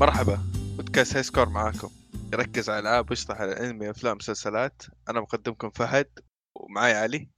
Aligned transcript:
مرحبا. 0.00 0.38
بودكاست 0.76 1.14
هاي 1.14 1.22
سكور 1.22 1.48
معاكم. 1.48 1.90
يركز 2.32 2.70
على 2.70 2.78
العاب 2.78 3.10
ويشرح 3.10 3.40
على 3.40 3.52
الأنمي 3.52 3.90
افلام 3.90 4.16
مسلسلات 4.16 4.82
أنا 5.08 5.20
مقدمكم 5.20 5.70
فهد 5.70 6.20
ومعاي 6.54 6.94
علي. 6.94 7.28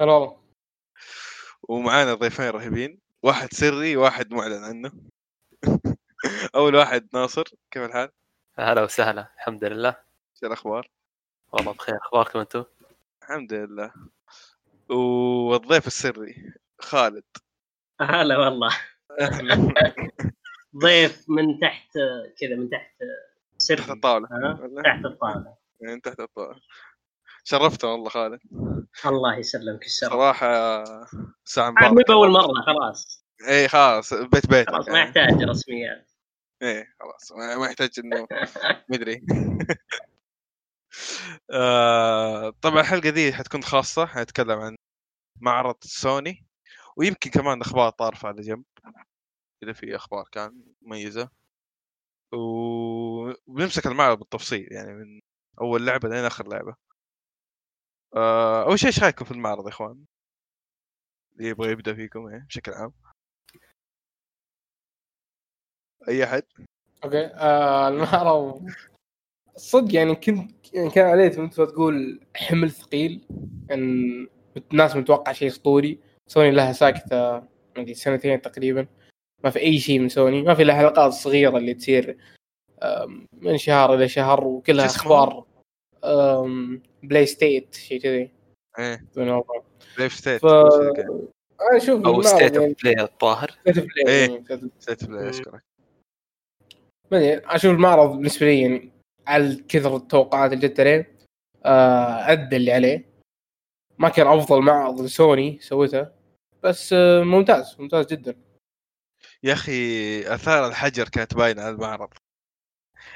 هلا 0.00 0.12
والله. 0.12 0.36
ومعانا 1.62 2.14
ضيفين 2.14 2.48
رهيبين. 2.48 2.98
واحد 3.22 3.52
سري 3.52 3.96
واحد 3.96 4.34
معلن 4.34 4.64
عنه. 4.64 4.92
أول 6.56 6.74
واحد 6.74 7.08
ناصر 7.14 7.44
كيف 7.70 7.82
الحال؟ 7.82 8.08
هلا 8.58 8.82
وسهلا 8.82 9.28
الحمد 9.36 9.64
لله. 9.64 9.96
شو 10.40 10.46
الأخبار؟ 10.46 10.90
والله 11.52 11.72
بخير 11.72 11.96
أخباركم 11.96 12.38
أنتم؟ 12.38 12.64
الحمد 13.22 13.52
لله. 13.52 13.92
والضيف 14.88 15.86
السري 15.86 16.52
خالد. 16.80 17.24
هلا 18.00 18.38
والله. 18.38 18.76
ضيف 20.76 21.24
من 21.28 21.58
تحت 21.60 21.92
كذا 22.40 22.56
من 22.56 22.70
تحت 22.70 22.94
سر 23.58 23.78
تحت 23.78 23.90
الطاولة. 23.90 24.28
ها؟ 24.32 24.82
تحت 24.84 25.04
الطاولة. 25.04 25.54
يعني 25.80 26.00
تحت 26.00 26.20
الطاولة. 26.20 26.60
شرفته 27.44 27.88
والله 27.88 28.08
خالد. 28.10 28.40
الله 29.06 29.36
يسلمك 29.36 29.84
الشرف. 29.86 30.10
صراحة 30.10 30.84
ساعة 31.44 31.74
عاد 31.76 31.92
مو 31.92 32.02
بأول 32.08 32.30
مرة 32.30 32.62
خلاص. 32.66 33.24
اي 33.48 33.68
خلاص 33.68 34.14
بيت 34.14 34.46
بيت 34.46 34.70
خلاص 34.70 34.88
ما 34.88 35.00
يحتاج 35.00 35.42
رسميات. 35.42 36.10
إيه 36.62 36.94
خلاص 37.00 37.32
ما 37.32 37.66
يحتاج 37.66 37.90
إنه 38.04 38.26
مدري. 38.92 39.22
آه، 41.50 42.50
طبعا 42.62 42.80
الحلقة 42.80 43.10
دي 43.10 43.32
حتكون 43.32 43.62
خاصة. 43.62 44.06
حنتكلم 44.06 44.58
عن 44.58 44.76
معرض 45.40 45.76
سوني 45.80 46.46
ويمكن 46.96 47.30
كمان 47.30 47.60
أخبار 47.60 47.90
طارفة 47.90 48.28
على 48.28 48.42
جنب. 48.42 48.64
اذا 49.62 49.72
في 49.72 49.96
أخبار 49.96 50.28
كان 50.32 50.62
مميزة. 50.82 51.30
وبنمسك 52.32 53.86
المعرض 53.86 54.18
بالتفصيل 54.18 54.72
يعني 54.72 54.92
من 54.92 55.20
أول 55.60 55.86
لعبة 55.86 56.08
لين 56.08 56.24
آخر 56.24 56.48
لعبة. 56.48 56.76
آه، 58.16 58.62
أول 58.64 58.78
شيء 58.78 58.86
إيش 58.86 59.02
رأيكم 59.02 59.24
في 59.24 59.30
المعرض 59.30 59.64
يا 59.64 59.68
إخوان؟ 59.70 60.04
اللي 61.36 61.48
يبغى 61.48 61.70
يبدأ 61.72 61.94
فيكم 61.94 62.28
يعني 62.30 62.46
بشكل 62.46 62.72
عام. 62.72 62.92
أي 66.08 66.24
أحد؟ 66.24 66.42
أوكي 67.04 67.26
آه 67.26 67.88
المعرض 67.88 68.70
صدق 69.56 69.94
يعني 69.94 70.14
كنت 70.14 70.74
يعني 70.74 70.90
كان 70.90 71.06
عليه 71.06 71.38
أنت 71.38 71.54
تقول 71.54 72.26
حمل 72.36 72.70
ثقيل. 72.70 73.26
إن 73.70 74.28
الناس 74.72 74.96
متوقع 74.96 75.32
شيء 75.32 75.48
أسطوري. 75.48 76.00
سوني 76.26 76.50
لها 76.50 76.72
ساكتة 76.72 77.16
ما 77.16 77.48
أدري 77.76 77.94
سنتين 77.94 78.42
تقريبا. 78.42 78.86
ما 79.44 79.50
في 79.50 79.58
أي 79.58 79.78
شيء 79.78 79.98
من 79.98 80.08
سوني 80.08 80.42
ما 80.42 80.54
في 80.54 80.62
إلا 80.62 80.74
حلقات 80.74 81.12
صغيرة 81.12 81.56
اللي 81.58 81.74
تصير 81.74 82.16
من 83.32 83.58
شهر 83.58 83.94
إلى 83.94 84.08
شهر 84.08 84.44
وكلها؟ 84.44 84.86
أخبار 84.86 85.44
Play 87.02 87.26
State 87.26 87.74
شيء 87.74 88.00
كذي. 88.00 88.30
إيه. 88.78 89.04
Live 89.98 90.12
State 90.14 90.42
ف 90.42 90.46
أنا 90.46 91.76
أشوف 91.76 92.06
أو 92.06 92.22
State 92.22 92.56
of 92.56 92.72
Play 92.82 93.00
الظاهر. 93.04 93.50
إيه. 94.08 94.30
يعني 94.30 94.44
state 94.44 94.52
of- 94.52 94.68
State 94.78 95.04
Play 95.04 95.28
أشكرك. 95.30 95.62
ما 97.12 97.18
أدري 97.18 97.40
أشوف 97.44 97.70
المعرض 97.70 98.10
بالنسبة 98.12 98.46
لي 98.46 98.60
يعني 98.60 98.92
على 99.26 99.64
كثر 99.68 99.96
التوقعات 99.96 100.52
اللي 100.52 100.68
جت 100.68 100.80
عليه 100.80 101.12
آه، 101.64 102.32
أدى 102.32 102.56
اللي 102.56 102.72
عليه. 102.72 103.04
ما 103.98 104.08
كان 104.08 104.26
أفضل 104.26 104.62
معرض 104.62 105.00
لسوني 105.00 105.58
سوته 105.60 106.06
بس 106.62 106.92
آه، 106.92 107.22
ممتاز 107.22 107.76
ممتاز 107.78 108.06
جدا. 108.06 108.36
يا 109.42 109.52
أخي 109.52 110.20
آثار 110.34 110.66
الحجر 110.68 111.08
كانت 111.08 111.34
باينة 111.34 111.62
على 111.62 111.74
المعرض 111.74 112.08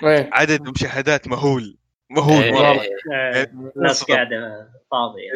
إيه. 0.02 0.30
عدد 0.32 0.62
مشاهدات 0.68 1.28
مهول 1.28 1.76
مهول 2.10 2.42
إيه، 2.42 2.52
مرة. 2.52 2.82
آه، 3.14 3.42
الناس 3.76 4.04
قاعدة 4.04 4.70
فاضية. 4.90 5.32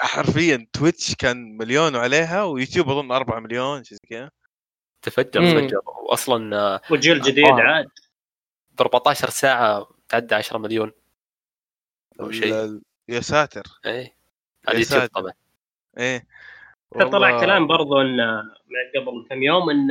حرفيا 0.00 0.66
تويتش 0.72 1.14
كان 1.14 1.56
مليون 1.56 1.96
وعليها 1.96 2.42
ويوتيوب 2.44 2.88
أظن 2.88 3.12
4 3.12 3.40
مليون 3.40 3.84
شيء 3.84 3.98
زي 3.98 4.08
كذا. 4.10 4.30
تفجر 5.02 5.40
مم. 5.40 5.50
تفجر. 5.50 5.80
واصلا 6.10 6.56
آه، 6.56 6.80
وجيل 6.90 7.20
جديد 7.20 7.44
آه. 7.46 7.60
عاد. 7.60 7.86
ب 8.72 8.80
14 8.80 9.30
ساعة 9.30 9.88
تعدى 10.08 10.34
10 10.34 10.58
مليون. 10.58 10.92
أو 12.20 12.30
شيء. 12.30 12.54
ال- 12.54 12.82
يا 13.08 13.20
ساتر. 13.20 13.62
إيه. 13.86 14.16
على 14.68 14.76
اليوتيوب 14.76 15.00
ساتر. 15.00 15.20
طبعا. 15.20 15.32
إيه. 15.98 16.26
طلع 17.12 17.40
كلام 17.40 17.66
برضو 17.66 18.00
إن 18.00 18.20
قبل 18.96 19.26
كم 19.30 19.42
يوم 19.42 19.70
إن 19.70 19.88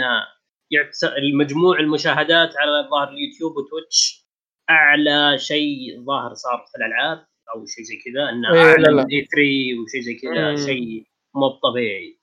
المجموع 1.18 1.80
المشاهدات 1.80 2.58
على 2.58 2.88
ظاهر 2.92 3.10
اليوتيوب 3.10 3.58
وتويتش 3.58 4.24
أعلى 4.70 5.38
شيء 5.40 6.04
ظاهر 6.06 6.34
صار 6.34 6.66
في 6.72 6.78
الألعاب 6.78 7.26
أو 7.56 7.66
شيء 7.66 7.84
زي 7.84 7.96
كذا 8.06 8.30
انه 8.30 8.54
إيه، 8.54 8.72
اعلى. 8.72 8.94
من 8.94 9.00
E3 9.12 9.82
وشيء 9.84 10.02
زي 10.02 10.14
كذا. 10.14 10.56
شيء 10.66 11.04
مو 11.36 11.50
طبيعي 11.50 12.20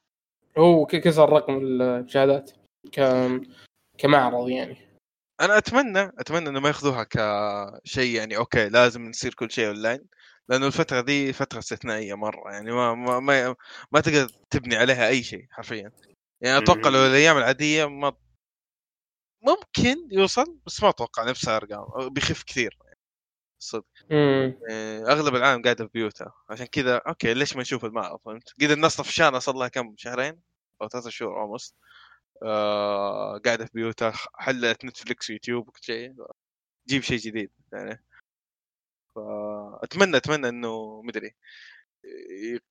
هو 0.59 0.87
ك- 0.87 0.97
كسر 0.97 1.28
رقم 1.33 1.56
المشاهدات 1.59 2.50
ك 2.93 3.00
كمعرض 3.99 4.49
يعني 4.49 4.77
أنا 5.41 5.59
أتمنى 5.59 6.00
أتمنى 6.19 6.49
انه 6.49 6.60
ما 6.60 6.69
يأخذوها 6.69 7.05
كشيء 7.10 8.16
يعني 8.16 8.37
okay 8.37 8.69
لازم 8.69 9.09
نصير 9.09 9.34
كل 9.34 9.50
شيء 9.50 9.66
أونلاين 9.69 10.00
لأنه 10.49 10.66
الفترة 10.66 11.00
دي 11.00 11.33
فترة 11.33 11.59
استثنائية 11.59 12.15
مرة 12.15 12.50
يعني 12.53 12.72
ما 12.72 12.94
ما 12.94 13.21
ما, 13.21 13.55
ما 13.93 14.00
تقدر 14.00 14.28
تبني 14.50 14.77
عليها 14.77 15.09
أي 15.09 15.22
شيء 15.22 15.44
حرفيا 15.50 15.93
يعني 16.41 16.59
أتوقع 16.59 16.91
لو. 16.91 17.06
الأيام 17.06 17.39
العادية 17.39 17.84
ما 17.89 18.12
ممكن 19.43 20.09
يوصل 20.12 20.59
بس 20.67 20.83
ما 20.83 20.89
أتوقع 20.89 21.25
نفس 21.31 21.49
الارقام 21.49 22.09
بيخف 22.09 22.43
كثير. 22.43 22.78
صدق. 23.59 23.84
يعني 24.11 24.56
أغلب 25.09 25.34
العالم 25.34 25.62
قاعدة 25.62 25.84
في 25.87 25.91
بيوتها 25.95 26.33
عشان 26.51 26.67
كذا 26.67 26.97
okay 26.97 27.34
ليش 27.34 27.56
ما 27.56 27.62
نشوف 27.62 27.84
المعرض 27.84 28.21
فهمت؟ 28.25 28.49
قد 28.62 28.71
الناس 28.71 28.97
طفشانة 28.97 29.39
صار 29.39 29.55
لها 29.55 29.69
كم 29.69 29.95
شهرين 29.99 30.41
أو 30.83 30.89
ثلاثة 30.89 31.11
شهور 31.11 31.41
almost 31.41 31.75
آه 32.43 33.39
قاعدة 33.39 33.65
في 33.67 33.71
بيوتها 33.75 34.12
حلت 34.34 34.84
نتفلكس 34.84 35.31
ويوتيوب 35.31 35.69
وكل 35.69 35.81
شيء. 35.83 36.15
جيب 36.89 37.03
شيء 37.03 37.19
جديد 37.19 37.51
يعني. 37.72 38.05
فاتمنى 39.15 40.17
أتمنى 40.17 40.49
إنه 40.49 41.03
مدري 41.03 41.34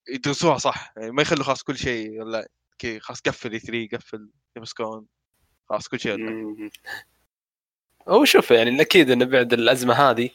يدرسوها 0.08 0.58
صح. 0.58 0.92
يعني 0.96 1.10
ما 1.10 1.22
يخلوا 1.22 1.44
خلاص 1.44 1.62
كل 1.62 1.78
شيء 1.78 2.24
okay 2.24 3.00
خلاص 3.00 3.20
قفل 3.20 3.52
E3 3.52 3.96
قفل 3.96 4.30
Gamescom 4.56 4.86
خلاص 4.96 5.19
كل 5.78 6.00
شيء. 6.00 6.70
هو 8.08 8.24
شوف 8.24 8.50
يعني 8.50 8.80
أكيد 8.80 9.10
انه 9.10 9.24
بعد 9.24 9.52
الأزمة 9.52 9.94
هذه 9.94 10.30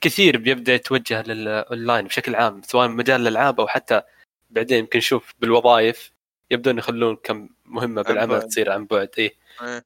كثير 0.00 0.36
بيبدأ 0.36 0.74
يتوجه 0.74 1.22
للأونلاين 1.22 2.06
بشكل 2.06 2.34
عام 2.34 2.62
سواء 2.62 2.88
مجال 2.88 3.20
الألعاب 3.20 3.60
أو 3.60 3.66
حتى 3.66 4.02
بعدين 4.50 4.78
يمكن 4.78 4.98
نشوف 4.98 5.34
بالوظائف 5.38 6.12
يبدون 6.50 6.78
يخلون 6.78 7.16
كم 7.16 7.48
مهمة 7.64 8.02
بالعمل. 8.02 8.42
تصير 8.42 8.70
عن 8.70 8.86
بعد 8.86 9.10
إيه 9.18 9.34
إيه. 9.62 9.84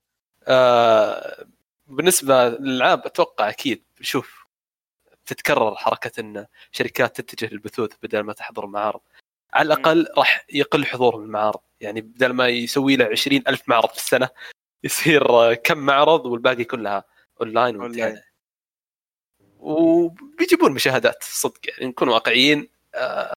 آه 0.49 1.47
بالنسبة 1.87 2.49
للألعاب 2.49 3.07
أتوقع 3.07 3.49
أكيد 3.49 3.85
شوف 4.01 4.47
تتكرر 5.27 5.77
حركة 5.77 6.21
إن 6.21 6.47
شركات 6.73 7.21
تتجه 7.21 7.49
للبثوث 7.53 7.91
بدل 8.03 8.21
ما 8.21 8.33
تحضر 8.33 8.67
معارض 8.67 9.01
على 9.53 9.67
الأقل 9.67 10.07
راح 10.19 10.47
يقل 10.53 10.85
حضورهم 10.85 11.23
المعارض 11.23 11.61
يعني 11.81 12.01
بدل 12.01 12.33
ما 12.33 12.49
يسوي 12.49 12.97
له 12.97 13.05
20 13.05 13.43
ألف 13.49 13.69
معرض 13.69 13.89
في 13.89 13.97
السنة 13.97 14.29
يصير 14.85 15.31
آه، 15.31 15.55
كم 15.55 15.79
معرض 15.79 16.27
والباقي 16.27 16.65
كلها 16.65 17.05
اونلاين. 17.41 17.77
وانتهى 17.77 18.23
وبيجيبون 19.59 20.73
مشاهدات 20.73 21.23
صدق 21.23 21.61
يعني 21.69 21.87
نكون 21.87 22.09
واقعيين 22.09 22.69
آه، 22.95 23.33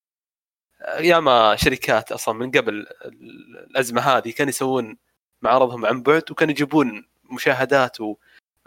ياما 1.00 1.56
شركات 1.56 2.12
أصلا 2.12 2.36
من 2.36 2.52
قبل 2.52 2.74
ال- 3.06 3.58
الأزمة 3.70 4.02
هذه 4.02 4.32
كانوا 4.32 4.50
يسوون 4.50 4.98
معارضهم 5.42 5.86
عن 5.86 6.02
بعد 6.04 6.32
وكانوا 6.32 6.52
يجيبون 6.52 7.06
مشاهدات 7.24 8.02
و... 8.02 8.16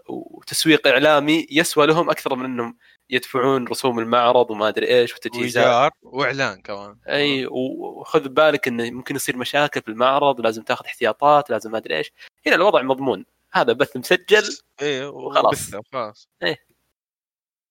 وتسويق 0.09 0.87
إعلامي 0.87 1.47
يسوى 1.51 1.87
لهم 1.87 2.11
أكثر 2.11 2.35
من 2.35 2.45
إنهم 2.45 2.77
يدفعون 3.11 3.69
رسوم 3.69 3.99
المعرض 3.99 4.51
وما 4.51 4.69
أدري 4.69 4.89
إيش 4.89 5.15
وتجهيزات. 5.15 5.65
وإيجار 5.65 5.91
وإعلان 6.03 6.63
كمان. 6.63 6.97
أي 7.09 7.47
وخذ 7.47 8.29
بالك 8.29 8.69
انه 8.69 8.91
ممكن 8.91 9.17
يصير 9.17 9.37
مشاكل 9.37 9.83
في 9.83 9.89
المعرض 9.89 10.41
لازم 10.41 10.63
تاخذ 10.63 10.85
احتياطات 10.85 11.51
لازم 11.51 11.71
ما 11.71 11.79
أدري 11.79 11.97
إيش. 11.97 12.13
هنا 12.47 12.57
الوضع 12.57 12.83
مضمون. 12.83 13.25
هذا 13.53 13.73
بث 13.73 13.97
مسجل. 13.97 14.43
إيه 14.83 15.09
وخلاص. 15.09 15.75
خلاص 15.93 16.29
إيه. 16.43 16.67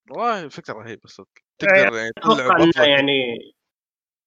والله 0.10 0.48
فكرة 0.48 0.74
رهيبة 0.74 1.08
صدق. 1.08 1.28
تقدر 1.60 1.96
يعني 1.96 2.12
تطلع 2.12 2.86
يعني 2.86 3.54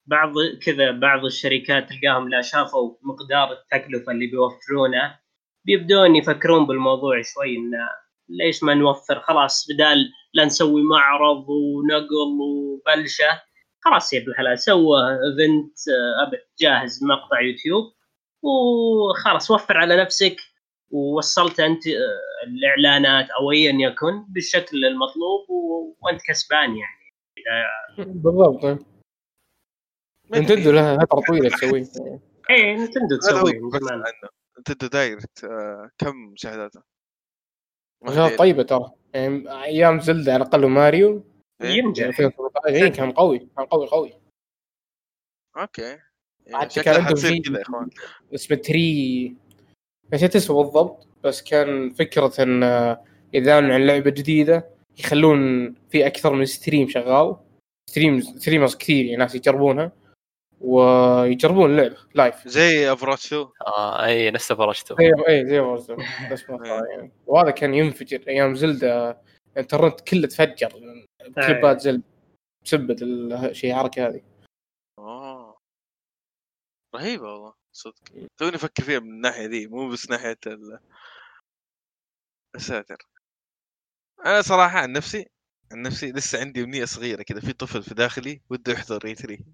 بعض 0.06 0.32
كذا 0.62 0.91
بعض 0.91 1.25
الشركات 1.25 1.88
تلقاهم 1.88 2.29
لا 2.29 2.43
شافوا 2.43 2.94
مقدار 3.02 3.52
التكلفة 3.52 4.12
اللي 4.12 4.26
بيوفرونه. 4.26 5.19
بيبدون 5.64 6.17
يفكرون 6.17 6.67
بالموضوع 6.67 7.23
شوي 7.23 7.56
إنه 7.56 7.88
ليش 8.28 8.62
ما 8.62 8.75
نوفر؟ 8.75 9.20
خلاص 9.20 9.67
بدال 9.70 10.12
لا 10.34 10.44
نسوي 10.44 10.82
معرض 10.82 11.49
ونقل 11.49 12.38
وبلشة 12.40 13.43
خلاص 13.81 14.12
يا 14.12 14.19
ابن 14.19 14.31
الحلال 14.31 14.58
سوى 14.58 14.99
ايفنت 15.11 15.78
ابد 16.26 16.40
جاهز 16.61 17.05
مقطع 17.05 17.40
يوتيوب 17.40 17.93
وخلاص 18.43 19.50
وفر 19.50 19.76
على 19.76 19.96
نفسك 20.02 20.37
ووصلت 20.90 21.61
أنت 21.61 21.87
آه، 21.87 22.46
الإعلانات 22.46 23.31
أو 23.31 23.52
ايا 23.52 23.73
يكن 23.73 24.25
بالشكل 24.28 24.84
المطلوب 24.84 25.50
و... 25.50 25.94
وأنت 26.02 26.20
كسبان 26.28 26.76
يعني. 26.76 27.06
بالضبط. 27.99 28.87
نينتندو 30.34 30.70
لها 30.70 30.99
فتره 30.99 31.20
طويله 31.28 31.49
تسوي. 31.49 31.87
إيه 32.50 32.75
نتندو 32.76 33.17
تسوي 33.17 33.61
Nintendo 34.61 34.87
Direct 34.87 35.44
آه، 35.44 35.90
كم 35.99 36.17
مشاهداته؟ 36.17 36.95
أدري. 38.02 38.37
طيبة 38.37 38.62
ترى. 38.62 38.90
يعني 39.14 39.62
أيام 39.64 40.00
زلدة 40.00 40.32
على 40.32 40.43
الأقل 40.43 40.64
وماريو. 40.64 41.25
إيه؟ 41.62 41.70
ينجح 41.70 42.06
2017 42.06 42.66
اي 42.66 42.90
كان 42.90 43.12
قوي 43.12 43.38
كان 43.38 43.66
قوي 43.66 43.87
قوي. 43.87 44.12
أوكي. 45.56 45.93
إيه، 45.93 46.00
حتى 46.52 46.82
كان 46.82 47.00
عندهم 47.00 47.16
شيء 47.16 47.43
كذا 47.43 47.56
يا 47.56 47.62
إخوان. 47.62 47.90
اسمه 48.34 48.56
تري. 48.56 49.37
نسيت 50.12 50.37
اسمه 50.37 50.62
بالضبط 50.62 51.08
بس 51.25 51.43
كان 51.43 51.90
فكرة 51.90 52.43
إن 52.43 52.62
اذا 53.34 53.56
عن 53.56 53.87
لعبة 53.87 54.10
جديدة 54.10 54.69
يخلون 54.99 55.75
في 55.90 56.06
أكثر 56.06 56.32
من 56.32 56.44
ستريم 56.44 56.88
شغال. 56.88 57.37
ستريم 57.90 58.20
ستريمرز 58.20 58.76
كثير 58.76 59.04
يعني 59.04 59.16
ناس 59.16 59.34
يجربونها. 59.34 59.92
ويجربون 60.61 61.70
اللعبة 61.70 61.97
لايف 62.14 62.49
زي 62.49 62.93
افراتش 62.93 63.26
2 63.26 63.49
آه 63.67 64.05
أي 64.05 64.31
نفس 64.31 64.53
فرشته 64.53 64.97
زي 64.99 65.12
أي 65.29 65.47
زي 65.47 65.58
وارزون 65.58 65.97
بس 66.32 66.50
ما 66.50 66.64
صار 66.64 66.87
يعني. 66.87 67.12
وهذا 67.26 67.50
كان 67.50 67.75
ينفجر 67.75 68.25
أيام 68.29 68.55
زلدة. 68.55 69.20
الانترنت 69.53 70.00
كله 70.00 70.26
تفجر. 70.26 70.73
كليبات 71.35 71.81
زلدة. 71.81 72.03
بسبة 72.64 72.97
الشيء 73.03 73.70
الحركة 73.70 74.06
هذه. 74.08 74.23
آه. 74.99 75.58
رهيبة 76.94 77.32
والله. 77.32 77.55
صدق. 77.73 78.29
توني 78.38 78.56
أفكر 78.56 78.82
فيها 78.82 78.99
من 78.99 79.11
الناحية 79.11 79.47
ذي 79.47 79.67
مو 79.67 79.88
بس 79.88 80.11
ناحية 80.11 80.38
ال 80.47 80.79
الساتر. 82.55 82.97
أنا 84.26 84.43
صراحة 84.43 84.79
عن 84.79 84.93
نفسي 84.93 85.26
عن 85.73 85.82
نفسي 85.82 86.12
لسه 86.12 86.41
عندي 86.41 86.64
أمنية 86.64 86.85
صغيرة 86.85 87.23
كذا 87.23 87.41
في 87.41 87.52
طفل 87.52 87.82
في 87.82 87.94
داخلي 87.94 88.41
وده 88.50 88.73
يحضر 88.73 89.06
E3 89.06 89.44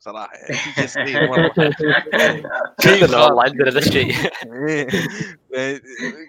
صراحة 0.00 0.34
يعني 0.34 0.54
في 0.54 0.72
شيء 0.72 0.86
صغير 0.86 1.26
مرة 1.30 1.52
شيء 2.80 3.06
كلنا 3.06 3.24
والله 3.24 3.42
عندنا 3.42 3.70
ذا 3.70 3.78
الشيء 3.78 4.14
إيه. 4.68 4.88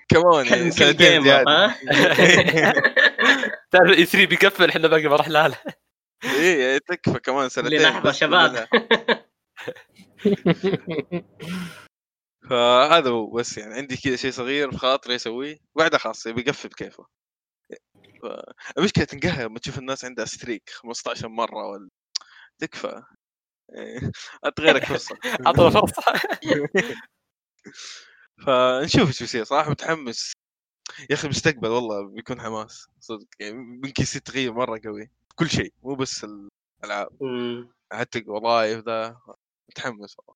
كمان 0.09 0.45
يعني 0.45 0.71
سنتين 0.71 1.23
زيادة. 1.23 1.75
تعرف 3.71 3.97
اي 3.97 4.05
3 4.05 4.25
بيقفل 4.25 4.69
إحنا 4.69 4.87
باقي 4.87 5.07
ما 5.07 5.15
رحنا 5.15 5.47
له 5.47 5.57
إيه 6.23 6.63
يعني 6.63 6.79
تكفى 6.79 7.19
كمان 7.19 7.49
سنتين. 7.49 7.79
للحظه 7.79 8.09
بس 8.09 8.17
شباب. 8.17 8.67
فهذا 12.49 13.09
هو 13.09 13.31
بس 13.31 13.57
يعني 13.57 13.73
عندي 13.73 13.97
كذا 13.97 14.15
شيء 14.15 14.31
صغير 14.31 14.71
في 14.71 14.77
خاطري 14.77 15.15
أسويه؟ 15.15 15.57
بعدها 15.75 15.99
خلاص 15.99 16.27
بيقفل 16.27 16.69
بكيفه 16.69 17.05
المشكلة 18.77 19.05
تنقهر 19.05 19.47
لما 19.47 19.59
تشوف 19.59 19.79
الناس 19.79 20.05
عندها 20.05 20.25
ستريك 20.25 20.69
15 20.69 21.27
مرة 21.27 21.67
ولا 21.67 21.89
تكفى. 22.59 23.01
اعطي 24.45 24.61
غيرك 24.63 24.85
فرصه 24.91 25.17
اعطونا 25.47 25.69
فرصة. 25.81 26.01
فنشوف 28.45 29.07
إيش 29.07 29.19
بيصير. 29.19 29.43
صراحة 29.43 29.69
متحمس. 29.69 30.31
يا 31.09 31.15
أخي 31.15 31.23
المستقبل 31.23 31.67
والله 31.67 32.07
بيكون 32.07 32.41
حماس. 32.41 32.87
صدق. 32.99 33.27
يعني 33.39 33.53
ممكن 33.55 34.03
يصير 34.03 34.21
تغيير 34.21 34.53
مرة 34.53 34.81
قوي. 34.85 35.09
كل 35.35 35.49
شيء. 35.49 35.73
مو 35.83 35.95
بس 35.95 36.25
الألعاب. 36.83 37.09
حتى 37.93 38.19
الوظائف 38.19 38.85
ذا. 38.85 39.17
متحمس 39.69 40.15
والله. 40.19 40.35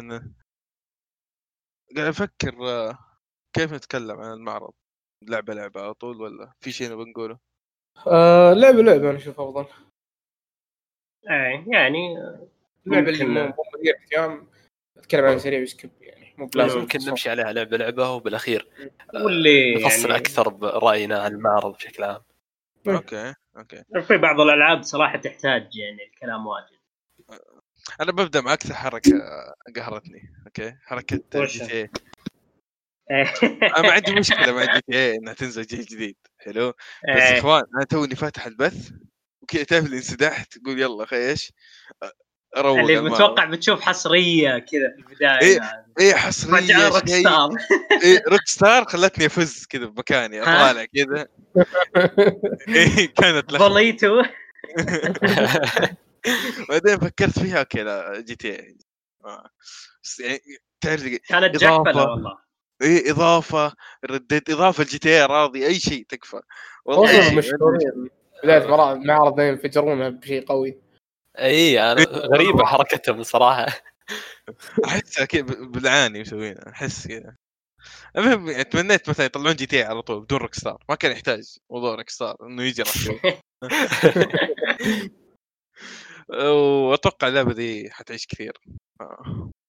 ن- 0.00 0.34
قاعد 1.96 2.06
أفكر 2.08 2.68
آه، 2.68 2.98
كيف 3.52 3.72
نتكلم 3.72 4.20
عن 4.20 4.32
المعرض؟ 4.32 4.72
لعبة 5.22 5.54
لعبة 5.54 5.80
على 5.80 5.94
طول 5.94 6.20
ولا 6.22 6.52
في 6.60 6.72
شيء 6.72 6.90
نبغى 6.92 7.10
نقوله؟ 7.10 7.38
آه 8.06 8.52
لعبة 8.52 8.82
لعبة 8.82 9.10
أنا 9.10 9.18
أشوف 9.18 9.40
أفضل. 9.40 9.66
إيه 11.30 11.64
يعني 11.66 12.18
اللعبة 12.86 13.10
اللي 13.10 13.24
ممكن- 13.24 13.40
مو 13.40 13.64
مثير 13.78 13.94
اهتمام 14.02 14.46
أتكلم 14.96 15.24
عن 15.24 15.38
سريع 15.38 15.62
و 15.62 15.68
skip 15.68 15.90
يعني 16.00 16.34
مو 16.38 16.46
بلازم 16.46 16.80
ممكن 16.80 16.98
نمشي 17.08 17.30
عليها 17.30 17.52
لعبه 17.52 17.76
لعبة 17.76 18.10
وبالأخير 18.10 18.68
واللي 19.14 19.74
نفصل 19.74 20.10
يعني 20.10 20.20
أكثر 20.20 20.48
برأينا 20.48 21.22
عن 21.22 21.32
المعرض 21.32 21.74
بشكل 21.74 22.04
عام 22.04 22.22
إيه. 22.88 22.96
okay 22.96 23.34
okay 23.56 23.84
في 24.02 24.16
بعض 24.16 24.40
الألعاب 24.40 24.82
صراحة 24.82 25.18
تحتاج 25.18 25.76
يعني 25.76 26.04
الكلام 26.04 26.46
واجد 26.46 26.78
أنا 28.00 28.12
ببدأ 28.12 28.40
مع 28.40 28.52
أكثر 28.52 28.74
حركة 28.74 29.10
قهرتني 29.76 30.32
okay 30.46 30.76
حركة؟ 30.84 31.20
GTA 31.34 31.90
إيه. 33.10 33.32
أنا 33.76 33.82
ما 33.82 33.92
عندي 33.92 34.14
مشكلة 34.14 34.52
مع 34.52 34.74
GTA 34.74 35.14
إنها 35.16 35.32
تنزل 35.32 35.62
جيل 35.62 35.84
جديد 35.84 36.16
حلو 36.38 36.70
بس 36.70 36.76
يا 37.08 37.32
إيه. 37.32 37.38
إخوان 37.38 37.62
أنا 37.76 37.84
توني 37.84 38.14
فاتح 38.16 38.46
البث 38.46 38.90
وكذا 39.44 39.62
تعرف 39.64 39.84
اللي 39.84 39.96
انسدحت 39.96 40.58
تقول 40.58 40.80
يلا 40.80 41.04
أخي 41.04 41.30
إيش 41.30 41.52
اروق 42.56 42.78
اللي. 42.78 43.00
متوقع 43.00 43.44
بتشوف 43.44 43.80
حصرية 43.80 44.58
كذا 44.58 44.92
في 44.96 44.98
البداية 44.98 45.38
إيه. 45.42 45.56
يعني. 45.56 45.92
إيه 46.00 46.14
حصرية 46.14 46.88
روك 46.88 47.08
ستار 47.08 47.50
إيه 48.02 48.22
روك 48.28 48.46
ستار 48.46 48.84
خلتني 48.84 49.26
أفز 49.26 49.66
كذا 49.66 49.84
بمكاني؟ 49.86 50.42
أطالع 50.42 50.84
كذا 50.84 51.26
إيه 52.76 53.14
كانت. 53.14 53.54
بوليتو 53.56 54.22
بعدين 56.68 56.98
فكرت 56.98 57.38
فيها 57.38 57.58
أوكي 57.58 57.82
لا 57.82 58.20
GTA 58.20 58.78
آه. 59.24 59.50
بس 60.04 60.20
يعني 60.20 60.40
تعرف 60.80 61.02
كانت. 61.28 61.56
جحفلة 61.56 62.10
والله 62.10 62.38
إيه 62.82 63.10
إضافة 63.10 63.72
رديت 64.10 64.50
إضافة 64.50 64.84
ل 64.84 64.98
GTA 64.98 65.26
راضي 65.26 65.66
أي 65.66 65.74
شيء 65.74 66.06
تكفى 66.08 66.40
والله 66.84 67.42
مرا- 68.44 68.94
معرض 68.94 69.40
ينفجرونها 69.40 70.08
بشيء 70.08 70.46
قوي. 70.46 70.78
إي 71.38 71.92
أنا 71.92 72.02
غريبة 72.04 72.64
حركتهم 72.64 73.22
صراحة. 73.22 73.66
احسها 74.84 75.24
كذا 75.24 75.42
بالعاني 75.42 76.20
مسوينها 76.20 76.68
أحس 76.68 77.08
كذا. 77.08 77.36
المهم 78.16 78.50
يعني 78.50 78.64
تمنيت 78.64 79.08
مثلا 79.08 79.26
يطلعون 79.26 79.54
GTA 79.56 79.82
على 79.82 80.02
طول 80.02 80.20
بدون 80.24 80.38
Rockstar 80.38 80.84
ما 80.88 80.94
كان 80.94 81.12
يحتاج 81.12 81.56
موضوع 81.70 81.94
Rockstar 81.94 82.36
إنه 82.42 82.62
يجي 82.62 82.82
واتوقع 86.90 87.28
اللعبة 87.28 87.52
دي 87.52 87.90
حتعيش 87.90 88.26
كثير. 88.26 88.52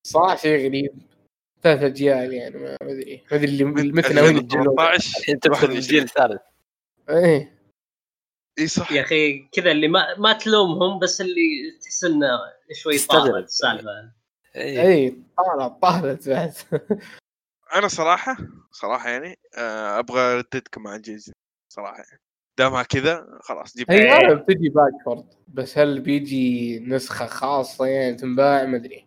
صراحة 0.07 0.35
شيء 0.35 0.67
غريب. 0.67 0.91
ثلاث 1.61 1.83
أجيال 1.83 2.33
يعني 2.33 2.57
ما 2.57 2.77
أدري. 2.81 3.23
ما 3.31 3.37
أدري 3.37 3.45
اللي 3.51 3.63
ناويين 3.63 4.37
يتجنون 4.37 4.67
2018 4.67 5.19
الحين 5.19 5.39
تدخل 5.39 5.71
الجيل 5.71 6.03
الثالث. 6.03 6.41
إيه. 7.09 7.54
إي 8.59 8.67
صح. 8.67 8.91
يا 8.91 9.01
أخي 9.01 9.39
كذا 9.51 9.71
اللي 9.71 9.87
ما 9.87 10.17
ما 10.17 10.33
تلومهم 10.33 10.99
بس 10.99 11.21
اللي 11.21 11.77
تحس 11.81 12.03
إنه 12.03 12.27
شوي. 12.73 12.97
طالت 12.97 13.45
السالفة. 13.47 14.11
إي. 14.55 15.09
طالت 15.37 15.81
طالت 15.81 16.29
بعد. 16.29 16.53
أنا 17.73 17.87
صراحة 17.87 18.37
صراحة 18.71 19.09
يعني 19.09 19.39
آه، 19.57 19.99
أبغى 19.99 20.35
رددكم 20.37 20.83
مع 20.83 20.95
الجيل 20.95 21.23
صراحة. 21.73 21.97
يعني. 21.97 22.21
دامها 22.57 22.83
كذا 22.83 23.39
خلاص 23.41 23.77
جيب 23.77 23.91
هي. 23.91 24.09
غالبا 24.13 24.33
بتجي 24.33 24.69
backward 24.69 25.25
بس 25.47 25.77
هل 25.77 25.99
بيجي 25.99 26.79
نسخة 26.79 27.25
خاصة 27.25 27.85
يعني 27.85 28.15
تنباع؟ 28.15 28.65
ما 28.65 28.77
أدري. 28.77 29.05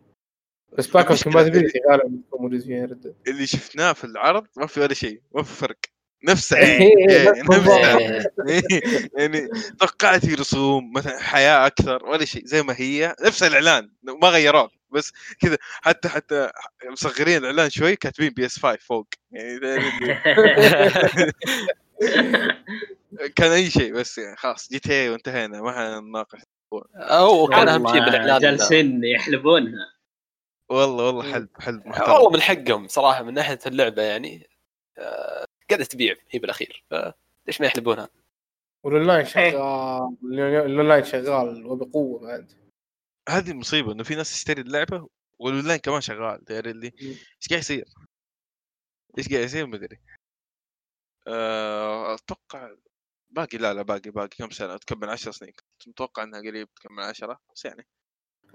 بس 0.78 0.86
backward 0.86 1.22
compatibility 1.22 1.78
غالبا 1.90 2.08
بتكون 2.08 2.40
موجود 2.42 2.60
فيها 2.60 2.84
اللي 3.28 3.46
شفناه 3.46 3.92
في 3.92 4.04
العرض 4.04 4.46
ما 4.56 4.66
في 4.66 4.80
ولا 4.80 4.94
شيء 4.94 5.22
ما 5.34 5.42
في 5.42 5.54
فرق. 5.54 5.78
نفس 6.24 6.52
إيه، 6.52 6.64
عين 6.64 7.10
إيه، 7.10 7.10
إيه، 7.10 7.30
نفس 7.30 7.50
نفسها. 7.50 7.98
إيه، 8.48 8.62
يعني 9.18 9.48
توقعت 9.80 10.26
في 10.26 10.34
رسوم 10.34 10.92
مثلا 10.92 11.18
حياة 11.18 11.66
أكثر 11.66 12.06
ولا 12.06 12.24
شيء 12.24 12.44
زي 12.46 12.62
ما 12.62 12.74
هي. 12.78 13.16
نفس 13.24 13.42
الإعلان 13.42 13.90
ما 14.22 14.28
غيروه 14.28 14.70
بس 14.90 15.12
كذا. 15.40 15.56
حتى 15.62 16.08
حتى 16.08 16.50
مصغرين 16.90 17.36
الإعلان 17.36 17.70
شوي 17.70 17.96
كاتبين 17.96 18.30
PS 18.30 18.58
5 18.58 18.78
فوق. 18.80 19.08
يعني 19.32 19.58
كان 23.36 23.50
أي 23.52 23.70
شيء 23.70 23.92
بس 23.94 24.18
يعني 24.18 24.36
خلاص 24.36 24.68
GTA 24.70 25.10
وانتهينا 25.10 25.62
ما 25.62 25.72
حنناقش 25.72 26.40
أو 26.96 27.46
كان 27.46 27.68
أهم 27.68 27.86
شيء 27.88 27.96
والله 27.96 28.04
بالإعلان 28.10 28.40
جالسين 28.40 29.04
يحلبونها. 29.04 29.92
والله 30.70 31.06
والله 31.06 31.32
حلب 31.32 31.48
حلب 31.60 31.78
والله 31.86 31.90
محترم. 31.90 32.32
من 32.32 32.40
حقهم 32.40 32.88
صراحة 32.88 33.22
من 33.22 33.34
ناحية 33.34 33.58
اللعبة 33.66 34.02
يعني. 34.02 34.48
آه، 34.98 35.44
قاعدة 35.70 35.84
تبيع 35.84 36.16
هي 36.30 36.38
بالأخير. 36.38 36.84
فليش 36.90 37.60
ما 37.60 37.66
يحلبونها؟ 37.66 38.08
والاونلاين 38.82 39.24
شغال 39.24 40.16
الاونلاين 40.22 41.04
شغال 41.04 41.66
وبقوة 41.66 42.20
بعد. 42.20 42.52
هذه 43.28 43.50
المصيبه 43.50 43.92
إنه 43.92 44.02
في 44.02 44.14
ناس 44.14 44.30
تشتري 44.30 44.60
اللعبة 44.60 45.08
والاونلاين 45.38 45.78
كمان 45.78 46.00
شغال 46.00 46.44
تدري 46.44 46.70
اللي. 46.70 46.92
إيش 46.98 47.48
قاعد 47.50 47.60
يصير؟ 47.60 47.84
إيش 49.18 49.28
قاعد 49.28 49.44
يصير؟ 49.44 49.66
ما 49.66 49.76
أدري. 49.76 50.00
آه، 51.26 52.14
أتوقع 52.14 52.74
باقي 53.30 53.58
لا 53.58 53.74
لا 53.74 53.82
باقي 53.82 54.10
باقي 54.10 54.28
كم 54.28 54.50
سنة؟ 54.50 54.76
تكمل 54.76 55.10
10 55.10 55.30
سنين. 55.30 55.52
كنت 55.52 55.88
متوقع 55.88 56.22
إنها 56.22 56.40
قريب 56.40 56.68
تكمل 56.74 57.02
10 57.02 57.40
بس 57.54 57.64
يعني. 57.64 57.86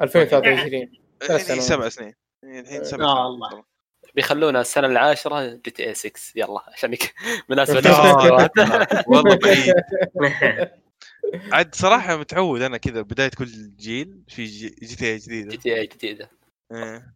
2023 0.02 0.74
يعني 1.22 1.40
سنوات. 1.40 1.62
سبع 1.62 1.90
سنين. 1.90 2.14
يعني 2.44 2.60
الحين 2.60 2.84
سبع 2.84 3.06
آه 3.06 3.50
سنين. 3.50 3.64
بيخلونا 4.16 4.62
السنة 4.62 4.88
العاشرة 4.88 5.54
GTA 5.54 5.94
6 5.94 6.12
يلا 6.36 6.60
عشان 6.74 6.98
مناسبه 7.50 7.90
آه. 7.90 8.50
والله 9.08 9.36
بعيد. 9.36 9.74
عاد 11.54 11.76
صراحة 11.76 12.18
متعود 12.18 12.62
أنا 12.62 12.78
كذا 12.78 13.02
بداية 13.02 13.32
كل 13.38 13.76
جيل 13.76 14.24
في 14.28 14.44
جي 14.46 14.70
GTA 14.70 15.18
جي 15.18 15.26
جديده 15.28 15.56
GTA 15.56 15.88
جديدة. 15.88 16.30
إيه. 16.72 17.16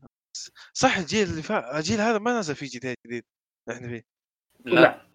صح 0.74 0.98
الجيل 0.98 1.30
اللي 1.30 1.42
فات 1.42 1.76
الجيل 1.76 2.02
هذا 2.02 2.18
ما 2.18 2.40
نزل 2.40 2.56
فيه 2.56 2.68
GTA 2.68 2.96
جديد 3.08 3.24
إحنا 3.72 3.88
فيه. 3.88 4.06
لا. 4.66 5.08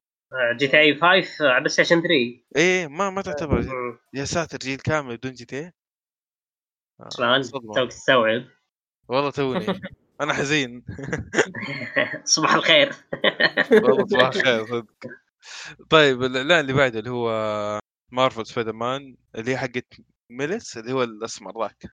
GTA 0.57 0.95
5 0.95 1.49
على 1.49 1.61
PlayStation 1.61 2.03
3 2.03 2.09
إيه 2.57 2.87
ما 2.87 3.11
ما 3.11 3.23
تعتبر. 3.23 3.65
يا 4.15 4.25
ساتر 4.25 4.59
جيل 4.59 4.79
كامل 4.79 5.17
بدون 5.17 5.33
GTA 5.33 5.73
آه، 7.01 7.09
شلون. 7.17 7.43
توك 7.75 7.89
تستوعب. 7.89 8.45
والله 9.09 9.31
توني. 9.31 9.81
أنا 10.23 10.33
حزين. 10.35 10.85
صباح 12.25 12.55
الخير. 12.55 12.93
والله 13.73 14.07
صباح 14.07 14.29
الخير 14.29 14.67
صدق. 14.67 14.87
طيب 15.91 16.23
الاعلان 16.23 16.61
اللي 16.61 16.73
بعده 16.73 16.99
اللي 16.99 17.11
هو 17.11 17.81
Marvel 18.13 18.47
Spider-Man 18.47 19.17
اللي 19.35 19.51
هي 19.51 19.57
حقت 19.59 19.95
Miles 20.31 20.77
اللي 20.79 20.93
هو 20.93 21.03
الأسمر 21.03 21.63
ذاك. 21.63 21.93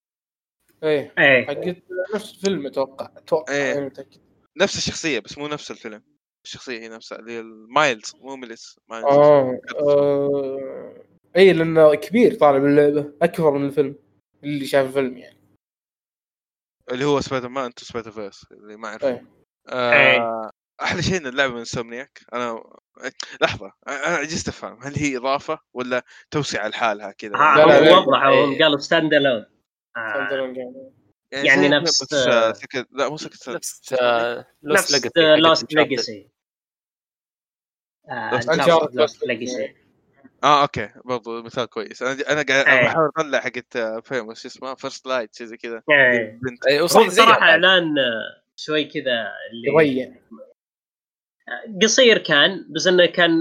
إيه 0.83 1.13
إيه. 1.19 1.45
حقت 1.45 1.83
نفس 2.15 2.36
الفيلم 2.36 2.65
أتوقع 2.65 3.09
أتوقع 3.17 3.53
إيه. 3.53 3.74
يعني 3.74 3.86
متأكد. 3.86 4.21
نفس 4.62 4.77
الشخصية 4.77 5.19
بس 5.19 5.38
مو 5.38 5.48
نفس 5.48 5.71
الفيلم. 5.71 6.03
الشخصية 6.45 6.79
هي 6.79 6.89
نفسها 6.89 7.19
اللي 7.19 7.31
هي 7.31 7.41
Miles 7.69 8.15
مو 8.21 8.36
ميلس 8.36 8.79
Miles. 8.89 9.05
آه 9.05 9.59
آه، 9.75 11.03
اي 11.36 11.53
لأنه 11.53 11.95
كبير 11.95 12.33
طالع 12.33 12.57
باللعبة 12.57 13.13
أكبر 13.21 13.51
من 13.51 13.65
الفيلم 13.65 13.95
اللي 14.43 14.65
شاف 14.65 14.88
الفيلم 14.88 15.17
يعني. 15.17 15.38
اللي 16.91 17.05
هو 17.05 17.22
Spider-Man 17.21 17.73
to 17.73 17.85
Spider-Verse 17.85 18.45
اللي 18.51 18.77
ما 18.77 18.88
اعرف 18.88 19.03
إيه. 19.03 19.25
آه 19.69 20.51
أحلى 20.81 21.01
شيء 21.01 21.17
إن 21.17 21.27
اللعبة 21.27 21.53
من 21.53 21.65
Insomniac 21.65 22.21
أنا 22.34 22.63
لحظة 23.41 23.74
أنا 23.88 24.15
عجزت 24.15 24.48
افهم 24.48 24.84
هل 24.84 24.96
هي 24.96 25.17
إضافة 25.17 25.60
ولا 25.74 26.03
توسعة 26.31 26.67
لحالها 26.67 27.12
كذا؟ 27.12 27.36
ها 27.36 27.58
لا، 27.58 27.79
لا، 27.81 27.98
وضحوا 27.98 28.29
إيه. 28.29 28.46
هم 28.46 28.63
قالوا 28.63 28.77
standalone 28.77 29.45
يعني 31.31 31.62
زي 31.62 31.69
نفس- 31.69 32.13
آه، 32.13 32.53
سكت 32.53 32.88
لا 32.91 33.10
مو 33.10 33.17
سكت 33.17 33.50
نفس 33.50 33.93
آه، 33.93 34.46
Lost 34.61 34.93
نفس 34.93 35.05
Legacy 35.15 35.41
Lost 35.41 35.73
Legacy 35.73 36.29
Legacy 39.25 39.75
آه 40.43 40.62
أوكي. 40.62 40.89
برضو 41.05 41.43
مثال 41.43 41.65
كويس. 41.65 42.01
أنا 42.03 42.12
أنا 42.31 42.41
قاعد 42.41 42.67
إيه. 42.67 42.86
بحاول 42.86 43.12
أطلع 43.17 43.39
حقت 43.39 43.75
آه، 43.75 44.00
Infamous 43.99 44.41
شو 44.41 44.48
اسمه؟ 44.48 44.75
First 44.75 45.07
Light 45.07 45.35
شيء 45.36 45.48
زي 45.48 45.58
كذا. 45.58 45.84
إيه. 45.91 46.39
اي 46.69 46.81
وصح 46.81 47.01
زي 47.01 47.08
بصراحة 47.08 47.39
بعد. 47.39 47.50
إعلان 47.50 48.00
آه، 48.00 48.41
شوي 48.55 48.84
كذا 48.86 49.27
اللي 49.51 49.67
يضيع. 49.91 50.15
قصير 51.84 52.17
كان 52.17 52.65
بس 52.69 52.88
إنه 52.88 53.05
كان 53.05 53.31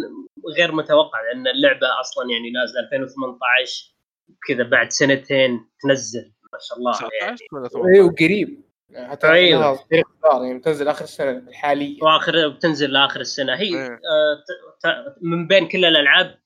غير 0.56 0.72
متوقع 0.72 1.20
لأن 1.22 1.46
اللعبة 1.46 2.00
أصلا 2.00 2.30
يعني 2.30 2.50
نازلة 2.50 2.80
2018 2.80 3.94
كذا 4.48 4.62
بعد 4.64 4.90
سنتين 4.92 5.68
تنزل 5.82 6.32
ما 6.52 6.58
شاء 6.62 6.78
الله 6.78 6.92
يعني. 7.22 7.36
19 7.36 7.46
ولا 7.52 7.64
اي 7.64 7.68
18 7.68 8.02
وقريب. 8.12 8.62
حتى 9.10 9.26
اصدار 9.54 10.44
يعني 10.44 10.60
تنزل 10.60 10.88
آخر 10.88 11.04
السنة 11.04 11.30
الحالية. 11.30 11.98
وآخر 12.02 12.48
بتنزل 12.48 12.90
لآخر 12.92 13.20
السنة. 13.20 13.54
هي 13.54 13.66
إيه. 13.68 13.86
آه، 13.92 14.34
ت- 14.48 14.86
ت- 14.86 15.14
من 15.22 15.46
بين 15.46 15.68
كل 15.68 15.84
الألعاب 15.84 16.38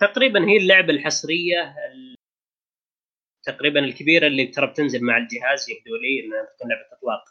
تقريبا 0.00 0.48
هي 0.48 0.56
اللعبة 0.56 0.92
الحصرية 0.92 1.62
ال- 1.92 2.14
تقريبا 3.46 3.80
الكبيرة 3.80 4.26
اللي 4.26 4.46
ترى 4.46 4.66
بتنزل 4.66 5.04
مع 5.04 5.16
الجهاز 5.16 5.70
يبدو 5.70 5.96
لي 5.96 6.24
إنها 6.24 6.44
تكون 6.56 6.70
لعبة 6.70 6.84
إطلاق 6.92 7.24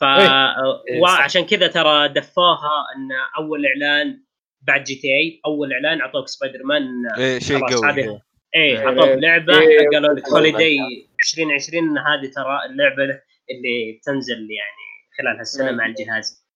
ف 0.00 0.04
إيه، 0.04 1.00
صح. 1.00 1.02
وعشان 1.02 1.46
كذا 1.46 1.66
ترى 1.66 2.08
دفوها 2.08 2.84
إن 2.96 3.08
أول 3.38 3.66
إعلان 3.66 4.22
بعد 4.60 4.84
GTA 4.84 5.40
أول 5.46 5.72
إعلان 5.72 6.00
أعطوك 6.00 6.28
سبايدر 6.28 6.62
مان 6.64 6.82
إيه 7.18 7.38
شيء 7.38 7.58
قوي 7.58 7.90
هذه 7.92 7.98
إيه. 7.98 8.22
إيه 8.54 8.78
إيه. 8.78 8.86
عطوك 8.86 9.08
لعبة 9.22 9.58
إيه. 9.60 9.88
قالوا 9.92 10.14
لك 10.14 10.26
إيه. 10.26 10.32
holiday 10.32 10.78
2020 11.20 11.98
هذه 11.98 12.30
ترى 12.34 12.64
اللعبة 12.70 13.02
اللي 13.50 13.98
بتنزل 14.00 14.34
يعني 14.34 14.86
خلال 15.18 15.36
هالسنة 15.38 15.70
مع 15.72 15.86
الجهاز 15.86 16.46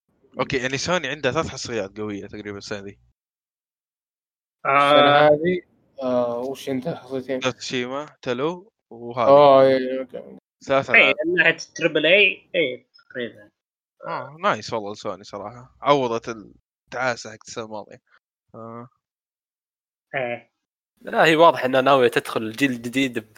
أوكي 0.40 0.57
يعني 0.57 0.76
سوني 0.76 1.09
عندها 1.09 1.33
ثلاث 1.33 1.49
حصريات 1.49 1.99
قوية 1.99 2.26
تقريبا 2.26 2.59
السنة 2.59 2.81
دي 2.81 2.99
آه. 4.67 5.29
هذه 5.29 5.61
آه 6.02 6.38
وش 6.38 6.69
أنت 6.69 6.88
حصيتين؟ 6.88 7.40
Tsushima 7.40 8.06
TLOU 8.23 8.73
وهذا. 8.90 9.29
آه 9.31 9.62
إيه، 9.62 10.00
أوكي. 10.00 10.38
ثلاث 10.64 10.90
اي 10.90 11.14
من 11.26 11.35
ناحيه 11.35 11.57
تربل 11.75 12.07
اي 12.07 12.50
اي 12.55 12.87
تقريبا. 13.11 13.50
آه 14.07 14.37
nice 14.40 14.73
والله 14.73 14.95
سوني 14.95 15.25
صراحة. 15.25 15.76
عوضت 15.83 16.29
التعاسة 16.29 17.31
حقت 17.31 17.49
السنة 17.49 17.64
الماضية. 17.64 18.02
آه. 18.55 18.88
إيه. 20.14 20.50
لا 21.02 21.25
هي 21.25 21.37
واضح 21.37 21.64
انها 21.64 21.81
ناوية 21.81 22.09
تدخل 22.09 22.43
الجيل 22.43 22.71
الجديد 22.71 23.35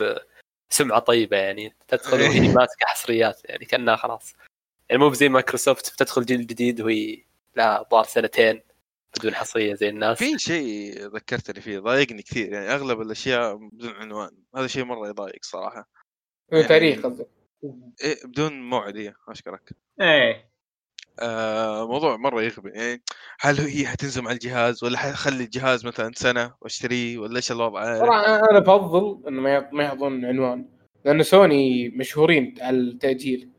بسمعه 0.71 0.99
طيبة 0.99 1.37
يعني. 1.37 1.77
تدخل 1.89 2.17
إيه. 2.19 2.29
وهي 2.29 2.41
ماسكة 2.41 2.87
حصريات 2.87 3.41
يعني 3.45 3.65
كأنها 3.65 3.97
خلاص. 3.97 4.35
يعني 4.89 5.03
مو 5.03 5.13
زي 5.13 5.29
مايكروسوفت 5.29 5.93
بتدخل 5.95 6.25
جيل 6.25 6.47
جديد 6.47 6.81
وهي 6.81 7.25
لا 7.55 7.83
ضار 7.83 8.05
سنتين. 8.05 8.63
بدون 9.19 9.35
حصرية 9.35 9.75
زي 9.75 9.89
الناس. 9.89 10.19
في 10.19 10.39
شيء 10.39 10.93
ذكرتني 11.15 11.61
فيه 11.61 11.79
ضايقني 11.79 12.23
كثير 12.23 12.53
يعني 12.53 12.67
أغلب 12.75 13.01
الأشياء 13.01 13.55
بدون 13.57 13.91
عنوان 13.93 14.31
هذا 14.57 14.67
شيء 14.67 14.85
مرة 14.85 15.09
يضايق 15.09 15.39
صراحة. 15.43 15.89
إيه، 16.53 16.63
تاريخ 16.67 17.07
قصدك. 17.07 17.29
إيه 18.05 18.17
بدون 18.25 18.69
موعد 18.69 18.97
إيه 18.97 19.15
أشكرك. 19.29 19.73
إيه. 20.01 20.53
آه 21.21 21.87
موضوع 21.89 22.17
مرة 22.17 22.43
يغبي 22.43 22.71
يعني 22.71 23.03
هل 23.41 23.61
هي 23.61 23.87
حتنزل 23.87 24.23
مع 24.23 24.31
الجهاز 24.33 24.85
ولا 24.85 24.99
حخلي 24.99 25.45
الجهاز 25.45 25.87
مثلا 25.87 26.13
سنة 26.15 26.55
وأشتريه 26.61 27.19
ولا 27.19 27.37
إيش 27.37 27.53
الوضع؟ 27.53 27.99
صراحة 27.99 28.25
أنا- 28.25 28.51
أنا 28.51 28.59
بفضل 28.59 29.29
إنه 29.29 29.41
ما 29.73 29.85
يحطون 29.85 30.25
عنوان 30.25 30.69
لأن 31.05 31.23
سوني 31.23 31.89
مشهورين 31.89 32.55
على 32.61 32.77
التأجيل. 32.77 33.51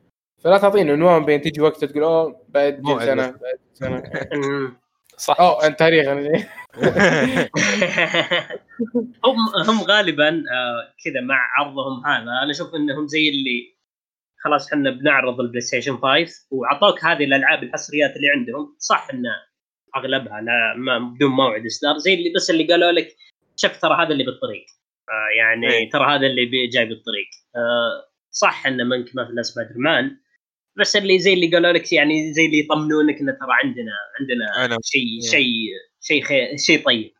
فلا 0.43 0.57
تعطينا 0.57 0.91
عنوان 0.93 1.25
بين 1.25 1.41
تجي 1.41 1.61
وقت 1.61 1.85
تقول 1.85 2.03
أوه 2.03 2.45
بعد 2.49 2.81
سنة. 2.99 3.31
بعد 3.31 3.59
سنة. 3.73 4.03
أمم. 4.33 4.82
صح. 5.17 5.39
اوه 5.41 5.67
أنت 5.67 5.79
تاريخ 5.79 6.05
أنا- 6.05 6.45
هم 9.25 9.37
هم 9.69 9.81
غالبا 9.83 10.29
آه، 10.29 10.93
كذا 11.05 11.21
مع 11.21 11.39
عرضهم 11.57 12.05
هذا 12.05 12.21
أنا 12.43 12.51
أشوف 12.51 12.75
إنهم 12.75 13.07
زي 13.07 13.29
اللي 13.29 13.73
خلاص 14.43 14.73
إحنا 14.73 14.89
بنعرض 14.91 15.39
ال 15.39 15.61
PlayStation 15.61 15.97
5 15.97 16.47
وعطوك 16.51 17.05
هذه 17.05 17.23
الألعاب 17.23 17.63
الحصريات 17.63 18.15
اللي 18.15 18.27
عندهم. 18.35 18.75
صح 18.79 19.07
إن 19.13 19.23
أغلبها 19.95 20.41
لا 20.41 20.73
ما 20.77 20.99
بدون 20.99 21.31
موعد 21.31 21.65
إصدار 21.65 21.97
زي 21.97 22.13
اللي 22.13 22.33
بس 22.35 22.49
اللي 22.49 22.67
قالوا 22.67 22.91
لك 22.91 23.15
شوف 23.55 23.77
ترى 23.81 23.95
هذا 24.05 24.09
اللي 24.13 24.23
بالطريق. 24.23 24.65
آه 25.09 25.37
يعني 25.37 25.69
إيه. 25.73 25.89
ترى 25.89 26.05
هذا 26.15 26.27
اللي 26.27 26.67
جاي 26.67 26.85
بالطريق. 26.85 27.27
آه 27.55 28.09
صح 28.31 28.67
إن 28.67 28.87
منك 28.87 29.05
مثلا 29.15 29.41
سبايدر 29.41 29.73
مان 29.77 30.17
بس 30.79 30.95
اللي 30.95 31.19
زي 31.19 31.33
اللي 31.33 31.47
قالوا 31.47 31.71
لك 31.71 31.93
يعني 31.93 32.33
زي 32.33 32.45
اللي 32.45 32.59
يطمنونك 32.59 33.19
إنه 33.21 33.31
ترى 33.31 33.49
عندنا 33.63 33.91
عندنا 34.19 34.75
أنا- 34.75 34.79
شيء 34.83 35.01
إيه. 35.23 35.29
شيء 35.31 35.53
شيء 36.01 36.23
خير 36.23 36.57
شيء 36.57 36.85
طيب. 36.85 37.11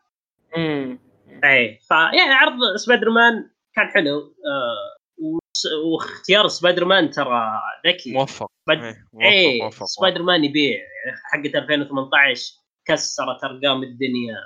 أمم. 0.56 0.98
إيه. 1.44 1.78
فيعني 1.88 2.20
عرض 2.32 2.58
سبايدر 2.76 3.10
مان 3.10 3.50
كان 3.76 3.88
حلو. 3.88 4.18
آه 4.18 4.96
وس- 5.18 5.66
واختيار 5.84 6.48
سبايدر 6.48 6.84
مان 6.84 7.10
ترى 7.10 7.60
ذكي. 7.86 8.12
موفق. 8.12 8.50
سبايد- 8.66 8.82
إيه، 8.84 8.94
موفق 9.12 9.26
إيه 9.26 9.62
موفق 9.62 9.84
سبايدر 9.86 10.22
مان 10.22 10.44
يبيع. 10.44 10.78
يعني 10.78 11.16
حقت 11.32 11.54
2018 11.62 12.52
كسرت 12.84 13.44
أرقام 13.44 13.82
الدنيا. 13.82 14.36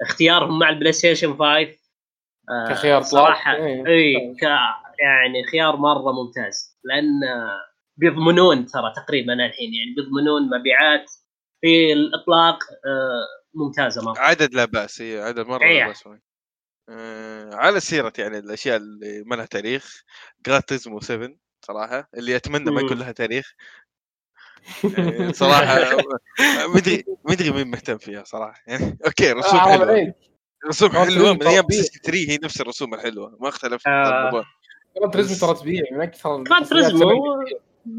فاختيارهم 0.00 0.58
مع 0.58 0.68
ال 0.68 0.92
PlayStation 0.92 1.32
5 1.36 1.78
آه 2.50 2.68
كخيار. 2.68 3.02
صراحة 3.02 3.54
إيه. 3.56 3.86
اي 3.86 4.34
ك 4.40 4.42
يعني 5.00 5.44
خيار 5.52 5.76
مرة 5.76 6.12
ممتاز. 6.12 6.78
لأن 6.84 7.24
آه، 7.24 7.60
بيضمنون 7.96 8.66
ترى 8.66 8.92
تقريبا 8.96 9.32
الحين 9.32 9.74
يعني 9.74 9.94
بيضمنون 9.96 10.42
مبيعات 10.58 11.10
في 11.60 11.92
الإطلاق 11.92 12.58
آه 12.86 13.44
ممتازة 13.54 14.02
مرة 14.02 14.18
عدد 14.18 14.54
لا 14.54 14.64
بأس 14.64 15.02
هي 15.02 15.22
عدد 15.22 15.46
مرة 15.46 15.64
إيه. 15.64 15.80
لا 15.80 15.88
بأس 15.88 16.04
آه 16.88 17.54
على 17.54 17.80
سيرة 17.80 18.12
يعني 18.18 18.38
الأشياء 18.38 18.76
اللي 18.76 19.22
ما 19.26 19.34
لها 19.34 19.46
تاريخ 19.46 20.02
جراند 20.46 20.68
تريزمو 20.68 21.00
7 21.00 21.30
صراحة 21.66 22.08
اللي 22.16 22.36
أتمنى 22.36 22.70
ما 22.70 22.80
يكون. 22.80 22.98
لها 22.98 23.12
تاريخ 23.12 23.52
يعني 24.98 25.32
صراحة 25.32 25.96
مدري 26.74 27.04
مدري 27.24 27.50
مين 27.50 27.70
مهتم 27.70 27.98
فيها 27.98 28.24
صراحة 28.24 28.62
يعني 28.66 28.98
أوكي 29.06 29.32
رسوم 29.32 29.58
آه، 29.58 29.62
عليك 29.62 30.14
رسوم 30.68 30.90
حلوة 30.90 31.32
من 31.32 31.38
تطبيق. 31.38 31.66
بلاي 31.66 31.82
3 31.82 32.30
هي 32.30 32.38
نفس 32.44 32.60
الرسوم 32.60 32.94
الحلوة 32.94 33.36
ما 33.40 33.48
اختلف 33.48 33.88
آه. 33.88 34.18
الموضوع 34.18 34.44
جراند 34.96 35.12
تريزمو 35.12 35.48
ترى 35.48 35.60
تبيع 35.60 35.82
من 35.92 36.00
أكثر 36.00 36.42
جراند 36.42 36.66
تريزمو. 36.66 37.44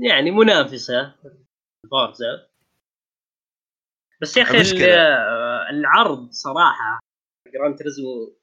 يعني 0.01 0.31
منافسة 0.31 1.15
فورزا 1.91 2.47
بس 4.21 4.37
يا 4.37 4.43
أخي 4.43 4.61
العرض 5.69 6.31
صراحة 6.31 6.99
جراند 7.53 7.79
تريزمو 7.79 8.37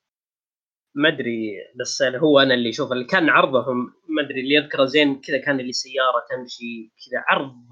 ما 0.94 1.08
أدري 1.08 1.52
بس 1.80 2.02
هو 2.02 2.38
أنا 2.38 2.54
اللي 2.54 2.68
أشوف 2.68 2.92
اللي 2.92 3.04
كان 3.04 3.28
عرضهم 3.28 3.94
ما 4.08 4.22
أدري 4.22 4.40
اللي 4.40 4.54
يذكره 4.54 4.84
زين 4.84 5.20
كذا 5.20 5.38
كان 5.38 5.60
اللي 5.60 5.72
سيارة 5.72 6.24
تمشي 6.30 6.84
كذا. 6.84 7.24
عرض 7.28 7.68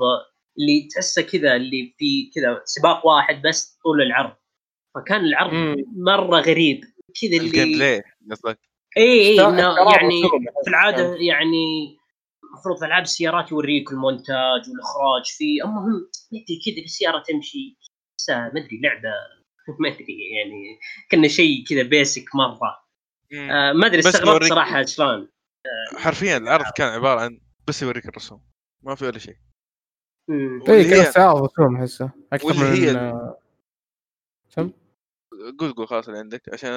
اللي 0.58 0.88
تحسه 0.94 1.22
كذا 1.22 1.56
اللي 1.56 1.94
في 1.98 2.30
كذا 2.34 2.62
سباق 2.64 3.06
واحد 3.06 3.42
بس 3.42 3.78
طول 3.82 4.02
العرض. 4.02 4.36
فكان 4.94 5.24
العرض 5.24 5.52
مم. 5.52 5.76
مرة 5.96 6.40
غريب. 6.40 6.84
كذا 7.20 7.36
ال 7.36 7.62
gameplay 7.62 8.02
قصدك؟ 8.30 8.69
إي 8.96 9.02
إي 9.28 9.36
يعني. 9.36 10.22
في 10.64 10.68
العادة 10.70 11.14
يعني 11.16 11.96
المفروض 12.44 12.78
في 12.78 12.86
العاب 12.86 13.02
السيارات 13.02 13.52
يوريك 13.52 13.92
المونتاج 13.92 14.70
والإخراج 14.70 15.24
في 15.26 15.64
اما 15.64 15.80
هم 15.80 16.10
كذا 16.66 16.84
السيارة 16.84 17.22
تمشي 17.28 17.78
ما 18.28 18.46
أدري 18.48 18.80
لعبة 18.82 19.08
ما 19.80 19.88
أدري 19.88 20.16
يعني 20.38 20.78
كنا 21.10 21.28
شيء 21.28 21.64
كذا 21.68 21.82
basic 21.82 22.24
مرة. 22.34 22.80
آه 23.50 23.72
ما 23.72 23.86
أدري 23.86 23.98
استغربت 23.98 24.44
صراحة 24.44 24.84
شلون 24.84 25.28
حرفيا 25.96 26.36
العرض 26.36 26.64
كان 26.76 26.88
عبارة 26.88 27.20
عن 27.20 27.40
بس 27.68 27.82
يوريك 27.82 28.06
الرسوم 28.08 28.42
ما 28.82 28.94
في 28.94 29.04
ولا 29.06 29.18
شيء. 29.18 29.36
اي 30.68 30.84
كان 30.90 31.00
استعراض 31.00 31.42
رسوم 31.44 31.76
أحسه 31.76 32.10
أكثر 32.32 32.48
من 32.54 32.72
هي- 32.72 32.90
آه، 32.90 33.38
سم 34.48 34.70
قول 35.58 35.72
قول 35.72 35.88
خلاص 35.88 36.08
اللي 36.08 36.18
عندك 36.20 36.42
عشان 36.52 36.70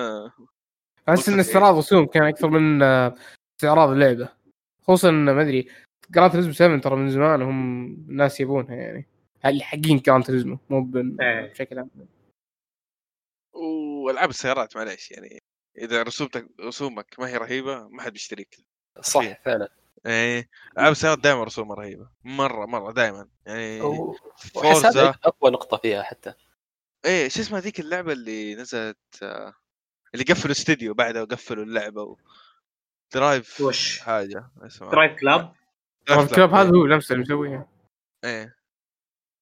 أحس 1.09 1.29
إن 1.29 1.35
قلت 1.35 1.47
استعراض 1.47 1.77
رسوم 1.77 2.05
كان 2.05 2.23
أكثر 2.23 2.49
من 2.49 2.81
آه، 2.83 3.15
استعراض 3.55 3.89
اللعبة. 3.89 4.29
خصوصا 4.81 5.11
ما 5.11 5.41
أدري 5.41 5.67
جراند 6.11 6.31
تريزمو 6.31 6.53
7 6.53 6.81
ترى 6.81 6.95
من 6.95 7.09
زمان 7.09 7.41
هم 7.41 7.85
الناس 7.85 8.39
يبونها 8.39 8.75
يعني. 8.75 9.07
اللي 9.45 9.63
حقين 9.63 9.97
جراند 9.97 10.25
تريزمو 10.25 10.59
مو 10.69 10.91
إيه. 11.21 11.51
بشكل 11.51 11.79
عام. 11.79 11.89
والعاب 13.53 14.29
السيارات 14.29 14.77
معليش 14.77 15.11
يعني 15.11 15.39
إذا 15.77 16.03
رسومتك 16.03 16.47
رسومك 16.61 17.15
ما 17.19 17.27
هي 17.27 17.37
رهيبة 17.37 17.87
ما 17.87 18.01
حد 18.01 18.13
بيشتريك. 18.13 18.57
صح 19.01 19.41
فعلا. 19.45 19.69
يعني 20.05 20.49
ألعاب 20.77 20.91
السيارات 20.91 21.19
دائما 21.19 21.43
رسومها 21.43 21.75
رهيبة. 21.75 22.09
مرة 22.23 22.65
مرة 22.65 22.91
دائما 22.91 23.27
يعني 23.45 23.81
فورزا. 24.53 25.09
أقوى 25.09 25.51
نقطة 25.51 25.77
فيها 25.77 26.03
حتى. 26.03 26.33
إيه 27.05 27.27
شو 27.29 27.41
اسمها 27.41 27.59
ذيك 27.59 27.79
اللعبة 27.79 28.13
اللي 28.13 28.55
نزلت 28.55 28.97
آه، 29.23 29.53
اللي 30.13 30.25
قفلوا 30.25 30.51
استديو 30.51 30.93
بعدها 30.93 31.21
وقفلوا 31.21 31.65
اللعبة 31.65 32.01
و... 32.01 32.17
درايف 33.13 33.61
وش؟ 33.61 33.99
حاجة 33.99 34.51
اسمها 34.61 34.91
درايف 34.91 35.19
كلاب 35.19 35.53
درايف 36.07 36.35
كلاب 36.35 36.53
هذا 36.53 36.69
هو 36.69 36.85
نفسه 36.85 37.13
اللي 37.13 37.23
مسويها. 37.23 37.67
إيه. 38.23 38.55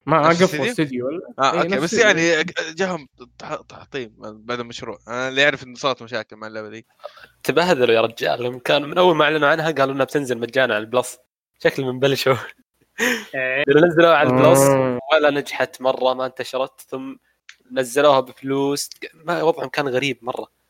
ما 0.05 0.29
قفلوا؟ 0.29 0.65
استديو 0.69 1.07
ولا؟ 1.07 1.33
آه 1.39 1.53
إيه، 1.53 1.61
أوكي 1.61 1.79
بس 1.79 1.93
يعني 1.93 2.43
جاهم 2.73 3.07
تح- 3.37 3.61
تحطيم 3.69 4.15
بعد 4.19 4.59
المشروع. 4.59 4.99
أنا 5.07 5.27
اللي 5.27 5.41
يعرف 5.41 5.63
انه 5.63 5.75
صارت 5.75 6.03
مشاكل 6.03 6.35
مع 6.35 6.47
اللعبة 6.47 6.67
ذي 6.67 6.85
تبهذلوا 7.43 7.95
يا 7.95 8.01
رجال. 8.01 8.43
لما 8.43 8.59
كان 8.59 8.81
من 8.81 8.97
أول 8.97 9.15
ما 9.15 9.25
أعلنوا 9.25 9.49
عنها 9.49 9.71
قالوا 9.71 9.93
إنها 9.93 10.05
بتنزل 10.05 10.37
مجانا 10.37 10.75
على 10.75 10.81
البلس. 10.81 11.17
شكلهم 11.63 11.99
بلشوا. 11.99 12.35
إيه. 13.35 13.63
نزلوها 13.67 14.15
على 14.15 14.29
البلس 14.29 14.59
آه. 14.59 14.99
ولا 15.13 15.29
نجحت 15.29 15.81
مرة 15.81 16.13
ما 16.13 16.25
انتشرت. 16.25 16.81
ثم 16.81 17.15
نزلوها 17.71 18.19
بفلوس. 18.19 18.89
ما 19.13 19.43
وضعهم 19.43 19.69
كان 19.69 19.87
غريب 19.87 20.19
مرة. 20.21 20.61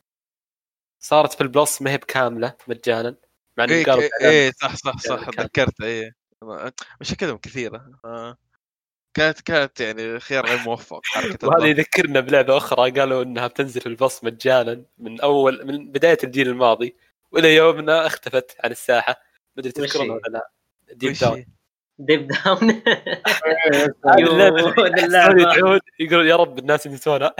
صارت 1.02 1.32
في 1.32 1.40
البلس 1.40 1.82
ما 1.82 1.90
هي 1.90 1.96
بكاملة 1.96 2.54
مجانا 2.68 3.16
مع 3.58 3.64
انهم 3.64 3.76
إيه 3.76 3.84
قالوا 3.84 4.08
بإعلان 4.08 4.30
إيه 4.30 4.52
صح 4.52 4.76
صح 4.76 4.98
صح 4.98 5.20
يعني 5.20 5.32
تذكرت 5.32 5.80
إيه 5.82 6.14
مشاكلهم 7.00 7.36
كثيرة 7.36 7.90
آه. 8.04 8.36
كانت 9.14 9.40
كانت 9.40 9.80
يعني 9.80 10.20
خيار 10.20 10.46
غير 10.46 10.58
موفق 10.58 11.00
وهذا. 11.44 11.66
يذكرنا 11.66 12.20
بلعبة 12.20 12.56
أخرى 12.56 12.90
قالوا 12.90 13.22
إنها 13.22 13.46
بتنزل 13.46 13.80
في 13.80 13.86
البلس 13.86 14.24
مجانا 14.24 14.84
من 14.98 15.20
أول 15.20 15.66
من 15.66 15.92
بداية 15.92 16.18
الجيل 16.24 16.48
الماضي 16.48 16.96
وإلى 17.32 17.54
يومنا 17.56 18.06
اختفت 18.06 18.56
عن 18.64 18.70
الساحة 18.70 19.22
ما 19.56 19.62
أدري 19.66 19.88
هي؟ 19.94 20.10
ولا 20.10 20.20
لا 20.28 20.50
ديب 20.92 21.12
داون؟ 21.12 21.46
ديب 21.98 22.28
داون 22.28 22.82
يقول 26.00 26.26
يا 26.26 26.36
رب 26.36 26.58
الناس 26.58 26.86
ينسونها 26.86 27.34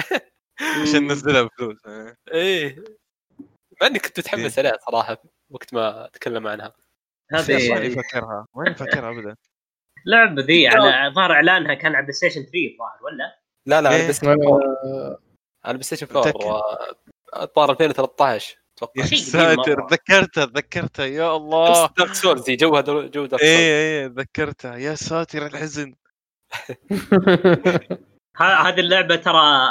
عشان 0.83 1.03
ننزلها 1.09 1.43
بفلوس 1.43 1.87
إيه. 1.87 2.19
إيه 2.33 3.02
مع 3.83 3.87
إني 3.89 3.99
كنت 3.99 4.19
متحمس 4.19 4.59
عليها 4.59 4.79
صراحة 4.91 5.23
وقت 5.51 5.75
ما 5.75 6.07
أتكلم 6.07 6.47
عنها. 6.47 6.73
ليش 7.33 7.71
ماني 7.71 7.87
هذه 7.87 7.95
فاكرها 7.95 8.47
ماني 8.55 8.75
فاكرها 8.75 9.11
ابدا. 9.11 9.37
اللعبه 10.07 10.43
ذي 10.43 10.69
على 10.69 11.15
ظهر 11.15 11.33
إعلانها 11.33 11.75
كان 11.75 11.95
على 11.95 12.03
بلاي 12.03 12.13
ستيشن 12.13 12.43
3 12.43 12.59
الظاهر 12.73 12.99
ولا؟ 13.05 13.39
لا 13.67 13.81
لا 13.81 13.91
إيه. 13.91 13.95
على 13.95 14.03
بلاي 14.03 14.13
ستيشن 14.13 14.31
4 14.31 14.61
آه، 14.85 15.19
على 15.65 15.73
بلاي 15.75 15.83
ستيشن 15.83 16.07
4 16.07 16.21
متأكد؟ 16.21 16.45
و- 16.45 17.43
الظاهر 17.43 17.71
2013 17.71 18.57
أتوقع. 18.77 19.03
يا 19.03 19.07
ساتر. 19.17 19.89
تذكرتها 19.89 20.45
تذكرتها 20.45 21.07
يا 21.07 21.37
الله. 21.37 21.91
دارك 21.99 22.15
سولز 22.15 22.51
جوها 22.51 22.81
جو 22.81 23.01
دارك 23.07 23.43
سولز 23.43 23.43
إيه 23.43 23.59
إيه 23.59 24.07
تذكرتها 24.07 24.77
يا 24.77 24.95
ساتر 24.95 25.47
الحزن. 25.47 25.95
هذه 28.37 28.81
اللعبة 28.81 29.17
ترى 29.17 29.71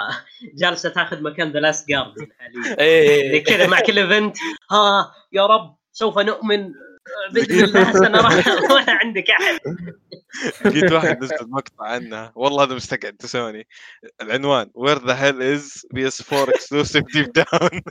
جالسة 0.53 0.89
تاخذ 0.89 1.21
مكان 1.21 1.51
ذا 1.51 1.59
لاست 1.59 1.89
جارديان 1.89 2.27
حاليا. 2.39 2.79
إيه 2.79 3.31
زي 3.31 3.39
كذا 3.41 3.67
مع 3.67 3.79
كل 3.79 3.99
event 3.99 4.37
ها 4.71 5.13
يا 5.31 5.45
رب 5.45 5.75
سوف 5.91 6.19
نؤمن. 6.19 6.73
بإذن 7.33 7.63
الله 7.63 7.93
سنرى 8.03 8.43
ولا 8.73 8.91
عندك 8.91 9.29
أحد. 9.29 9.59
لقيت 10.65 10.91
واحد 10.91 11.23
نزل 11.23 11.49
مقطع 11.49 11.85
عنها 11.85 12.31
والله 12.35 12.63
هذا 12.63 12.75
مستقعد 12.75 13.15
سوني 13.21 13.67
العنوان 14.21 14.71
where 14.73 15.07
the 15.07 15.23
hell 15.23 15.41
is 15.41 15.85
PS4 15.93 16.33
exclusive 16.33 17.03
ديب 17.13 17.31
داون 17.31 17.81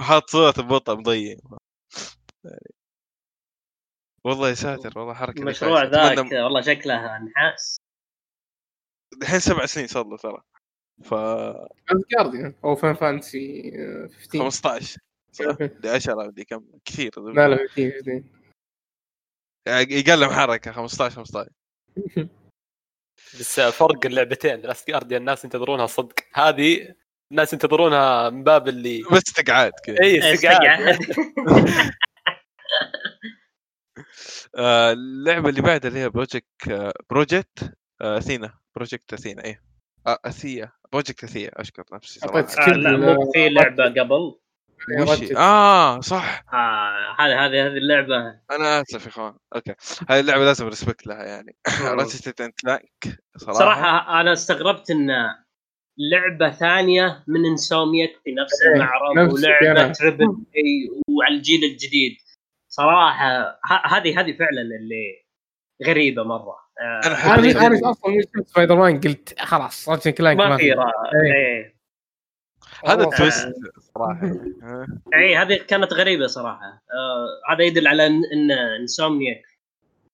وحاط 0.00 0.30
صورة 0.30 0.54
ببطء 0.58 0.96
مضيع. 0.96 1.36
والله 4.26 4.48
يا 4.48 4.54
ساتر 4.54 4.98
والله 4.98 5.14
حركة 5.14 5.38
المشروع. 5.40 5.82
ذاك 5.84 6.18
أتمنى- 6.18 6.32
والله 6.34 6.60
شكله 6.60 7.18
نحاس 7.18 7.76
الحين 9.22 9.40
سبع 9.40 9.66
سنين 9.66 9.86
صار 9.86 10.06
له 10.06 10.16
ترى. 10.16 10.42
ف 11.04 11.14
جارديان 12.16 12.54
أو 12.64 12.74
فاين 12.76 12.94
فانتسي 12.94 13.72
15 14.32 14.38
15 14.44 14.98
صح. 15.32 15.56
دي 15.62 15.88
10 15.88 16.30
دي 16.30 16.44
كم. 16.44 16.64
كثير 16.84 17.10
لا 17.20 17.48
لا 17.48 17.56
15 17.68 18.22
يعني 19.66 19.92
يقلم 19.94 20.30
حركة 20.30 20.72
15 20.72 21.14
15 21.16 21.50
بس 23.40 23.60
فرق 23.60 24.06
اللعبتين 24.06 24.60
لاست 24.60 24.88
جارديان 24.90 25.20
الناس 25.20 25.44
ينتظرونها 25.44 25.86
صدق. 25.86 26.14
هذه 26.34 26.94
الناس 27.32 27.52
ينتظرونها 27.52 28.30
من 28.30 28.44
باب 28.44 28.68
اللي 28.68 29.02
بس 29.12 29.22
استقعاد 29.28 29.72
كذا. 29.84 30.02
اي 30.02 30.34
استقعاد. 30.34 30.80
استقعد. 30.88 31.16
آه، 34.56 34.92
اللعبة 34.92 35.48
اللي 35.48 35.62
بعدها 35.62 35.88
اللي 35.88 36.00
هي 36.00 36.08
project 36.08 36.94
project 37.10 37.74
أثينا 38.00 38.54
project 38.76 39.12
أثينا 39.12 39.44
إيه؟ 39.44 39.62
آه، 40.06 40.18
أثيا 40.24 40.72
project 40.92 41.24
أثيا 41.24 41.50
أشكر 41.54 41.84
نفسي 41.92 42.20
صراحة. 42.20 42.72
آه 42.72 42.76
لا 42.76 42.96
مو 42.96 43.32
في 43.32 43.48
لعبة 43.48 43.84
قبل. 43.84 44.38
وش؟ 45.00 45.32
آه 45.36 46.00
صح. 46.00 46.44
آه 46.52 47.16
هذه 47.18 47.46
هذه 47.46 47.66
هذه 47.66 47.76
اللعبة. 47.76 48.16
أنا 48.50 48.80
آسف 48.80 49.02
يا 49.02 49.08
إخوان. 49.08 49.34
أوكي. 49.54 49.74
هذه 50.08 50.20
اللعبة 50.20 50.44
لازم 50.44 50.66
respect 50.66 51.06
لها 51.06 51.24
يعني. 51.24 51.56
راتشت 51.82 52.40
اند 52.40 52.52
كلانك 52.62 53.22
صراحة. 53.36 53.58
صراحة 53.58 54.20
أنا 54.20 54.32
استغربت 54.32 54.90
إن 54.90 55.10
لعبة 56.12 56.50
ثانية 56.50 57.24
من 57.26 57.46
انسوميك 57.46 58.20
في 58.24 58.32
نفس 58.32 58.62
إيه، 58.62 58.74
المعرض 58.74 59.32
ولعبة. 59.32 59.92
triple 59.92 60.36
A 60.56 60.90
وعلى 61.08 61.36
الجيل 61.36 61.64
الجديد. 61.64 62.16
صراحة 62.76 63.40
ه- 63.64 63.86
هذه 63.96 64.20
هذه 64.20 64.32
فعلا 64.38 64.60
اللي 64.62 65.24
غريبة 65.86 66.22
مرة 66.22 66.56
آه، 66.80 67.00
أنا 67.06 67.06
أنا 67.06 67.16
حبيت- 67.16 67.56
أنا 67.56 67.90
أصلا 67.90 68.10
من 68.14 68.22
شفت 68.22 68.48
سبايدر 68.48 68.76
مان 68.76 69.00
قلت 69.00 69.40
خلاص 69.40 69.88
راتشت 69.88 70.04
اند 70.04 70.10
كلانك 70.10 70.38
ما 70.38 70.56
في 70.56 70.62
إيه. 70.62 70.74
إيه 71.34 71.76
هذا. 72.86 73.04
تويست 73.04 73.52
صراحة. 73.94 74.26
آه. 74.62 74.86
اي 75.18 75.36
هذه 75.36 75.56
كانت 75.68 75.92
غريبة 75.92 76.26
صراحة 76.26 76.64
آه 76.66 77.52
هذا 77.54 77.64
يدل 77.64 77.86
على 77.88 78.06
إن 78.06 78.22
إن 78.32 78.50
انسومنياك 78.50 79.42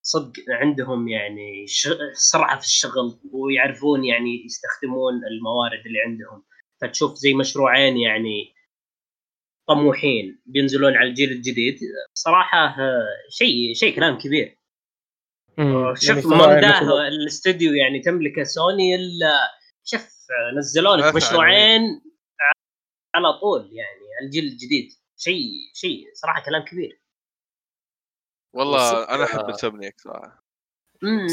صدق 0.03 0.33
عندهم 0.51 1.09
يعني 1.09 1.67
ش... 1.67 1.89
سرعة 2.13 2.59
في 2.59 2.65
الشغل 2.65 3.19
ويعرفون 3.33 4.05
يعني 4.05 4.45
يستخدمون 4.47 5.15
الموارد 5.25 5.87
اللي 5.87 5.99
عندهم 6.07 6.43
فتشوف 6.81 7.15
زي 7.15 7.35
مشروعين 7.35 7.97
يعني 7.97 8.52
طموحين 9.69 10.43
بينزلون 10.47 10.97
على 10.97 11.09
الجيل 11.09 11.31
الجديد. 11.33 11.79
صراحة 12.15 12.59
آه، 12.59 13.07
شيء 13.31 13.75
شيء 13.75 13.97
كلام 13.97 14.19
كبير. 14.19 14.59
شوف 15.95 16.09
يعني 16.09 16.23
ما 16.23 16.39
صراحة 16.39 16.57
مداه 16.57 16.69
نفس- 16.81 16.91
الاستوديو 17.09 17.73
يعني 17.73 18.01
تملكة 18.01 18.43
سوني 18.45 18.95
إلا 18.95 19.33
شوف 19.85 20.09
نزلوا 20.57 20.97
لك 20.97 21.15
مشروعين 21.15 21.81
على 23.15 23.33
طول 23.41 23.61
يعني 23.73 24.01
الجيل 24.27 24.45
الجديد. 24.45 24.89
شيء 25.17 25.51
شيء 25.75 26.05
صراحة 26.15 26.43
كلام 26.43 26.65
كبير. 26.65 27.01
والله 28.55 29.09
أنا 29.15 29.25
أحب 29.25 29.39
آه. 29.39 29.49
انسومنياك 29.49 30.01
صراحة 30.01 30.43
امم 31.05 31.27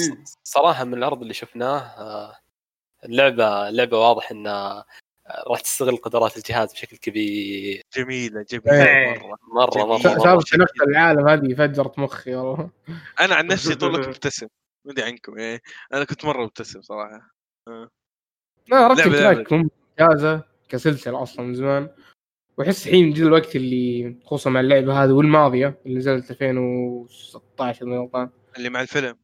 صراحة 0.44 0.84
من 0.84 0.94
العرض 0.94 1.22
اللي 1.22 1.34
شفناه 1.34 1.78
آه، 1.80 2.36
اللعبة 3.06 3.70
اللعبة 3.70 4.00
واضح 4.00 4.32
ان 4.32 4.48
راح 5.48 5.60
تستغل 5.62 5.98
قدرات 5.98 6.38
الجهاز 6.38 6.74
بشكل 6.74 6.98
كبير. 6.98 7.82
جميلة 7.98 8.46
جميلة. 8.50 8.84
إيه. 8.86 9.20
مرة 9.20 9.38
مرة 9.54 9.86
مرة. 9.86 9.98
مرة, 10.18 10.36
نفس 10.36 10.82
العالم 10.88 11.28
هذه 11.28 11.54
فجرت 11.54 12.00
مخي 12.00 12.36
والله. 12.36 12.70
أنا 13.20 13.36
عن 13.36 13.48
نفسي 13.48 13.76
طول 13.76 13.96
الوقت 13.96 14.08
مبتسم 14.08 14.48
ما 14.86 14.92
أدري 14.92 15.06
عنكم 15.06 15.38
إيه. 15.38 15.62
أنا 15.94 16.04
كنت 16.04 16.26
مرة 16.26 16.44
مبتسم 16.44 16.82
صراحة. 16.82 17.36
لا 18.68 18.88
ركب 18.88 19.12
لعبة- 19.12 19.18
تراك 19.18 19.54
ممتازة 19.54 20.44
كسلسلة 20.70 21.24
أصلا 21.24 21.46
من 21.46 21.54
زمان. 21.54 21.90
وأحس 22.58 22.88
الحين 22.88 23.14
جاء 23.14 23.28
الوقت 23.28 23.56
اللي 23.56 24.16
خصوصا 24.26 24.50
مع 24.50 24.60
اللعبة 24.60 25.04
هذه 25.04 25.12
والماضية 25.12 25.78
اللي 25.86 25.98
نزلت 25.98 26.32
2016 26.32 27.88
اذا 27.88 27.98
غلطان. 27.98 28.30
اللي 28.58 28.70
مع 28.70 28.82
الفيلم. 28.82 29.18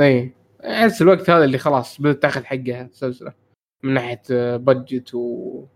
اي 0.00 0.32
أحس 0.64 1.02
الوقت 1.02 1.30
هذا 1.30 1.44
اللي 1.44 1.58
خلاص 1.58 2.00
بدأت 2.00 2.22
تاخذ 2.22 2.44
حقها 2.44 2.82
السلسله 2.82 3.41
من 3.82 3.94
ناحية 3.94 4.56
بادجت 4.56 5.14
و... 5.14 5.66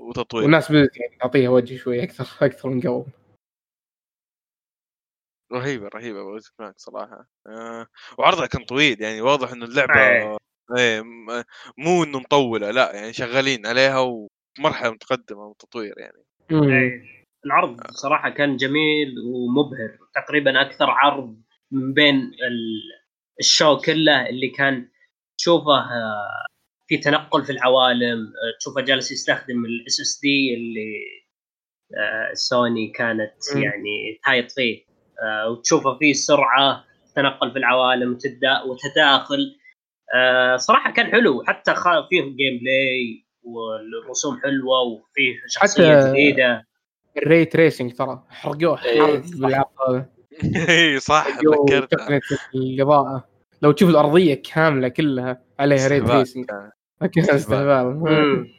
وتطوير 0.00 0.42
والناس 0.44 0.72
بدأت 0.72 0.96
يعني 0.96 1.16
تعطيها 1.16 1.50
وجه 1.50 1.76
شوي 1.76 2.02
أكثر 2.02 2.24
أكثر 2.46 2.68
من 2.68 2.80
قبل 2.80 3.12
رهيبة 5.52 5.88
رهيبة 5.88 6.22
بوزك 6.22 6.52
معك 6.58 6.74
صراحة 6.78 7.28
آه 7.46 7.86
وعرضها 8.18 8.46
كان 8.46 8.64
طويل 8.64 9.02
يعني 9.02 9.20
واضح 9.20 9.52
إنه 9.52 9.64
اللعبة 9.64 10.00
إيه. 10.00 10.36
إيه 10.78 11.00
م- 11.02 11.44
مو 11.78 12.04
إنه 12.04 12.18
مطولة 12.18 12.70
لا 12.70 12.94
يعني 12.94 13.12
شغالين 13.12 13.66
عليها 13.66 13.98
ومرحلة 14.58 14.90
متقدمة 14.90 15.44
من 15.44 15.50
التطوير 15.50 15.98
يعني 15.98 16.22
مم. 16.50 16.62
إيه. 16.62 17.02
العرض 17.46 17.80
صراحة 17.90 18.30
كان 18.30 18.56
جميل 18.56 19.14
ومبهر 19.18 19.98
تقريبا 20.14 20.60
أكثر 20.60 20.90
عرض 20.90 21.42
من 21.70 21.92
بين 21.94 22.16
ال- 22.16 23.06
ال 23.40 23.47
show 23.47 23.76
كله 23.78 24.28
اللي 24.28 24.48
كان 24.48 24.88
تشوفه 25.38 25.78
آه، 25.78 26.46
في 26.88 26.96
تنقل 26.98 27.44
في 27.44 27.52
العوالم 27.52 28.18
آه، 28.26 28.58
تشوفه 28.60 28.80
جالس 28.80 29.12
يستخدم 29.12 29.64
ال 29.64 30.00
SSD 30.00 30.54
اللي 30.54 30.92
آه، 31.96 32.34
سوني 32.34 32.88
كانت. 32.88 33.32
يعني 33.62 34.20
تايط 34.26 34.52
فيه. 34.52 34.84
آه، 35.22 35.50
وتشوفه 35.50 35.98
فيه 35.98 36.12
سرعة 36.12 36.84
تنقل 37.16 37.52
في 37.52 37.58
العوالم 37.58 38.12
وتدا- 38.14 38.62
وتداخل. 38.66 39.56
صراحة 40.56 40.90
كان 40.92 41.06
حلو. 41.06 41.42
حتى 41.46 41.74
فيه 42.08 42.22
gameplay 42.22 43.24
والرسوم 43.42 44.40
حلوة 44.40 44.80
وفيه 44.82 45.34
شخصية 45.48 46.00
حتى- 46.00 46.06
جديدة. 46.08 46.66
ال 47.16 47.23
ray 47.23 47.44
tracing 47.44 47.92
ترى 47.94 48.24
حرقوه. 48.28 48.84
إيه، 48.84 49.22
اي 50.68 51.00
صح. 51.00 51.26
تذكرتها 51.40 51.86
تقنية 51.86 52.20
الإضاءة 52.54 53.28
لو 53.62 53.72
تشوف 53.72 53.90
الأرضية 53.90 54.34
كاملة 54.34 54.88
كلها. 54.88 55.45
عليها 55.58 55.88
ray 55.88 55.96
استهبال 55.96 56.16
tracing 56.16 56.46
كان. 56.46 56.70
كان 57.10 57.34
استهبال. 57.34 58.54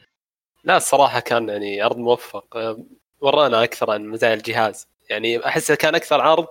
لا 0.64 0.78
الصراحة 0.78 1.20
كان 1.20 1.50
يعني 1.50 1.82
عرض 1.82 1.98
موفق. 1.98 2.78
ورانا 3.20 3.64
أكثر 3.64 3.92
عن 3.92 4.06
مزايا 4.08 4.34
الجهاز. 4.34 4.88
يعني 5.10 5.46
احسه 5.46 5.76
كان 5.76 5.96
أكثر 5.96 6.22
عرض 6.22 6.48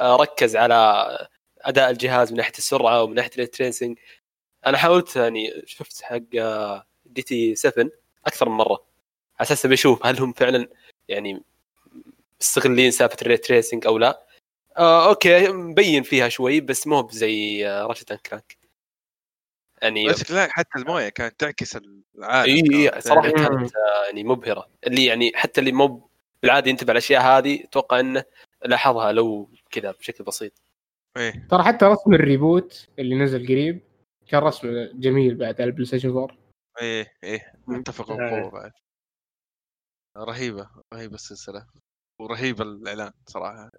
ركز 0.00 0.56
على 0.56 1.06
أداء 1.60 1.90
الجهاز 1.90 2.30
من 2.32 2.36
ناحية 2.36 2.52
السرعة 2.58 3.02
ومن 3.02 3.14
ناحية 3.14 3.30
ال 3.38 3.46
tracing 3.46 3.98
أنا 4.66 4.78
حاولت 4.78 5.16
يعني 5.16 5.62
شفت 5.66 6.02
حق 6.02 6.18
GT 7.06 7.54
7 7.54 7.90
أكثر 8.26 8.48
من 8.48 8.54
مرة. 8.54 8.84
على 9.38 9.46
أساس 9.46 9.66
بشوف 9.66 10.06
هل 10.06 10.20
هم 10.20 10.32
فعلا 10.32 10.68
يعني 11.08 11.42
مستغلين 12.40 12.90
سالفة 12.90 13.16
ال 13.22 13.28
ray 13.28 13.44
tracing 13.44 13.86
أو 13.86 13.98
لا. 13.98 14.26
آه 14.76 15.08
أوكي 15.08 15.48
مبين 15.48 16.02
فيها 16.02 16.28
شوي 16.28 16.60
بس 16.60 16.86
مو 16.86 17.02
بزي 17.02 17.66
Ratchet 17.66 18.12
Clank 18.12 18.58
يعني 19.82 20.08
بس 20.08 20.30
لا 20.30 20.48
حتى 20.50 20.78
الموية 20.78 21.08
كانت 21.08 21.40
تعكس 21.40 21.76
العالم 22.16 22.50
إي 22.50 22.62
كانت 22.62 22.94
اي 22.94 23.00
صراحة 23.00 23.28
يعني-. 23.28 23.48
كانت 23.48 23.76
آه، 23.76 24.04
يعني 24.06 24.24
مبهرة. 24.24 24.68
اللي 24.86 25.04
يعني 25.04 25.32
حتى 25.34 25.60
اللي 25.60 25.72
مو 25.72 26.10
بالعادة 26.42 26.70
ينتبه 26.70 26.92
الاشياء 26.92 27.22
هذه 27.22 27.64
أتوقع 27.64 28.00
إنه 28.00 28.24
لاحظها 28.64 29.12
لو 29.12 29.50
كذا 29.70 29.90
بشكل 29.90 30.24
بسيط. 30.24 30.52
إيه. 31.16 31.46
ترى 31.50 31.62
حتى 31.62 31.84
رسم 31.84 32.14
ال 32.14 32.25
reboot 32.25 32.88
اللي 32.98 33.14
نزل 33.14 33.46
قريب 33.46 33.80
كان 34.28 34.42
رسم 34.42 34.68
جميل 34.94 35.34
بعد 35.34 35.60
على 35.60 35.68
ال 35.70 35.84
PlayStation 35.86 36.08
4 36.08 36.36
إيه. 36.82 37.12
إيه 37.24 37.52
اتفق 37.70 38.10
إيه. 38.10 38.18
بقوة 38.18 38.50
بعد. 38.50 38.72
رهيبة 40.16 40.70
رهيبة 40.94 41.14
السلسلة. 41.14 41.66
ورهيب 42.20 42.62
الإعلان 42.62 43.12
صراحة. 43.26 43.70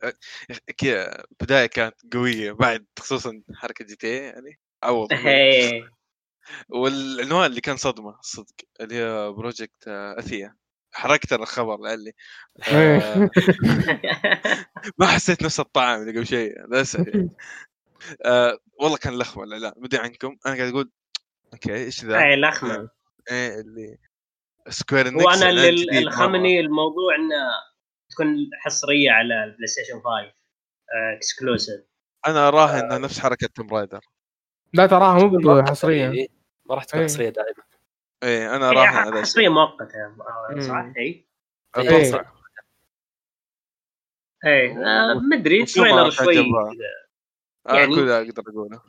كذا 0.77 1.23
بداية 1.41 1.65
كانت 1.65 1.95
قوية 2.13 2.51
بعد 2.51 2.85
خصوصا 2.99 3.41
حركة 3.55 3.85
GT 3.85 4.15
يعني. 4.15 4.59
عوض 4.83 5.13
إيه. 5.13 5.91
والعنوان 6.69 7.45
اللي 7.45 7.61
كان 7.61 7.77
صدمة 7.77 8.17
صدق 8.21 8.55
اللي 8.81 8.95
هي 8.95 9.31
Project 9.31 9.87
آه، 9.87 10.19
Athia 10.19 10.55
حركت 10.91 11.33
أنا 11.33 11.43
الخبر 11.43 11.77
لعلي 11.77 12.13
آه، 12.71 13.29
ما 14.99 15.05
حسيت 15.05 15.43
نفس 15.43 15.59
الطعم 15.59 16.01
اللي 16.01 16.11
قبل 16.11 16.27
شيء 16.27 16.65
للاسف 16.67 17.07
يعني. 17.07 17.29
آه 18.25 18.57
والله 18.79 18.97
كان 18.97 19.17
لخمة 19.17 19.43
الاعلان 19.43 19.73
مدري 19.77 20.01
عنكم 20.01 20.37
أنا 20.45 20.55
قاعد 20.55 20.69
أقول 20.69 20.91
أوكي 21.53 21.75
إيش 21.75 22.05
ذا؟ 22.05 22.19
اي 22.19 22.35
لخمة 22.35 22.89
إيه 23.31 23.61
اللي 23.61 23.97
Square 24.69 25.07
Enix 25.07 25.25
وأنا 25.25 25.49
اللي. 25.49 25.99
لخمني 25.99 26.59
الموضوع 26.59 27.15
إنه 27.15 27.49
تكون 28.09 28.49
حصرية 28.59 29.11
على 29.11 29.43
ال 29.43 29.67
PlayStation 29.67 30.01
5 30.01 30.33
exclusive 31.15 31.81
أنا 32.27 32.47
اراه 32.47 32.79
انها 32.79 32.97
نفس 32.97 33.19
حركة 33.19 33.47
Tomb 33.47 33.73
Raider 33.73 34.01
لا 34.73 34.87
تراها 34.87 35.13
مو 35.19 35.27
ما 35.29 35.53
راح 35.53 35.59
تكون- 35.61 35.69
حصريه 35.69 36.11
إيه، 36.11 36.27
ما 36.65 36.75
راح 36.75 36.83
تكون 36.83 36.99
إيه. 36.99 37.07
حصريه 37.07 37.29
دائما. 37.29 37.63
إيه 38.23 38.55
أنا 38.55 38.67
على 38.67 38.79
هي 38.79 39.11
ذا 39.15 39.21
حصريه 39.21 39.49
مؤقته 39.49 40.05
آه، 40.05 40.47
مم. 40.55 40.61
صح؟ 40.61 40.93
اي 40.97 41.27
أتوقع 41.75 42.31
اي 44.45 44.71
آه، 44.71 45.13
مدري 45.31 45.61
وشوفها 45.63 45.83
trailer 45.89 46.09
شوي. 46.09 46.35
كذا. 46.35 47.09
آه 47.69 47.75
يعني- 47.79 47.95
كل 47.95 48.09
أقدر 48.09 48.43
أقوله. 48.51 48.81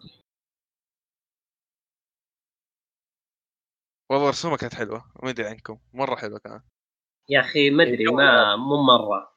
والله 4.11 4.29
رسومها 4.29 4.57
كانت 4.57 4.75
حلوة. 4.75 5.13
ما 5.23 5.31
أدري 5.31 5.47
عنكم. 5.47 5.79
مرة 5.93 6.17
حلوة 6.17 6.39
كانت. 6.39 6.65
يا 7.29 7.41
أخي 7.41 7.71
مدري 7.71 8.05
ما 8.05 8.57
مو 8.57 8.77
مرة. 8.83 9.31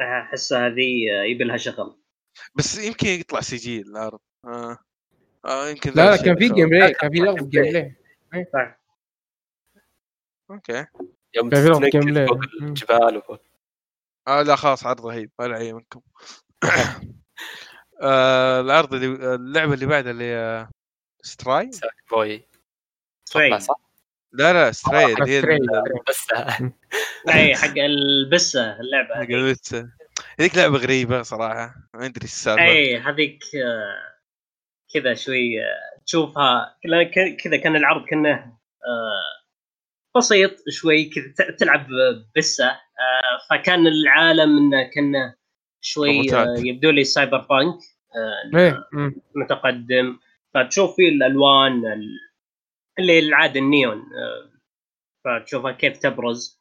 احسها 0.00 0.66
هذه 0.66 1.10
آه، 1.20 1.24
يبي 1.24 1.44
لها 1.44 1.56
شغل. 1.56 2.02
بس 2.54 2.78
يمكن 2.78 3.06
يطلع 3.08 3.40
CG 3.40 3.80
العرض 3.80 4.20
آه. 4.48 4.78
آه 5.44 5.68
يمكن 5.68 5.90
لا 5.90 6.02
لا 6.02 6.14
الشيء 6.14 6.26
كان 6.26 6.36
في 6.36 6.48
game. 6.48 6.68
play 6.68 6.92
كان 6.92 7.10
في 7.10 7.18
لقطة 7.18 7.42
gameplay. 7.42 7.96
أوكي. 10.50 10.86
يوم 11.34 11.50
كان 11.50 11.62
في 11.62 11.68
لقطة 11.68 11.82
gameplay. 11.82 12.26
فوق 12.26 12.40
الجبال 12.62 13.16
وفوق 13.16 13.40
آه 14.28 14.42
لا 14.42 14.56
خلاص 14.56 14.86
عرض 14.86 15.06
رهيب. 15.06 15.30
ما 15.38 15.44
علي 15.44 15.72
منكم. 15.72 16.00
آه 18.02 18.60
العرض 18.60 18.94
اللي 18.94 19.34
اللعبة 19.34 19.74
اللي 19.74 19.86
بعدها 19.86 20.10
اللي 20.12 20.24
هي 20.24 20.68
Stray 21.22 21.70
بوي 22.10 22.48
صح 23.24 23.40
لا 24.32 24.52
لا 24.52 24.72
Stray 24.72 25.04
اللي 25.14 25.30
هي 25.32 25.38
Stray. 25.40 25.56
ال- 25.56 26.02
بس 26.08 26.26
اي 27.34 27.56
حق 27.56 27.74
البسة 27.78 28.80
اللعبة. 28.80 29.14
هذيك. 29.14 29.30
قلت 29.32 29.88
هذيك 30.40 30.56
لعبة 30.56 30.78
غريبة 30.78 31.22
صراحة. 31.22 31.74
ما 31.94 32.06
أدري 32.06 32.22
إيش 32.22 32.32
السالفة. 32.32 32.62
اي 32.64 32.98
هذيك 32.98 33.42
آه، 33.56 34.07
كذا 34.94 35.14
شوي 35.14 35.50
تشوفها 36.06 36.76
كذا 37.44 37.56
كان 37.56 37.76
العرض 37.76 38.04
كأنه 38.04 38.58
آه، 38.86 39.38
بسيط 40.16 40.50
شوي 40.70 41.04
كذا 41.04 41.50
تلعب 41.58 41.86
بسه 42.36 42.70
آه، 42.70 43.38
فكان 43.50 43.86
العالم 43.86 44.58
إنه 44.58 44.90
كأنه 44.94 45.34
شوي 45.80 46.34
آه،. 46.34 46.54
يبدو 46.58 46.90
لي 46.90 47.04
cyberpunk 47.04 47.78
مم. 48.92 49.14
متقدم 49.34 50.18
فتشوف 50.54 50.96
فيه 50.96 51.08
الألوان 51.08 51.86
ال- 51.86 52.18
اللي 52.98 53.18
العاده 53.18 53.60
النيون 53.60 54.02
فتشوفها 55.24 55.72
كيف 55.72 55.98
تبرز 55.98 56.58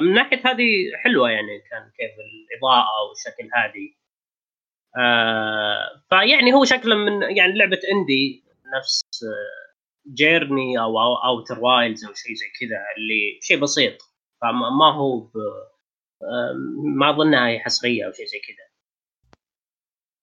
من 0.00 0.14
ناحية 0.14 0.40
هذه 0.44 0.96
حلوة 1.04 1.30
يعني 1.30 1.60
كان 1.70 1.90
كيف 1.96 2.10
الإضاءة 2.18 3.08
والشكل 3.08 3.50
هذه 3.54 3.97
آه، 4.96 6.02
فيعني 6.08 6.52
هو 6.52 6.64
شكله 6.64 6.96
من 6.96 7.22
يعني 7.22 7.58
لعبة 7.58 7.80
indie 7.92 8.44
نفس 8.76 9.02
آه، 9.24 10.12
Journey 10.14 10.80
أو 10.80 10.98
Outer 10.98 11.58
Wilds 11.60 12.04
أو 12.04 12.14
شيء 12.14 12.34
زي 12.34 12.46
كذا 12.60 12.76
اللي 12.96 13.38
شيء 13.42 13.60
بسيط. 13.60 13.98
فما 14.42 14.70
ما 14.70 14.94
هو 14.94 15.20
ب... 15.20 15.36
آه، 16.22 16.52
ما 16.98 17.10
أظنها 17.10 17.48
هي 17.48 17.60
حصرية 17.60 18.06
أو 18.06 18.12
شيء 18.12 18.26
زي 18.26 18.38
كذا. 18.38 18.68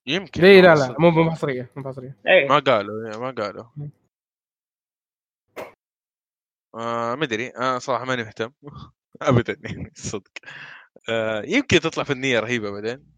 يمكن 0.08 0.42
ليه؟ 0.42 0.62
لا 0.62 0.76
لا 0.76 0.96
مو 1.00 1.10
مو 1.10 1.32
حصرية 1.32 1.70
مو 1.76 1.84
حصرية. 1.84 2.18
إيه. 2.28 2.48
ما 2.48 2.60
قالوا 2.60 3.18
ما 3.18 3.32
قالوا. 3.32 3.66
آه 6.76 7.16
ما 7.16 7.24
أدري. 7.24 7.48
أنا 7.48 7.80
صراحة 7.80 8.06
ماني 8.06 8.24
مهتم. 8.24 8.52
ابدا 9.22 9.58
يعني 9.64 9.92
الصدق 9.96 10.32
آه 11.10 11.44
يمكن 11.48 11.80
تطلع 11.80 12.04
فنيه 12.04 12.40
رهيبة 12.40 12.72
بعدين. 12.72 13.15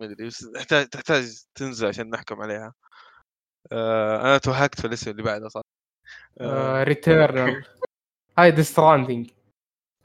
ما 0.00 0.06
أدري 0.06 0.26
بس 0.26 0.50
تحتاج 0.54 0.86
تحتاج 0.88 1.42
تنزل 1.54 1.88
عشان 1.88 2.10
نحكم 2.10 2.40
عليها. 2.42 2.72
آه 3.72 4.20
أنا 4.20 4.38
توهقت 4.38 4.80
في 4.80 4.86
الاسم 4.86 5.10
اللي 5.10 5.22
بعده 5.22 5.48
صح؟ 5.48 5.60
آه 6.40 6.82
Returnal 6.84 7.64
هاي 8.38 8.50
Death 8.60 8.85
Stranding 8.85 9.30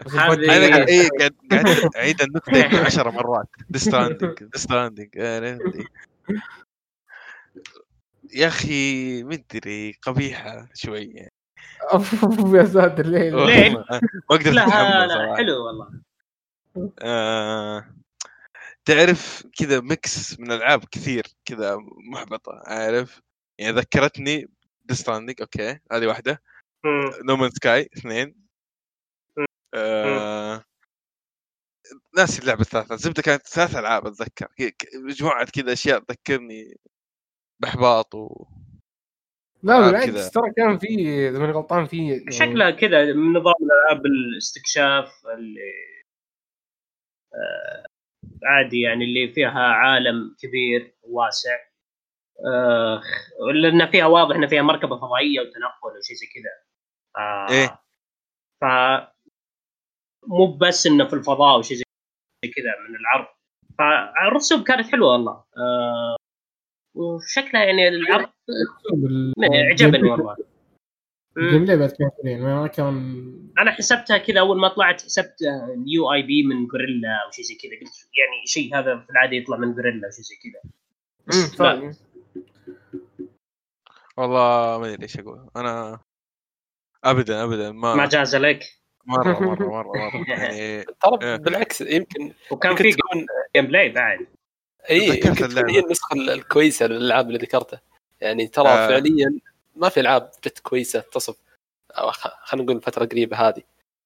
هذه- 0.01 0.57
أنا. 0.57 0.75
قاعد 0.75 0.87
قاعد 1.19 1.35
قاعد 1.51 1.95
أعيد 1.95 2.21
النكته 2.21 2.57
يمكن 2.57 2.77
10 2.77 3.11
مرات. 3.11 3.47
Death 3.69 3.95
Stranding 3.95 4.43
Death 4.43 4.67
Stranding 4.67 5.09
يا 8.33 8.47
أخي 8.47 9.23
مدري 9.23 9.91
قبيحة 10.01 10.69
شوي. 10.73 11.03
يعني 11.03 11.33
أوف 11.93 12.13
يا 12.53 12.65
ساتر 12.65 13.05
ليه 13.05 13.29
ليه؟ 13.45 13.69
ما 13.69 13.85
أقدر 14.31 14.51
لا 14.51 14.63
أتحمل 14.67 15.07
لا 15.07 15.35
حلو 15.35 15.65
والله. 15.65 16.01
آه. 17.01 17.85
تعرف 18.85 19.47
كذا 19.59 19.79
mix 19.81 20.39
من 20.39 20.51
ألعاب 20.51 20.85
كثير 20.85 21.23
كذا 21.45 21.77
محبطة 22.11 22.61
عارف؟ 22.65 23.21
يعني 23.59 23.77
ذكرتني 23.77 24.47
Death 24.85 25.05
Stranding 25.05 25.41
أوكي 25.41 25.79
هذه 25.91 26.07
واحدة. 26.07 26.41
No 27.27 27.33
Man's 27.33 27.49
Sky 27.49 27.89
اثنين. 27.97 28.43
آه... 29.73 30.63
ناسي 32.17 32.41
اللعبة 32.41 32.61
الثالثة 32.61 32.95
الزبده 32.95 33.21
كانت 33.21 33.47
ثلاث 33.47 33.75
ألعاب 33.75 34.07
أتذكر. 34.07 34.47
مجموعة 34.95 35.45
كذا 35.45 35.73
أشياء 35.73 35.99
تذكرني 35.99 36.77
بأحباط 37.61 38.15
و 38.15 38.45
لا 39.63 39.79
بالعكس. 39.79 40.31
ترى 40.31 40.53
كان 40.57 40.77
في 40.77 40.87
إذا 41.29 41.39
ماني 41.39 41.51
غلطان 41.51 41.85
في 41.85 42.09
يعني 42.09 42.31
شكلها 42.31 42.71
كذا 42.71 43.13
من 43.13 43.33
نظام 43.33 43.53
الألعاب 43.61 44.05
الاستكشاف 44.05 45.25
اللي 45.37 45.71
آه 47.33 47.85
عادي 48.45 48.81
يعني 48.81 49.05
اللي 49.05 49.33
فيها 49.33 49.61
عالم 49.61 50.35
كبير 50.39 50.95
واسع 51.03 51.57
آه 52.45 53.01
لأن 53.53 53.85
فيها 53.91 54.05
واضح 54.05 54.35
إن 54.35 54.47
فيها 54.47 54.61
مركبة 54.61 54.97
فضائية 54.97 55.39
وتنقل 55.41 55.97
وشيء 55.99 56.15
زي 56.15 56.25
كذا. 56.25 56.51
آه 57.17 57.47
إيه. 57.51 57.79
ف 58.61 58.65
مو 60.27 60.57
بس 60.57 60.87
إنه 60.87 61.07
في 61.07 61.13
الفضاء 61.13 61.59
وشيء 61.59 61.77
زي 61.77 61.83
كذا 62.55 62.89
من 62.89 62.95
العرض. 62.95 63.27
فالرسوم 63.79 64.63
كانت 64.63 64.91
حلوة 64.91 65.11
والله. 65.11 65.43
آه 65.57 66.15
وشكلها 66.95 67.63
يعني 67.63 67.87
العرض 67.87 68.29
عجبني 69.71 70.11
والله. 70.11 70.52
بعد 71.35 71.89
كان 71.99 72.09
حلوين 72.23 72.41
ما 72.41 72.67
كان 72.67 72.85
أنا 73.59 73.71
حسبتها 73.71 74.17
كذا 74.17 74.39
أول 74.39 74.59
ما 74.59 74.67
طلعت 74.67 75.01
حسبت 75.01 75.35
يو 75.87 76.13
اي 76.13 76.21
بي 76.21 76.43
من 76.43 76.67
غوريلا 76.71 77.09
أو 77.25 77.31
شيء 77.31 77.45
زي 77.45 77.55
كذا 77.55 77.71
قلت 77.71 78.07
يعني 78.19 78.45
شيء 78.45 78.75
هذا 78.79 78.99
في 78.99 79.09
العادة 79.09 79.35
يطلع 79.35 79.57
من 79.57 79.71
غوريلا 79.73 80.05
أو 80.07 80.11
شيء 80.11 80.23
زي 80.23 80.35
كذا. 80.43 80.61
والله 84.17 84.77
ما 84.79 84.87
أدري 84.93 85.03
إيش 85.03 85.19
أقول 85.19 85.49
أنا 85.55 85.99
ابدا 87.03 87.43
ابدا 87.43 87.71
ما 87.71 87.95
ما 87.95 88.05
جاز 88.05 88.35
لك 88.35 88.63
مرة 89.05 89.39
مرة 89.39 89.67
مرة 89.69 89.97
مرة 89.97 90.25
يعني. 90.29 90.83
ترى 90.83 91.37
بالعكس 91.37 91.81
يمكن 91.81 92.33
وكان 92.51 92.75
في 92.75 92.91
تكون 92.91 93.25
gameplay 93.55 93.89
بعد 93.89 94.27
اي 94.89 95.07
يمكن 95.07 95.33
تكون. 95.35 95.69
هي 95.69 95.79
النسخة 95.79 96.13
ال- 96.15 96.29
الكويسة 96.29 96.87
للألعاب 96.87 97.27
اللي 97.27 97.37
ذكرتها 97.37 97.81
يعني 98.21 98.47
ترى 98.47 98.67
آه. 98.67 98.71
آه. 98.71 98.87
فعليا 98.87 99.39
ما 99.75 99.89
في 99.89 99.99
ألعاب 99.99 100.31
جت 100.45 100.59
كويسة 100.59 100.99
تصف 100.99 101.35
خلينا 102.43 102.65
نقول 102.65 102.77
الفترة 102.77 103.03
القريبة 103.03 103.37
هذه. 103.37 103.61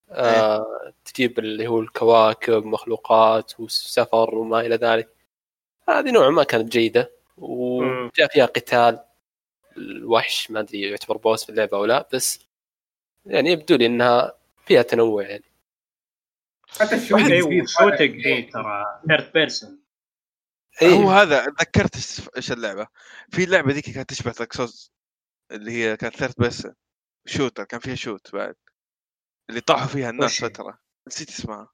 آه 0.10 0.94
تجيب 1.06 1.40
اللي 1.40 1.68
هو 1.68 1.80
الكواكب 1.80 2.66
مخلوقات 2.66 3.60
والسفر 3.60 4.36
وما 4.36 4.60
إلى 4.60 4.76
ذلك. 4.76 5.10
هذه 5.90 6.12
نوعا 6.12 6.30
ما 6.30 6.44
كانت 6.44 6.72
جيدة 6.72 7.12
وجاء 7.38 8.28
فيها 8.34 8.46
قتال. 8.46 9.04
الوحش 9.78 10.52
ما 10.52 10.60
أدري 10.60 10.82
يعتبر 10.82 11.18
boss 11.18 11.44
في 11.44 11.50
اللعبة 11.50 11.78
أو 11.78 11.86
لا 11.86 12.08
بس 12.14 12.40
يعني 13.26 13.52
يبدو 13.52 13.76
لي 13.76 13.86
إنها 13.86 14.34
فيها 14.66 14.82
تنوع 14.82 15.24
يعني. 15.24 15.44
حتى 16.80 16.96
ال 16.96 17.10
shooting 17.10 18.26
اي 18.26 18.42
ترى 18.42 19.02
third 19.08 19.32
person 19.34 19.80
إيه. 20.82 20.94
هو 20.94 21.10
هذا 21.10 21.46
ذكرت 21.46 21.96
إيش 22.38 22.52
اللعبة؟ 22.52 22.88
في 23.32 23.44
اللعبه 23.44 23.74
ذيك 23.74 23.90
كانت 23.90 24.10
تشبه 24.10 24.32
تكسوس 24.32 24.92
اللي 25.52 25.72
هي 25.72 25.98
كانت 25.98 26.16
third 26.16 26.34
person 26.38 26.68
shooter 27.26 27.64
كان 27.64 27.80
فيها 27.80 27.96
shoot 27.96 28.34
بعد 28.36 28.56
اللي 29.50 29.62
طاحوا 29.62 29.88
فيها 29.88 30.10
الناس 30.10 30.32
وش 30.32 30.44
هي؟ 30.44 30.50
فترة 30.50 30.80
نسيت 31.08 31.30
اسمها 31.30 31.68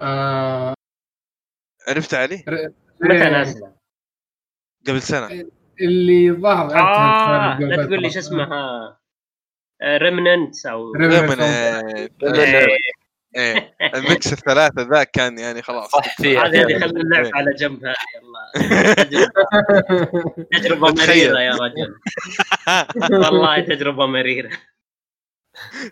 آه 0.00 0.74
عرفت 1.88 2.14
علي 2.14 2.44
متى 3.00 3.30
نازله؟ 3.30 3.76
قبل 4.88 5.02
سنة 5.02 5.50
اللي 5.80 6.32
ظهر 6.32 6.66
قبل 6.68 7.68
لا 7.68 7.86
تقول 7.86 8.02
لي. 8.02 8.10
شو 8.10 8.18
اسمها 8.18 9.00
ريمننت 9.82 10.66
أو 10.66 10.92
Remnant. 10.92 11.00
ريمننت 11.00 12.12
إيه 13.36 13.76
الميكس 13.94 14.32
الثلاثة 14.32 14.82
ذا 14.82 15.04
كان 15.04 15.38
يعني 15.38 15.62
خلاص 15.62 15.90
صح 15.90 16.16
فيها 16.16 16.40
هذه 16.46 16.60
هذه 16.62 16.66
فيها. 16.66 16.78
خلينا 16.78 17.00
اللعب 17.00 17.24
إيه. 17.24 17.30
على 17.34 17.54
جنب 17.54 17.84
هذه 17.84 17.94
يلا 18.16 18.52
تجربة- 18.94 19.32
تجربه. 20.58 20.90
مريره 20.92 21.40
يا 21.40 21.50
رجل 21.52 21.98
والله 23.12 23.60
تجربة 23.60 24.06
مريرة 24.06 24.50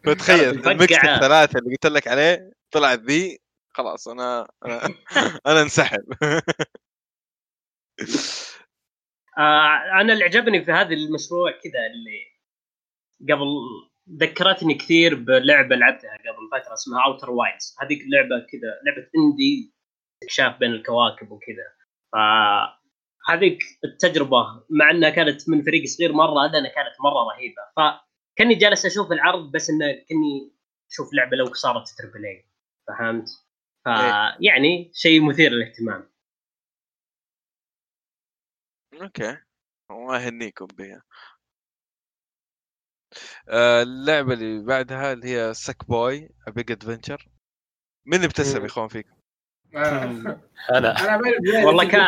فتخيل. 0.05 0.69
ال 0.69 0.76
mix 0.76 0.97
الثلاثة 0.97 1.59
اللي 1.59 1.71
قلت 1.71 1.87
لك 1.87 2.09
عليه 2.09 2.53
طلعت 2.71 2.99
ذي 2.99 3.39
خلاص 3.75 4.09
أنا 4.09 4.49
أنا, 4.67 4.89
أنا 5.47 5.63
انسحب 5.63 6.05
آه 9.39 10.01
أنا 10.01 10.13
اللي 10.13 10.25
عجبني 10.25 10.65
في 10.65 10.73
هذا 10.73 10.95
المشروع 10.95 11.51
كذا 11.51 11.87
اللي 11.87 12.31
قبل 13.35 13.47
ذكرتني 14.17 14.75
كثير 14.75 15.15
بلعبة 15.15 15.77
لعبتها 15.77 16.17
قبل 16.17 16.63
فترة 16.63 16.75
اسمها 16.75 17.05
Outer 17.05 17.31
Wilds 17.31 17.77
هذيك 17.81 18.03
اللعبة 18.03 18.47
كذا 18.47 18.81
لعبة 18.87 19.11
indie 19.17 19.75
استكشاف 20.15 20.59
بين 20.59 20.71
الكواكب 20.71 21.31
وكذا. 21.31 21.67
ف 22.13 22.17
هذيك 23.29 23.63
التجربة 23.85 24.65
مع 24.71 24.91
إنها 24.91 25.11
كانت 25.11 25.49
من 25.49 25.63
فريق 25.63 25.85
صغير 25.85 26.13
مرة 26.13 26.45
هذا 26.45 26.69
كانت 26.69 26.95
مرة 27.01 27.33
رهيبة. 27.33 27.63
فكاني 27.77 28.55
جالس 28.55 28.87
أشوف 28.87 29.13
العرض 29.13 29.53
بس 29.53 29.71
إنه 29.71 29.87
كني 30.09 30.53
أشوف 30.91 31.15
لعبة 31.15 31.37
لو 31.37 31.55
صارت 31.55 31.89
triple 31.99 32.27
A 32.27 32.51
فهمت؟ 32.89 33.29
فيعني 33.85 34.91
شيء 34.95 35.29
مثير 35.29 35.51
للاهتمام. 35.51 36.11
أوكي. 39.03 39.37
الله 39.91 40.23
يهنيكم 40.23 40.67
بها 40.67 41.03
اللعبة 43.49 44.33
اللي 44.33 44.65
بعدها 44.65 45.13
اللي 45.13 45.29
هي 45.29 45.55
Sackboy 45.55 46.29
Big 46.49 46.71
Adventure 46.73 47.29
مين 48.07 48.15
اللي 48.15 48.27
ابتسم 48.27 48.61
يا 48.61 48.67
إخوان 48.67 48.89
فيكم؟ 48.89 49.15
آه. 49.77 50.41
أنا. 50.77 51.17
أنا. 51.17 51.21
والله 51.67 51.89
كان 51.89 52.03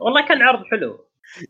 والله 0.00 0.28
كان 0.28 0.42
عرض 0.42 0.64
حرض 0.64 0.98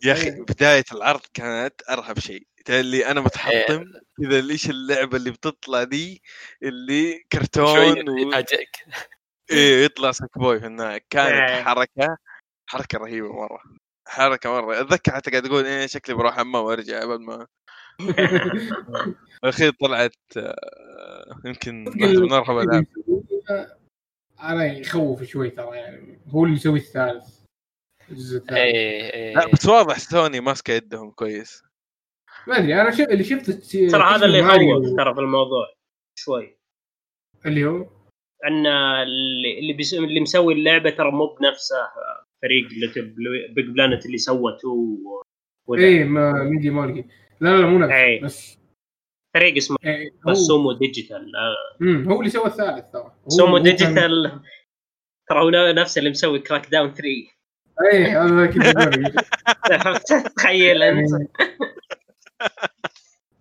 يا 0.05 0.13
أخي 0.13 0.31
بداية 0.31 0.85
العرض 0.93 1.21
كانت 1.35 1.75
أرهب 1.91 2.19
شيء. 2.19 2.47
اللي 2.69 3.07
أنا 3.07 3.21
متحطم 3.21 3.85
إذا 4.23 4.41
ليش 4.41 4.71
اللعبة 4.71 5.17
اللي 5.17 5.31
بتطلع 5.31 5.85
دي؟ 5.85 6.23
اللي 6.63 7.25
كرتون 7.33 8.09
و... 8.09 8.19
يفاجئك. 8.19 8.77
إيه 9.51 9.85
يطلع 9.85 10.13
سك 10.13 10.39
بوي 10.39 10.61
في 10.61 10.67
النهاية. 10.67 11.01
كانت 11.11 11.51
إيه. 11.51 11.63
حركة 11.63 12.17
حركة 12.67 12.99
رهيبة 12.99 13.33
مرة. 13.33 13.61
حركة 14.09 14.51
مرة. 14.51 14.81
اتذكر 14.81 15.15
حتى 15.15 15.31
قاعد 15.31 15.47
أقول 15.47 15.65
إيه 15.67 15.87
شكلي 15.87 16.15
بروح 16.15 16.37
حمام 16.37 16.65
وأرجع 16.65 17.01
قبل 17.01 17.25
ما 17.25 17.47
الاخير 19.45 19.73
طلعت 19.81 20.17
آه، 20.37 21.41
يمكن 21.45 21.87
ارهب 22.33 22.59
الألعاب. 22.59 22.87
أنا 24.43 24.65
يخوف 24.65 25.23
شوي 25.23 25.51
ترى 25.51 25.77
يعني. 25.77 26.21
هو 26.29 26.45
اللي 26.45 26.55
مسوي 26.55 26.79
الثالث 26.79 27.45
الجزء 28.11 28.37
الثالث. 28.37 28.59
إيه 28.59 29.13
إيه. 29.13 29.35
لا 29.35 29.47
بس 29.53 29.67
واضح 29.67 29.99
سوني 29.99 30.41
ماسكة 30.41 30.73
يدهم 30.73 31.11
كويس. 31.11 31.63
ما 32.47 32.59
أدري 32.59 32.81
أنا 32.81 32.91
شوف 32.91 33.09
اللي 33.09 33.25
شفت 33.25 33.51
ترى 33.91 34.03
هذا 34.03 34.27
اللي 34.27 34.39
يخوف 34.39 34.97
ترى 34.97 35.15
في 35.15 35.21
الموضوع 35.21 35.75
شوي. 36.19 36.57
اللي 37.47 37.65
هو؟ 37.65 37.89
أن 38.45 38.67
اللي 38.67 39.59
اللي, 39.59 39.73
بيس... 39.73 39.95
اللي 39.95 40.21
مسوي 40.21 40.55
اللعبة 40.55 40.91
ترى 40.91 41.11
مو 41.11 41.27
بنفسه 41.27 41.77
فريق 42.43 42.69
LittleBigPlanet 42.73 44.07
اللي 44.07 44.19
سوته 44.19 44.69
و... 45.67 45.75
إيه 45.75 46.05
ما 46.05 46.33
Media 46.33 46.71
Molecule 46.71 47.05
لا 47.41 47.57
لا 47.61 47.67
مو 47.67 47.85
إيه. 47.85 48.23
نفسه 48.23 48.27
بس 48.27 48.59
فريق 49.35 49.57
اسمه 49.57 49.77
إيه، 49.85 50.11
بس 50.11 50.29
هو. 50.29 50.35
Sumo 50.35 50.73
Digital. 50.73 51.33
آه، 51.37 51.77
مم، 51.81 52.09
هو 52.13 52.19
اللي 52.21 52.31
سوى 52.31 52.47
الثالث 52.47 52.93
ترى. 52.93 53.13
Sumo 53.29 53.59
Digital. 53.59 54.41
ترى 55.29 55.41
هو 55.41 55.51
نفسه 55.73 55.99
اللي 55.99 56.11
مسوي 56.11 56.39
كراك 56.39 56.71
داون 56.71 56.93
3 56.95 57.09
إيه 57.93 58.25
هذا 58.25 58.47
بقول. 58.47 59.13
تخيل 60.37 60.83
أنت. 60.83 61.11
يعني 61.11 61.29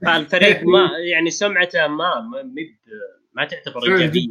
فالفريق 0.01 0.63
ما 0.73 0.89
يعني 1.11 1.29
سمعته 1.29 1.87
ما 1.87 2.21
ما 3.33 3.45
تعتبر 3.45 3.83
ايجابيه 3.83 4.27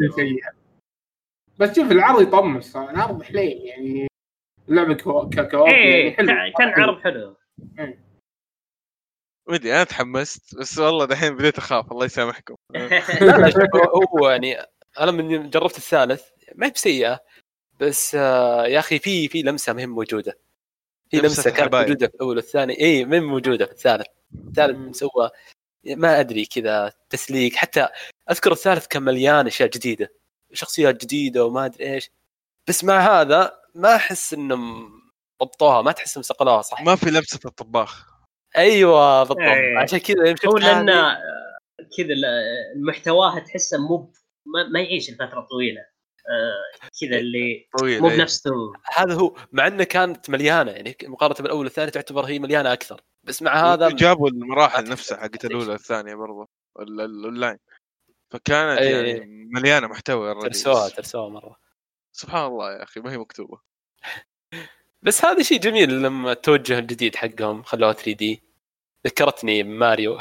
بس 1.59 1.77
شوف 1.77 1.92
العرض 1.92 2.22
يطمس 2.22 2.77
العرض 2.77 3.22
حليل 3.22 3.57
يعني 3.64 4.07
اللعبة 4.68 4.94
كو- 4.94 5.29
ككواب 5.29 5.66
يعني 5.68 5.85
إيه 5.85 6.16
حلو. 6.16 6.27
كان 6.27 6.53
كان 6.59 6.68
عرض 6.83 7.01
حلو. 7.01 7.37
ودي 9.48 9.74
أنا 9.74 9.85
تحمست 9.85 10.55
بس 10.55 10.78
والله 10.78 11.05
دحين 11.05 11.37
بديت 11.37 11.59
أخاف 11.59 11.92
الله 11.92 12.05
يسامحكم. 12.05 12.55
لا 13.20 13.38
لا 13.38 13.50
شوف 13.50 13.62
هو- 14.14 14.28
يعني 14.28 14.57
أنا 15.00 15.11
من 15.11 15.50
جربت 15.50 15.76
الثالث 15.76 16.22
ما 16.55 16.66
هي 16.66 16.70
بسيئة 16.70 17.20
بس 17.81 18.14
آه، 18.14 18.66
يا 18.66 18.78
أخي 18.78 18.98
في 18.98 19.28
في 19.28 19.42
لمسة 19.42 19.72
مهم 19.72 19.90
موجودة. 19.90 20.38
في 21.11 21.16
لمسة 21.16 21.26
لمسة 21.28 21.42
كانت 21.42 21.59
الحبايب. 21.59 21.87
موجودة 21.88 22.07
في 22.09 22.14
الأول 22.14 22.37
والثاني. 22.37 22.81
اي 22.81 23.05
من 23.05 23.22
موجودة 23.22 23.66
في 23.66 23.72
الثالث. 23.72 24.07
الثالث 24.48 24.76
مم. 24.76 24.88
مسوى 24.90 25.31
ما 25.87 26.20
أدري 26.20 26.44
كذا 26.46 26.92
تسليك. 27.11 27.57
حتى 27.57 27.88
أذكر 28.31 28.52
الثالث 28.52 28.87
كان 28.87 29.02
مليان 29.02 29.46
أشياء 29.46 29.68
جديدة 29.70 30.12
شخصيات 30.52 31.05
جديدة 31.05 31.44
وما 31.44 31.64
أدري 31.66 31.94
إيش. 31.94 32.11
بس 32.68 32.85
مع 32.85 33.20
هذا 33.20 33.52
ما 33.74 33.96
أحس 33.96 34.35
إنهم 34.35 34.92
ضبطوها 35.42 35.83
ما 35.83 35.92
تحس 35.92 36.16
إنهم 36.16 36.22
صقلوها 36.22 36.62
صح؟ 36.62 36.83
ما 36.83 36.96
في 36.96 37.11
لمسة 37.11 37.40
الطباخ. 37.44 38.12
أيوه 38.56 39.18
بالضبط 39.22 39.38
إيه. 39.38 39.78
عشان 39.78 39.98
كذا 39.98 40.34
هو 40.46 40.58
لأن 40.58 40.86
كذا 41.96 42.12
ال- 42.12 42.84
محتواها 42.86 43.38
تحسه 43.40 43.78
مو 43.88 44.12
ما, 44.46 44.68
ما 44.72 44.80
يعيش 44.80 45.10
لفتره 45.10 45.40
طويله 45.50 45.80
آه، 46.30 46.88
كذا 47.00 47.18
اللي 47.18 47.68
مو 47.82 47.86
إيه. 47.86 48.16
بنفسه 48.16 48.50
هذا 48.96 49.14
هو 49.14 49.36
مع 49.52 49.66
إنه 49.66 49.84
كانت 49.84 50.30
مليانة 50.30 50.70
يعني 50.72 50.96
مقارنه 51.04 51.34
بالأول 51.42 51.64
والثاني 51.64 51.90
تعتبر 51.90 52.24
هي 52.24 52.38
مليانة 52.38 52.72
أكثر 52.72 53.00
بس 53.24 53.42
مع 53.42 53.72
هذا 53.72 53.88
جابوا 53.88 54.28
المراحل 54.28 54.84
نفسها 54.84 55.18
حقت 55.18 55.44
الأولى. 55.44 55.66
والثانية 55.72 56.14
ال- 56.80 57.00
الاونلاين 57.00 57.58
فكانت 58.30 58.78
إيه. 58.80 58.96
يعني 58.96 59.48
مليانة 59.54 59.86
محتوى. 59.86 60.34
ترسوها 60.42 60.88
ترسوها 60.88 61.28
مرة 61.28 61.56
سبحان 62.12 62.46
الله 62.46 62.72
يا 62.72 62.82
أخي 62.82 63.00
ما 63.00 63.12
هي 63.12 63.18
مكتوبة 63.18 63.60
بس 65.04 65.24
هذا 65.24 65.42
شيء 65.42 65.60
جميل 65.60 66.02
لما 66.02 66.32
التوجه 66.32 66.78
الجديد 66.78 67.16
حقهم 67.16 67.62
خلوها 67.62 67.92
3 67.92 68.12
دي 68.12 68.42
ذكرتني 69.06 69.62
ماريو. 69.62 70.18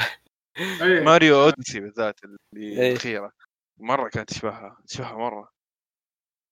ماريو 0.81 1.43
أوديسي 1.43 1.79
بالذات 1.79 2.19
اللي. 2.23 2.37
الأخيرة. 2.89 3.31
مرة 3.79 4.09
كانت 4.09 4.29
تشبهها 4.29 4.77
تشبهها 4.87 5.17
مرة. 5.17 5.51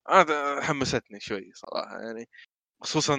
هذا 0.10 0.62
حمستني 0.62 1.20
شوي 1.20 1.52
صراحة 1.54 2.00
يعني 2.00 2.30
خصوصا 2.84 3.16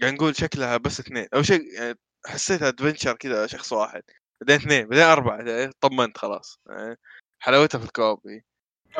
قاعد 0.00 0.12
نقول 0.14 0.36
شكلها 0.36 0.76
بس 0.76 1.00
اثنين 1.00 1.26
أو 1.34 1.42
شيء 1.42 1.72
يعني 1.74 1.98
حسيتها 2.26 2.68
ادفنشر 2.68 3.16
كذا 3.16 3.46
شخص 3.46 3.72
واحد. 3.72 4.02
بعدين 4.40 4.56
اثنين 4.56 4.88
بعدين 4.88 5.04
أربعة 5.04 5.36
يعني 5.42 5.72
طمنت 5.80 6.18
خلاص. 6.18 6.58
يعني 6.68 6.96
حلاوتها 7.42 7.78
في 7.78 7.84
الكوب 7.84 8.26
هي. 8.26 8.40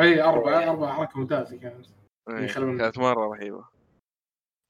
أي 0.00 0.22
أربعة 0.22 0.70
أربعة 0.70 0.96
حركة 0.96 1.20
ممتازة 1.20 1.56
كانت. 1.56 1.86
إيه، 2.28 2.44
يخلون- 2.44 2.78
كانت 2.78 2.98
مرة 2.98 3.36
رهيبة. 3.36 3.68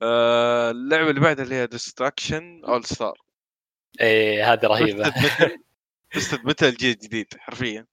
آه، 0.02 0.70
اللعبة 0.70 1.10
اللي 1.10 1.20
بعدها 1.20 1.44
اللي 1.44 1.54
هي 1.54 1.66
Destruction 1.66 2.64
AllStars 2.64 3.18
إيه 4.00 4.52
هذه 4.52 4.66
رهيبة. 4.66 5.14
Twisted 6.10 6.44
Metal 6.44 6.68
الجيل 6.68 6.90
الجديد 6.90 7.34
حرفيا. 7.38 7.86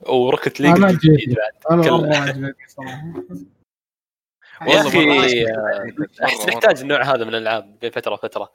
و 0.00 0.09
Rocket 0.09 0.60
League 0.60 0.76
أنا 0.76 0.92
جديد 0.92 1.12
جيت. 1.16 1.36
بعد. 1.36 1.52
أنا 1.70 1.86
يا 1.86 1.92
والله 1.92 2.44
أخي 4.88 5.46
أحس 6.24 6.46
نحتاج 6.48 6.80
النوع 6.80 7.02
هذا 7.02 7.24
من 7.24 7.28
الألعاب 7.28 7.78
بين 7.78 7.90
فترة. 7.90 8.12
وفتره 8.12 8.52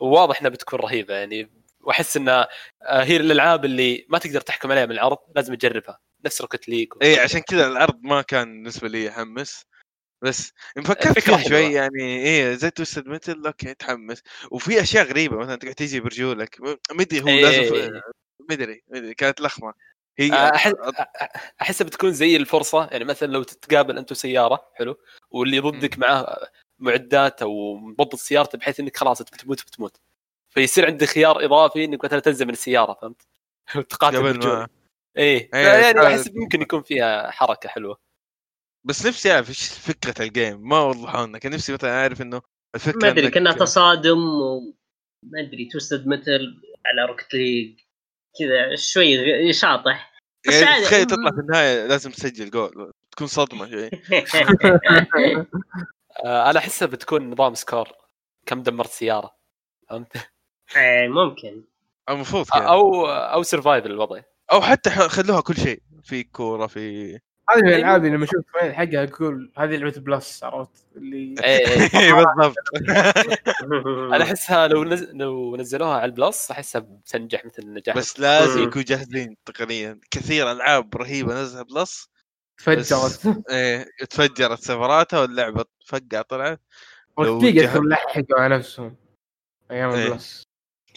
وواضح 0.00 0.40
إنها 0.40 0.50
بتكون 0.50 0.78
رهيبة 0.78 1.14
يعني 1.14 1.50
واحس 1.80 2.16
إنها 2.16 2.48
آه، 2.82 3.02
هي 3.04 3.16
الألعاب 3.16 3.64
اللي 3.64 4.06
ما 4.08 4.18
تقدر 4.18 4.40
تحكم 4.40 4.70
عليها 4.72 4.86
من 4.86 4.92
العرض 4.92 5.18
لازم 5.36 5.54
تجربها. 5.54 5.98
نفس 6.24 6.40
Rocket 6.40 6.68
League 6.68 6.88
اي 7.02 7.08
إيه، 7.08 7.20
عشان 7.20 7.40
كذا 7.40 7.66
العرض 7.66 8.00
ما 8.02 8.22
كان 8.22 8.44
بالنسبة 8.44 8.88
لي 8.88 9.04
يحمس 9.04 9.66
بس 10.22 10.52
فكرت 10.76 11.06
الفكرة 11.06 11.36
فيها 11.36 11.48
شوي. 11.48 11.72
يعني 11.72 12.02
إيه 12.02 12.54
زي 12.54 12.70
Twisted 12.70 13.08
Metal 13.08 13.46
أوكي 13.46 13.74
تحمس 13.74 14.22
وفي 14.50 14.80
أشياء 14.80 15.06
غريبة 15.06 15.36
مثلا 15.36 15.56
تقعد 15.56 15.74
تيجي 15.74 16.00
برجولك 16.00 16.58
مدري 16.92 17.22
هو 17.22 17.28
إيه. 17.28 17.42
لازم 17.42 18.00
مدري 18.50 18.82
مدري 18.88 19.14
كانت 19.14 19.40
لخمة 19.40 19.74
هي 20.18 20.32
آه، 20.32 20.54
أحس 20.54 20.74
أحسها 21.60 21.84
بتكون 21.84 22.12
زي 22.12 22.36
الفرصة 22.36 22.88
يعني 22.92 23.04
مثلا 23.04 23.32
لو 23.32 23.42
تتقابل 23.42 23.98
أنت 23.98 24.12
وسيارة 24.12 24.70
حلو 24.74 24.96
واللي 25.30 25.58
ضدك 25.58 25.98
معاه 25.98 26.48
معدات 26.78 27.42
أو 27.42 27.76
مضبط 27.76 28.14
سيارته 28.14 28.58
بحيث 28.58 28.80
إنك 28.80 28.96
خلاص 28.96 29.20
أنت 29.20 29.34
بتموت 29.34 29.62
بتموت 29.62 29.96
فيصير 30.50 30.86
عندك 30.86 31.06
خيار 31.06 31.44
إضافي 31.44 31.84
إنك 31.84 32.04
مثلا 32.04 32.20
تنزل 32.20 32.46
من 32.46 32.52
السيارة 32.52 32.98
فهمت؟ 33.02 33.22
وتقاتل 33.76 34.16
قبل 34.16 34.48
ما 34.48 34.68
إيه 35.16 35.50
إيه، 35.54 35.66
يعني 35.66 36.06
أحس 36.06 36.30
ممكن 36.34 36.62
يكون 36.62 36.82
فيها 36.82 37.30
حركة 37.30 37.68
حلوة 37.68 38.07
بس 38.84 39.06
نفسي 39.06 39.32
أعرف 39.32 39.48
إيش 39.48 39.68
فكرة 39.68 40.22
ال 40.22 40.31
game 40.31 40.68
ما 40.68 40.80
وضحوا 40.80 41.26
لنا 41.26 41.38
كان 41.38 41.52
نفسي 41.52 41.72
مثلا 41.72 42.02
أعرف 42.02 42.22
إنه 42.22 42.42
الفكرة 42.74 42.98
ما 43.02 43.08
أدري 43.08 43.30
كنا 43.30 43.52
تصادم 43.52 44.18
وما 44.18 45.40
أدري 45.40 45.68
Twisted 45.72 46.06
Metal 46.06 46.60
على 46.86 47.06
Rocket 47.08 47.34
League 47.34 47.80
كذا 48.38 48.76
شوي 48.76 49.52
شاطح. 49.52 50.18
بس 50.48 50.54
يعني. 50.54 50.84
تخيل 50.84 51.06
تطلع 51.06 51.30
في 51.30 51.40
النهاية 51.40 51.86
لازم 51.86 52.10
تسجل 52.10 52.50
جول 52.50 52.92
تكون 53.10 53.26
صدمة 53.26 53.70
شوي. 53.70 53.90
آه 56.24 56.50
أنا 56.50 56.58
أحسها 56.58 56.88
بتكون 56.88 57.30
نظام 57.30 57.54
score. 57.54 57.88
كم 58.46 58.62
دمرت 58.62 58.90
سيارة. 58.90 59.34
فهمت؟ 59.90 60.30
إيه، 60.76 61.08
ممكن. 61.08 61.64
المفروض 62.10 62.46
أو 62.52 63.06
أو 63.06 63.42
survival 63.42 63.90
الوضع. 63.90 64.22
أو 64.52 64.60
حتى 64.60 64.90
خلوها 64.90 65.40
كل 65.40 65.56
شيء. 65.56 65.82
في 66.02 66.22
كورة 66.22 66.66
في 66.66 67.18
هذه 67.50 67.60
من 67.62 67.68
الألعاب 67.68 68.04
اللي 68.04 68.16
لما 68.16 68.24
أشوف 68.24 68.44
حقها 68.56 69.04
أقول 69.04 69.52
هذه 69.58 69.76
لعبة 69.76 69.94
Plus 69.96 70.44
عرفت 70.44 70.86
اللي 70.96 71.34
إيه، 71.44 71.68
إيه. 71.68 72.00
إيه، 72.00 72.12
بالضبط 72.12 72.54
أنا 74.14 74.24
أحسها 74.24 74.68
لو 74.68 74.84
نز... 74.84 75.02
لو 75.12 75.56
نزلوها 75.56 75.94
على 75.94 76.04
ال 76.04 76.13
Plus 76.13 76.50
أحسها 76.50 76.80
بتنجح 76.80 77.44
مثل 77.44 77.62
النجاح 77.62 77.96
بس 77.96 78.20
لازم. 78.20 78.62
يكونوا 78.62 78.84
جاهزين 78.86 79.36
تقنيا 79.44 80.00
كثير 80.10 80.52
ألعاب 80.52 80.96
رهيبة 80.96 81.42
نزلها 81.42 81.62
Plus 81.62 82.08
تفجرت 82.58 83.42
إيه 83.50 83.86
تفجرت 84.10 84.58
سيرفراتها 84.60 85.20
واللعبة 85.20 85.64
فقع 85.86 86.22
طلعت 86.22 86.60
جه- 87.20 87.78
لحقوا 87.78 88.40
على 88.40 88.56
نفسهم 88.56 88.96
أيام 89.70 89.90
إيه. 89.90 90.06
ال 90.06 90.13
Plus 90.13 90.42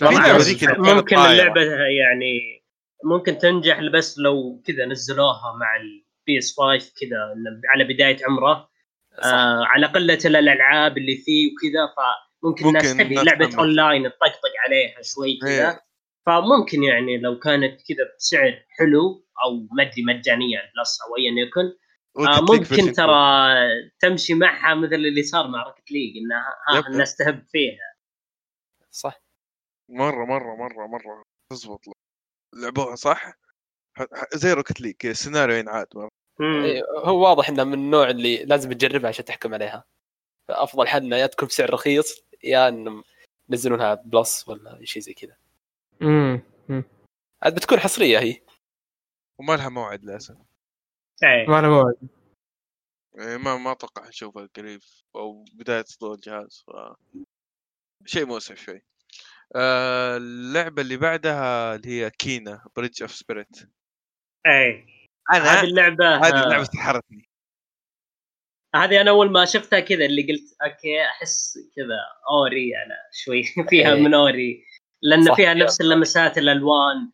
ممكن. 0.01 1.17
اللعبة 1.17 1.61
يعني 2.01 2.63
ممكن 3.03 3.37
تنجح 3.37 3.79
بس 3.93 4.17
لو 4.19 4.61
كذا 4.65 4.85
نزلوها 4.85 5.53
مع 5.59 5.75
ال 6.21 6.37
PS 6.37 6.55
5 6.59 6.93
كذا 7.01 7.33
إنه 7.33 7.61
على 7.73 7.83
بداية 7.93 8.17
عمره 8.25 8.69
صح. 9.17 9.25
آه 9.25 9.65
على 9.65 9.87
قله 9.87 10.19
الألعاب 10.25 10.97
اللي 10.97 11.17
فيه 11.17 11.51
وكذا 11.51 11.93
فممكن 11.97 12.65
ممكن 12.65 12.67
الناس 12.67 12.97
تبي 12.97 13.15
لعبة 13.15 13.45
تحمس. 13.45 13.55
اونلاين 13.55 14.03
تطقطق 14.03 14.51
عليها 14.65 15.01
شوي 15.01 15.39
كذا 15.41 15.69
إيه. 15.69 15.81
فممكن 16.25 16.83
يعني 16.83 17.17
لو 17.17 17.39
كانت 17.39 17.81
كذا 17.81 18.15
بسعر 18.17 18.65
حلو 18.69 19.27
أو 19.45 19.67
ما 19.71 19.83
أدري 19.83 20.03
مجانية 20.03 20.57
Plus 20.57 20.99
أو 21.01 21.17
ايا 21.17 21.47
يكن 21.47 21.73
آه 22.17 22.41
ممكن 22.41 22.93
ترى 22.93 23.47
تمشي 23.99 24.33
معها 24.33 24.75
مثل 24.75 24.95
اللي 24.95 25.23
صار 25.23 25.47
مع 25.47 25.63
Rocket 25.63 25.91
League 25.91 26.17
انها 26.17 26.55
ها. 26.69 26.87
الناس 26.89 27.15
تهب 27.15 27.45
فيها 27.51 27.95
صح 28.91 29.21
مرة 29.89 30.25
مرة 30.25 30.55
مرة 30.55 30.87
مرة 30.87 31.23
تزبط 31.51 31.81
لعبوها 32.55 32.95
صح 32.95 33.33
زي 34.33 34.53
Rocket 34.53 34.81
League 34.81 35.05
السيناريو 35.05 35.55
ينعاد 35.55 35.87
هو 36.97 37.29
واضح 37.29 37.49
إنه 37.49 37.63
من 37.63 37.73
النوع 37.73 38.09
اللي 38.09 38.45
لازم 38.45 38.73
تجربها 38.73 39.09
عشان 39.09 39.25
تحكم 39.25 39.53
عليها. 39.53 39.83
فافضل 40.47 40.87
حل 40.87 41.03
انها 41.03 41.17
يا 41.17 41.27
تكون 41.27 41.47
بسعر 41.47 41.73
رخيص 41.73 42.23
يا 42.43 42.67
إنهم 42.67 43.03
ينزلونها 43.49 43.93
Plus 43.93 44.47
ولا 44.47 44.79
شيء 44.83 45.01
زي 45.01 45.13
كذا. 45.13 45.37
امم 46.01 46.41
عاد 47.43 47.55
بتكون 47.55 47.79
حصرية 47.79 48.19
هي. 48.19 48.41
وما 49.39 49.53
لها 49.53 49.69
موعد 49.69 50.03
للأسف. 50.03 50.35
إيه. 51.23 51.47
ما 51.47 51.61
له 51.61 51.69
موعد. 51.69 51.95
إيه، 53.19 53.37
ما 53.37 53.57
ما 53.57 53.71
أتوقع 53.71 54.07
نشوفها 54.07 54.49
قريب 54.55 54.81
أو 55.15 55.45
بداية 55.53 55.83
صدور 55.83 56.13
الجهاز 56.13 56.63
ف... 56.67 56.71
شيء 58.05 58.25
مؤسف 58.25 58.55
شوي. 58.55 58.81
آه 59.55 60.17
اللعبة 60.17 60.81
اللي 60.81 60.97
بعدها 60.97 61.75
اللي 61.75 61.89
هي 61.89 62.09
Kena 62.09 62.65
Bridge 62.75 63.01
of 63.01 63.11
Spirits 63.11 63.57
هذه 65.31 65.51
أنا 65.53 65.61
اللعبة 65.61 66.15
هذه 66.15 66.41
آه، 66.41 66.43
اللعبة 66.43 66.63
سحرتني. 66.63 67.29
هذه 68.75 69.01
أنا 69.01 69.11
أول 69.11 69.31
ما 69.31 69.45
شفتها 69.45 69.79
كذا 69.79 70.05
اللي 70.05 70.21
قلت 70.21 70.55
أوكي 70.63 71.05
أحس 71.05 71.57
كذا 71.75 71.99
Ori 72.29 72.71
أنا 72.85 72.95
شوي. 73.11 73.43
فيها 73.69 73.93
إيه. 73.93 74.01
من 74.01 74.13
Ori. 74.13 74.65
لأن 75.01 75.23
صح. 75.23 75.35
فيها 75.35 75.53
نفس 75.53 75.81
اللمسات 75.81 76.37
الألوان 76.37 77.11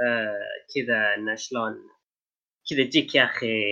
آه 0.00 0.40
كذا 0.74 1.14
انه 1.14 1.34
شلون؟ 1.34 1.74
كذا 2.70 2.84
تجيك 2.84 3.14
يا 3.14 3.24
أخي 3.24 3.62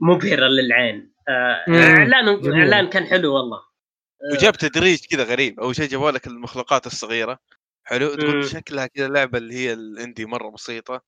مبهرة 0.00 0.46
للعين. 0.46 1.14
آه. 1.28 1.64
إعلان. 1.68 2.54
إعلان 2.54 2.88
كان 2.88 3.06
حلو 3.06 3.34
والله. 3.34 3.58
آه، 3.58 4.32
وجاب 4.32 4.52
تدريج 4.52 5.06
كذا 5.10 5.24
غريب 5.24 5.60
أول 5.60 5.76
شيء 5.76 5.88
جابوا 5.88 6.10
لك 6.10 6.26
المخلوقات 6.26 6.86
الصغيرة. 6.86 7.38
حلو. 7.84 8.14
تقول 8.14 8.48
شكلها 8.48 8.86
كذا 8.86 9.08
لعبة 9.08 9.38
اللي 9.38 9.54
هي 9.54 9.72
ال 9.72 9.81
indie 9.81 10.26
مرة 10.26 10.50
بسيطة. 10.50 11.02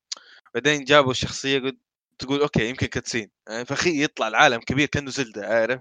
بعدين 0.55 0.85
جابوا 0.85 1.11
الشخصيه 1.11 1.59
قلت 1.59 1.77
تقول 2.19 2.41
أوكي 2.41 2.69
يمكن 2.69 2.87
cutscene 2.87 3.31
يعني 3.49 3.65
فخي 3.65 4.03
يطلع 4.05 4.29
العالم 4.29 4.61
كبير 4.61 4.87
كأنه 4.89 5.11
Zelda 5.11 5.47
عارف 5.47 5.81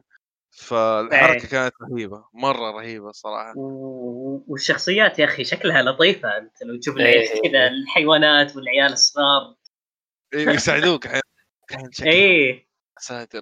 فالحركة 0.52 1.44
إيه. 1.44 1.50
كانت 1.50 1.74
رهيبة 1.92 2.26
مرة 2.34 2.72
رهيبة 2.72 3.12
صراحة 3.12 3.54
و- 3.58 4.44
والشخصيات 4.48 5.20
يا 5.20 5.26
أخي 5.26 5.44
شكلها 5.44 5.82
لطيفة 5.82 6.38
أنت 6.38 6.64
لو 6.64 6.80
تشوف 6.80 6.98
إيه. 6.98 7.42
كذا 7.50 7.68
الحيوانات 7.68 8.56
والعيال 8.56 8.94
الصغار 8.94 9.56
إيه، 10.34 10.50
يساعدوك 10.50 11.06
أحياناً. 11.06 11.22
كان 11.68 11.90
إيه 12.08 12.68
ساتر 13.00 13.42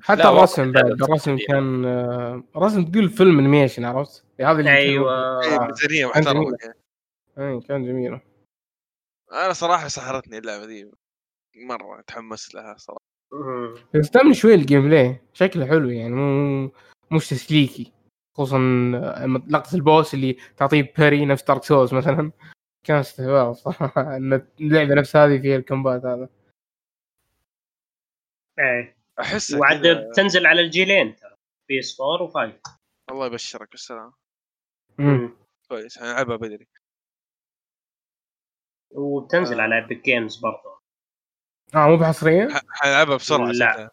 حتى 0.00 0.22
الرسم 0.22 0.72
بعد 0.72 1.02
الرسم. 1.02 1.36
كان 1.48 1.84
رسم 2.56 2.84
تقول 2.84 3.08
فيلم 3.10 3.38
animation 3.38 3.84
عرفت؟ 3.84 4.24
هذا 4.40 4.50
اللي 4.58 4.70
أيوه 4.70 5.42
إيه،. 5.44 5.58
ميزانية 5.58 6.06
كان 6.12 6.22
محترمة. 6.22 6.56
يعني. 6.62 7.54
اي 7.54 7.60
كان 7.60 7.84
جميل 7.86 8.20
أنا 9.44 9.52
صراحة 9.52 9.88
سحرتني 9.88 10.38
اللعبة 10.38 10.66
دي 10.66 10.90
مرة 11.56 12.00
تحمست 12.00 12.54
لها 12.54 12.76
صراحة. 12.76 13.00
تعمل 14.12 14.36
شوي 14.36 14.54
ال 14.54 14.82
gameplay. 14.82 15.20
شكله 15.32 15.66
حلو 15.66 15.90
يعني 15.90 16.14
مو 16.14 16.70
مش 17.12 17.28
تسليكي. 17.28 17.92
خصوصا 18.36 18.58
لقطة 19.48 19.74
ال 19.74 19.82
boss 19.82 20.14
اللي 20.14 20.32
تعطيه 20.56 20.92
بيري 20.98 21.26
نفس 21.26 21.44
دارك 21.44 21.64
سولز 21.64 21.94
مثلا. 21.94 22.32
كان 22.86 22.96
استهبال 22.96 23.56
صراحة 23.56 24.16
إن 24.16 24.46
اللعبة 24.60 24.94
نفس 24.94 25.16
هذه 25.16 25.40
فيها 25.40 25.56
ال 25.56 25.63
combat 25.63 26.04
هذا. 26.04 26.28
إيه. 28.58 28.96
احس 29.20 29.54
وعاد 29.54 29.86
بتنزل 29.86 30.46
على 30.46 30.60
الجيلين 30.60 31.16
ترى. 31.16 31.34
بي 31.68 31.78
إس 31.78 32.00
4 32.00 32.28
و5 32.28 32.60
الله 33.10 33.26
يبشرك 33.26 33.70
بالسلامة. 33.70 34.12
مم. 34.98 35.36
كويس 35.68 35.98
حنلعبها 35.98 36.36
بدري. 36.36 36.66
وبتنزل 38.96 39.60
آه. 39.60 39.62
على 39.62 39.78
إيبك 39.84 40.04
جيمز 40.04 40.36
برضه 40.36 40.76
آه 41.74 41.86
مو 41.88 41.96
بحصرية؟ 41.96 42.48
ح- 42.48 42.60
حنلعبها 42.70 43.16
بسرعة 43.16 43.46
لا. 43.52 43.90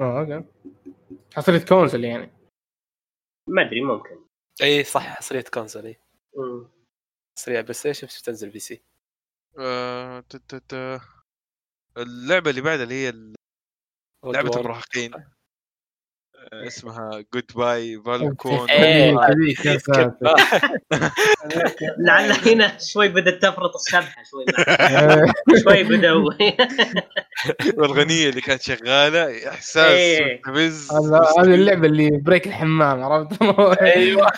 آه 0.00 0.20
أوكي 0.20 0.44
حصرية 1.36 1.64
console 1.64 2.04
يعني 2.04 2.30
ما 3.48 3.62
أدري 3.62 3.80
ممكن 3.80 4.24
إي 4.62 4.84
صح 4.84 5.02
حصرية 5.16 5.44
console 5.54 5.86
إي. 5.86 5.96
حصرية 7.38 7.60
بلاي 7.60 7.74
ستيشن 7.74 8.06
بس 8.06 8.22
تنزل 8.22 8.50
PC 8.50 8.82
آه، 9.58 10.20
ت- 10.20 10.36
ت- 10.36 10.74
ت- 10.74 11.00
اللعبة 11.96 12.50
اللي 12.50 12.60
بعدها 12.60 12.84
اللي 12.84 12.94
هي 12.94 13.12
لعبة. 14.24 14.60
المراهقين 14.60 15.12
اسمها 16.52 17.24
جود 17.34 17.50
باي 17.56 17.96
ساتر. 19.76 20.34
لعل 22.06 22.32
هنا 22.32 22.78
شوي 22.78 23.08
بدأت 23.08 23.42
تفرط 23.42 23.74
السبحه 23.74 24.22
شوي 24.30 24.44
شوي 25.62 25.82
بدوا 25.82 26.30
والاغنيه 27.76 28.28
اللي 28.28 28.40
كانت 28.40 28.62
شغالة 28.62 29.48
إحساس 29.48 29.90
إيه. 29.90 30.40
مستفز 30.46 30.92
هذا 30.92 31.20
هذه 31.38 31.54
اللعبة 31.54 31.86
اللي 31.86 32.10
break 32.10 32.46
الحمام 32.46 33.02
عرفت؟ 33.02 33.42
أيوه. 33.82 34.32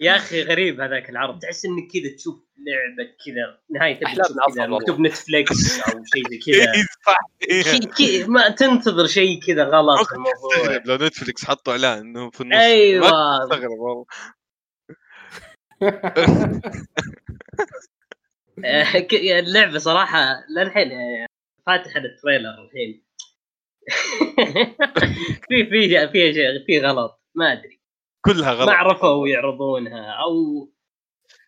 يا 0.00 0.16
أخي 0.16 0.42
غريب 0.42 0.80
هذاك 0.80 1.10
العرض 1.10 1.38
تحس 1.38 1.64
إنك 1.64 1.92
كذا 1.92 2.16
تشوف 2.16 2.49
لعبة 2.66 3.10
كذا 3.26 3.58
نهاية 3.70 4.00
كذا 4.00 4.22
العصر 4.30 4.68
مكتوب 4.68 5.00
نتفلكس 5.00 5.80
أو 5.80 6.04
شيء 6.14 6.28
زي 6.30 6.38
كذا. 6.46 6.72
صح. 7.06 7.18
إيه. 7.50 8.24
ما 8.26 8.48
تنتظر 8.48 9.06
شيء 9.06 9.40
كذا 9.46 9.64
غلط 9.64 10.06
في 10.08 10.12
الموضوع. 10.12 10.32
استغرب 10.56 10.86
لو 10.86 11.06
نتفلكس 11.06 11.44
حطوا 11.44 11.72
إعلان 11.72 11.98
إنه 11.98 12.30
في 12.30 12.40
النص 12.40 12.56
أيوه. 12.56 13.10
ما 13.10 13.44
استغرب 13.44 13.70
والله. 13.70 14.04
ك- 19.00 19.14
اللعبة 19.14 19.78
صراحة 19.78 20.44
للحين 20.56 20.92
آه، 20.92 21.26
فاتح 21.66 21.96
ال 21.96 22.05
trailer 22.05 22.64
الحين. 22.64 23.02
في 25.48 25.66
في 25.66 26.08
في 26.08 26.34
شيء- 26.34 26.66
في 26.66 26.80
غلط 26.80 27.22
ما 27.34 27.52
أدري. 27.52 27.80
كلها 28.26 28.52
غلط. 28.52 28.68
ما 28.68 28.74
عرفوا 28.74 29.28
يعرضونها 29.28 30.10
أو 30.12 30.32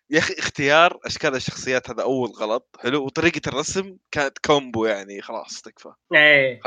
يا 0.09 0.19
أخي 0.19 0.33
اختيار 0.39 0.99
أشكال 1.05 1.35
الشخصيات 1.35 1.89
هذا 1.89 2.03
أول 2.03 2.29
غلط 2.29 2.75
حلو؟ 2.79 3.05
وطريقة 3.05 3.41
الرسم 3.47 3.97
كانت 4.11 4.37
combo 4.37 4.85
يعني 4.85 5.21
خلاص 5.21 5.61
تكفى. 5.61 5.93
إيه. 6.13 6.61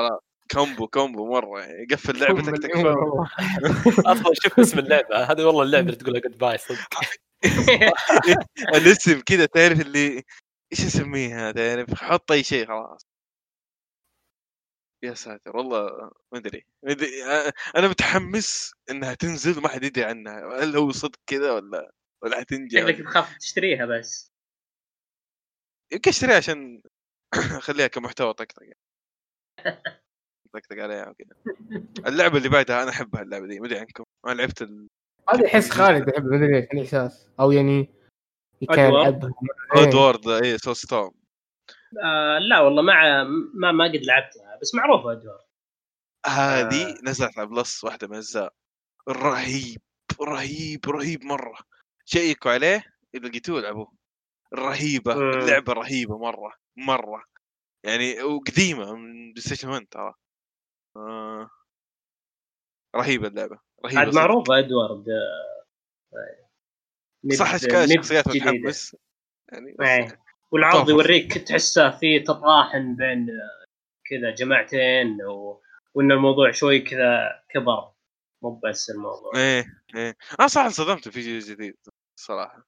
combo 0.51 0.89
combo 0.89 1.33
مرة 1.33 1.61
يعني 1.61 1.87
قفل 1.91 2.21
لعبتك 2.21 2.63
تكفى. 2.63 2.95
أصلا 4.13 4.35
شوف 4.35 4.61
اسم 4.61 4.79
اللعبة 4.79 5.17
هذه 5.17 5.45
والله 5.45 5.63
اللعبة 5.63 5.87
اللي 5.87 5.97
تقولها 5.97 6.21
جود 6.21 6.39
باي 6.39 6.59
صدق. 6.59 6.89
الاسم 8.77 9.21
كذا 9.21 9.47
تعرف 9.47 9.81
اللي 9.81 10.23
إيش 10.73 10.81
اسميها 10.81 11.53
تعرف؟ 11.53 11.95
حط 11.95 12.33
أي 12.33 12.43
شيء 12.45 12.67
خلاص. 12.67 13.07
يا 15.03 15.15
ساتر 15.15 15.57
والله 15.57 16.11
ما 16.33 16.39
أدري. 16.39 16.67
ما 16.83 17.53
أنا 17.77 17.89
متحمس 17.89 18.73
إنها 18.91 19.15
تنزل 19.15 19.59
وما 19.59 19.69
حد 19.69 19.85
يدري 19.85 20.05
عنها 20.05 20.63
هل 20.63 20.77
هو 20.77 20.93
صدق 20.93 21.19
كذا 21.27 21.53
ولا 21.53 21.93
ولا 22.23 22.41
حتنجح. 22.41 22.81
شكلك 22.81 23.01
بخاف 23.01 23.37
تشتريها 23.37 23.87
بس. 23.87 24.33
يمكن 25.93 26.11
أشتريها 26.11 26.37
عشان 26.37 26.83
أخليها 27.61 27.87
كمحتوى 27.87 28.35
طقطق 28.35 28.63
يعني. 28.63 28.79
طقطق 30.55 30.83
عليها 30.83 31.09
وكذا 31.09 31.37
اللعبة 32.07 32.39
اللي 32.39 32.49
بعدها 32.49 32.83
أنا 32.83 32.91
أحبها 32.91 33.23
اللعبة 33.23 33.47
دي 33.47 33.61
ما 33.61 33.67
أدري 33.67 33.79
عنكم. 33.79 34.05
أنا 34.27 34.35
لعبت 34.35 34.63
ال... 34.63 34.89
هذا 35.29 35.45
يحس 35.45 35.71
خالد 35.71 36.09
يحب 36.09 36.25
ما 36.25 36.37
أدري 36.37 36.61
ليش 36.61 36.73
الاحساس 36.73 37.29
أو 37.41 37.53
يعني 37.53 37.95
كان 38.69 38.79
أدوار. 38.79 39.01
يلعبها 39.09 39.31
إيه. 39.77 39.95
وورد 39.95 40.29
اي 40.29 40.59
سو 40.59 40.75
ستورم 40.75 41.13
آه 42.05 42.39
لا 42.39 42.61
والله 42.61 42.83
ما 42.83 43.25
ما 43.55 43.73
ما 43.73 43.85
قد 43.85 44.05
لعبتها 44.05 44.59
بس 44.63 44.75
معروفة 44.75 45.13
ادوار 45.13 45.47
هذه 46.27 46.91
آه. 46.91 46.95
نزلت 47.05 47.39
على 47.39 47.47
بلس 47.47 47.85
واحدة 47.85 48.07
من 48.07 48.13
الاجزاء 48.13 48.55
رهيب 49.09 49.81
رهيب 50.21 50.87
رهيب 50.87 51.25
مرة. 51.25 51.59
شيكوا 52.09 52.51
عليه 52.51 52.85
اذا 53.15 53.29
لقيتوه 53.29 53.61
العبوه 53.61 53.93
رهيبة. 54.55 55.13
اللعبه 55.13 55.73
رهيبة 55.73 56.19
مرة 56.19 56.53
مرة 56.77 57.25
يعني 57.85 58.23
وقديمة 58.23 58.95
من 58.95 59.33
بلاي 59.33 59.41
ستيشن 59.43 59.69
1 59.69 59.87
ترى 59.91 60.15
آه. 60.97 61.51
رهيبة 62.97 63.29
اللعبة 63.29 63.59
رهيبة 63.87 64.01
عاد. 64.01 64.15
معروفة 64.15 64.59
إدوارد 64.59 65.09
آه، 65.09 65.57
صح 67.35 67.55
اشكال 67.55 67.87
جديدة. 67.87 68.23
متحمس 68.27 68.97
يعني 69.53 69.77
إيه. 69.81 70.21
والعرض. 70.51 70.89
يوريك 70.91 71.39
تحسه 71.39 71.91
في 71.91 72.21
تطاحن 72.21 72.97
بين 72.97 73.31
آه، 73.31 73.65
كذا 74.05 74.31
جماعتين 74.35 75.23
و... 75.23 75.63
وإن 75.95 76.13
الموضوع 76.13 76.51
شوي 76.51 76.81
كذا 76.81 77.43
كبر 77.49 77.93
مو 78.43 78.61
بس 78.65 78.91
الموضوع. 78.91 79.33
إيه 79.37 79.67
إيه. 79.97 80.17
أنا 80.41 80.49
صراحة 80.49 80.67
انصدمت 80.67 81.09
في 81.09 81.23
شيء 81.23 81.39
جديد 81.39 81.77
صراحة. 82.21 82.67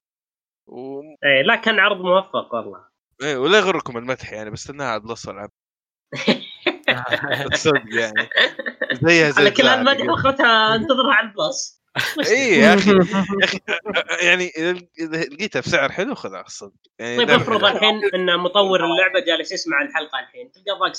و... 0.67 1.01
إيه 1.01 1.43
لا 1.43 1.57
كان 1.57 1.79
عرض 1.79 1.97
موفق 2.01 2.55
والله. 2.55 2.85
إيه 3.23 3.37
ولا 3.37 3.59
يغركم 3.59 3.97
المدح 3.97 4.33
يعني 4.33 4.51
بستناها 4.51 4.87
على 4.87 5.01
بلس 5.01 5.29
والعب 5.29 5.51
صدق 7.55 7.83
يعني. 7.93 8.29
زيها 9.03 9.31
زي 9.31 9.41
على 9.41 9.51
كل 9.51 9.63
الزعل. 9.63 9.89
هالمدح 9.89 10.11
واخرتها 10.11 10.75
انتظرها 10.75 11.15
على 11.15 11.29
البلس 11.29 11.79
إيه 12.27 12.63
يا 12.63 12.75
أخي 12.75 12.91
يا 12.91 13.45
أخي 13.45 13.61
يعني 14.27 14.51
إذا 14.99 15.23
لقيتها 15.23 15.61
بسعر 15.61 15.93
حلو 15.93 16.15
خذها 16.15 16.41
الصدق 16.41 16.73
يعني 16.99 17.17
طيب 17.17 17.31
افرض 17.31 17.65
حلوة. 17.65 17.71
الحين 17.71 18.05
إن 18.15 18.39
مطور 18.39 18.85
اللعبة 18.85 19.21
جالس 19.21 19.53
يسمع 19.53 19.83
الحلقة 19.83 20.21
الحين 20.21 20.53
تلقى 20.53 20.79
ضاق 20.79 20.93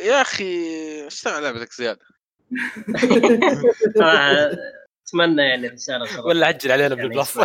يا 0.00 0.20
أخي 0.20 1.06
اشتغل 1.06 1.42
لعبتك 1.42 1.72
زيادة. 1.72 2.00
اتمنى 5.08 5.42
يعني 5.42 5.68
رسالة. 5.68 6.26
ولا 6.26 6.46
عجل 6.46 6.72
علينا 6.72 6.96
يعني 6.96 7.08
بالبلس 7.08 7.38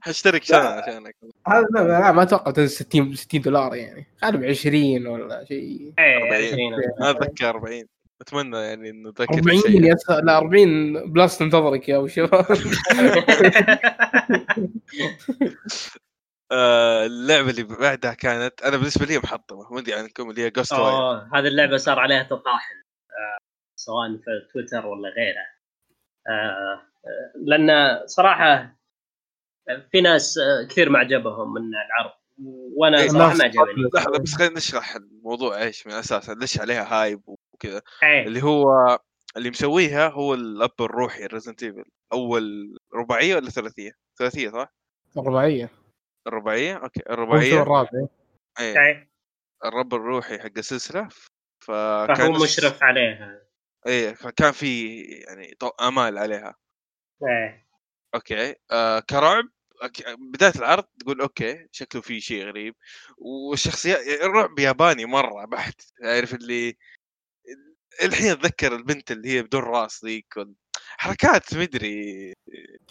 حاشترك 0.00 0.44
سنه 0.44 0.58
عشانك. 0.58 1.16
هذا 1.48 1.66
لا, 1.70 1.88
لا 1.88 2.12
ما 2.12 2.22
أتوقع 2.22 2.50
تنزل 2.50 2.70
60 2.70 3.14
60 3.14 3.40
دولار 3.40 3.74
يعني. 3.74 4.06
غالبا 4.24 4.48
20 4.48 5.06
ولا 5.06 5.44
شيء. 5.44 5.92
إيه 5.98 6.16
40. 6.16 6.34
20 6.34 6.74
أنا 7.00 7.10
أتذكر 7.10 7.50
40 7.50 7.84
أتمنى 8.20 8.56
يعني 8.56 8.90
إنه 8.90 9.08
ذكر 9.08 9.34
40 9.34 9.84
يا. 9.84 9.96
لا 10.22 10.38
40 10.38 11.12
بلس 11.12 11.38
تنتظرك 11.38 11.88
يا 11.88 11.96
أبو 11.96 12.06
شباب 12.06 12.46
آه 16.52 17.06
اللعبة 17.06 17.50
اللي 17.50 17.62
بعدها 17.62 18.14
كانت 18.14 18.62
أنا 18.62 18.76
بالنسبة 18.76 19.06
لي 19.06 19.18
محطمة 19.18 19.72
ما 19.72 19.78
أدري 19.78 19.94
عنكم 19.94 20.30
اللي 20.30 20.42
هي 20.42 20.50
جوست 20.50 20.72
واير 20.72 20.84
أوه، 20.84 21.38
هذه 21.38 21.46
اللعبة 21.46 21.76
صار 21.76 21.98
عليها 21.98 22.22
تطاحن 22.22 22.74
آه، 23.10 23.38
سواء 23.76 24.16
في 24.16 24.52
تويتر 24.52 24.86
ولا 24.86 25.08
غيره. 25.08 25.46
آه، 26.28 26.82
لأن 27.34 28.00
صراحة 28.06 28.76
في 29.92 30.00
ناس 30.00 30.38
كثير 30.70 30.90
ما 30.90 30.98
عجبهم 30.98 31.54
من 31.54 31.62
العرض 31.74 32.12
وأنا 32.76 33.00
إيه، 33.00 33.08
صراحة 33.08 33.36
ما 33.36 33.44
عجبني. 33.44 33.90
لحظه 33.94 34.18
بس 34.18 34.34
خلينا 34.34 34.56
نشرح 34.56 34.96
الموضوع 34.96 35.62
إيش 35.62 35.86
من 35.86 35.92
أساسا 35.92 36.34
ليش 36.34 36.60
عليها 36.60 36.94
hype 36.94 37.22
وكذا. 37.26 37.82
إيه. 38.02 38.26
اللي 38.26 38.42
هو 38.42 38.98
اللي 39.36 39.50
مسويها 39.50 40.08
هو 40.08 40.34
الأب 40.34 40.80
الروحي 40.80 41.26
ريزنت 41.26 41.62
ايفل 41.62 41.84
أول 42.12 42.76
رباعية 42.94 43.36
ولا 43.36 43.50
ثلاثية؟ 43.50 43.92
ثلاثية 44.18 44.50
صح؟ 44.50 44.72
رباعية. 45.16 45.81
الرباعية؟ 46.26 46.74
أوكي 46.74 47.00
الرباعية 47.10 47.62
الرابع 47.62 47.88
إيه؟ 48.60 48.80
إيه. 48.80 49.12
الأب 49.64 49.94
الروحي 49.94 50.38
حق 50.38 50.58
السلسلة. 50.58 51.08
فهو 51.62 52.06
فكان 52.14 52.32
مشرف 52.32 52.82
عليها. 52.82 53.42
إيه 53.86 54.14
كان 54.36 54.52
في 54.52 55.00
يعني 55.02 55.56
أمال 55.80 56.18
عليها. 56.18 56.54
إيه. 57.22 57.66
أوكي 58.14 58.54
آه 58.70 59.00
كرعب 59.00 59.44
أوكي، 59.82 60.04
بداية 60.18 60.52
العرض 60.56 60.84
تقول 60.84 61.20
أوكي 61.20 61.66
شكله 61.72 62.02
في 62.02 62.20
شيء 62.20 62.44
غريب. 62.44 62.74
والشخصيات 63.18 64.22
الرعب 64.22 64.58
ياباني 64.58 65.04
مرة 65.04 65.44
بحت 65.44 65.80
عارف 66.04 66.34
اللي 66.34 66.76
الحين 68.02 68.30
أتذكر 68.30 68.76
البنت 68.76 69.10
اللي 69.10 69.28
هي 69.28 69.42
بدون 69.42 69.62
راس 69.62 70.04
ذيك 70.04 70.34
حركات 70.96 71.54
مدري 71.54 72.32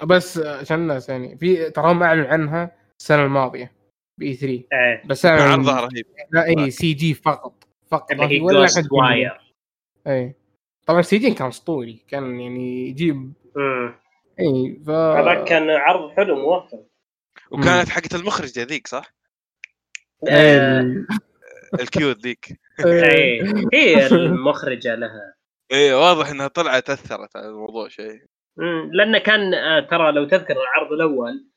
بس 0.03 0.37
عشان 0.37 0.79
الناس 0.79 1.09
يعني 1.09 1.37
في 1.37 1.69
تراهم 1.69 2.03
أعلن 2.03 2.25
عنها 2.25 2.80
السنة 3.01 3.25
الماضية 3.25 3.71
بإي 4.19 4.33
3 4.33 4.63
إيه. 4.73 5.01
بس 5.05 5.25
اعلن 5.25 5.41
عرضها 5.41 5.81
رهيب. 5.81 6.05
لا 6.31 6.45
إي 6.45 6.71
سي 6.71 6.93
جي 6.93 7.13
فقط. 7.13 7.67
فقط. 7.87 8.11
اللي 8.11 8.25
هي 8.25 8.41
ولا 8.41 8.67
واير 8.91 9.53
إي. 10.07 10.35
طبعا 10.85 11.01
سي 11.01 11.17
جي 11.17 11.33
كان 11.33 11.47
أسطوري. 11.47 12.05
كان 12.07 12.39
يعني 12.39 12.89
يجيب. 12.89 13.33
إي 14.39 14.79
ف 14.85 14.89
هذا 14.89 15.43
كان 15.43 15.69
عرض 15.69 16.11
حلو 16.11 16.35
موفق 16.35 16.85
وكانت 17.51 17.89
حقت 17.89 18.15
المخرج 18.15 18.59
ذيك 18.59 18.87
صح؟ 18.87 19.13
إيه، 20.27 21.05
الكيوت 21.79 22.17
ذيك. 22.17 22.59
إيه 22.85 23.43
هي 23.73 24.07
المخرجة 24.07 24.95
لها. 24.95 25.33
إيه 25.71 25.93
واضح 25.93 26.29
إنها 26.29 26.47
طلعت 26.47 26.89
أثرت 26.89 27.35
على 27.35 27.47
الموضوع 27.47 27.87
شيء 27.87 28.21
لأنه 28.93 29.19
كان 29.19 29.53
آه، 29.53 29.79
ترى 29.79 30.11
لو 30.11 30.25
تذكر 30.25 30.53
العرض 30.53 30.91
الأول 30.91 31.51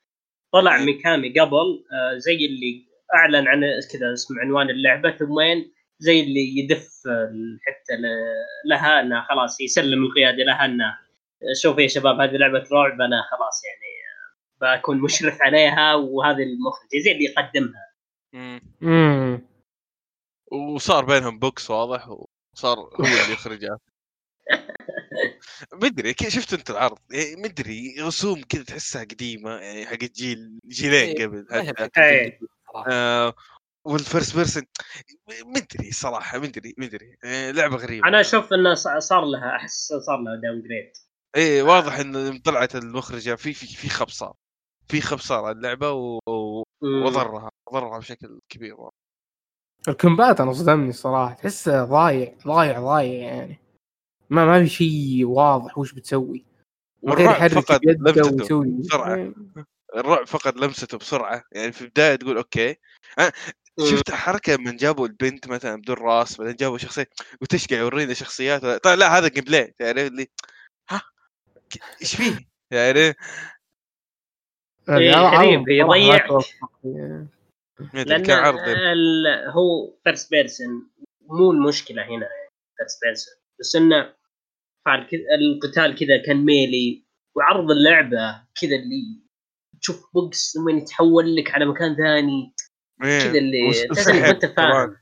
طلع 0.55 0.79
مم. 0.79 0.87
ميكامي 0.87 1.29
قبل 1.41 1.85
آه، 1.93 2.19
زي 2.19 2.35
اللي 2.47 2.87
أعلن 3.15 3.49
عن 3.49 3.61
كذا 3.93 4.13
اسم 4.13 4.35
عنوان 4.41 4.71
اللعبة 4.71 5.11
ثمين 5.11 5.73
زي 5.99 6.21
اللي 6.21 6.59
يدف 6.59 6.89
آه، 7.09 7.33
حتى 7.67 7.93
ل- 8.03 8.71
لها 8.71 9.01
إنه 9.01 9.23
خلاص 9.29 9.61
يسلم 9.61 10.05
القيادة 10.05 10.45
لها 10.45 10.65
إنه 10.65 10.99
شوفوا 11.63 11.81
يا 11.83 11.89
شباب 11.89 12.21
هذه 12.21 12.37
لعبة 12.37 12.65
رعب 12.73 13.01
أنا 13.01 13.23
خلاص 13.31 13.63
يعني 13.65 13.95
آه، 14.73 14.77
بكون 14.79 15.01
مشرف 15.01 15.43
عليها 15.43 15.95
وهذه 15.95 16.43
المخرج 16.43 16.89
زي 17.05 17.13
اللي 17.13 17.25
يقدمها 17.25 17.85
مم. 18.33 18.61
امم 18.83 19.47
وصار 20.53 21.05
بينهم 21.05 21.39
بوكس 21.39 21.71
واضح 21.71 22.09
وصار 22.09 22.79
هو 22.79 23.05
اللي 23.05 23.33
يخرجها 23.33 23.79
مدري 25.73 26.15
كيف 26.15 26.29
شفت 26.29 26.55
أنت 26.55 26.71
العرض 26.71 26.99
يعني 27.11 27.43
مدري 27.43 27.95
رسوم 28.01 28.43
كذا 28.43 28.63
تحسها 28.63 29.05
قديمة 29.05 29.51
يعني 29.51 29.87
حق 29.87 29.95
جيل 29.95 30.59
جيلين 30.67 31.17
إيه، 31.17 31.27
قبل 31.27 31.91
إيه. 31.99 32.39
آه 32.87 33.35
وال 33.85 34.00
first 34.00 34.37
person 34.37 34.63
مدري 35.45 35.91
صراحة 35.91 36.39
مدري 36.39 36.75
مدري 36.79 37.17
لعبة 37.53 37.77
غريبة. 37.77 38.09
أنا 38.09 38.21
أشوف 38.21 38.53
إنه 38.53 38.75
صار 38.75 39.25
لها 39.25 39.57
أحس 39.57 39.93
صار 40.07 40.21
لها 40.21 40.37
downgrade 40.37 40.93
إيه 41.37 41.63
واضح 41.63 41.99
إن 41.99 42.39
طلعت 42.39 42.77
المخرجة 42.77 43.35
في 43.35 43.53
في 43.53 43.67
في 43.67 43.89
خبص 43.89 44.19
صار 44.19 44.35
في 44.89 45.01
خبص 45.01 45.27
صار 45.27 45.45
على 45.45 45.57
اللعبة 45.57 45.93
و... 45.93 46.19
وضرها 46.83 47.51
ضرها 47.73 47.99
بشكل 47.99 48.41
كبير. 48.49 48.77
ال 49.89 49.96
combat 49.96 50.41
أنا 50.41 50.53
صدمني 50.53 50.89
الصراحه 50.89 51.35
تحسه 51.35 51.85
ضايع 51.85 52.35
ضايع 52.47 52.81
ضايع 52.81 53.35
يعني. 53.35 53.64
ما 54.35 54.45
ما 54.45 54.65
في 54.65 54.69
شيء 54.71 55.25
واضح 55.25 55.79
وش 55.79 55.93
بتسوي. 55.93 56.45
غير 57.05 57.29
والرعب 57.29 57.53
يحرك 57.53 57.85
لمسته 57.85 58.35
ويسوي 58.35 58.71
بسرعة. 58.71 59.15
إيه. 59.15 59.35
الرعب 59.97 60.27
فقد 60.27 60.57
لمسته 60.57 60.99
بسرعة. 60.99 61.45
يعني 61.53 61.73
في 61.73 61.83
البداية 61.83 62.17
تقول 62.17 62.37
okay. 62.37 62.77
أنا 63.19 63.33
شفت 63.81 64.11
حركة 64.11 64.57
من 64.57 64.77
جابوا 64.77 65.07
البنت 65.07 65.49
مثلا 65.49 65.81
بدون 65.81 65.97
راس 65.97 66.39
بعدين 66.39 66.57
جابوا 66.57 66.79
شخصية. 66.79 67.09
وتشقع 67.41 67.77
يورينا 67.77 68.15
شخصيات 68.15 68.85
طيب 68.85 68.99
لا 68.99 69.19
هذا 69.19 69.29
gameplay 69.29 69.75
يعني 69.81 70.07
اللي 70.07 70.27
ها؟ 70.91 71.03
إيش 72.03 72.17
فيه؟ 72.17 72.39
يعني 72.71 73.15
يعني 74.89 75.05
إيه، 75.05 75.37
غريب، 75.37 75.69
يضيع. 75.69 76.27
لأن 77.95 78.25
هو 79.49 79.95
first 80.05 80.31
person 80.31 80.91
مو 81.21 81.51
المشكلة 81.51 82.03
هنا 82.03 82.29
first 82.79 83.01
person 83.05 83.35
بس 83.61 83.77
إنه 83.77 84.15
فعل 84.85 85.07
كذا 85.07 85.21
القتال 85.41 85.95
كذا 85.95 86.17
كان 86.27 86.45
melee 86.45 87.05
وعرض 87.37 87.71
اللعبة 87.71 88.45
كذا 88.61 88.77
اللي 88.77 89.25
تشوف 89.81 90.15
بوكس 90.15 90.57
وين 90.57 90.79
يتحول 90.79 91.37
لك 91.37 91.51
على 91.51 91.67
مكان 91.67 91.97
ثاني 91.97 92.55
إيه. 93.05 93.19
كذا 93.19 93.39
اللي 93.39 93.89
تحس 93.89 94.09
انك 94.09 94.23
ما 94.23 94.31
انت. 94.31 94.47
فاهم 94.47 94.97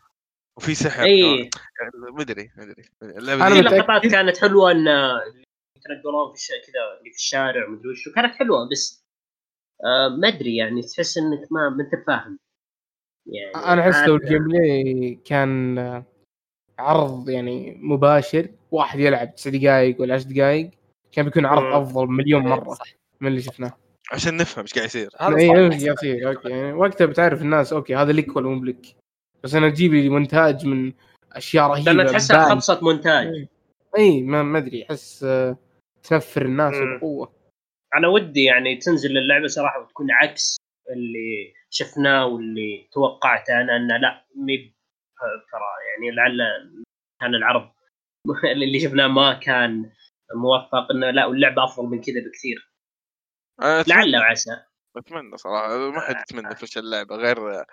وفي 0.57 0.75
سحر 0.75 1.03
اي. 1.03 1.51
مدري 1.95 2.51
مدري 2.57 2.83
في. 3.03 3.61
لقطات 3.61 4.07
كانت 4.07 4.39
حلوة 4.39 4.71
إن 4.71 4.87
يتنقلون 5.77 6.29
في 6.29 6.35
الش... 6.35 6.49
كذا 6.49 6.99
اللي 6.99 7.11
في 7.11 7.17
الشارع 7.17 7.69
ومدري 7.69 7.91
وش 7.91 8.09
كانت 8.15 8.35
حلوة 8.35 8.69
بس 8.69 9.05
آه 9.85 10.09
ما 10.09 10.29
أدري 10.29 10.57
يعني 10.57 10.83
تحس 10.83 11.19
إنك 11.19 11.53
ما 11.53 11.69
ما 11.69 11.85
أنت 11.85 12.07
فاهم 12.07 12.39
يعني 13.27 13.73
أنا 13.73 13.81
أحس 13.83 14.09
لو 14.09 14.17
ال 14.17 14.49
gameplay 14.49 15.15
كان 15.25 15.79
عرض 16.79 17.29
يعني 17.29 17.79
مباشر 17.83 18.49
واحد 18.73 19.01
يلعب 19.01 19.35
تسع 19.35 19.51
دقائق 19.51 20.01
ولا 20.01 20.15
10 20.15 20.33
دقائق 20.33 20.71
كان 21.13 21.25
بيكون 21.25 21.47
عرض. 21.47 21.75
أفضل 21.83 22.07
مليون 22.07 22.43
إيه، 22.43 22.49
مرة 22.49 22.75
صح 22.75 22.87
من 23.21 23.29
اللي 23.29 23.43
شفناه 23.43 23.73
عشان 24.13 24.37
نفهم 24.37 24.63
إيش 24.63 24.75
قاعد 24.75 24.87
يصير 24.87 25.11
هذا 25.21 25.37
اي. 25.37 25.43
إيش 25.43 25.85
قاعد 25.85 25.97
يصير 25.99 26.29
okay 26.29 26.49
يعني 26.49 26.73
وقتها 26.73 27.07
بتعرف 27.07 27.43
الناس 27.43 27.73
okay 27.73 27.97
هذا 27.97 28.13
لك 28.13 28.37
ولا 28.37 28.49
مو 28.49 28.61
بلك 28.61 28.87
بس 29.45 29.55
أنا 29.55 29.71
تجيب 29.71 29.95
لي 29.95 30.09
مونتاج 30.09 30.67
من 30.67 30.93
أشياء 31.33 31.67
رهيبة 31.67 31.93
لأن 31.93 32.07
تحسها. 32.07 32.51
خبصه 32.51 32.81
مونتاج 32.83 33.47
اي 33.99 34.23
ما 34.23 34.43
ما 34.43 34.59
أدري 34.59 34.87
أحس 34.91 35.25
آه، 35.25 35.57
تنفر 36.03 36.43
الناس. 36.43 36.75
بقوة 36.99 37.33
أنا 37.95 38.09
ودي 38.09 38.45
يعني 38.45 38.77
تنزل 38.77 39.19
اللعبة 39.19 39.47
صراحة 39.47 39.81
وتكون 39.81 40.11
عكس 40.11 40.57
اللي 40.91 41.55
شفناه 41.71 42.27
واللي 42.27 42.89
توقعته 42.93 43.61
أنا 43.61 43.77
انه 43.77 43.97
لا 43.97 44.25
مي 44.37 44.75
ترى 45.53 45.71
يعني 45.91 46.17
لعل 46.17 46.39
كان 47.21 47.35
العرض 47.35 47.71
اللي 48.53 48.81
شفناه 48.81 49.07
ما 49.07 49.35
كان 49.35 49.91
موفق 50.35 50.91
إنه 50.91 51.11
لا 51.11 51.27
واللعبة 51.27 51.65
أفضل 51.65 51.87
من 51.87 52.01
كذا 52.01 52.21
بكثير. 52.21 52.73
لعل 53.61 54.17
وعسى 54.17 54.51
أتمنى 54.97 55.37
صراحة. 55.37 55.91
ما 55.91 56.01
حد 56.01 56.17
يتمنى 56.21 56.57
فشل 56.57 56.81
اللعبة 56.81 57.17
غير 57.17 57.65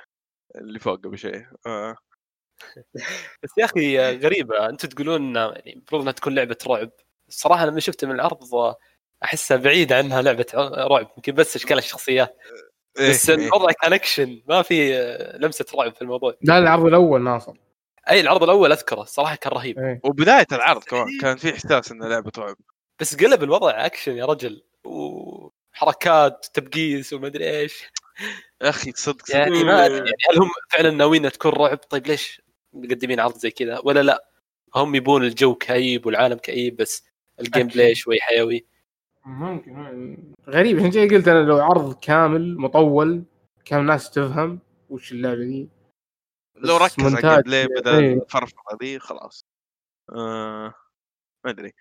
اللي 0.55 0.79
فوق 0.79 1.07
بشيء 1.07 1.45
آه. 1.65 1.95
بس 3.43 3.49
يا 3.57 3.65
أخي 3.65 4.17
غريبة. 4.17 4.69
أنتم 4.69 4.87
تقولون 4.87 5.21
إنه 5.21 5.39
يعني 5.39 5.73
المفروض 5.73 6.01
إنها 6.01 6.13
تكون 6.13 6.35
لعبة 6.35 6.57
رعب. 6.67 6.91
الصراحه 7.27 7.65
لما 7.65 7.79
شفت 7.79 8.05
من 8.05 8.11
العرض 8.11 8.75
أحسها 9.23 9.57
بعيدة 9.57 9.97
عنها 9.97 10.21
لعبة 10.21 10.45
رعب. 10.91 11.11
يمكن 11.17 11.31
بس 11.31 11.55
اشكال 11.55 11.77
الشخصيات. 11.77 12.37
إيه، 12.99 13.09
بس 13.09 13.29
إيه. 13.29 13.47
الوضع 13.47 13.71
كان 13.81 13.93
اكشن 13.93 14.43
ما 14.47 14.61
في 14.61 14.91
لمسة 15.39 15.65
رعب 15.75 15.95
في 15.95 16.01
الموضوع. 16.01 16.35
لا 16.41 16.57
العرض 16.57 16.85
الأول 16.85 17.23
ناصر 17.23 17.68
أي 18.09 18.19
العرض 18.19 18.43
الأول 18.43 18.71
أذكره 18.71 19.01
الصراحه 19.01 19.35
كان 19.35 19.51
رهيب. 19.51 19.79
إيه. 19.79 20.01
وبداية 20.03 20.47
العرض 20.51 20.83
كمان 20.83 21.07
كان 21.21 21.37
في 21.37 21.53
إحساس 21.53 21.91
انه 21.91 22.07
لعبة 22.07 22.31
رعب. 22.37 22.55
بس 22.99 23.15
قلب 23.15 23.43
الوضع 23.43 23.85
أكشن 23.85 24.17
يا 24.17 24.25
رجل. 24.25 24.63
وحركات 24.83 26.47
تبقيس 26.53 27.13
وما 27.13 27.27
أدري 27.27 27.59
إيش. 27.59 27.83
يا 28.61 28.69
أخي 28.69 28.91
صدق 28.95 29.25
صدق. 29.25 29.35
يعني 29.35 29.63
ما 29.63 29.85
أدري 29.85 29.97
يعني 29.97 30.11
هل 30.31 30.41
هم 30.41 30.49
فعلا 30.69 30.91
ناويين 30.91 31.31
تكون 31.31 31.51
رعب؟ 31.51 31.77
طيب 31.77 32.07
ليش 32.07 32.41
مقدمين 32.73 33.19
عرض 33.19 33.37
زي 33.37 33.51
كذا؟ 33.51 33.81
ولا 33.83 34.03
لا؟ 34.03 34.25
هم 34.75 34.95
يبون 34.95 35.23
الجو 35.23 35.55
كئيب 35.55 36.05
والعالم 36.05 36.37
كئيب 36.37 36.75
بس 36.75 37.03
ال 37.39 37.67
gameplay 37.67 37.95
شوي 37.95 38.19
حيوي. 38.21 38.65
ممكن. 39.25 40.17
غريب 40.49 40.79
عشان 40.79 40.91
كذا 40.91 41.17
قلت 41.17 41.27
أنا 41.27 41.43
لو 41.43 41.57
عرض 41.57 41.99
كامل 41.99 42.57
مطول 42.57 43.23
كان 43.65 43.79
الناس 43.79 44.11
تفهم 44.11 44.59
وش 44.89 45.11
اللعبة 45.11 45.43
دي. 45.43 45.69
لو 46.59 46.77
ركز 46.77 46.99
على 46.99 47.09
مونتاج، 47.09 47.25
ال 47.25 47.41
gameplay 47.41 47.67
بدل 47.67 48.03
إيه. 48.03 48.13
الفرفرة 48.13 48.77
دي 48.79 48.99
خلاص. 48.99 49.45
آه 50.11 50.73
ما 51.45 51.51
أدري. 51.51 51.73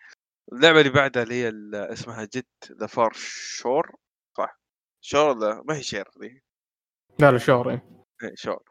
اللعبة 0.52 0.80
اللي 0.80 0.90
بعدها 0.92 1.22
اللي 1.22 1.34
هي 1.34 1.52
اسمها 1.92 2.24
Jett 2.24 2.46
The 2.72 2.86
Far 2.86 3.12
Shore. 3.12 3.96
صح. 4.36 4.60
Shore 5.00 5.36
ولا 5.36 5.62
ما 5.64 5.76
هي 5.76 5.82
شير 5.82 6.08
ذي 6.20 6.42
لا 7.18 7.30
لا 7.30 7.38
شهر 7.38 7.70
إيه. 7.70 8.04
إيه، 8.22 8.34
Shore. 8.34 8.62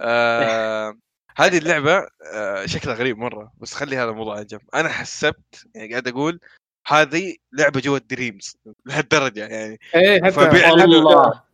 آه 0.00 0.94
هذه 1.38 1.58
اللعبة 1.58 2.08
آه 2.34 2.66
شكلها 2.66 2.94
غريب 2.94 3.18
مرة 3.18 3.52
بس 3.56 3.74
خلي 3.74 3.96
هذا 3.96 4.10
الموضوع 4.10 4.36
على 4.36 4.44
جنب 4.44 4.60
أنا 4.74 4.88
حسبت 4.88 5.66
يعني 5.74 5.90
قاعد 5.90 6.08
أقول 6.08 6.40
هذه 6.86 7.36
لعبة 7.52 7.80
جوا 7.80 7.96
ال 7.96 8.05
Dreams 8.05 8.56
لهالدرجة 8.86 9.46
يعني. 9.46 9.78
إيه 9.94 10.22
حتى 10.22 10.40
إيه. 10.40 11.45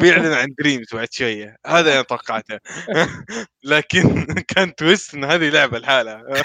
بيعلن 0.00 0.32
عن 0.32 0.54
Dreams 0.58 0.86
بعد 0.94 1.12
شوية. 1.12 1.56
هذا 1.66 1.92
أنا 1.92 2.02
توقعته. 2.02 2.58
لكن 3.64 4.24
كان 4.48 4.74
twist 4.74 5.14
ان 5.14 5.24
هذه 5.24 5.48
لعبة 5.48 5.78
لحالها. 5.78 6.24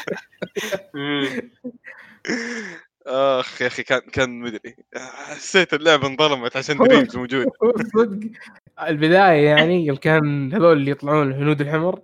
آخ 3.08 3.62
يا 3.62 3.68
أخي 3.68 3.84
كان 3.84 4.00
كان 4.00 4.40
مدري 4.40 4.76
حسيت 4.96 5.74
اللعبة 5.74 6.08
انظلمت 6.08 6.58
عشان 6.58 6.78
Dreams 6.78 7.18
موجود. 7.18 7.46
صدق. 7.94 8.30
البداية 8.88 9.46
يعني 9.46 9.86
يوم 9.86 9.98
كان 9.98 10.54
هذول 10.54 10.78
اللي 10.78 10.92
يطلعون 10.92 11.32
الهنود 11.32 11.62
الحمر 11.62 12.02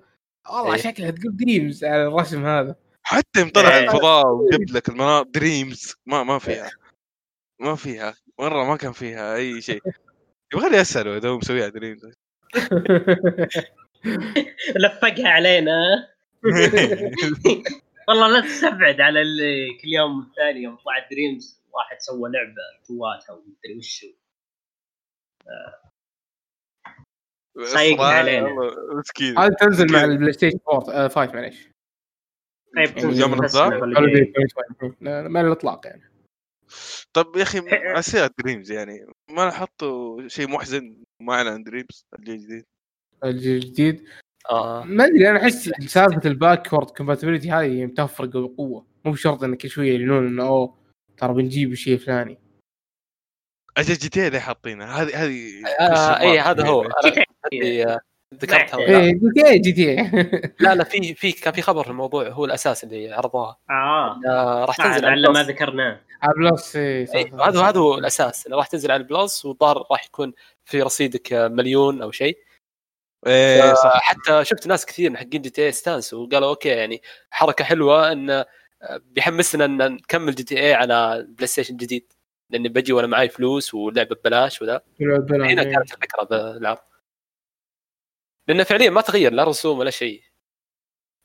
والله 0.49 0.75
إيه. 0.75 0.81
شكلها 0.81 1.11
تقول 1.11 1.37
Dreams 1.37 1.83
على 1.83 2.07
الرسم 2.07 2.45
هذا. 2.45 2.75
حتى 3.03 3.39
يوم 3.39 3.49
طلع 3.49 3.77
إيه. 3.77 3.83
الفضاء 3.83 4.27
وجاب 4.27 4.61
لك 4.69 4.89
المناطق 4.89 5.29
Dreams. 5.29 5.95
ما 6.05 6.23
ما 6.23 6.39
فيها. 6.39 6.71
ما 7.59 7.75
فيها. 7.75 8.15
مرة 8.39 8.63
ما 8.63 8.75
كان 8.75 8.91
فيها 8.91 9.35
أي 9.35 9.61
شيء. 9.61 9.81
يبغى 10.53 10.69
لي 10.69 10.81
أسأله 10.81 11.17
إذا 11.17 11.29
هو 11.29 11.37
مسويها 11.37 11.67
Dreams 11.67 12.05
لفقها 14.75 15.29
علينا 15.29 16.07
والله 18.07 18.27
لا 18.29 18.41
تستبعد 18.41 19.01
على 19.01 19.21
اللي 19.21 19.67
كل 19.81 19.87
يوم 19.87 20.21
الثاني 20.21 20.63
يوم 20.63 20.75
طلعت 20.75 21.11
Dreams 21.11 21.61
واحد 21.73 21.97
سوى 21.99 22.31
لعبة 22.31 22.61
جواتها 22.89 23.33
ومدري 23.33 23.77
وشو 23.77 24.07
صايقنا 27.63 28.03
علينا. 28.07 28.47
والله 28.47 28.99
مسكين 28.99 29.37
هذه 29.37 29.51
تنزل 29.59 29.93
مع 29.93 30.03
ال 30.03 30.09
Play 30.09 30.33
Station 30.33 30.59
4 30.69 31.07
5 31.09 31.33
معليش 31.33 31.69
طيب 32.75 32.95
تنزل 32.95 33.21
يوم 33.21 33.31
بس 33.31 33.39
الإصدار؟ 33.39 33.67
إنه 33.67 33.79
قالوا 33.79 33.99
holiday. 33.99 34.33
لي 34.37 34.43
2020. 34.43 34.95
لا، 35.01 35.27
ما 35.27 35.41
الاطلاق 35.41 35.87
يعني 35.87 36.12
طب 37.13 37.35
يا 37.35 37.43
أخي 37.43 37.61
اسيا 37.71 38.29
Dreams 38.39 38.71
يعني. 38.71 39.05
ما 39.29 39.51
حطوا 39.51 40.27
شيء 40.27 40.47
محزن 40.47 41.03
معنا 41.19 41.49
عن 41.49 41.63
Dreams 41.63 42.05
الجيل 42.19 42.35
الجديد. 42.35 42.65
الجيل 43.23 43.55
الجديد؟ 43.55 44.05
آه. 44.49 44.83
ما 44.83 45.05
أدري 45.05 45.29
أنا 45.29 45.41
أحس 45.41 45.69
سالفة 45.87 46.21
ال 46.25 46.33
backward 46.33 46.89
compatibility 46.89 47.51
هذه 47.51 47.85
بتفرق 47.85 48.29
بقوة. 48.29 48.85
مو 49.05 49.11
بشرط 49.11 49.43
انك 49.43 49.57
كل 49.57 49.69
شوية 49.69 49.91
يعلنون 49.91 50.27
إنه 50.27 50.43
أوه 50.47 50.77
ترى 51.17 51.33
بنجيب 51.33 51.71
الشيء 51.71 51.93
الفلاني 51.93 52.37
أجل 53.77 53.93
GTA 53.93 54.27
اللي 54.27 54.39
حاطينها 54.39 54.87
هذه 54.87 55.23
هذه 55.23 55.63
آه 55.79 56.19
اي 56.19 56.39
هذا 56.39 56.67
هو. 56.67 56.89
اللي، 58.43 58.55
آه، 58.55 58.57
ذكرتها 58.57 58.79
إيه. 58.79 58.85
ولا 58.85 58.97
لا. 58.97 59.03
إيه 59.03 59.13
جي 59.13 59.31
تي 59.31 59.47
اي 59.47 59.59
جي 59.59 59.71
تي 59.71 59.89
اي 59.89 60.51
لا 60.59 60.75
لا 60.75 60.83
في 60.83 61.13
في 61.13 61.31
كان 61.31 61.53
في 61.53 61.61
خبر 61.61 61.83
في 61.83 61.89
الموضوع 61.89 62.29
هو 62.29 62.45
الأساس 62.45 62.83
اللي 62.83 63.13
عرضوها 63.13 63.57
آه 63.69 64.19
آه، 64.27 64.65
راح 64.65 64.77
تنزل 64.77 65.05
على 65.05 65.29
ما. 65.29 65.43
ذكرناه 65.43 65.99
Plus 66.37 66.75
إيه، 66.75 67.07
إيه، 67.15 67.47
هذا. 67.47 67.61
هذا 67.61 67.79
هو 67.79 67.97
الأساس 67.97 68.47
انه 68.47 68.55
راح 68.55 68.67
تنزل 68.67 68.91
على 68.91 69.03
ال 69.03 69.12
Plus 69.12 69.45
والظاهر 69.45 69.85
راح 69.91 70.05
يكون 70.05 70.33
في 70.65 70.81
رصيدك 70.81 71.33
آه، 71.33 71.47
مليون 71.47 72.01
أو 72.01 72.11
شيء 72.11 72.37
إيه 73.27 73.73
صح 73.73 73.99
حتى 74.01 74.45
شفت 74.45 74.67
ناس 74.67 74.85
كثير 74.85 75.09
من 75.09 75.17
حقين 75.17 75.41
GTA 75.41 75.69
استانسوا 75.69 76.25
وقالوا 76.25 76.49
okay 76.49 76.69
يعني 76.69 77.01
حركة 77.31 77.63
حلوة 77.63 78.11
إن 78.11 78.29
آه، 78.29 78.45
بيحمسنا 79.05 79.65
إن 79.65 79.77
نكمل 79.77 80.35
GTA 80.35 80.73
على 80.73 81.15
ال 81.15 81.47
PlayStation 81.47 81.77
جديد 81.77 82.13
لأني 82.49 82.69
بجي 82.69 82.93
وأنا 82.93 83.07
معي 83.07 83.29
فلوس 83.29 83.73
ولعبة 83.73 84.15
ببلاش 84.15 84.61
وذا 84.61 84.81
هنا 85.01 85.61
إيه. 85.61 85.73
كانت 85.73 85.93
الفكرة 85.93 86.23
بالعرض 86.23 86.79
لأنه 88.47 88.63
فعليا 88.63 88.89
ما 88.89 89.01
تغير 89.01 89.33
لا 89.33 89.43
رسوم 89.43 89.79
ولا 89.79 89.91
شيء. 89.91 90.23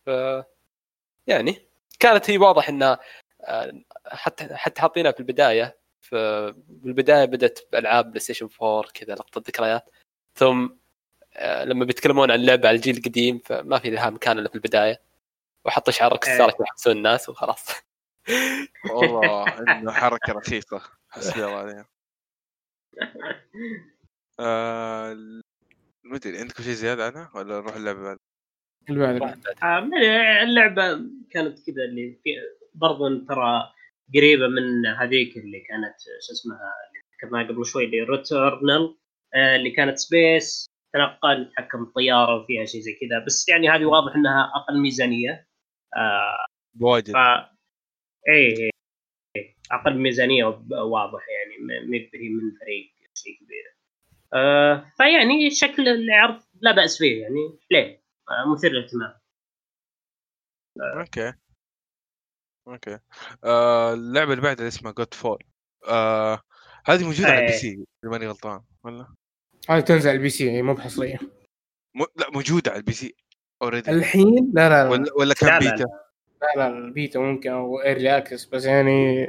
ف 0.06 0.10
يعني 1.26 1.68
كانت 2.00 2.30
هي 2.30 2.38
واضح 2.38 2.68
إنها 2.68 2.98
آه، 3.42 3.72
حتى 4.06 4.54
حتى 4.56 4.80
حاطينها 4.80 5.12
في 5.12 5.20
البداية. 5.20 5.78
ف 6.00 6.14
بالبداية 6.68 7.24
بدأت 7.24 7.58
بألعاب 7.72 8.06
PlayStation 8.10 8.48
4 8.62 8.90
كذا 8.94 9.14
لقطة 9.14 9.38
ذكريات. 9.48 9.90
ثم 10.34 10.68
آه، 11.36 11.64
لما 11.64 11.84
بيتكلمون 11.84 12.30
عن 12.30 12.40
اللعبه 12.40 12.68
على 12.68 12.76
الجيل 12.76 12.96
القديم 12.96 13.38
فما 13.44 13.78
في 13.78 13.90
لها 13.90 14.10
مكان 14.10 14.38
إلا 14.38 14.48
في 14.48 14.54
البداية. 14.54 15.02
وحطوا 15.64 15.92
شعار 15.92 16.16
Rockstar 16.22 16.48
عشان 16.48 16.64
يحمسون 16.64 16.96
الناس 16.96 17.28
وخلاص. 17.28 17.68
والله 18.90 19.44
إنه 19.78 19.92
حركة 19.92 20.32
رخيصة. 20.32 20.82
حسبي 21.10 21.44
الله 21.44 21.56
عليها. 21.56 21.88
آه، 24.40 25.16
ما 26.08 26.16
ادري 26.16 26.38
عندكم 26.38 26.62
شيء 26.62 26.72
زيادة 26.72 27.06
عنها 27.06 27.30
ولا 27.34 27.60
نروح 27.60 27.76
اللعبة 27.76 28.02
بعد؟ 28.02 28.18
آه، 29.62 29.80
ما 29.80 30.42
اللعبة 30.42 30.82
كانت 31.30 31.66
كذا 31.66 31.84
اللي 31.84 32.20
في 32.24 32.30
برضه 32.74 33.26
ترى 33.28 33.72
قريبة 34.14 34.48
من 34.48 34.86
هذيك 34.86 35.36
اللي 35.36 35.60
كانت 35.60 35.94
شو 36.26 36.32
اسمها 36.32 36.72
اللي 36.88 37.02
ذكرناها 37.14 37.48
قبل 37.48 37.66
شوي 37.66 37.84
اللي 37.84 38.00
Returnal 38.00 38.98
اللي 39.34 39.70
كانت 39.70 39.98
space 39.98 40.66
تنقل 40.92 41.52
تحكم 41.56 41.82
الطياره 41.82 42.36
وفيها 42.42 42.64
شيء 42.64 42.80
زي 42.80 42.92
كذا. 42.92 43.24
بس 43.26 43.48
يعني 43.48 43.68
هذه 43.68 43.84
واضح 43.84 44.14
إنها 44.16 44.52
أقل 44.54 44.80
ميزانية. 44.80 45.48
آه 45.96 46.46
بواجد. 46.74 47.12
ف 47.12 47.16
إيه 48.28 48.56
إيه، 48.56 48.70
إيه. 49.36 49.54
أقل 49.72 49.98
ميزانية 49.98 50.44
واضح 50.70 51.26
يعني 51.28 51.56
م- 51.64 51.90
مي 51.90 52.10
هي 52.14 52.28
من 52.28 52.50
فريق 52.60 52.92
شيء 53.14 53.36
كبير. 53.36 53.77
آه 54.34 54.92
فيعني 54.96 55.50
شكل 55.50 55.88
العرض 55.88 56.42
لا 56.60 56.72
بأس 56.72 56.98
فيه 56.98 57.22
يعني 57.22 57.58
ليه 57.70 58.02
آه 58.30 58.52
مثير 58.52 58.70
للاهتمام. 58.70 59.14
okay. 60.96 61.32
okay. 62.68 62.98
آه 63.44 63.94
اللعبة 63.94 64.30
اللي 64.32 64.42
بعدها 64.42 64.68
اسمها 64.68 64.92
Godfall 64.92 65.44
آه 65.88 66.40
هذه 66.86 67.04
موجودة 67.04 67.28
على 67.28 67.38
ال 67.38 67.45
P 67.45 67.52
إيه. 67.52 67.58
C 67.58 67.86
إذا 68.04 68.10
ماني 68.12 68.26
غلطان 68.26 68.60
ولا؟ 68.84 69.06
هذه 69.68 69.80
تنزل 69.80 70.08
على 70.08 70.16
ال 70.16 70.28
PC 70.28 70.62
مو 70.62 70.74
بحصرية. 70.74 71.18
م... 71.94 72.04
لا 72.16 72.30
موجودة 72.30 72.70
على 72.70 72.80
ال 72.80 72.92
PC 72.92 73.14
already 73.62 73.90
الحين؟ 73.90 74.52
لا 74.54 74.68
لا 74.68 74.84
لا. 74.84 74.90
ولا 74.90 75.12
ولا 75.18 75.34
كان 75.34 75.58
بيتا 75.58 75.84
لا 76.42 76.56
لا. 76.56 76.68
البيتا 76.68 77.20
ممكن 77.20 77.50
أو 77.50 77.80
early 77.82 78.18
access 78.18 78.44
بس 78.44 78.64
يعني 78.64 79.24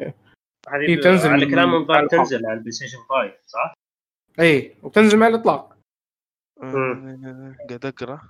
هذه 0.69 0.89
هي 0.89 0.97
تنزل 0.97 1.29
على 1.29 1.45
كلام 1.45 1.69
على 1.69 1.77
الظاهر 1.77 2.03
الحق. 2.03 2.17
تنزل 2.17 2.45
على 2.45 2.53
ال 2.53 2.71
PlayStation 2.71 2.97
5 2.97 3.37
صح؟ 3.45 3.73
اي 4.39 4.45
إيه، 4.45 4.75
وبتنزل 4.83 5.17
مع 5.17 5.27
الإطلاق. 5.27 5.77
آه، 6.63 7.55
قاعد 7.69 7.85
أقرأ. 7.85 8.21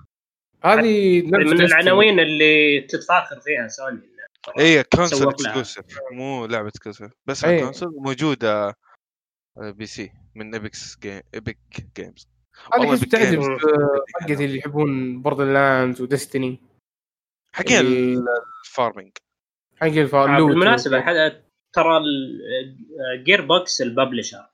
هذه 0.64 1.22
من. 1.22 1.60
العناوين 1.60 2.20
اللي 2.20 2.80
تتفاخر 2.80 3.40
فيها 3.40 3.68
سوني. 3.68 4.00
اي 4.58 4.78
لها. 5.24 5.30
exclusive 5.30 5.84
مو 6.12 6.46
لعبة 6.46 6.68
exclusive 6.68 7.12
بس 7.26 7.44
على 7.44 7.54
إيه. 7.54 7.58
ال 7.60 7.64
console 7.64 7.94
موجودة 7.96 8.74
على 9.58 9.72
PC 9.72 10.12
من 10.34 10.54
Epic 10.54 10.98
Game 10.98 11.20
Epic 11.34 11.58
Games 11.96 12.28
هذه 12.74 12.90
احس 12.90 13.00
تعجب. 13.00 13.40
آه، 13.42 14.04
حقتي 14.20 14.44
اللي 14.44 14.58
يحبون 14.58 15.22
Borderlands 15.22 15.44
و 15.44 16.00
Destiny 16.00 16.60
حقين 17.54 17.78
اللي- 17.80 18.24
ال 18.66 18.72
farming 18.72 19.12
حق 19.76 19.86
آه، 19.86 19.90
ال 20.02 20.11
loot 20.11 20.48
بالمناسبة 20.48 20.98
ترى 21.72 22.00
Gearbox 23.24 23.46
ال 23.46 23.82
publisher. 23.82 24.46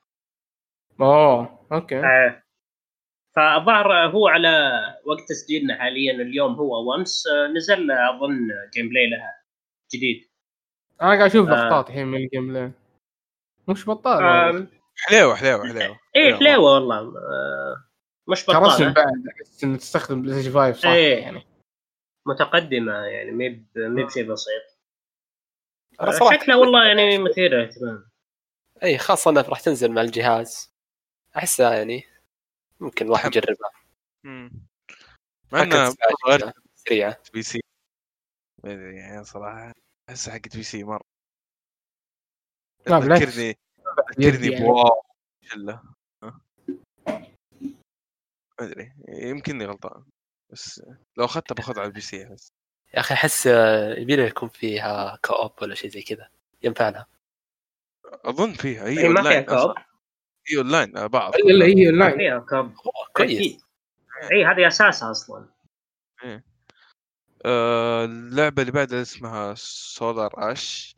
أوه 1.01 1.67
أوكي. 1.71 1.99
آه، 1.99 2.43
فالظاهر 3.35 3.93
هو 4.11 4.27
على 4.27 4.49
وقت 5.05 5.21
تسجيلنا 5.29 5.77
حاليا 5.79 6.11
اليوم 6.13 6.53
هو 6.53 6.91
وامس 6.91 7.27
آه، 7.27 7.47
نزل 7.47 7.91
أظن 7.91 8.47
gameplay 8.73 9.09
لها 9.09 9.33
جديد. 9.95 10.29
أنا 11.01 11.09
قاعد 11.09 11.21
أشوف 11.21 11.49
آه. 11.49 11.51
لقطات 11.51 11.89
الحين 11.89 12.07
من 12.07 12.17
ال 12.17 12.47
gameplay 12.47 12.71
مش 13.67 13.89
بطال. 13.89 14.23
آم، 14.23 14.67
حليوه 14.97 15.35
حليوه 15.35 15.67
حليوه 15.67 15.99
إيه 16.15 16.35
حليوه 16.35 16.73
والله. 16.73 16.99
آه، 16.99 17.75
مش 18.27 18.45
كرسم 18.45 18.59
بطاله 18.59 18.93
بعد 18.93 19.23
أحس 19.35 19.63
إنه 19.63 19.77
تستخدم 19.77 20.21
PlayStation 20.21 20.53
5 20.59 20.79
صح؟ 20.81 20.89
إيه. 20.89 21.21
يعني. 21.21 21.43
متقدمة 22.27 22.93
يعني 22.93 23.31
مي 23.31 23.65
مي 23.75 24.03
بشيء 24.03 24.31
بسيط. 24.31 24.77
آه، 26.01 26.11
شكلها 26.33 26.55
والله 26.55 26.85
يعني 26.85 27.17
مثير 27.29 27.51
للاهتمام. 27.51 28.09
اي 28.83 28.97
خاصة 28.97 29.31
إنها 29.31 29.41
راح 29.41 29.59
تنزل 29.59 29.91
مع 29.91 30.01
الجهاز. 30.01 30.76
احسها 31.37 31.73
يعني 31.75 32.03
ممكن 32.79 33.05
الواحد. 33.05 33.35
يجربها. 33.35 33.71
مع 35.51 35.61
انها 35.61 35.93
سريعه 36.75 37.17
بي 37.33 37.43
سي 37.43 37.59
ما 38.63 38.73
أدري 38.73 38.97
يعني 38.97 39.23
صراحة 39.23 39.73
أحس 40.09 40.29
حقت 40.29 40.57
بي 40.57 40.63
سي 40.63 40.83
مرة 40.83 41.01
لا، 42.87 42.99
بالعكس. 42.99 43.25
تذكرني 43.25 43.47
يدي 44.17 44.31
تذكرني 44.31 44.53
يعني. 44.53 44.65
بواو 44.65 45.01
شلة؟ 45.41 45.83
ما 46.23 46.41
أدري 48.59 48.93
يمكنني 49.09 49.65
غلطان 49.65 50.05
بس 50.49 50.81
لو 51.17 51.25
اخذتها 51.25 51.55
باخذها 51.55 51.79
على 51.79 51.87
البي 51.87 52.01
سي 52.01 52.27
احس 52.27 52.51
يا 52.93 52.99
أخي 52.99 53.13
أحس 53.13 53.45
يبي 53.97 54.15
له 54.15 54.23
يكون 54.23 54.49
فيها 54.49 55.19
كوب 55.25 55.51
ولا 55.61 55.75
شيء 55.75 55.89
زي 55.89 56.01
كذا 56.01 56.29
ينفع 56.63 56.89
لها 56.89 57.07
أظن 58.05 58.53
فيها 58.53 58.87
هي 58.87 58.99
إيه، 58.99 59.09
ما 59.09 59.21
فيها 59.23 59.41
كوب 59.41 59.57
أصلاً. 59.57 59.85
هي 60.49 60.57
اونلاين 60.57 60.97
آه، 60.97 61.07
بعض 61.07 61.35
إلا 61.35 61.65
إلا 61.65 61.65
هي 61.65 61.87
اونلاين 61.87 62.17
فيها 62.17 62.39
co-op 62.39 62.71
كويس. 63.13 63.57
اي 64.31 64.45
هذه 64.45 64.67
اساسها 64.67 65.11
أصلا. 65.11 65.45
آه، 67.45 68.05
اللعبة 68.05 68.61
اللي 68.61 68.71
بعدها 68.71 69.01
اسمها 69.01 69.53
Solar 69.57 70.51
Ash 70.51 70.95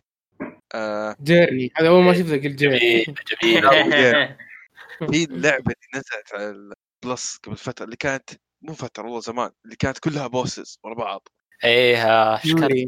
آه، 0.75 1.15
Journey. 1.23 1.71
هذا 1.75 1.87
أول 1.87 2.03
ما 2.03 2.13
شفته 2.13 2.33
قلت 2.33 2.45
Journey. 2.45 3.03
جميل 3.43 3.61
جميل. 3.61 4.35
هي 5.13 5.23
اللعبة 5.23 5.73
اللي 5.73 5.89
نزلت 5.95 6.33
على 6.33 6.73
ال 7.03 7.10
Plus 7.10 7.37
قبل 7.37 7.57
فترة 7.57 7.85
اللي 7.85 7.95
كانت 7.95 8.29
مو 8.61 8.73
فترة 8.73 9.03
والله 9.03 9.19
زمان. 9.19 9.51
اللي 9.65 9.75
كانت 9.75 9.99
كلها 9.99 10.27
bosses 10.27 10.79
ورا 10.83 10.93
بعض. 10.93 11.27
إيه 11.63 12.33
إيش 12.33 12.53
كان 12.53 12.87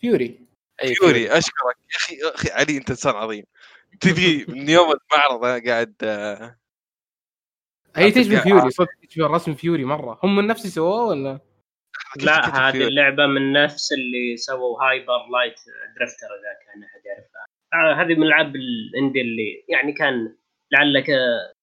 Furi. 0.00 0.46
Furi. 0.78 1.38
أشكرك. 1.38 1.76
يا 1.92 1.96
أخي 1.96 2.14
يا 2.14 2.34
أخي 2.34 2.50
علي 2.50 2.76
أنت 2.76 2.90
إنسان 2.90 3.14
عظيم. 3.14 3.44
تدري 4.00 4.44
من 4.48 4.68
يوم 4.68 4.86
المعرض 4.86 5.44
أنا 5.44 5.64
قاعد 5.66 5.94
هي 7.96 8.10
تشبه 8.10 8.40
Furi 8.40 8.70
صدق 8.70 8.88
تشبه 9.08 9.26
رسم 9.26 9.54
Furi 9.54 9.84
مرة. 9.84 10.20
هم 10.22 10.36
من 10.36 10.46
نفس 10.46 10.60
اللي 10.60 10.72
سووه 10.72 11.06
ولا؟ 11.06 11.40
لا 12.16 12.68
هذه؟ 12.68 12.88
اللعبة 12.88 13.26
من 13.26 13.52
نفس 13.52 13.92
اللي 13.92 14.36
سووا 14.36 14.82
Hyper 14.82 15.26
Light 15.32 15.54
Drifter 16.00 16.26
إذا 16.26 16.52
كان 16.66 16.82
أحد 16.82 17.00
يعرفها. 17.06 17.46
آه، 17.74 18.02
هذه 18.02 18.14
من 18.14 18.22
الالعاب 18.22 18.56
ال 18.56 18.67
indie 18.67 19.20
اللي 19.20 19.64
يعني 19.68 19.92
كان 19.92 20.36
لعلك 20.72 21.10
آه، 21.10 21.54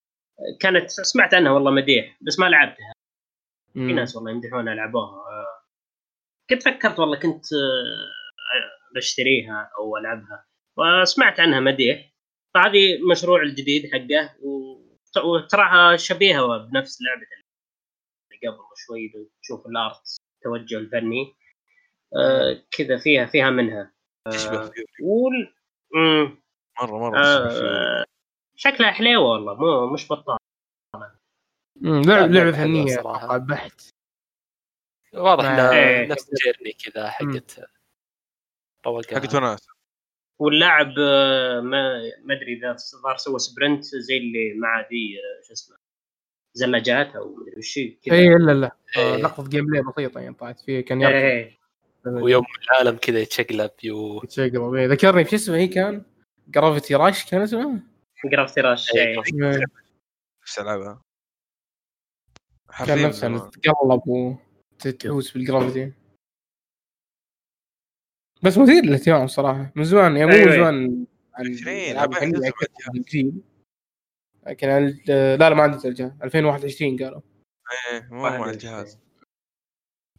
كانت 0.59 0.89
سمعت 0.89 1.33
عنها 1.33 1.51
والله 1.51 1.71
مديح 1.71 2.17
بس 2.21 2.39
ما 2.39 2.45
لعبتها. 2.45 2.93
في. 3.73 3.79
ناس 3.79 4.15
والله 4.15 4.31
يمدحونها 4.31 4.75
لعبوها 4.75 5.09
آه، 5.09 5.63
كنت 6.49 6.63
فكرت 6.63 6.99
والله 6.99 7.19
كنت 7.19 7.45
بشتريها 8.95 9.71
أو 9.77 9.97
ألعبها. 9.97 10.45
وسمعت 10.77 11.39
عنها 11.39 11.59
مديح. 11.59 12.10
فهذه 12.53 12.99
مشروع 13.11 13.41
الجديد 13.41 13.91
حقه 13.93 14.35
وت- 14.43 15.17
وتراها 15.25 15.97
شبيهة 15.97 16.57
بنفس 16.57 17.01
لعبة 17.01 17.21
اللي 17.21 18.47
قبل 18.51 18.65
شوي 18.75 19.29
تشوف 19.41 19.65
الأرت 19.65 20.17
التوجه 20.37 20.77
الفني. 20.77 21.35
آه 22.17 22.63
كذا 22.71 22.97
فيها 22.99 23.25
فيها 23.25 23.49
منها. 23.49 23.93
تشبه 24.31 24.61
آه 24.63 24.71
وال... 25.01 25.53
مم. 25.93 26.41
مرة 26.81 26.97
مرة 26.99 27.17
آه 27.19 28.05
شكلها 28.55 28.91
حليوة 28.91 29.31
والله 29.31 29.55
مو 29.55 29.93
مش 29.93 30.11
بطال 30.11 30.37
لعبة 31.81 32.27
لعبة 32.27 32.51
فنية 32.51 32.95
صراحة. 32.95 33.17
أتوقع 33.25 33.37
بحت. 33.37 33.81
واضح 35.13 35.45
إنها. 35.45 36.05
نفس 36.05 36.29
Journey 36.43 36.73
كذا 36.73 37.09
حقت 37.09 37.59
حقت 38.85 39.35
وناس 39.35 39.67
واللاعب 40.39 40.93
آه، 40.99 41.61
ما 41.61 42.33
أدري 42.35 42.53
إذا 42.53 42.75
صار 42.77 43.17
سوى 43.17 43.39
sprint 43.39 43.83
زي 43.83 44.17
اللي 44.17 44.53
مع 44.53 44.79
ذي 44.81 45.17
آه، 45.17 45.47
شو 45.47 45.53
اسمه 45.53 45.77
زلاجات 46.53 47.15
أو 47.15 47.35
مدري 47.35 47.53
وش 47.57 47.79
كذا. 48.03 48.15
اي 48.15 48.29
لا 48.29 48.51
لا 48.51 48.75
آه، 48.97 49.15
إيه. 49.15 49.21
لقطة 49.21 49.49
gameplay 49.49 49.81
بسيطة 49.81 50.19
يعني 50.19 50.35
طلعت 50.35 50.59
فيه 50.59 50.81
كان 50.81 51.01
يركض. 51.01 51.15
إيه. 51.15 51.61
ويوم 52.05 52.45
العالم 52.63 52.97
كذا 52.97 53.19
يتشقلب 53.19 53.71
يو. 53.83 54.21
يتشقلب. 54.23 54.73
إيه، 54.73 54.87
ذكرني 54.87 55.25
في 55.25 55.35
اسمه 55.35 55.55
هي 55.55 55.67
كان؟ 55.67 56.03
Gravity 56.47 56.95
Rush 56.95 57.31
كان 57.31 57.41
اسمه؟ 57.41 57.79
Gravity 58.25 58.59
Rush 58.59 58.95
إيه. 58.95 59.01
إيه. 59.01 59.07
إيه، 59.17 59.65
نفس 60.43 60.59
العبها 60.59 61.01
كان 62.87 63.03
نفسه. 63.03 63.49
تتقلب 63.49 64.01
وتحوس 64.85 65.31
بالجرافيتي 65.31 65.93
بس 68.43 68.57
مثير 68.57 68.83
للاهتمام 68.83 69.27
صراحة. 69.27 69.71
من 69.75 69.83
زمان 69.83 70.17
يعني 70.17 70.31
مو 70.31 70.37
أيوة. 70.37 70.45
من 70.49 70.55
زمان. 70.55 71.05
عن 71.35 71.45
لكن 74.47 74.67
لا 75.07 75.37
لا 75.37 75.49
ما 75.49 75.63
عندي 75.63 75.77
ترجمة. 75.77 76.17
2021 76.23 76.97
قالوا. 77.03 77.21
إيه 77.91 78.07
مو 78.11 78.43
من 78.43 78.49
الجهاز. 78.49 78.99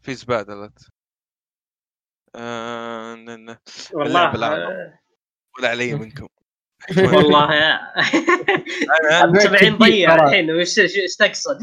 في 0.01 0.13
زبادلت 0.13 0.87
آه 2.35 3.13
والله. 3.93 4.33
ولا 5.57 5.69
علي 5.69 5.93
منكم. 5.99 6.27
والله. 6.97 7.53
يا 7.53 7.79
أنا 9.23 9.39
70 9.39 9.77
ضيع. 9.77 10.15
الحين 10.15 10.51
وش 10.51 10.79
إيش 10.79 11.15
تقصد؟ 11.15 11.59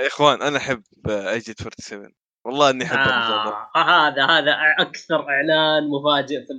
يا 0.00 0.06
إخوان 0.06 0.42
أنا 0.42 0.56
أحب 0.56 0.82
ايجت 1.08 1.62
47 1.62 2.12
والله 2.44 2.70
إني 2.70 2.84
أحب. 2.84 2.96
آه 2.96 3.70
هذا 3.76 4.26
هذا 4.26 4.52
أكثر 4.78 5.28
إعلان 5.28 5.90
مفاجئ 5.90 6.46
في 6.46 6.52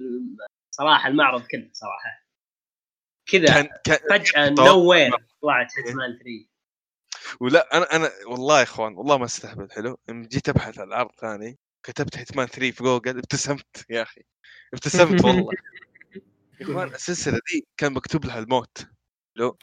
صراحة 0.71 1.07
المعرض 1.09 1.47
كله 1.47 1.69
صراحة. 1.73 2.25
كذا. 3.25 3.45
كان 3.45 3.69
كان 3.83 3.97
فجأة. 4.09 4.49
no 4.49 4.93
طلعت 5.41 5.67
Hitman 5.77 6.19
3 6.19 6.47
ولا 7.39 7.77
أنا 7.77 7.95
أنا 7.95 8.09
والله 8.27 8.57
يا 8.57 8.63
إخوان 8.63 8.93
والله 8.93 9.17
ما 9.17 9.25
استهبل 9.25 9.71
حلو؟ 9.71 9.97
لما 10.09 10.27
جيت 10.27 10.49
أبحث 10.49 10.79
عن 10.79 10.93
عرض 10.93 11.11
ثاني 11.21 11.57
كتبت 11.83 12.17
Hitman 12.17 12.47
3 12.47 12.71
في 12.71 12.83
جوجل 12.83 13.17
ابتسمت 13.17 13.86
يا 13.89 14.01
أخي. 14.01 14.21
ابتسمت 14.73 15.21
والله. 15.25 15.51
يا 16.61 16.65
إخوان 16.65 16.88
السلسلة 16.88 17.39
دي 17.51 17.67
كان 17.77 17.93
مكتوب 17.93 18.25
لها 18.25 18.39
الموت 18.39 18.88
لو 19.36 19.57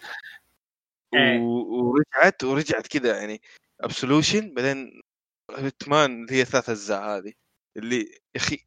إيه. 1.14 1.38
و- 1.40 1.90
ورجعت 1.90 2.44
ورجعت 2.44 2.86
كذا 2.86 3.18
يعني 3.18 3.42
Absolution 3.80 4.54
بعدين 4.54 5.01
Hitman 5.56 6.22
اللي 6.22 6.34
هي 6.40 6.44
ثلاث 6.44 6.70
أجزاء 6.70 7.02
هذه 7.02 7.32
اللي 7.76 8.00
يا 8.34 8.40
أخي 8.40 8.58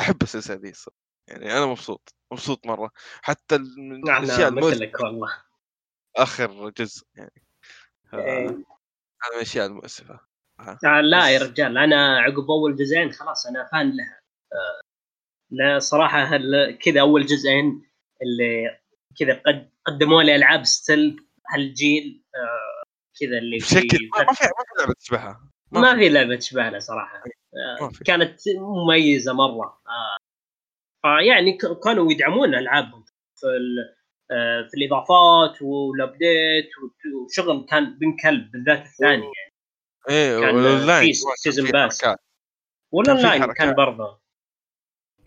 أحب 0.00 0.22
السلسلة 0.22 0.56
دي 0.56 0.72
صراحة. 0.72 0.98
يعني 1.28 1.52
أنا 1.52 1.66
مبسوط 1.66 2.14
مبسوط 2.32 2.66
مرة. 2.66 2.90
حتى 3.22 3.56
الأشياء 3.56 4.48
المؤسفه 4.48 5.04
والله. 5.04 5.42
آخر 6.16 6.70
جزء 6.70 7.06
يعني. 7.14 7.42
إيه. 8.14 8.48
هذا 8.48 8.54
من 9.30 9.36
الأشياء 9.36 9.66
المؤسفة. 9.66 10.20
آه 10.60 11.00
لا 11.00 11.28
يا 11.30 11.38
رجال 11.38 11.78
أنا 11.78 12.20
عقب 12.20 12.50
أول 12.50 12.76
جزئين 12.76 13.12
خلاص 13.12 13.46
أنا 13.46 13.68
فان 13.72 13.96
لها. 13.96 14.20
آه 14.52 14.80
لا 15.50 15.78
صراحة 15.78 16.38
كذا 16.84 17.00
أول 17.00 17.26
جزئين 17.26 17.90
اللي 18.22 18.80
كذا 19.18 19.42
قد 19.46 19.70
قدموا 19.84 20.22
لي 20.22 20.36
ألعاب 20.36 20.64
ستيل 20.64 21.26
هالجيل 21.54 22.24
آه 22.34 22.82
كذا 23.20 23.38
اللي 23.38 23.58
بشكل 23.58 24.08
ما 24.12 24.32
في 24.34 24.44
ما 24.44 24.64
في 24.64 24.78
لعبة 24.78 24.92
تشبهها. 24.92 25.51
ما 25.72 25.80
ما 25.80 25.94
في. 25.96 26.08
لعبة 26.08 26.36
تشبه 26.36 26.68
لها 26.68 26.78
صراحة 26.78 27.22
ما 27.52 27.86
آه. 27.86 27.90
كانت 28.04 28.40
مميزة 28.58 29.32
مرة. 29.32 29.80
آه. 29.88 30.16
فيعني 31.02 31.58
كانوا 31.84 32.12
يدعمون 32.12 32.54
ألعابهم 32.54 33.04
في 33.36 33.46
آه 34.30 34.68
في 34.70 34.74
الإضافات 34.76 35.62
وال 35.62 35.89
update 35.89 36.70
وشغل 37.26 37.66
كان 37.70 37.98
بن 37.98 38.16
كلب 38.16 38.50
بالذات 38.50 38.86
الثاني 38.86 39.22
يعني. 39.22 39.52
إيه 40.10 40.36
وال 40.36 40.55
online 40.55 41.12
season 41.36 41.70
pass. 41.70 42.04
وال 42.92 43.05
online. 43.05 43.52
كان 43.52 43.74
برضه. 43.74 44.20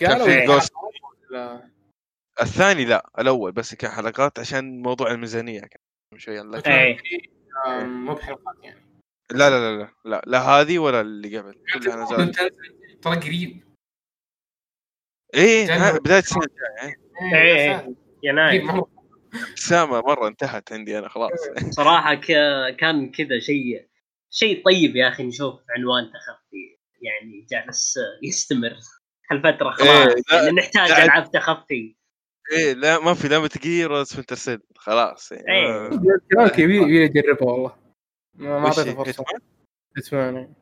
قالوا 0.02 0.60
الثاني 2.42 2.86
لا 2.86 3.10
الأول 3.20 3.52
بس 3.52 3.76
كان 3.76 3.92
حلقات 3.92 4.40
عشان 4.40 4.82
موضوع 4.82 5.12
الميزانية 5.12 5.60
كان 5.62 5.80
شوية 6.20 6.42
لكن 6.42 6.72
إيه. 6.72 6.98
آم، 7.68 8.06
مو 8.06 8.14
بحلقات 8.14 8.56
يعني. 8.64 8.85
لا 9.32 9.50
لا 9.50 9.60
لا 9.60 9.78
لا 9.78 9.92
لا, 10.06 10.22
لا 10.28 10.40
هذه 10.40 10.80
ولا 10.80 11.02
اللي 11.02 11.38
قبل 11.38 11.54
كلها 11.74 11.96
نزلت. 12.04 12.40
ترى 13.02 13.16
قريب. 13.16 13.64
إيه 15.36 15.98
بداية 16.00 16.20
السنة 16.20 16.42
الجاية 16.44 16.98
إيه. 17.32 17.78
قريب 17.78 17.96
يناير 18.24 18.64
مرة. 18.64 18.90
ابتسامه 19.50 20.02
مرة 20.02 20.28
انتهت 20.28 20.74
عندي 20.74 21.00
أنا 21.00 21.10
خلاص. 21.10 21.32
صراحة 21.80 22.14
ك- 22.14 22.76
كان 22.80 23.12
كذا 23.12 23.40
شيء 23.40 23.88
شيء 24.30 24.66
طيب 24.66 24.96
يا 24.96 25.08
أخي 25.08 25.24
نشوف 25.24 25.60
عنوان 25.78 26.04
تخفي 26.12 26.78
يعني 27.02 27.46
جالس 27.52 27.94
يستمر 28.24 28.76
هالفترة 29.32 29.72
خلاص. 29.72 29.90
إيه، 29.90 30.06
لا، 30.32 30.44
يعني 30.44 30.52
نحتاج. 30.52 30.92
ألعاب 30.92 31.32
تخفي. 31.32 31.96
إيه 32.52 32.74
لا 32.74 33.00
ما 33.00 33.14
في 33.14 33.28
لا 33.28 33.40
متل 33.40 33.60
جير 33.60 33.92
ولا 33.92 34.04
سبنتر 34.04 34.60
خلاص 34.78 35.32
يعني 35.32 35.46
إيه. 35.52 35.90
ما- 35.90 36.20
كذلك 36.32 36.60
يبي 36.60 36.78
يبي 36.78 37.04
يجربها 37.04 37.52
والله. 37.52 37.85
ما 38.36 38.68
أعطيته؟ 38.68 39.04
فرصة؟ 39.04 39.24
اسمعني 39.98 40.54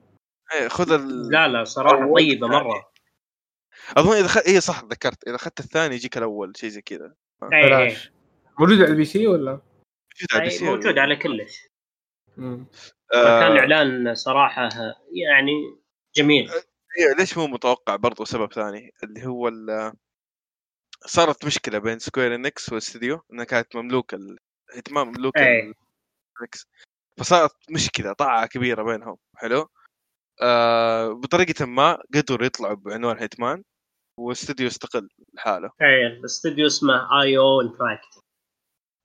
إيه 0.53 0.67
خذ 0.67 0.91
ال... 0.91 1.29
لا 1.31 1.47
لا 1.47 1.63
صراحة 1.63 2.13
طيبة. 2.15 2.47
مرة 2.47 2.91
أظن 3.97 4.13
إذا 4.17 4.27
خ... 4.27 4.37
إيه 4.37 4.59
صح 4.59 4.83
ذكرت 4.83 5.27
إذا 5.27 5.35
أخذت 5.35 5.59
الثاني 5.59 5.95
يجيك 5.95 6.17
الأول 6.17 6.53
شيء 6.57 6.69
زي 6.69 6.81
كذا 6.81 7.15
إيه، 7.43 7.57
إيه. 7.57 7.65
بلاش 7.65 8.11
موجود 8.59 8.77
على 8.81 8.87
ال 8.91 9.05
PC 9.05 9.27
ولا؟ 9.27 9.51
موجود 9.51 10.27
على 10.33 10.41
إيه، 10.41 10.47
ال 10.47 10.49
PC 10.49 10.65
موجود 10.65 10.97
على 10.97 11.15
كلش. 11.15 11.67
آه، 12.39 12.65
فكان 13.13 13.57
إعلان 13.57 14.15
صراحة 14.15 14.69
يعني 15.11 15.51
جميل 16.15 16.49
إيه 16.99 17.15
ليش 17.19 17.37
مو 17.37 17.47
متوقع 17.47 17.95
برضو 17.95 18.25
سبب 18.25 18.53
ثاني 18.53 18.91
اللي 19.03 19.25
هو 19.25 19.47
ال- 19.47 19.93
صارت 21.05 21.45
مشكلة 21.45 21.77
بين 21.79 21.99
Square 21.99 22.35
Enix 22.35 22.69
والاستديو 22.69 23.21
إنها 23.33 23.45
كانت 23.45 23.75
مملوكة 23.75 24.17
الاهتمام 24.69 25.07
مملوك 25.07 25.37
إيه. 25.37 25.73
Enix 26.41 26.67
فصارت 27.19 27.55
مشكلة 27.71 28.13
طاعه 28.13 28.47
كبيرة 28.47 28.83
بينهم 28.83 29.17
حلو؟ 29.35 29.67
آه 30.41 31.09
بطريقة 31.09 31.65
ما 31.65 31.97
قدروا 32.15 32.45
يطلعوا 32.45 32.75
بعنوان 32.75 33.17
Hitman 33.19 33.63
واستديو 34.19 34.67
استقل 34.67 35.09
لحاله. 35.33 35.69
إيه 35.81 36.07
الاستوديو 36.07 36.67
اسمه 36.67 37.21
IO 37.21 37.37
Interactive 37.37 38.19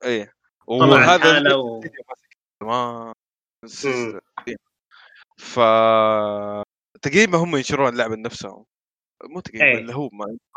إيه 0.05 0.33
طلع 0.69 0.87
وهذا 0.87 1.39
الاستديو 1.39 1.81
ما 2.63 3.13
مم. 3.85 4.21
ف 5.39 5.61
تقريبا 7.03 7.39
هم 7.39 7.57
ينشرون 7.57 7.89
اللعبة 7.89 8.17
لنفسهم. 8.17 8.65
مو 9.25 9.41
تقريبا 9.41 9.65
إيه. 9.65 9.79
اللي 9.79 9.95
هو 9.95 10.09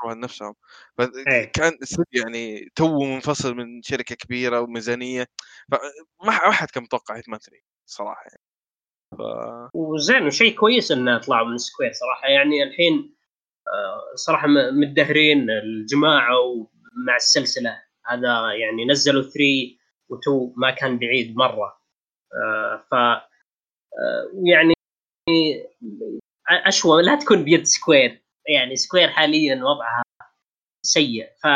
ما 0.05 0.14
لنفسهم 0.14 0.53
إيه. 0.99 1.07
فكان 1.47 1.74
الاستوديو 1.74 2.24
يعني 2.24 2.70
تو 2.76 3.03
منفصل 3.03 3.55
من 3.55 3.82
شركة 3.82 4.16
كبيرة 4.16 4.62
وميزانيه 4.62 5.28
فما 5.72 5.80
ما 6.26 6.51
حد 6.51 6.70
كان 6.70 6.84
متوقع 6.84 7.18
Hitman 7.18 7.39
3 7.39 7.64
صراحة 7.86 8.22
يعني. 8.22 8.41
ف... 9.12 9.22
وزين 9.76 10.26
وشيء 10.26 10.55
كويس 10.55 10.91
انه 10.91 11.18
طلعوا 11.18 11.47
من 11.47 11.57
Square 11.58 11.91
صراحة. 11.91 12.28
يعني 12.28 12.64
الحين 12.64 13.16
آه، 13.68 14.16
صراحة 14.16 14.47
م- 14.47 14.80
مدمرين 14.80 15.49
الجماعة 15.49 16.68
مع 17.07 17.16
السلسلة. 17.16 17.84
هذا 18.05 18.53
يعني 18.53 18.86
نزلوا 18.86 19.22
3 19.22 19.34
و2 20.14 20.53
ما 20.57 20.72
كان 20.72 20.99
بعيد 20.99 21.36
مرة. 21.36 21.82
آه، 22.34 22.86
ف 22.91 22.93
آه، 22.93 24.32
يعني 24.43 24.74
أشوى. 26.49 27.03
لا 27.03 27.16
تكون 27.16 27.43
بيد 27.43 27.64
Square 27.64 28.20
يعني 28.48 28.76
Square 28.76 29.10
حاليا 29.10 29.56
وضعها 29.56 30.04
سيء. 30.86 31.28
ف 31.44 31.48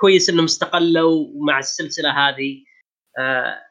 كويس 0.00 0.30
إنهم 0.30 0.44
استقلوا 0.44 1.26
مع 1.46 1.58
السلسلة 1.58 2.10
هذه. 2.10 2.64
آه، 3.18 3.62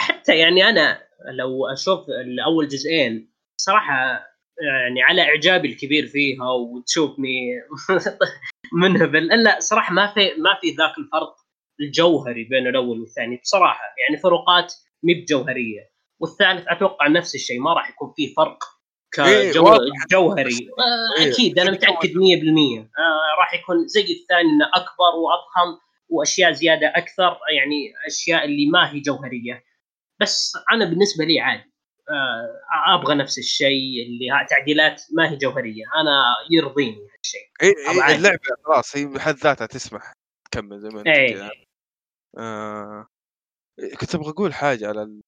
حتى 0.00 0.38
يعني 0.38 0.68
أنا 0.68 1.02
لو 1.32 1.66
أشوف 1.66 2.08
الأول 2.08 2.68
جزئين 2.68 3.32
صراحة 3.60 4.26
يعني 4.62 5.02
على 5.02 5.22
إعجابي 5.22 5.68
الكبير 5.68 6.06
فيها 6.06 6.50
وتشوفني 6.50 7.62
منهبل 8.82 9.32
الا 9.32 9.60
صراحة 9.60 9.94
ما 9.94 10.14
في 10.14 10.20
ما 10.20 10.58
في 10.60 10.70
ذاك 10.70 10.98
الفرق 10.98 11.36
الجوهري 11.80 12.44
بين 12.44 12.66
الأول 12.66 13.00
والثاني 13.00 13.36
بصراحة. 13.36 13.82
يعني 13.98 14.22
فروقات 14.22 14.74
مي 15.02 15.14
بجوهريه 15.14 15.90
والثالث 16.20 16.64
أتوقع 16.68 17.08
نفس 17.08 17.34
الشيء 17.34 17.60
ما 17.60 17.72
راح 17.72 17.90
يكون 17.90 18.12
فيه 18.16 18.34
فرق 18.34 18.64
إيه، 19.18 19.52
كجو... 19.52 19.64
واضح. 19.64 20.06
جوهري. 20.10 20.68
آه، 20.78 21.22
إيه. 21.22 21.32
أكيد 21.32 21.58
أنا 21.58 21.70
متأكد 21.70 22.10
100% 22.10 22.78
آه، 22.98 23.38
راح 23.38 23.54
يكون 23.54 23.86
زي 23.88 24.00
الثاني 24.00 24.40
إنه 24.50 24.66
أكبر 24.74 25.12
وأضخم 25.24 25.78
وأشياء 26.08 26.52
زيادة 26.52 26.92
أكثر 26.96 27.38
يعني 27.56 27.92
أشياء 28.06 28.44
اللي 28.44 28.66
ما 28.70 28.92
هي 28.92 29.00
جوهرية. 29.00 29.64
بس 30.20 30.52
أنا 30.72 30.84
بالنسبة 30.84 31.24
لي 31.24 31.40
عادي. 31.40 31.70
آه، 32.10 32.94
أبغى 32.94 33.14
نفس 33.14 33.38
الشيء 33.38 34.06
اللي 34.06 34.30
ها- 34.30 34.46
تعديلات 34.50 35.02
ما 35.12 35.30
هي 35.30 35.36
جوهرية. 35.36 35.84
أنا 36.00 36.22
يرضيني 36.50 37.06
هالشيء 37.18 37.40
إيه 37.62 37.74
إيه. 38.08 38.16
اللعبة 38.16 38.38
خلاص 38.64 38.96
هي 38.96 39.06
بحد 39.06 39.34
ذاتها 39.34 39.66
تسمح. 39.66 40.12
تكمل 40.50 40.80
زي 40.80 40.88
ما 40.88 40.98
أنت 41.00 41.06
إيه. 41.08 41.50
آه 42.38 43.06
كنت 44.00 44.14
أبغى 44.14 44.30
أقول 44.30 44.54
حاجة 44.54 44.88
على 44.88 45.20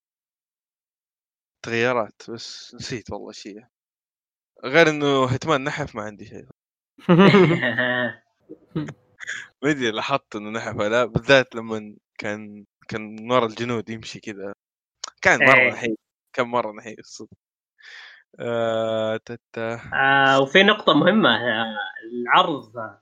التغييرات 1.67 2.31
بس 2.31 2.75
نسيت 2.75 3.13
والله 3.13 3.33
شيء 3.33 3.65
غير 4.65 4.91
إنه 4.91 5.27
هيتمان 5.27 5.65
نحف 5.65 5.97
ما 5.97 6.03
عندي 6.03 6.25
شيء 6.25 6.47
ما 9.63 9.71
أدري 9.71 9.91
لاحظت 9.91 10.37
إنه 10.37 10.51
نحف 10.51 10.77
لا 10.77 11.05
بالذات 11.05 11.55
لما 11.55 11.97
كان 12.19 12.65
كان 12.89 13.31
ورا 13.33 13.47
الجنود 13.47 13.91
يمشي 13.91 14.21
كذا. 14.21 14.55
كان 15.23 15.39
مرة 15.39 15.59
إيه. 15.61 15.71
نحيف 15.73 15.97
كان 16.33 16.47
مرة 16.47 16.73
نحيف 16.73 16.99
الصدق 16.99 17.37
آه 18.41 19.17
تتا 19.17 19.81
آه 19.95 20.41
وفي 20.41 20.63
نقطة 20.63 20.95
مهمة 20.95 21.37
آه 21.37 21.77
العرض 22.13 22.77
آه 22.77 22.99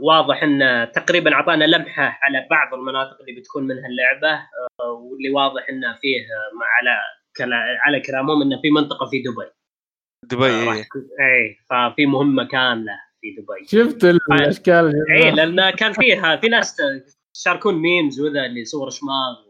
واضح 0.00 0.42
إن 0.42 0.90
تقريبا 0.94 1.34
أعطانا 1.34 1.64
لمحة 1.64 2.18
على 2.22 2.46
بعض 2.50 2.74
المناطق 2.74 3.20
اللي 3.20 3.40
بتكون 3.40 3.62
منها 3.66 3.86
اللعبة 3.86 4.32
آه 4.80 4.90
واللي 4.90 5.30
واضح 5.30 5.68
انه 5.68 5.96
فيه 5.96 6.20
آه 6.20 6.64
على 6.78 6.98
على 7.86 8.00
كلامهم 8.00 8.42
إنه 8.42 8.60
في 8.62 8.70
منطقة 8.70 9.06
في 9.06 9.22
دبي. 9.22 9.50
دبي 10.22 10.46
آه، 10.46 10.72
إيه. 10.72 10.88
اي 11.20 11.58
ففي 11.70 12.06
مهمة 12.06 12.48
كاملة 12.48 12.92
في 13.20 13.30
دبي. 13.30 13.66
شفت 13.68 14.04
الأشكال 14.04 14.94
اي 15.12 15.30
لأن 15.30 15.70
كان 15.70 15.92
فيها 15.92 16.36
في 16.36 16.48
ناس 16.48 16.76
يشاركون 17.36 17.74
memes 17.74 18.20
وذا 18.20 18.46
اللي 18.46 18.64
صور 18.64 18.90
شماغ 18.90 19.46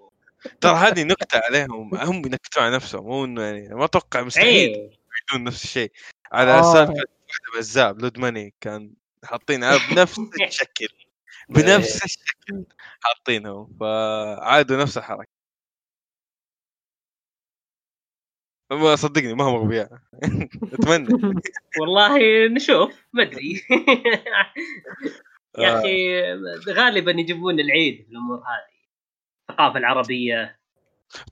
ترى 0.60 0.74
هذه 0.74 1.02
نكتة 1.04 1.40
عليهم 1.44 1.94
هم 1.94 2.16
ينكتون 2.16 2.62
على 2.62 2.74
نفسهم 2.74 3.04
مو 3.04 3.24
إنه 3.24 3.42
يعني 3.42 3.74
ما 3.74 3.84
أتوقع 3.84 4.22
مستحيل 4.22 4.70
اي 4.70 4.72
يعيدون 4.72 5.46
نفس 5.46 5.64
الشيء. 5.64 5.92
على 6.32 6.50
آه. 6.50 6.72
سالفه 6.72 6.92
واحدة 6.92 7.58
بجزء 7.58 7.92
Blood 7.92 8.18
Money 8.18 8.54
كان 8.60 8.92
حاطينها 9.24 9.78
بنفس 9.90 10.18
الشكل. 10.48 10.88
بنفس 11.48 12.04
الشكل 12.04 12.64
حاطينهم 13.00 13.76
فعادوا 13.80 14.76
نفس 14.76 14.98
الحركة. 14.98 15.35
ما 18.70 18.96
صدقني 18.96 19.34
ما 19.34 19.44
هم 19.44 19.54
أغبياء. 19.54 19.98
أتمنى. 20.72 21.08
والله 21.80 22.18
نشوف 22.48 23.06
ما 23.12 23.22
أدري. 23.22 23.62
يا 25.58 25.76
آه. 25.76 25.78
أخي 25.80 26.22
غالبا 26.72 27.10
يجيبون 27.10 27.60
العيد 27.60 28.04
في 28.04 28.10
الأمور 28.10 28.38
هذه. 28.38 28.76
الثقافه 29.50 29.78
العربية. 29.78 30.58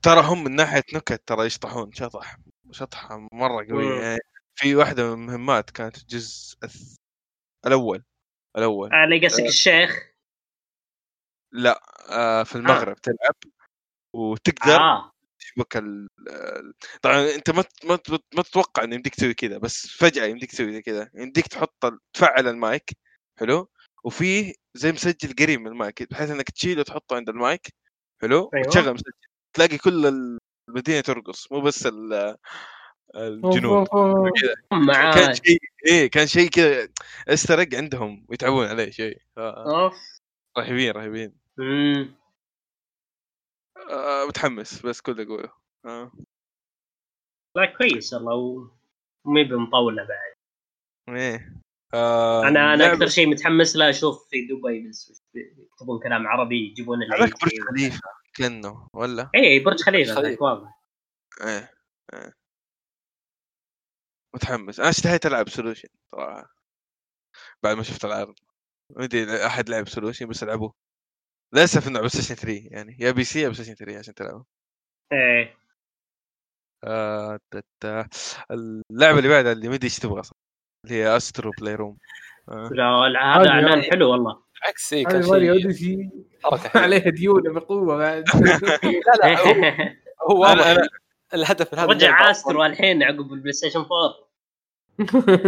ترى 0.01 0.21
هم 0.21 0.43
من 0.43 0.55
ناحية 0.55 0.83
نكت 0.93 1.27
ترى 1.27 1.45
يشطحون 1.45 1.91
شطح 1.91 2.37
شطحة 2.71 3.27
مرة 3.31 3.65
قوية. 3.69 3.85
مم. 3.95 4.01
يعني 4.01 4.19
في 4.55 4.75
واحدة 4.75 5.15
من 5.15 5.23
المهمات 5.23 5.69
كانت 5.69 5.97
الجزء 5.97 6.57
الأول 7.67 8.03
الأول. 8.57 8.89
على 8.93 9.27
قصدك 9.27 9.45
الشيخ؟ 9.45 9.99
لا 11.51 11.81
آه 12.09 12.43
في 12.43 12.55
المغرب 12.55 12.95
تلعب 12.95 13.35
وتقدر 14.13 14.75
آه. 14.75 15.11
تشبك 15.55 15.77
ال 15.77 16.07
ال- 16.29 16.73
طبعا 17.01 17.29
أنت 17.35 17.49
ما 17.51 17.61
ت- 17.61 17.85
ما 17.85 17.95
ت- 17.95 18.09
ما 18.35 18.41
تتوقع 18.43 18.83
إنه 18.83 18.95
يمديك 18.95 19.15
تسوي 19.15 19.33
كذا 19.33 19.57
بس 19.57 19.87
فجأة 19.87 20.25
يمديك 20.25 20.51
تسوي 20.51 20.73
زي 20.73 20.81
كذا 20.81 21.09
يمديك 21.15 21.47
تحط 21.47 22.01
تفعل 22.13 22.47
المايك 22.47 22.89
حلو؟ 23.39 23.69
وفيه 24.03 24.53
زي 24.73 24.91
مسجل 24.91 25.33
قريب 25.39 25.61
من 25.61 25.67
المايك 25.67 26.11
بحيث 26.11 26.29
إنك 26.31 26.49
تشيله 26.49 26.79
وتحطه 26.79 27.15
عند 27.15 27.29
المايك 27.29 27.67
حلو؟ 28.21 28.49
أيوة. 28.53 28.67
وتشغل 28.67 28.93
مسجل 28.93 29.11
تلاقي 29.53 29.77
كل 29.77 30.05
المدينة 30.69 31.01
ترقص 31.01 31.51
مو 31.51 31.61
بس 31.61 31.85
ال- 31.85 32.35
الجنود 33.15 33.87
كذا. 33.87 34.55
كان 35.13 35.33
شيء 35.35 35.59
إيه 35.87 36.09
كان 36.09 36.27
شيء 36.27 36.49
كذا 36.49 36.87
استرق 37.27 37.67
عندهم 37.75 38.25
ويتعبون 38.29 38.67
عليه 38.67 38.91
شيء. 38.91 39.17
ف- 39.35 39.39
أوف. 39.39 39.93
رهيبين 40.57 40.91
رهيبين. 40.91 41.35
آه 43.91 44.25
متحمس 44.27 44.85
بس 44.85 45.01
كل 45.01 45.21
أقوله. 45.21 45.51
آه. 45.85 46.11
لا 47.55 47.65
كويس 47.77 48.13
والله 48.13 48.35
ومي 49.25 49.43
بمطوله 49.43 50.07
بعد. 50.07 50.35
إيه. 51.17 51.53
آه 51.93 52.47
أنا 52.47 52.73
أنا 52.73 52.93
أكثر 52.93 53.07
شيء 53.07 53.29
متحمس 53.29 53.75
له 53.75 53.89
أشوف 53.89 54.29
في 54.29 54.47
دبي 54.47 54.89
بس 54.89 55.23
يكتبون 55.35 55.99
كلام 55.99 56.27
عربي 56.27 56.69
يجيبون 56.69 57.03
هذاك 57.03 57.41
برج. 57.41 57.51
خليفة 57.69 58.01
كأنه 58.33 58.87
ولا؟ 58.93 59.29
اي 59.35 59.59
برج 59.59 59.81
خليفة 59.81 60.15
برج 60.15 60.25
ذاك 60.25 60.41
واضح. 60.41 60.81
إيه 61.41 61.73
إيه. 62.13 62.33
متحمس. 64.35 64.79
أنا 64.79 64.89
اشتهيت 64.89 65.25
ألعب 65.25 65.49
Absolution 65.49 65.89
صراحة. 66.11 66.55
بعد 67.63 67.77
ما 67.77 67.83
شفت 67.83 68.05
العرض. 68.05 68.35
ما 68.89 69.03
ادري 69.03 69.45
أحد 69.45 69.69
لعب 69.69 69.87
Absolution 69.87 70.27
بس 70.27 70.43
العبوه 70.43 70.73
للأسف 71.53 71.87
إنه 71.87 71.99
على 71.99 72.09
Station 72.09 72.35
3 72.35 72.67
يعني 72.71 72.97
يا 72.99 73.11
PC 73.11 73.41
يا 73.41 73.53
Station 73.53 73.73
3 73.75 73.99
عشان 73.99 74.13
تلعبه 74.13 74.45
إيه 75.13 75.57
آه. 76.83 77.39
اللعبة 78.51 79.17
اللي 79.17 79.29
بعدها 79.29 79.51
اللي 79.51 79.69
ما 79.69 79.75
أدري 79.75 79.85
إيش 79.85 79.99
تبغى. 79.99 80.21
اللي 80.85 80.95
هي 80.95 81.17
Astro 81.17 81.51
Playroom 81.61 81.97
آه. 82.49 82.69
لا 82.71 83.37
هذا 83.41 83.49
اعلان 83.49 83.81
حلو 83.81 84.11
والله 84.11 84.41
بالعكس 84.61 84.93
إيه، 84.93 85.05
كان 85.05 85.27
ماريو 85.27 85.53
شيء 85.53 85.65
Odyssey. 85.65 86.09
عليها 86.75 87.09
ديونه 87.09 87.53
بقوه 87.53 87.97
بعد 87.97 88.23
لا 88.83 89.13
لا 89.23 89.39
هو- 89.39 89.95
هو 90.31 90.45
أنا- 90.55 90.77
أنا- 90.77 90.87
الهدف 91.33 91.73
من 91.73 91.79
هذا 91.79 91.89
رجع 91.89 92.31
Astro 92.31 92.65
الحين 92.65 93.03
عقب 93.03 93.33
ال 93.33 93.53
PlayStation 93.53 93.79
4 93.79 94.25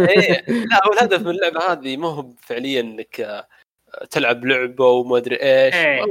إيه 0.08 0.44
لا 0.50 0.86
هو 0.86 0.92
الهدف 0.92 1.20
من 1.20 1.28
اللعبة 1.30 1.72
هذه 1.72 1.96
ما 1.96 2.08
هو 2.08 2.30
فعليا 2.42 2.80
إنك 2.80 3.20
آه، 3.20 3.48
تلعب 4.10 4.44
لعبة 4.44 4.86
وما 4.86 5.16
أدري 5.16 5.36
إيش. 5.36 5.74
إيه. 5.74 6.04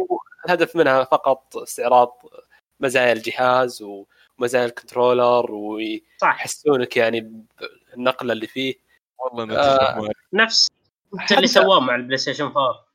الهدف 0.45 0.75
منها 0.75 1.03
فقط 1.03 1.57
استعراض 1.57 2.21
مزايا 2.79 3.13
الجهاز 3.13 3.83
ومزايا 4.39 4.65
ال 4.65 4.73
controller 4.73 5.45
صح. 6.21 6.33
ويحسونك 6.33 6.97
يعني 6.97 7.43
بالنقلة 7.93 8.33
اللي 8.33 8.47
فيه. 8.47 8.75
والله 9.19 9.57
آه. 9.57 10.09
نفس 10.33 10.67
اللي 11.31 11.47
سواه 11.47 11.79
مع 11.79 11.95
ال 11.95 12.17
PlayStation 12.17 12.45
4 12.45 12.87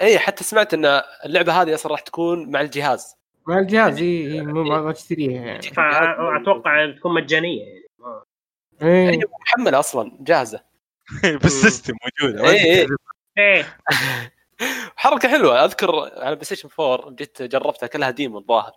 اي 0.00 0.18
حتى 0.18 0.44
سمعت 0.44 0.74
إن 0.74 1.02
اللعبة 1.24 1.62
هذه 1.62 1.74
أصلا 1.74 1.92
راح 1.92 2.00
تكون 2.00 2.50
مع 2.50 2.60
الجهاز. 2.60 3.16
مع 3.48 3.58
الجهاز 3.58 3.98
اي 3.98 4.32
إي، 4.32 4.40
مو 4.40 4.62
ما 4.62 4.92
تشتريها 4.92 5.42
يعني. 5.42 5.62
فأتوقع 5.62 6.90
تكون 6.90 7.14
مجانية 7.14 7.62
يعني. 7.62 7.86
إيه. 8.82 9.10
هي 9.10 9.20
محملة 9.40 9.78
أصلا 9.78 10.16
جاهزة. 10.20 10.60
بال 11.42 11.55
system 11.55 11.94
موجودة. 12.04 12.42
ما 12.42 12.50
إيه، 12.50 12.64
إيه. 12.64 12.86
إيه. 13.38 13.78
حركة 14.96 15.28
حلوة. 15.28 15.64
أذكر 15.64 16.10
على 16.16 16.34
PlayStation 16.34 16.68
4 16.80 17.10
جيت 17.10 17.42
جربتها 17.42 17.86
كلها 17.86 18.10
demo 18.10 18.38
الظاهر. 18.38 18.72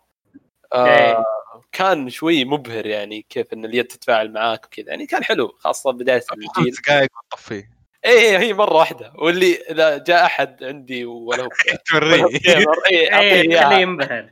إيه. 0.73 1.11
آه 1.11 1.25
كان 1.71 2.09
شوي 2.09 2.45
مبهر 2.45 2.85
يعني 2.85 3.25
كيف 3.29 3.53
إن 3.53 3.65
اليد 3.65 3.85
تتفاعل 3.85 4.31
معاك 4.33 4.65
وكذا. 4.65 4.89
يعني 4.89 5.05
كان 5.05 5.23
حلو 5.23 5.55
خاصة 5.59 5.91
بداية 5.91 6.23
الجيل 6.33 6.49
خمس 6.49 6.81
دقائق 6.81 7.09
وتطفيه 7.17 7.69
اي 8.05 8.11
إيه 8.11 8.39
هي 8.39 8.53
مرة 8.53 8.73
واحدة. 8.73 9.13
واللي 9.15 9.55
إذا 9.55 9.97
جاء 9.97 10.25
أحد 10.25 10.63
عندي 10.63 11.05
ولا 11.05 11.43
هو 11.43 11.49
توريه. 11.85 12.25
اي 12.91 13.13
أعطيه 13.13 13.19
إيه 13.19 13.65
خليه 13.65 13.75
ينبهر. 13.77 14.29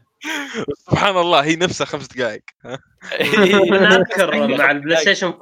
سبحان 0.78 1.18
الله 1.18 1.44
هي 1.44 1.56
نفسها 1.56 1.86
خمس 1.86 2.08
دقائق 2.08 2.42
أنا 2.64 3.96
أذكر 3.96 4.48
مع 4.58 4.72
ال 4.72 4.98
PlayStation 4.98 5.28
4 5.28 5.42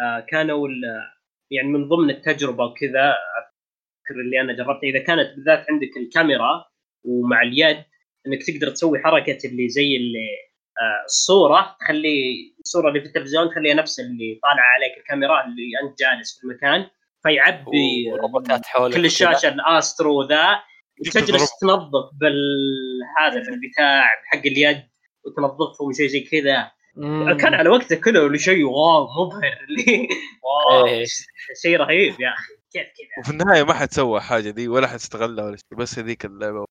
آه، 0.00 0.26
كانوا 0.28 0.68
يعني 1.50 1.68
من 1.68 1.88
ضمن 1.88 2.10
التجربة 2.10 2.64
وكذا 2.64 3.14
اذكر 4.12 4.20
اللي 4.20 4.40
أنا 4.40 4.52
جربتها 4.52 4.88
إذا 4.88 4.98
كانت 4.98 5.34
بالذات 5.36 5.66
عندك 5.70 5.96
الكاميرا 5.96 6.64
ومع 7.04 7.42
اليد 7.42 7.84
إنك 8.26 8.42
تقدر 8.46 8.70
تسوي 8.70 8.98
حركة 8.98 9.38
اللي 9.44 9.68
زي 9.68 9.96
اللي 9.96 10.28
آه، 10.80 11.04
الصورة 11.04 11.76
تخلي 11.80 12.54
الصورة 12.60 12.88
اللي 12.88 13.00
في 13.00 13.06
التلفزيون 13.06 13.50
تخليها 13.50 13.74
نفس 13.74 14.00
اللي 14.00 14.40
طالعة 14.42 14.66
عليك 14.74 14.98
الكاميرا 14.98 15.44
اللي 15.44 15.70
أنت 15.82 15.98
جالس 15.98 16.38
في 16.38 16.44
المكان. 16.44 16.86
فيعبي 17.22 18.10
وروبوتات 18.12 18.66
حولك 18.66 18.94
كل. 18.94 19.04
الشاشة 19.04 19.48
ال 19.48 19.60
Astro 19.60 20.22
ذا 20.22 20.60
تجلس 21.04 21.26
تجلس 21.26 21.58
تنظف 21.60 22.10
بالهذا 22.20 23.50
بالبتاع 23.50 24.08
حق 24.24 24.46
اليد 24.46 24.82
وتنظفهم 25.24 25.92
شيء 25.92 26.06
زي 26.06 26.20
كذا. 26.20 26.70
كان 27.40 27.54
على 27.54 27.68
وقته 27.68 27.96
كذا 27.96 28.36
شيء 28.36 28.64
wow 28.64 29.06
مبهر. 29.26 29.58
اللي 29.68 30.08
wow. 30.44 30.86
إيه. 30.86 31.04
شيء 31.62 31.76
رهيب 31.76 32.20
يا 32.20 32.28
أخي. 32.28 32.61
كيف 32.72 32.82
كذا. 32.82 33.20
وفي 33.20 33.30
النهاية 33.30 33.62
ما 33.62 33.74
حد 33.74 33.90
سوى 33.92 34.20
حاجة 34.20 34.50
دي 34.50 34.68
ولا 34.68 34.86
حد 34.86 34.94
استغلها 34.94 35.44
ولا 35.44 35.56
شيء 35.56 35.78
بس 35.78 35.98
هذيك 35.98 36.24
اللعبة 36.24 36.64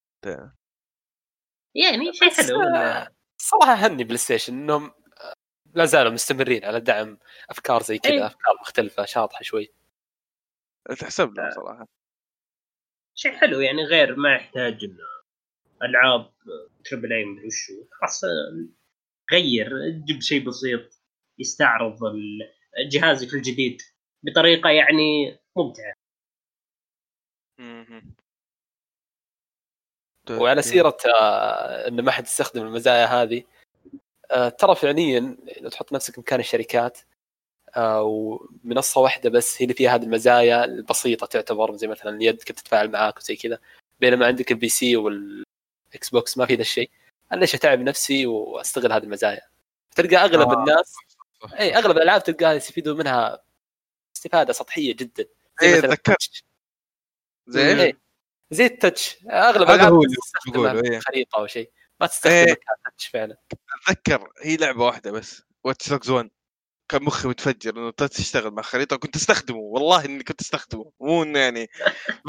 يعني 1.76 2.14
شيء 2.14 2.30
حلو 2.30 2.62
آه، 2.62 3.08
صراحة 3.42 3.74
هني 3.74 4.04
PlayStation 4.04 4.54
إنهم 4.54 4.86
آه، 5.22 5.34
لا 5.74 5.86
زالوا 5.86 6.12
مستمرين 6.12 6.66
على 6.66 6.80
دعم 6.80 7.18
أفكار 7.50 7.84
زي 7.84 7.98
كذا 7.98 8.14
إيه. 8.14 8.26
أفكار 8.26 8.54
مختلفة 8.62 9.06
شاطحة 9.06 9.44
شوي. 9.44 9.74
تحسب 11.00 11.38
له 11.38 11.50
صراحة. 11.50 11.88
شيء 13.16 13.32
حلو 13.32 13.60
يعني 13.60 13.84
غير 13.84 14.16
ما 14.16 14.36
يحتاج 14.36 14.84
إنه 14.84 15.12
ألعاب 15.84 16.34
تربل 16.86 17.14
اي 17.14 17.26
مدري 17.26 17.48
وشو 17.48 17.74
خلاص 17.92 18.24
آه، 18.24 18.30
غير 19.32 19.70
جيب 20.06 20.22
شيء 20.22 20.48
بسيط 20.48 21.02
يستعرض 21.40 22.00
جهازك 22.92 23.34
الجديد 23.34 23.82
بطريقة 24.24 24.70
يعني 24.70 25.41
ممتعه 25.56 25.94
مهم. 27.60 28.16
وعلى 30.30 30.62
سيرة 30.62 30.98
آه، 31.22 31.88
إن 31.88 32.02
ما 32.02 32.12
حد 32.12 32.24
يستخدم 32.26 32.62
المزايا 32.62 33.06
هذه 33.06 33.44
آه، 34.32 34.50
ترى 34.50 34.76
فعليا 34.76 35.38
لو 35.62 35.70
تحط 35.70 35.94
نفسك 35.94 36.20
مكان 36.20 36.40
الشركات 36.40 37.00
آه، 37.76 38.04
ومنصة 38.04 39.02
واحدة 39.02 39.30
بس 39.30 39.62
هي 39.62 39.64
اللي 39.64 39.74
فيها 39.74 39.96
هذه 39.96 40.04
المزايا 40.04 40.66
البسيطة 40.66 41.28
تعتبر 41.28 41.76
زي 41.76 41.88
مثلا 41.88 42.18
اليد 42.18 42.44
كيف 42.44 42.56
تتفاعل 42.56 42.92
معاك 42.92 43.18
وزي 43.18 43.36
كذا 43.36 43.60
بينما 44.00 44.26
عندك 44.28 44.52
ال 44.52 44.70
PC 44.70 44.98
وال 44.98 46.10
Xbox 46.12 46.38
ما 46.38 46.46
في 46.46 46.56
ذا 46.56 46.62
الشيء 46.62 46.90
أنا 47.32 47.40
ليش 47.40 47.56
أتعب 47.56 47.80
نفسي 47.80 48.28
وأستغل 48.28 48.92
هذه 48.92 49.04
المزايا 49.04 49.42
تلقى 49.96 50.16
أغلب 50.16 50.50
آه. 50.50 50.60
الناس 50.60 50.96
صح. 51.42 51.54
اي 51.54 51.78
أغلب 51.78 51.98
الألعاب 51.98 52.24
تلقاها 52.24 52.54
يستفيدوا 52.54 52.96
منها 52.96 53.44
استفادة 54.16 54.54
سطحية 54.54 54.96
جدا 54.96 55.26
زي 55.62 55.68
إيه، 55.68 55.80
تذكرت. 55.80 56.44
زي 57.48 57.68
إيه. 57.68 57.84
إيش؟ 57.84 57.96
زي 58.52 58.66
ال 58.66 58.74
touch 58.74 59.18
أغلب 59.32 59.62
هذا 59.68 59.74
الألعاب 59.74 59.94
هو 59.94 60.04
اللي 60.04 60.16
تستخدم 60.16 60.64
بقوله، 60.64 60.92
إيه. 60.92 61.00
خريطة 61.00 61.38
أو 61.38 61.48
شيء 61.48 61.72
ما 62.02 62.08
تستخدم 62.08 62.34
إيه. 62.36 62.56
فعلا 63.14 63.38
أتذكر 63.88 64.32
هي 64.44 64.58
لعبة 64.58 64.86
واحدة 64.86 65.12
بس 65.12 65.42
Watch 65.64 65.90
Dogs 65.90 66.10
1 66.10 66.30
كان 66.92 67.04
مخي 67.04 67.28
متفجر 67.28 67.78
إنه 67.78 67.92
تشتغل 67.92 68.52
مع 68.52 68.62
خريطة 68.62 68.96
كنت 68.96 69.16
أستخدمه 69.16 69.58
والله 69.58 70.06
إني 70.06 70.24
كنت 70.24 70.42
أستخدمه 70.42 70.92
مو 71.00 71.24
إنه 71.24 71.40
يعني 71.40 71.70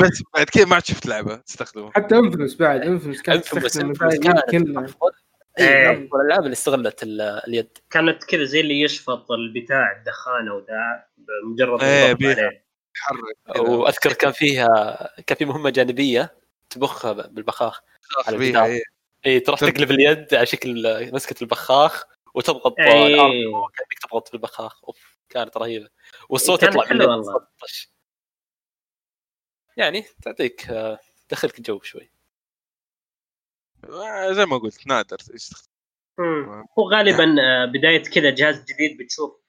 بس 0.02 0.22
بعد 0.34 0.46
كذا 0.46 0.64
ما 0.64 0.74
عاد 0.74 0.84
شفت 0.86 1.06
لعبة 1.06 1.36
تستخدمه 1.36 1.92
حتى 1.92 2.14
Infamous 2.14 2.54
بعد 2.54 2.80
Infamous 2.80 3.22
كانت 3.22 3.44
تستخدم 3.44 3.90
أفضل 4.78 5.10
إيه. 5.58 5.92
أفضل 5.92 6.20
الألعاب 6.20 6.42
اللي 6.42 6.52
استغلت 6.52 7.02
ال- 7.02 7.20
اليد 7.20 7.78
كانت 7.90 8.24
كذا 8.24 8.44
زي 8.44 8.60
اللي 8.60 8.80
يشفط 8.80 9.30
البتاع 9.30 9.96
الدخانة 9.98 10.54
وذا 10.54 11.04
بمجرد 11.16 11.82
إيه، 11.82 12.12
الضغط 12.12 12.52
كذا. 13.54 13.60
وأذكر 13.62 14.12
كان 14.12 14.32
فيها 14.32 15.08
كان 15.26 15.38
في 15.38 15.44
مهمة 15.44 15.70
جانبية 15.70 16.34
تبخ 16.70 17.12
بالبخاخ 17.12 17.80
على 18.26 18.36
الجدار. 18.36 18.64
إيه. 18.64 18.82
اي 19.26 19.40
تروح 19.40 19.60
تب- 19.60 19.68
تقلب 19.70 19.90
اليد 19.90 20.34
على 20.34 20.46
شكل 20.46 20.82
مسكة 21.14 21.42
البخاخ 21.42 22.04
وتضغط 22.34 22.74
إيه. 22.78 23.16
كأنك 23.16 23.98
تضغط 24.02 24.28
في 24.28 24.34
البخاخ 24.34 24.84
أوف 24.84 25.16
كانت 25.28 25.56
رهيبة 25.56 25.88
والصوت 26.28 26.62
يطلع 26.62 26.84
من 26.92 27.02
والله. 27.02 27.46
يعني 29.76 30.04
تعطيك 30.22 30.68
آه، 30.70 30.98
تدخلك 31.28 31.60
جو 31.60 31.80
شوي 31.80 32.10
آه، 33.84 34.32
زي 34.32 34.46
ما 34.46 34.58
قلت 34.58 34.86
نادر 34.86 35.16
يستخدم. 35.34 35.68
مم. 36.18 36.66
هو 36.78 36.90
غالبا 36.90 37.24
آه، 37.42 37.64
بداية 37.66 38.02
كذا 38.02 38.30
جهاز 38.30 38.64
جديد 38.64 38.98
بتشوف 38.98 39.40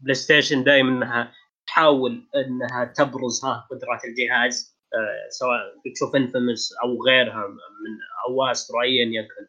PlayStation 0.00 0.64
دائما 0.64 0.88
إنها 0.88 1.32
تحاول 1.66 2.28
انها 2.34 2.84
تبرز 2.84 3.44
ها 3.44 3.68
قدرات 3.70 4.04
الجهاز 4.04 4.74
آه، 4.94 5.28
سواء 5.28 5.58
بتشوف 5.86 6.16
Infamous 6.16 6.74
أو 6.82 7.02
غيرها 7.06 7.46
من 7.48 7.98
أو 8.28 8.44
Astro 8.44 8.82
ايا 8.82 9.06
يكن 9.06 9.46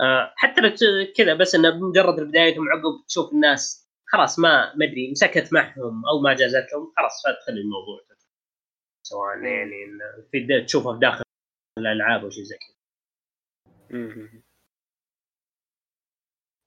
آه، 0.00 0.32
حتى 0.36 0.60
كذا 1.16 1.34
بس 1.34 1.54
إنه 1.54 1.70
بمجرد 1.70 2.18
البدايه 2.18 2.54
ثم 2.54 2.68
عقب 2.68 3.06
تشوف 3.08 3.32
الناس 3.32 3.88
خلاص 4.06 4.38
ما 4.38 4.74
ما 4.74 4.86
أدري 4.86 5.10
مسكت 5.10 5.52
معهم 5.52 6.06
أو 6.06 6.20
ما 6.20 6.34
جازتهم 6.34 6.92
خلاص 6.96 7.22
فادخل 7.24 7.52
الموضوع 7.52 8.00
سواء 9.06 9.38
يعني 9.38 9.98
في 10.32 10.64
تشوفه 10.66 10.92
في 10.92 10.98
داخل 10.98 11.24
الألعاب 11.78 12.24
أو 12.24 12.30
شيء 12.30 12.44
زي 12.44 12.56
كذا. 12.56 12.74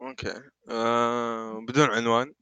okay. 0.01 0.41
آه 0.69 1.59
بدون 1.67 1.89
عنوان. 1.89 2.33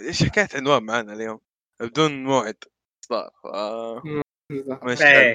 إيش 0.00 0.24
حكاية 0.24 0.48
عنوان 0.54 0.82
معنا 0.82 1.12
اليوم؟ 1.12 1.40
بدون 1.80 2.24
موعد. 2.24 2.56
صار 3.00 3.30
إيه. 5.00 5.34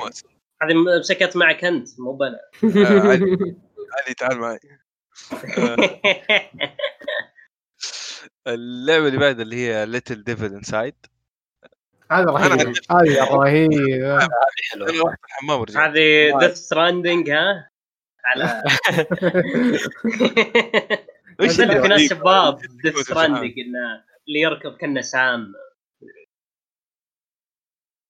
هذه 0.62 0.74
مسكت 1.00 1.38
معك 1.38 1.66
أنت 1.66 2.00
مو 2.00 2.14
بنا 2.14 2.40
آه، 2.64 3.00
علي 3.00 3.56
علي 3.98 4.14
تعال 4.18 4.38
معي. 4.38 4.60
آه، 5.58 6.00
اللعبة 8.48 9.08
اللي 9.08 9.18
بعد 9.18 9.40
اللي 9.40 9.56
هي 9.56 9.86
Little 9.86 10.24
Devil 10.24 10.46
Inside 10.46 10.96
هذا 12.12 12.26
رهيب. 12.26 12.74
هذا 12.92 13.24
رهيب. 13.24 13.74
هذه 13.74 14.30
حلوة. 14.72 15.18
أنا 15.44 15.86
هذه 15.86 16.40
Death 16.40 16.58
Stranding 16.58 17.30
ها؟ 17.30 17.70
على 18.26 18.64
وش 21.40 21.46
نزلت 21.46 21.70
اللي 21.70 21.82
في 21.82 21.88
ناس؟ 21.88 22.02
شباب 22.02 22.60
ديث 22.84 22.98
ستراندنج 22.98 23.60
إنه 23.60 24.04
اللي 24.28 24.40
يركب 24.40 24.78
كأنه 24.78 25.02
سام. 25.02 25.54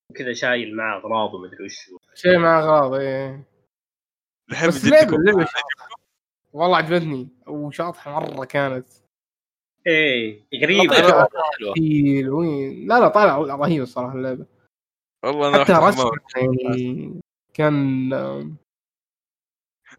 وكذا 0.09 0.33
شايل 0.33 0.75
معه 0.75 0.97
أغراض 0.97 1.33
ومدري 1.33 1.65
وش. 1.65 1.91
شيء 2.15 2.37
مع 2.37 2.59
أغراض 2.59 2.93
إيه. 2.93 3.43
الحين 4.51 4.67
بس. 4.67 4.85
لعبة 4.85 5.47
والله 6.53 6.77
عجبتني. 6.77 7.29
وشاطحة 7.47 8.19
مرة 8.19 8.45
كانت. 8.45 8.87
إيه 9.87 10.43
غريبه 10.61 11.27
وين؟ 12.29 12.87
لا 12.87 12.99
لا 12.99 13.07
طالع 13.07 13.37
رهيبه 13.55 13.83
الصراحة 13.83 14.15
اللعبة. 14.15 14.45
والله 15.25 15.49
أنا 15.49 15.63
حتى 15.63 15.71
الحمام 15.71 15.87
رسم 15.87 16.05
ورجعت. 16.05 16.35
يعني 16.35 17.21
كان 17.53 18.13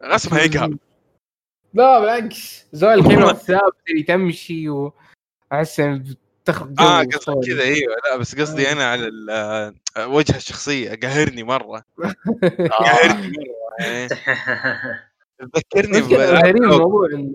رسمها 0.02 0.40
يقهر 0.40 0.76
لا 1.74 2.00
بالعكس. 2.00 2.68
زول 2.72 3.02
كلمة 3.02 3.32
ثابت 3.32 3.90
اللي 3.90 4.02
تمشي 4.02 4.68
وأحس 4.68 5.80
جو 6.48 6.74
آه. 6.80 7.04
كذا 7.04 7.62
أيوه 7.62 7.94
لا 8.10 8.16
بس 8.16 8.40
قصدي 8.40 8.68
آه. 8.68 8.72
أنا 8.72 8.90
على 8.90 9.10
آه، 9.96 10.08
وجه 10.08 10.36
الشخصية 10.36 10.94
قهرني 10.94 11.42
مرة 11.42 11.84
آه. 12.04 12.14
قهرني 12.80 13.38
مرة 13.38 13.86
يعني 13.86 14.08
تذكرني 15.54 15.98
غريب. 16.00 16.56
الموضوع 16.56 17.08
إن 17.14 17.34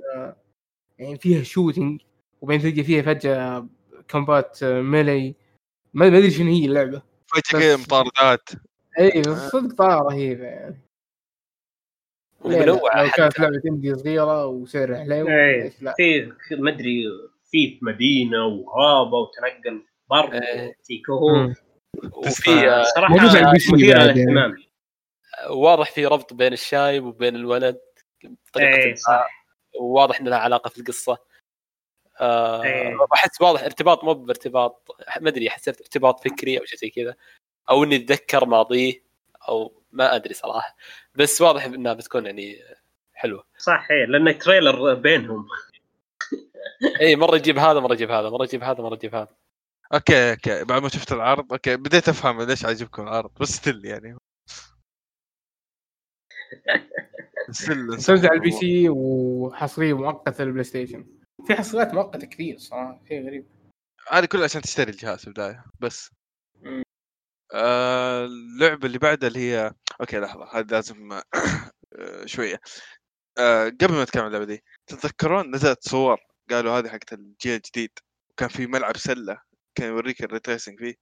يعني 1.00 1.18
فيها 1.18 1.44
شوتنج 1.44 2.02
وبعدين 2.42 2.72
تلقى 2.72 2.84
فيها 2.84 3.02
فجأة 3.02 3.68
كومبات 4.12 4.64
ميلي 4.64 5.36
ما 5.94 6.10
ما 6.10 6.18
أدري 6.18 6.32
شنو 6.32 6.52
هي 6.52 6.66
اللعبة 6.66 7.02
فجأة 7.28 7.60
كذا 7.60 7.76
بس- 7.76 7.82
مطاردات 7.82 8.50
اي 9.00 9.22
بس 9.22 9.28
صدق 9.52 9.76
طالعه 9.76 10.02
رهيبه 10.02 10.44
يعني؟ 10.46 10.82
ومنوعه 12.42 13.04
لو 13.04 13.10
كانت 13.12 13.40
لعبة 13.40 13.62
اندي 13.66 13.96
صغيرة 13.96 14.46
وسعرها 14.46 14.98
حلو 14.98 15.28
إيه. 15.28 15.70
في 16.48 16.56
ما 16.56 16.72
أدري 16.72 17.04
في 17.56 17.80
مدينة 17.82 18.46
وغابة 18.46 19.18
وتنقل 19.18 19.86
بر 20.10 20.34
إيه. 20.34 20.76
في 20.84 20.98
كهوف 20.98 21.58
وفي 22.14 22.70
آه، 22.70 22.84
صراحة 22.96 23.16
مثيرة 23.16 23.44
بعد 23.44 23.58
يعني. 23.82 24.14
للاهتمام 24.14 24.56
واضح 25.50 25.92
في 25.92 26.06
ربط 26.06 26.34
بين 26.34 26.54
الشايب 26.54 27.06
وبين 27.06 27.36
الولد 27.36 27.80
بطريقه 28.24 28.78
إيه 28.78 28.90
ما. 28.90 28.96
صح. 28.96 29.46
وواضح 29.80 30.20
ان 30.20 30.28
لها 30.28 30.38
علاقة 30.38 30.70
في 30.70 30.78
القصة. 30.78 31.18
آه، 32.20 32.64
إيه. 32.64 32.98
أحس 33.14 33.42
واضح 33.42 33.64
ارتباط 33.64 34.04
مو 34.04 34.14
بارتباط 34.14 34.96
ما 35.22 35.30
أدري 35.30 35.50
حسيت 35.50 35.82
ارتباط 35.82 36.24
فكري 36.24 36.60
أو 36.60 36.66
شيء 36.66 36.80
زي 36.80 36.90
كذا. 36.90 37.16
أو 37.70 37.84
إني 37.84 37.96
أتذكر 37.96 38.46
ماضيه 38.46 39.04
أو 39.50 39.82
ما 39.92 40.16
أدري 40.16 40.34
صراحة. 40.34 40.76
بس 41.16 41.42
واضح 41.42 41.66
إنها 41.66 41.94
بتكون 41.94 42.26
يعني 42.26 42.58
حلوة. 43.14 43.44
صح 43.58 43.88
إيه 43.92 44.06
لأن 44.06 44.38
trailer 44.38 44.94
بينهم. 44.94 45.48
اي 47.02 47.16
مرة 47.16 47.36
يجيب 47.36 47.58
هذا 47.58 47.80
مرة 47.80 47.94
يجيب 47.94 48.12
هذا 48.12 48.30
مرة 48.30 48.44
يجيب 48.44 48.64
هذا 48.64 48.84
مرة 48.84 48.94
يجيب 48.96 49.16
هذا. 49.16 49.36
okay 49.94 50.32
okay. 50.32 50.64
بعد 50.64 50.82
ما 50.82 50.90
شفت 50.90 51.12
العرض 51.12 51.54
okay. 51.54 51.78
بديت 51.78 52.10
افهم 52.10 52.42
ليش 52.42 52.66
عاجبكم 52.66 53.04
العرض 53.04 53.32
بس 53.42 53.50
still 53.50 53.86
يعني. 53.86 54.18
still 57.52 57.88
تنزل 57.88 58.28
على 58.28 58.38
البي 58.38 58.52
سي 58.52 58.90
وحصرية 58.90 59.94
مؤقتة 59.94 60.44
للبلاي 60.44 60.64
ستيشن 60.64 61.06
في 61.48 61.56
حصريات 61.56 61.94
مؤقتة 61.94 62.28
كثير 62.28 62.58
صراحة 62.58 63.02
شيء 63.08 63.26
غريب. 63.28 63.48
هذه 64.10 64.26
كلها 64.26 64.44
عشان 64.44 64.62
تشتري 64.62 64.92
الجهاز 64.92 65.20
في 65.20 65.28
البداية 65.28 65.66
بس. 65.80 66.12
آه 67.54 68.26
اللعبة 68.26 68.88
اللي 68.88 68.98
بعدها 68.98 69.30
اللي 69.30 69.40
هي 69.40 69.74
okay 70.02 70.20
لحظة 70.20 70.60
هذه 70.60 70.68
لازم 70.72 71.14
آه 71.94 72.26
شوية. 72.26 72.60
آه 73.38 73.70
قبل 73.70 73.94
ما 73.94 74.04
نتكلم 74.04 74.22
عن 74.24 74.28
اللعبة 74.28 74.46
دي 74.46 74.64
تتذكرون 74.88 75.56
نزلت 75.56 75.90
صور 75.90 76.20
قالوا 76.52 76.80
هذه 76.80 76.90
حقت 76.90 77.14
الجيل 77.14 77.56
الجديد. 77.56 77.92
وكان 78.30 78.50
في 78.50 78.68
ملعب 78.68 78.98
سلة 78.98 79.42
كان 79.76 79.88
يوريك 79.88 80.24
ال 80.24 80.29
ray 80.29 80.44
tracing 80.44 80.80
فيه. 80.80 80.96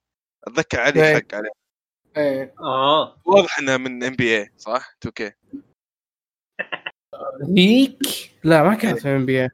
أتذكر 0.48 0.80
علي 0.80 1.08
إيه. 1.10 1.16
حق 1.16 1.36
عليه 1.36 1.52
إيه. 2.18 2.56
آه. 2.60 3.22
واضح 3.26 3.60
انها 3.60 3.78
من 3.78 4.04
NBA 4.04 4.52
صح؟ 4.58 4.96
2K 5.00 5.32
ذيك 7.44 8.00
لا 8.44 8.64
ما 8.64 8.76
كانت 8.76 9.08
NBA 9.08 9.50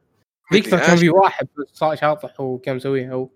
ذيك 0.54 0.66
ترى 0.66 0.76
مدري، 0.76 0.88
كان 0.88 0.98
في 0.98 1.10
واحد 1.10 1.48
شاطح 1.74 2.40
وكان 2.40 2.76
مسويها 2.76 3.14
هو. 3.14 3.30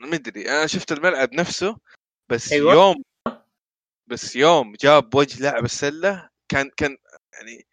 مدري 0.00 0.48
أنا 0.48 0.66
شفت 0.66 0.92
الملعب 0.92 1.34
نفسه 1.34 1.76
بس 2.30 2.52
أيوة. 2.52 2.72
يوم 2.72 3.02
بس 4.06 4.36
يوم 4.36 4.74
جاب 4.80 5.14
وجه 5.14 5.42
لاعب 5.42 5.64
السلة 5.64 6.28
كان 6.48 6.70
كان 6.76 6.96
يعني 7.32 7.66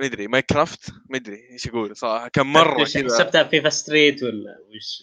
مدري 0.00 0.28
ماينكرافت 0.28 0.92
مدري 1.10 1.50
إيش 1.50 1.68
أقول 1.68 1.96
صراحة 1.96 2.28
كان 2.28 2.46
مرة 2.46 2.84
كذا. 2.84 3.04
حسبتها 3.04 3.44
فيفا 3.44 3.68
ستريت 3.68 4.22
ولا 4.22 4.58
وش؟ 4.68 5.02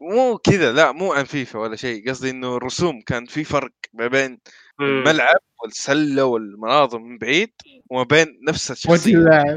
مو 0.00 0.38
كذا 0.38 0.72
لا 0.72 0.92
مو 0.92 1.12
عن 1.12 1.24
فيفا 1.24 1.58
ولا 1.58 1.76
شيء 1.76 2.10
قصدي 2.10 2.30
إنه 2.30 2.56
الرسوم 2.56 3.02
كان 3.02 3.26
في 3.26 3.44
فرق 3.44 3.72
ما 3.92 4.06
بين. 4.06 4.40
الملعب 4.80 5.40
والسلة 5.62 6.24
والمناظر 6.24 6.98
من 6.98 7.18
بعيد 7.18 7.52
وما 7.90 8.02
بين 8.02 8.40
نفس 8.48 8.70
الشخصية. 8.70 9.16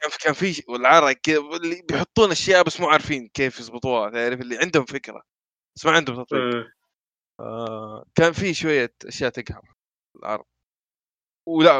كان 0.00 0.10
كان 0.20 0.32
في 0.32 0.62
والعرق 0.68 1.12
كذا 1.12 1.38
اللي 1.38 1.82
بيحطون 1.88 2.30
أشياء 2.30 2.62
بس 2.62 2.80
مو 2.80 2.88
عارفين 2.88 3.28
كيف 3.34 3.60
يضبطوها 3.60 4.10
تعرف؟ 4.10 4.40
اللي 4.40 4.58
عندهم 4.58 4.84
فكرة 4.84 5.22
بس 5.76 5.86
ما 5.86 5.92
عندهم 5.92 6.24
تطبيق. 6.24 6.66
آه 7.40 8.04
كان 8.14 8.32
في 8.32 8.54
شوية 8.54 8.94
أشياء 9.06 9.30
تقهر 9.30 9.74
العرض 10.16 10.44
ولا 11.48 11.70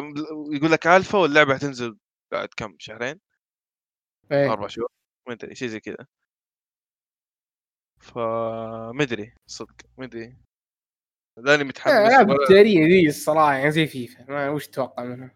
يقول 0.52 0.72
لك 0.72 0.86
ألفا 0.86 1.18
واللعبة 1.18 1.54
حتنزل 1.54 1.98
بعد 2.32 2.48
كم؟ 2.56 2.76
شهرين؟ 2.78 3.20
إيه. 4.32 4.52
أربع 4.52 4.66
شهور؟ 4.66 4.88
ما 5.28 5.34
أدري 5.34 5.54
شيء 5.54 5.68
زي 5.68 5.80
كذا. 5.80 6.06
فما 8.00 9.02
ادري 9.02 9.34
صدق 9.50 9.76
ما 9.98 10.04
ادري 10.04 10.36
لأني 11.38 11.64
متحمس 11.64 11.92
العاب 11.92 12.28
ولا- 12.28 12.42
التجاريه 12.42 12.84
ذي 12.86 13.08
الصراحة 13.08 13.54
يعني 13.54 13.70
زي 13.70 13.86
فيفا. 13.86 14.24
ما 14.30 14.50
وش 14.50 14.66
تتوقع 14.68 15.04
منها؟ 15.04 15.30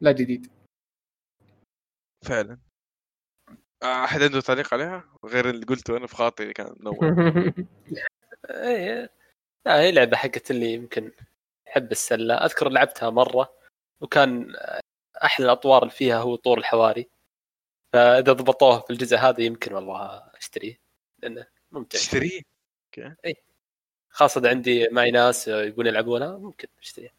لا 0.00 0.12
جديد. 0.12 0.50
فعلا. 2.28 2.58
أحد 3.82 4.22
عنده 4.22 4.40
تعليق 4.40 4.74
عليها؟ 4.74 5.16
غير 5.24 5.50
اللي 5.50 5.66
قلته 5.66 5.96
أنا 5.96 6.06
في 6.06 6.14
خاطري 6.16 6.52
كان 6.52 6.76
منور. 6.80 6.98
إيه 8.50 9.10
لا 9.66 9.80
هي 9.80 9.92
لعبة 9.92 10.16
حقت 10.16 10.50
اللي 10.50 10.72
يمكن 10.72 11.12
يحب 11.74 11.92
السلة. 11.92 12.34
أذكر 12.34 12.68
لعبتها 12.68 13.10
مرة 13.10 13.54
وكان 14.00 14.56
أحلى 15.24 15.46
الأطوار 15.46 15.82
اللي 15.82 15.94
فيها 15.94 16.18
هو 16.18 16.36
طور 16.36 16.58
الحواري. 16.58 17.08
فإذا 17.92 18.32
ضبطوه 18.32 18.80
في 18.80 18.90
الجزء 18.90 19.16
هذا 19.16 19.40
يمكن 19.40 19.74
والله 19.74 20.22
أشتريه 20.36 20.80
لأنه 21.18 21.46
ممتع. 21.72 21.98
تشتريه؟ 21.98 22.42
خاصة 24.08 24.40
إذا 24.40 24.48
عندي 24.50 24.88
معي 24.88 25.10
ناس 25.10 25.48
يبون 25.48 25.86
يلعبونها 25.86 26.38
ممكن 26.38 26.68
اشتريها 26.82 27.12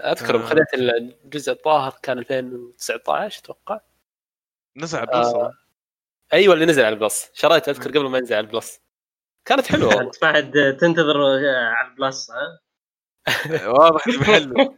أذكر 0.00 0.36
آه. 0.36 0.46
خذيت 0.46 0.74
الجزء 0.74 1.52
الظاهر 1.52 1.98
كان 2.02 2.18
2019 2.18 3.40
أتوقع. 3.40 3.80
نزل 4.76 4.98
على 4.98 5.08
البلس 5.08 5.34
آه. 5.34 5.52
أيوه 6.32 6.54
اللي 6.54 6.66
نزل 6.66 6.84
على 6.84 6.94
البلس. 6.94 7.30
شريته 7.34 7.70
أذكر 7.70 7.90
قبل 7.90 8.08
ما 8.08 8.18
ينزل 8.18 8.34
على 8.34 8.46
البلس. 8.46 8.80
كانت 9.44 9.66
حلوة. 9.66 9.88
والله 9.88 10.02
انت 10.02 10.16
قاعد 10.16 10.76
تنتظر 10.80 11.22
على 11.48 11.88
البلس 11.88 12.30
ها؟ 12.30 12.58
واضح 13.66 14.08
محله 14.08 14.54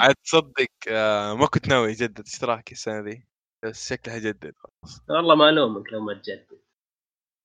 عاد 0.00 0.14
تصدق 0.24 0.68
آه، 0.88 1.34
ما 1.34 1.46
كنت 1.46 1.68
ناوي 1.68 1.90
أجدد 1.90 2.26
اشتراكي 2.26 2.72
السنة 2.72 3.00
ذي 3.00 3.26
بس 3.64 3.88
شكلها 3.88 4.18
جدد 4.18 4.54
والله 5.08 5.34
ما 5.34 5.48
ألومك 5.48 5.92
لو 5.92 6.00
ما 6.00 6.14
تجدد. 6.14 6.60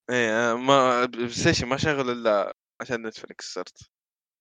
إيه 0.10 0.52
آه، 0.52 0.56
ما 0.56 1.06
بلاي 1.06 1.28
ما 1.64 1.78
شغل 1.78 2.10
إلا 2.10 2.54
عشان 2.82 3.08
نتفلكس 3.08 3.54
صرت. 3.54 3.90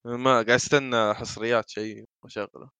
ما 0.05 0.33
قاعد 0.33 0.51
أستنى 0.51 1.15
حصريات 1.15 1.71
شيء 1.71 2.05
واشغله 2.23 2.71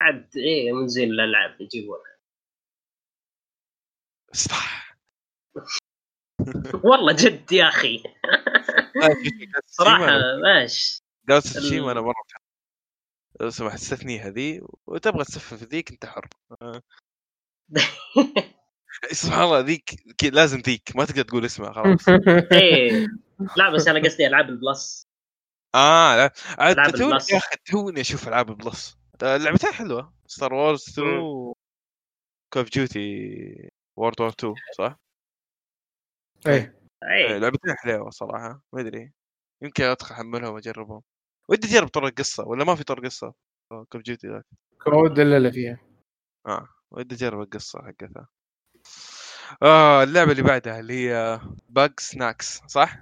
عاد 0.00 0.36
إيه 0.36 0.72
منزل 0.72 1.04
الألعاب 1.04 1.60
يجيبونها. 1.60 2.14
صح 4.32 4.96
والله 6.84 7.12
جد 7.12 7.52
يا 7.52 7.68
أخي 7.68 8.02
صراحة 9.66 10.06
ماشي 10.42 11.02
إلا 11.28 11.42
تسوشيما 11.42 11.86
ال- 11.86 11.90
أنا 11.90 12.00
مرة. 12.00 12.14
لو 13.40 13.50
سمحت 13.50 13.74
استثنيها 13.74 14.30
ذي 14.30 14.62
وتبغى 14.86 15.24
تسفل 15.24 15.58
في 15.58 15.64
ذيك 15.64 15.90
أنت 15.90 16.06
حر. 16.06 16.28
سبحان 19.12 19.42
الله 19.44 19.60
ذيك 19.60 19.94
لازم 20.22 20.58
ذيك 20.60 20.96
ما 20.96 21.04
تقدر 21.04 21.22
تقول 21.22 21.44
اسمها 21.44 21.72
خلاص 21.72 22.08
إيه 22.52 23.06
لا 23.56 23.70
بس 23.70 23.88
أنا 23.88 24.08
قصدي 24.08 24.26
ألعاب 24.26 24.48
البلس 24.48 25.06
آه 25.74 26.16
لا 26.16 26.32
عاد 26.58 26.92
توني. 26.92 27.12
يا 27.12 27.36
أخي 27.38 27.56
توني 27.66 28.00
أشوف 28.00 28.28
ألعاب 28.28 28.50
البلس 28.50 28.96
اللعبتين 29.22 29.72
حلوة 29.72 30.14
ستار 30.26 30.54
وورز 30.54 30.88
2 30.88 31.06
مم. 31.08 31.52
كوف 32.52 32.68
ديوتي 32.70 33.70
وورد 33.96 34.20
وور 34.20 34.30
2 34.30 34.54
صح؟ 34.78 35.00
إيه 36.46 36.78
إيه، 37.04 37.32
إيه 37.32 37.38
لعبتين 37.38 37.74
حلوة 37.76 38.10
صراحة 38.10 38.62
ما 38.72 38.80
أدري. 38.80 39.12
يمكن 39.62 39.84
أدخل 39.84 40.14
أحملهم 40.14 40.54
واجربهم 40.54 41.02
ودي 41.48 41.68
أجرب 41.68 41.88
طور 41.88 42.06
القصة 42.06 42.48
ولا 42.48 42.64
ما 42.64 42.74
في 42.74 42.84
طور 42.84 43.00
قصة؟ 43.00 43.34
كوف 43.92 44.02
ديوتي 44.02 44.28
ذاك. 44.28 44.44
كود 44.84 45.18
الا 45.18 45.50
فيها. 45.50 45.78
آه 46.46 46.68
ودي 46.90 47.14
أجرب 47.14 47.40
القصة 47.40 47.82
حقتها. 47.82 48.28
آه 49.62 50.02
اللعبة 50.02 50.32
اللي 50.32 50.42
بعدها 50.42 50.80
اللي 50.80 50.94
هي 50.94 51.40
Bugsnax 51.68 52.62
صح؟ 52.66 52.98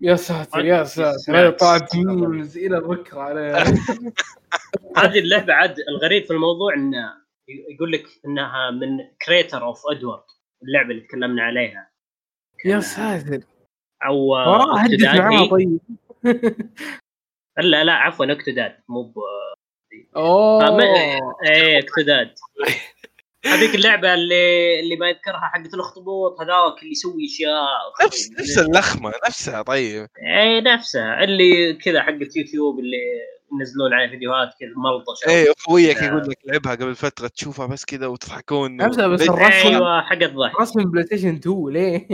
يا 0.00 0.16
ساتر 0.16 0.64
يا 0.64 0.84
ساتر. 0.84 1.36
هذه 1.36 1.50
طلعت 1.50 1.96
memes 1.96 2.58
إلى 2.58 2.80
بكره 2.80 3.20
عليها 3.20 3.64
هذه 4.98 5.18
اللعبة 5.18 5.54
عاد 5.54 5.76
الغريب 5.88 6.24
في 6.24 6.30
الموضوع 6.32 6.74
إنه 6.74 7.14
يقول 7.48 7.92
لك 7.92 8.04
إنها 8.26 8.70
من 8.70 8.98
كريتر 9.26 9.62
اوف 9.64 9.82
ادوارد 9.90 10.24
اللعبة 10.62 10.90
اللي 10.90 11.00
تكلمنا 11.00 11.42
عليها. 11.42 11.89
يا 12.64 12.80
ساتر. 12.80 13.40
أو 14.06 14.16
وراه 14.16 14.78
هدد 14.78 15.04
معاه. 15.04 15.48
طيب. 15.48 15.80
لا 17.58 17.84
لا 17.84 17.92
عفوا 17.92 18.32
اكتوداد 18.32 18.76
مو 18.88 19.02
ب... 19.02 19.14
أوه. 20.16 20.80
إيه 21.50 21.78
اكتوداد 21.78 22.34
هذيك 23.46 23.74
اللعبة 23.74 24.14
اللي 24.14 24.80
اللي 24.80 24.96
ما 24.96 25.08
يذكرها 25.08 25.50
حقت 25.54 25.74
الأخطبوط 25.74 26.40
هذاك 26.40 26.78
اللي 26.82 26.90
يسوي 26.90 27.24
أشياء 27.24 28.06
نفس 28.06 28.30
نفس 28.40 28.58
اللخمة 28.58 29.12
نفسها 29.26 29.62
طيب. 29.62 30.06
اي 30.38 30.60
نفسها 30.60 31.24
اللي 31.24 31.74
كذا 31.74 32.02
حقت 32.02 32.36
يوتيوب 32.36 32.78
اللي 32.78 32.96
ينزلون 33.52 33.92
عليه 33.92 34.10
فيديوهات 34.10 34.50
كذا 34.60 34.68
ملطشة. 34.76 35.28
إيه 35.30 35.52
اخويك 35.58 35.96
آه. 35.98 36.04
يقول 36.06 36.30
لك 36.30 36.38
لعبها 36.44 36.74
قبل 36.74 36.94
فترة 36.94 37.28
تشوفها 37.28 37.66
بس 37.66 37.84
كذا 37.84 38.06
وتضحكون. 38.06 38.88
بس 38.88 38.98
الرسم 38.98 39.28
أيوه 39.68 40.02
حق 40.02 40.22
الضحك 40.22 40.60
رسم 40.60 40.90
بلاي 40.90 41.04
ستيشن 41.06 41.34
2 41.34 41.68
ليه؟ 41.68 42.08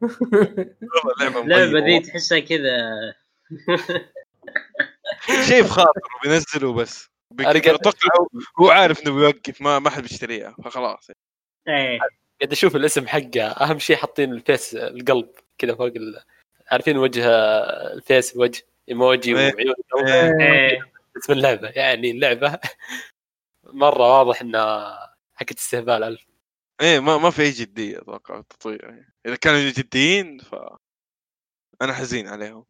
والله 0.00 1.14
لعبة 1.20 1.40
اللعبه. 1.40 1.78
ذي 1.86 2.00
تحسها 2.00 2.38
كذا. 2.38 2.78
شيء 5.46 5.62
في 5.62 5.68
خاطره 5.68 6.02
بينزله 6.24 6.72
بس 6.72 7.08
أتوقع 7.40 8.08
هو- 8.20 8.28
هو 8.60 8.70
عارف 8.70 9.02
إنه 9.02 9.14
بيوقف 9.14 9.60
ما 9.62 9.78
ما 9.78 9.90
حد 9.90 10.02
بيشتريها 10.02 10.56
فخلاص. 10.64 11.10
إيه. 11.68 11.98
قاعد 12.40 12.52
أشوف 12.52 12.76
الاسم 12.76 13.06
حقه 13.06 13.42
أهم 13.42 13.78
شيء 13.78 13.96
حاطين 13.96 14.32
ال 14.32 14.40
face 14.40 14.74
القلب 14.74 15.28
كذا 15.58 15.74
فوق 15.74 15.86
ال... 15.86 16.20
عارفين 16.72 16.96
وجه 16.98 17.24
ال 17.94 18.02
face 18.02 18.36
الوجه 18.36 18.62
إيموجي 18.88 19.38
إيه. 19.38 19.54
وعيون 19.54 20.40
إيه. 20.40 20.92
اسم 21.16 21.32
اللعبه 21.32 21.68
يعني 21.68 22.10
اللعبة 22.10 22.58
مرة 23.64 24.18
واضح 24.18 24.40
إنها 24.40 24.98
حقت 25.34 25.58
استهبال 25.58 26.02
ألف. 26.02 26.26
إيه 26.80 27.00
ما 27.00 27.18
ما 27.18 27.30
في 27.30 27.42
أي 27.42 27.50
جدية 27.50 27.98
أتوقع 27.98 28.34
في 28.34 28.40
التطوير 28.40 28.84
يعني. 28.84 29.14
إذا 29.26 29.36
كانوا 29.36 29.70
جديين 29.70 30.38
ف 30.38 30.54
أنا 31.82 31.92
حزين 31.92 32.28
عليهم. 32.28 32.64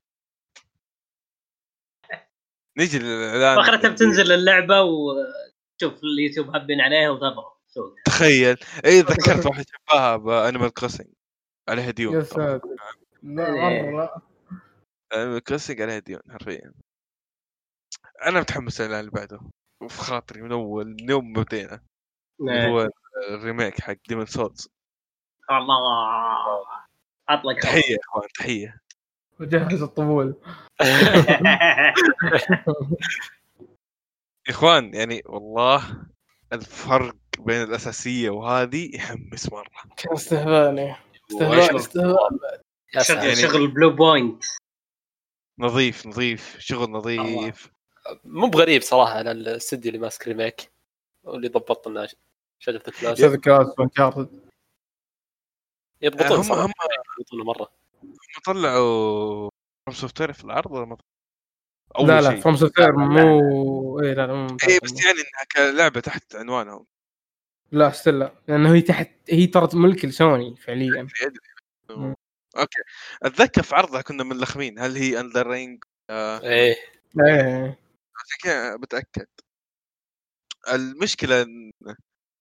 نيجي 2.79 2.99
للاعلان 2.99 3.59
واخرتها 3.59 3.91
بتنزل 3.91 4.33
اللعبه 4.33 4.83
وتشوف 4.83 6.05
اليوتيوب 6.05 6.57
هبين 6.57 6.81
عليها 6.81 7.11
وتضرب 7.11 7.55
تخيل. 8.05 8.57
اي 8.85 9.03
تذكرت 9.03 9.47
واحد 9.47 9.65
شبهها 9.69 10.17
بأنيمال 10.17 10.75
كروسنج 10.75 11.07
عليها 11.69 11.87
يا 11.87 11.91
ديون 11.91 12.25
ساتر 12.25 12.61
آه، 15.13 15.39
كلاسيك 15.39 15.81
عليه 15.81 15.99
ديون 15.99 16.21
حرفيا. 16.31 16.73
أنا 18.27 18.41
متحمس 18.41 18.81
إلى 18.81 19.01
اللي 19.01 19.11
بعده. 19.11 19.41
وفي 19.83 20.01
خاطري 20.01 20.43
من 20.43 20.53
أول 20.53 20.87
من 20.87 21.11
يوم 21.11 21.33
ما 21.33 21.43
بدينا. 21.43 21.81
اللي 22.41 22.59
نعم. 22.59 22.71
هو 22.71 22.89
الريميك 23.31 23.81
حق 23.81 23.97
ديمون 24.09 24.27
سولز 24.27 24.69
الله. 25.51 26.65
اطلق 27.29 27.59
تحية 27.63 27.93
يا 27.93 27.99
أخوان. 28.09 28.29
تحية. 28.39 28.81
وجهز 29.41 29.83
الطبول 29.83 30.35
يا 30.81 31.93
إخوان 34.49 34.95
يعني 34.95 35.23
والله 35.27 36.05
الفرق 36.53 37.17
بين 37.39 37.63
الأساسية 37.63 38.31
وهذه 38.31 38.97
يحمس 38.97 39.53
مرة. 39.53 39.71
كان 39.97 40.13
استهبال 40.13 40.79
إيه. 40.79 41.01
استهبال 41.31 41.77
استهبال. 41.77 42.17
شغل 42.93 43.05
سلام. 43.05 43.23
يعني- 43.25 43.37
شغل 43.37 43.67
بلو 43.69 43.91
بوينت 43.91 44.45
نظيف 45.59 46.07
نظيف 46.07 46.57
شغل 46.59 46.91
نظيف. 46.91 47.71
مو 48.25 48.47
بغريب 48.47 48.83
صراحة 48.83 49.13
على 49.13 49.31
الاستديو 49.31 49.89
اللي 49.89 50.03
ماسك 50.03 50.29
remake 50.29 50.71
واللي 51.25 51.49
ضبط 51.49 51.89
لنا 51.89 52.09
Shadow 52.59 52.83
of 52.89 52.94
the 52.94 53.01
Colossus 53.01 53.21
Shadow 53.21 53.31
of 53.31 53.35
the 53.35 53.43
Colossus 53.43 53.67
و 53.79 53.85
Uncharted 53.85 54.41
يضبطون 56.03 56.37
هم 56.37 56.43
صراحة 56.43 56.65
هم 56.65 56.73
يضبطون 57.19 57.47
مرة. 57.47 57.71
هم 58.03 58.15
طلعوا 58.47 59.51
FromSoftware 59.87 60.33
في 60.33 60.45
العرض 60.45 60.73
ولا 60.73 60.85
ما 60.85 60.97
أول 61.97 62.09
لا 62.09 62.21
لا 62.21 62.41
FromSoft 62.41 62.81
مو 62.81 64.01
اي 64.01 64.15
لا 64.15 64.27
لا. 64.27 64.35
مو 64.35 64.57
اي 64.69 64.79
بس 64.83 65.05
يعني 65.05 65.19
إنها 65.19 65.71
كلعبة 65.73 66.01
تحت 66.01 66.37
عنوانهم. 66.37 66.87
لا 67.73 67.91
still 67.91 68.19
لا. 68.19 68.33
لأنه 68.49 68.75
هي 68.75 68.81
تحت 68.81 69.11
هي 69.31 69.47
ترى 69.47 69.69
ملك 69.75 70.05
لسوني 70.05 70.57
فعليا. 70.57 71.09
okay. 72.59 72.81
أتذكر 73.23 73.63
في 73.63 73.75
عرضها 73.75 74.03
كنا 74.03 74.25
منلخمين 74.25 74.79
هل 74.79 74.97
هي 74.97 75.21
Elden 75.21 75.47
Ring 75.47 75.85
إيه. 76.11 76.77
إيه. 77.27 77.79
عشان 78.17 78.39
كذا 78.43 78.77
بتأكد. 78.77 79.27
المشكلة 80.73 81.45
إن- 81.45 81.95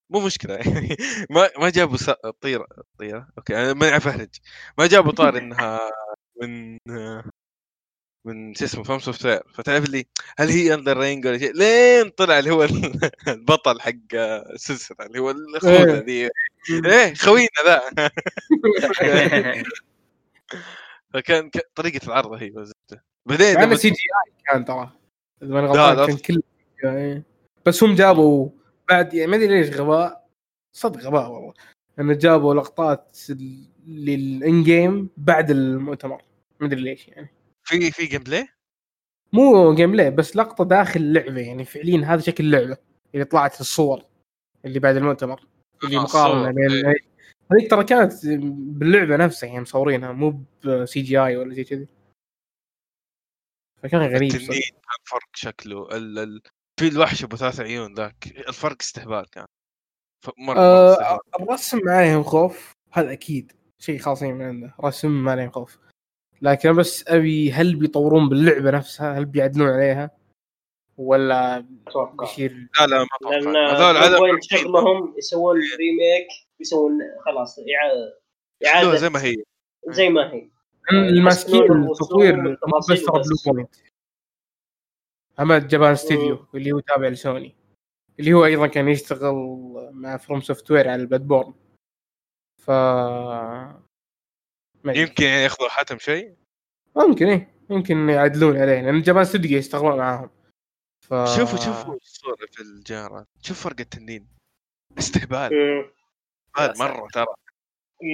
مو 0.09 0.19
مشكلة. 0.25 0.55
يعني 0.55 0.97
ما 1.31 1.49
ما 1.59 1.69
جابوا 1.69 1.97
س- 1.97 2.09
طيرة 2.41 2.67
طيرة. 2.99 3.29
okay 3.37 3.55
أنا 3.57 3.73
ما 3.73 3.89
اعرف 3.89 4.07
أهرج. 4.07 4.29
ما 4.77 4.87
جابوا 4.87 5.11
طاري 5.11 5.37
إنها 5.37 5.79
من 6.41 6.77
من 8.25 8.55
شو 8.55 8.65
اسمه 8.65 8.83
FromSoftware 8.83 9.43
فتعرف 9.55 9.89
لي 9.89 10.05
هل 10.39 10.49
هي 10.49 10.73
Elden 10.73 10.97
Ring 10.97 11.25
ولا 11.27 11.37
شيء؟ 11.37 11.51
لين 11.53 12.09
طلع 12.09 12.39
اللي 12.39 12.51
هو 12.51 12.63
ال- 12.63 13.11
البطل 13.27 13.81
حق 13.81 13.91
السلسلة 14.53 14.97
اللي 15.05 15.19
هو 15.19 15.31
الاخوه 15.31 15.83
ذي. 15.99 16.29
إيه 16.85 17.13
خوينا 17.13 17.47
ذا. 17.65 17.81
فكان 21.13 21.49
ك- 21.49 21.69
طريقة 21.75 22.05
العرض 22.07 22.31
هي 22.33 22.51
وزته 22.51 23.01
بعدين 23.25 23.69
مع 23.69 23.75
CG 23.75 23.95
I 23.95 24.33
كان 24.45 24.65
ترى 24.65 24.91
إذا 25.43 25.59
غلطان 25.59 25.97
لا. 25.97 26.05
كان 26.07 26.17
كله 26.17 26.41
إيه. 26.85 27.23
بس 27.65 27.83
هم 27.83 27.95
جابوا 27.95 28.49
بعد 28.89 29.13
يعني 29.13 29.31
ما 29.31 29.37
أدري 29.37 29.47
ليش 29.61 29.75
غباء. 29.75 30.27
صدق 30.75 30.99
غباء 30.99 31.31
والله. 31.31 31.53
إنه 31.99 32.13
جابوا 32.13 32.53
لقطات 32.53 33.17
لل 33.87 34.63
in-game 34.63 35.09
بعد 35.17 35.51
المؤتمر. 35.51 36.21
ما 36.59 36.67
أدري 36.67 36.81
ليش 36.81 37.07
يعني. 37.07 37.29
في 37.63 37.91
في 37.91 38.05
gameplay 38.05 38.47
مو 39.33 39.75
gameplay 39.75 40.11
بس 40.11 40.35
لقطة 40.35 40.63
داخل 40.63 40.99
اللعبة 40.99 41.41
يعني 41.41 41.65
فعليا 41.65 42.05
هذا 42.05 42.21
شكل 42.21 42.43
اللعبة. 42.43 42.77
اللي 43.13 43.25
طلعت 43.25 43.53
في 43.53 43.61
الصور 43.61 44.03
اللي 44.65 44.79
بعد 44.79 44.95
المؤتمر. 44.95 45.41
اللي 45.83 45.97
آه، 45.97 46.01
مقارنة 46.01 46.51
بين 46.51 46.85
إيه. 46.85 47.12
هذيك 47.53 47.69
ترى 47.71 47.83
كانت 47.83 48.13
باللعبة 48.49 49.15
نفسها 49.15 49.47
يعني 49.47 49.61
مصورينها 49.61 50.11
مو 50.11 50.43
ب 50.65 51.01
CGI 51.01 51.37
ولا 51.37 51.53
زي 51.53 51.63
كذي. 51.63 51.87
فكان 53.83 54.01
غريب. 54.01 54.31
التنين 54.31 54.61
كان 54.61 55.03
فرق 55.05 55.29
شكله. 55.33 55.97
ال... 55.97 56.19
ال... 56.19 56.41
في 56.79 56.87
الوحش 56.87 57.23
أبو 57.23 57.35
ثلاث 57.35 57.59
عيون 57.59 57.93
ذاك. 57.93 58.27
الفرق 58.47 58.77
استهبال 58.81 59.29
كان. 59.29 59.45
مرة, 60.37 60.55
مرة 60.55 60.93
استهبال. 60.93 61.19
الرسم 61.39 61.79
ما 61.85 61.91
عليهم 61.91 62.23
خوف. 62.23 62.71
هذا 62.91 63.11
أكيد. 63.11 63.51
شيء 63.79 63.99
خاصين 63.99 64.35
من 64.35 64.45
عنده. 64.45 64.75
رسم 64.83 65.23
ما 65.23 65.31
عليهم 65.31 65.51
خوف. 65.51 65.79
لكن 66.41 66.75
بس 66.75 67.07
أبي 67.07 67.51
هل 67.51 67.75
بيطورون 67.75 68.29
باللعبة 68.29 68.71
نفسها؟ 68.71 69.17
هل 69.17 69.25
بيعدلون 69.25 69.69
عليها؟ 69.69 70.11
ولا 70.97 71.65
أتوقع. 71.87 72.25
بيصير 72.25 72.51
لا 72.79 72.85
لا 72.87 72.97
ما 72.97 73.07
أتوقع. 73.21 73.91
لأن 73.91 74.03
هذول 74.03 74.19
Point 74.19 74.43
شغلهم 74.43 75.15
يسوون 75.17 75.55
remake 75.55 76.27
يسوون 76.59 76.99
خلاص 77.25 77.59
إعادة. 78.65 78.95
زي 78.95 79.09
ما 79.09 79.23
هي. 79.23 79.35
زي 79.87 80.09
ما 80.09 80.33
هي. 80.33 80.49
الماسكين 80.91 81.63
التطوير 81.63 82.35
بس. 82.35 83.01
Bluepoint 83.01 83.75
مع 85.39 85.67
Japan 85.67 85.95
Studio 85.95 86.45
اللي 86.55 86.71
هو 86.71 86.79
تابع 86.79 87.07
لسوني. 87.07 87.55
اللي 88.19 88.33
هو 88.33 88.45
أيضا 88.45 88.67
كان 88.67 88.87
يشتغل 88.87 89.35
مع 89.91 90.17
FromSoftware 90.17 90.89
على 90.89 91.01
ال 91.01 91.27
Bloodborne. 91.27 91.53
ف 92.61 92.69
ما 92.69 93.81
أدري. 94.85 95.01
يمكن 95.01 95.23
يعني 95.23 95.43
ياخذوا 95.43 95.69
حاتم 95.69 95.97
شيء؟ 95.97 96.35
ممكن 96.95 97.27
إيه. 97.27 97.53
يمكن 97.69 98.09
يعدلون 98.09 98.57
عليه 98.57 98.81
لأن 98.81 99.01
Japan 99.01 99.21
Studio 99.21 99.57
يشتغلون 99.57 99.97
معاهم. 99.97 100.29
ف 101.01 101.13
شوفوا 101.13 101.57
شوفوا 101.57 101.95
الصورة 101.95 102.45
في 102.51 102.61
الجاره 102.61 103.25
شوف 103.41 103.63
فرق 103.63 103.79
التنين. 103.79 104.27
استهبال. 104.97 105.49
استهبال 106.57 106.79
مرة 106.79 107.07
ترى. 107.13 107.25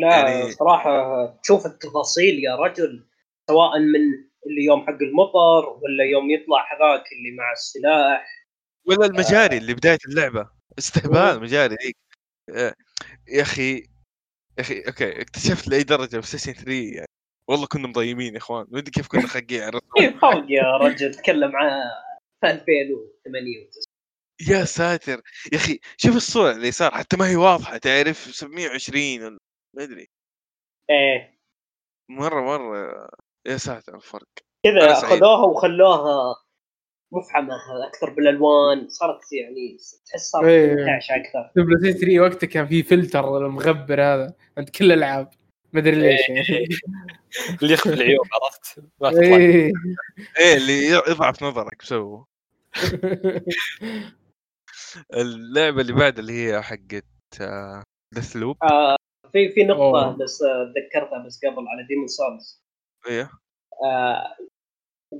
لا 0.02 0.18
يعني- 0.30 0.52
صراحة 0.52 1.26
تشوف 1.44 1.66
التفاصيل 1.66 2.44
يا 2.44 2.56
رجل 2.56 3.07
سواء 3.49 3.80
من 3.80 4.30
اللي 4.48 4.64
يوم 4.66 4.82
حق 4.88 4.98
المطر 5.02 5.70
ولا 5.82 6.03
يوم 6.11 6.32
يطلع 6.32 6.57
هذاك 6.74 7.03
اللي 7.11 7.32
مع 7.38 7.52
السلاح. 7.52 8.45
ولا 8.88 9.06
المجاري 9.06 9.57
اللي 9.57 9.74
بداية 9.74 9.98
اللعبة. 10.10 10.49
استهبال 10.80 11.41
مجاري 11.41 11.76
ذيك 11.86 11.98
آه، 12.49 12.74
يا 13.28 13.41
أخي 13.41 13.76
يا 14.57 14.61
أخي 14.61 14.84
okay 14.88 15.22
اكتشفت 15.22 15.68
لأي 15.68 15.84
درجة 15.84 16.20
في 16.20 16.28
سيشن 16.28 16.53
3 16.53 16.72
يعني. 16.95 17.07
والله 17.48 17.68
كنا 17.68 17.88
مضيمين 17.88 18.34
يا 18.34 18.38
إخوان. 18.38 18.68
ادري 18.74 18.91
كيف 18.91 19.07
كنا 19.07 19.28
خقيع 19.28 19.70
يا 20.49 20.78
رجل 20.78 21.14
تكلم 21.14 21.56
عن 21.56 21.72
في 22.41 22.49
2008 22.52 23.70
يا 24.48 24.66
ساتر! 24.66 25.22
يا 25.53 25.57
أخي 25.57 25.80
شوف 25.98 26.16
الصورة 26.16 26.52
اللي 26.52 26.72
صار 26.72 26.91
حتى 26.91 27.18
ما 27.18 27.28
هي 27.28 27.36
واضحة 27.36 27.78
تعرف؟ 27.78 28.18
720 28.18 29.24
ولا 29.24 29.40
ما 29.74 29.84
أدري. 29.84 30.10
إيه. 30.90 31.40
مرة 32.10 32.41
مرة 32.41 33.10
يا 33.45 33.57
ساتر 33.57 33.95
الفرق. 33.95 34.28
كذا 34.64 34.84
أنا 34.84 34.94
سعيد. 34.94 35.20
خذوها 35.20 35.45
وخلوها 35.45 36.36
مفعمة 37.11 37.53
أكثر 37.88 38.10
بالألوان 38.10 38.90
صارت 38.90 39.34
يعني 39.34 39.78
تحس 40.06 40.30
صارت 40.30 40.45
إيه. 40.45 40.76
منتعشه 40.76 41.16
أكثر. 41.16 41.52
PlayStation 41.56 41.99
3 41.99 42.20
وقتها 42.20 42.48
كان 42.48 42.68
في 42.68 42.84
فلتر 42.84 43.38
المغبر 43.38 44.02
هذا 44.02 44.34
عند 44.57 44.70
كل 44.70 44.86
الألعاب. 44.86 45.30
ما 45.74 45.80
أدري 45.80 45.95
ليش 45.95 46.30
يعني. 46.30 46.68
اللي 47.61 47.74
يخفي 47.74 47.94
العيوب 47.94 48.26
عرفت؟ 48.34 48.80
إيه. 49.22 49.72
إيه 50.40 50.57
اللي 50.57 50.86
يضعف 50.86 51.44
نظرك 51.44 51.78
بسوه 51.80 52.28
اللعبة 55.14 55.82
اللي 55.82 55.94
بعد 55.94 56.20
اللي 56.20 56.34
هي 56.34 56.61
حقت 56.61 57.06
Deathloop 58.15 58.57
آه 58.64 58.95
في 59.32 59.49
في 59.49 59.64
نقطة 59.64 60.06
أوه. 60.06 60.18
بس 60.18 60.41
آه، 60.41 60.74
تذكرتها 60.76 61.26
بس 61.26 61.40
قبل 61.45 61.68
على 61.68 61.88
Demon's 61.88 62.07
Souls 62.07 62.64
إيه. 63.10 63.30
آه 63.84 64.36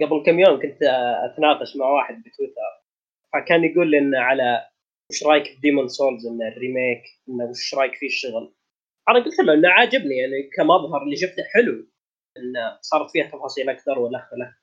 قبل 0.02 0.24
كم 0.26 0.40
يوم 0.40 0.62
كنت 0.62 0.84
آه، 0.84 1.26
أتناقش 1.26 1.76
مع 1.76 1.86
واحد 1.86 2.24
بتويتر. 2.24 2.80
فكان 3.34 3.64
يقول 3.64 3.91
لي 3.91 3.98
انه 3.98 4.20
على 4.20 4.70
وش 5.12 5.24
رأيك 5.24 5.58
ب 5.57 5.61
Demon's 5.61 5.88
Souls 5.88 6.26
انه 6.26 6.48
ال 6.48 6.56
remake 6.56 7.03
انه 7.30 7.46
وش 7.46 7.76
رأيك 7.76 7.96
فيه 7.96 8.08
الشغل؟ 8.08 8.56
أنا 9.10 9.20
قلت 9.20 9.40
له 9.40 9.54
إنه 9.54 9.70
عاجبني 9.70 10.18
يعني 10.18 10.50
كمظهر 10.58 11.04
اللي 11.04 11.16
شفته 11.16 11.44
حلو 11.54 11.88
انه 12.38 12.80
صارت 12.82 13.12
فيها 13.12 13.28
تفاصيل 13.28 13.70
أكثر 13.70 14.00
والخ 13.99 14.56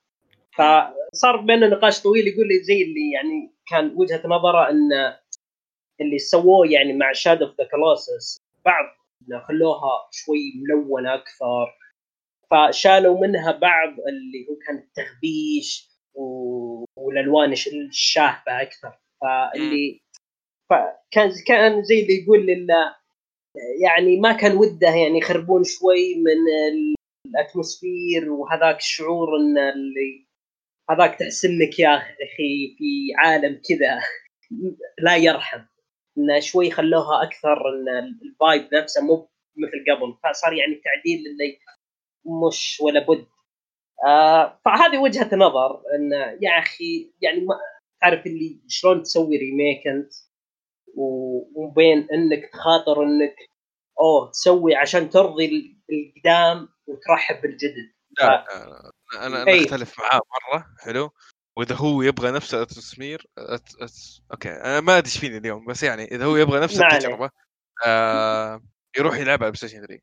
فصار 0.56 1.36
بيننا 1.36 1.68
نقاش 1.68 2.02
طويل 2.02 2.26
يقول 2.28 2.48
لي 2.48 2.62
زي 2.62 2.82
اللي 2.82 3.10
يعني 3.12 3.54
كان 3.70 3.92
وجهة 3.96 4.22
نظره 4.26 4.70
إن 4.70 5.14
اللي 6.00 6.18
سووه 6.18 6.66
يعني 6.70 6.92
مع 6.92 7.12
Shadow 7.12 7.42
of 7.42 7.54
the 7.60 7.68
Colossus 7.70 8.36
بعض 8.64 8.84
خلوها 9.48 10.08
شوي 10.10 10.52
ملونه 10.56 11.14
أكثر. 11.14 11.76
فشالوا 12.50 13.20
منها 13.26 13.52
بعض 13.52 13.88
اللي 13.88 14.46
هو 14.50 14.56
كان 14.66 14.76
التخبيش 14.78 15.88
و... 16.14 16.84
والألوان 16.96 17.52
الش- 17.52 17.68
الشاهبة 17.68 18.62
أكثر. 18.62 18.98
فاللي 19.20 20.00
فكان 20.70 21.30
كان 21.46 21.82
زي 21.82 22.02
اللي 22.02 22.22
يقول 22.24 22.46
لله 22.46 22.96
يعني 23.82 24.20
ما 24.20 24.32
كان 24.32 24.56
وده 24.56 24.88
يعني 24.88 25.18
يخربون 25.18 25.64
شوي 25.64 26.14
من 26.14 26.32
ال- 26.72 26.94
ال 27.26 27.36
atmosphere 27.36 28.32
وهذاك 28.32 28.76
الشعور 28.76 29.36
إن 29.36 29.58
اللي 29.58 30.25
هذاك 30.90 31.18
تحس 31.18 31.44
انك 31.44 31.78
يا 31.78 31.96
أخي 31.96 32.76
في 32.78 33.14
عالم 33.18 33.60
كذا. 33.68 34.00
لا 34.98 35.16
يرحم. 35.16 35.62
انه 36.18 36.40
شوي 36.40 36.70
خلوها 36.70 37.22
أكثر 37.22 37.68
إن 37.68 38.18
ال 38.22 38.32
vibe 38.32 38.74
نفسه 38.74 39.02
مو 39.02 39.30
مثل 39.56 39.84
قبل. 39.96 40.14
فصار 40.24 40.52
يعني 40.52 40.74
تعديل 40.84 41.26
اللي 41.26 41.58
مش 42.46 42.80
ولا 42.80 43.00
بد. 43.00 43.26
آه 44.06 44.60
فهذه 44.64 44.98
وجهة 44.98 45.36
نظر 45.36 45.82
إن 45.94 46.12
يا 46.42 46.58
أخي 46.58 47.12
يعني 47.22 47.40
ما 47.40 47.54
تعرف 48.00 48.26
اللي 48.26 48.60
شلون 48.68 49.02
تسوي 49.02 49.36
remake 49.36 49.86
أنت؟ 49.86 50.12
وبين 51.54 52.08
إنك 52.12 52.50
تخاطر 52.52 53.02
إنك 53.02 53.36
أوه 54.00 54.30
تسوي 54.30 54.76
عشان 54.76 55.10
ترضي 55.10 55.76
القدام 55.92 56.68
وترحب 56.86 57.42
بالجدد. 57.42 57.92
لا 58.20 58.26
لا، 58.26 58.66
لا، 58.66 58.90
أنا 59.14 59.42
أنا 59.42 59.52
أي. 59.52 59.64
أختلف 59.64 59.98
معاه 59.98 60.20
مرة 60.52 60.66
حلو 60.80 61.10
وإذا 61.56 61.74
هو 61.74 62.02
يبغى 62.02 62.30
نفس 62.30 62.54
التسمير 62.54 63.26
أت... 63.38 63.74
أت... 63.80 63.92
okay 64.32 64.48
أنا 64.48 64.80
ما 64.80 64.98
أدري 64.98 65.06
إيش 65.06 65.18
فيني 65.18 65.36
اليوم 65.36 65.66
بس 65.66 65.82
يعني 65.82 66.04
إذا 66.04 66.24
هو 66.24 66.36
يبغى 66.36 66.60
نفس. 66.60 66.80
التجربة 66.80 67.30
آه... 67.86 68.62
يروح 68.98 69.16
يلعب 69.18 69.42
على 69.42 69.50
PlayStation 69.50 69.86
3 69.86 70.02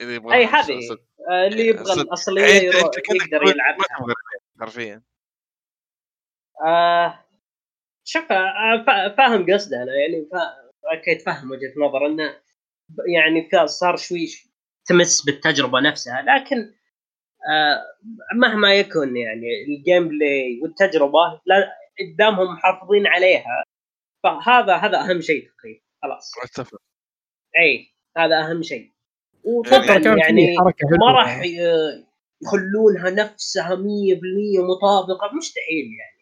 إذا 0.00 0.14
يبغى 0.14 0.36
أي 0.36 0.44
هذه. 0.44 0.98
آه، 1.30 1.46
اللي 1.46 1.66
يبغى 1.66 1.84
صدق. 1.84 2.00
الأصلية 2.00 2.42
يعني 2.46 2.64
يروح 2.64 2.90
يقدر 3.10 3.42
يلعبها 3.48 3.86
حرفيا 4.60 5.02
آه 6.66 7.24
شوف 8.04 8.32
آه، 8.32 8.84
فا- 8.86 9.16
فاهم 9.16 9.52
قصده 9.52 9.82
أنا 9.82 9.92
يعني 9.94 10.28
okay 10.96 11.14
تفهم 11.14 11.50
وجهة 11.50 11.72
نظر 11.76 12.06
إنه 12.06 12.40
يعني 13.14 13.66
صار 13.66 13.96
شوي 13.96 14.26
تمس 14.84 15.24
بالتجربة 15.24 15.80
نفسها 15.80 16.22
لكن 16.22 16.56
آه 16.56 16.77
مهما 18.34 18.74
يكن 18.74 19.16
يعني 19.16 19.64
ال 19.68 20.08
gameplay 20.08 20.60
والتجربة 20.62 21.40
لا 21.46 21.72
قدامهم 22.00 22.54
محافظين 22.54 23.06
عليها 23.06 23.64
فهذا 24.24 24.76
هذا 24.76 25.00
أهم 25.00 25.20
شيء 25.20 25.50
تقريبا 25.58 25.80
خلاص 26.02 26.32
أتفق 26.44 26.80
إي 27.58 27.94
هذا 28.16 28.40
أهم 28.40 28.62
شيء 28.62 28.78
يعني 28.78 28.94
وطبعا 29.44 29.86
كان 29.86 30.14
في 30.14 30.20
يعني 30.20 30.58
حركة 30.58 30.88
ما. 30.88 31.12
راح 31.12 31.42
يخلونها 32.42 33.10
نفسها 33.10 33.76
100% 33.76 33.78
مطابقة 34.70 35.34
مستحيل 35.36 35.90
يعني. 35.98 36.18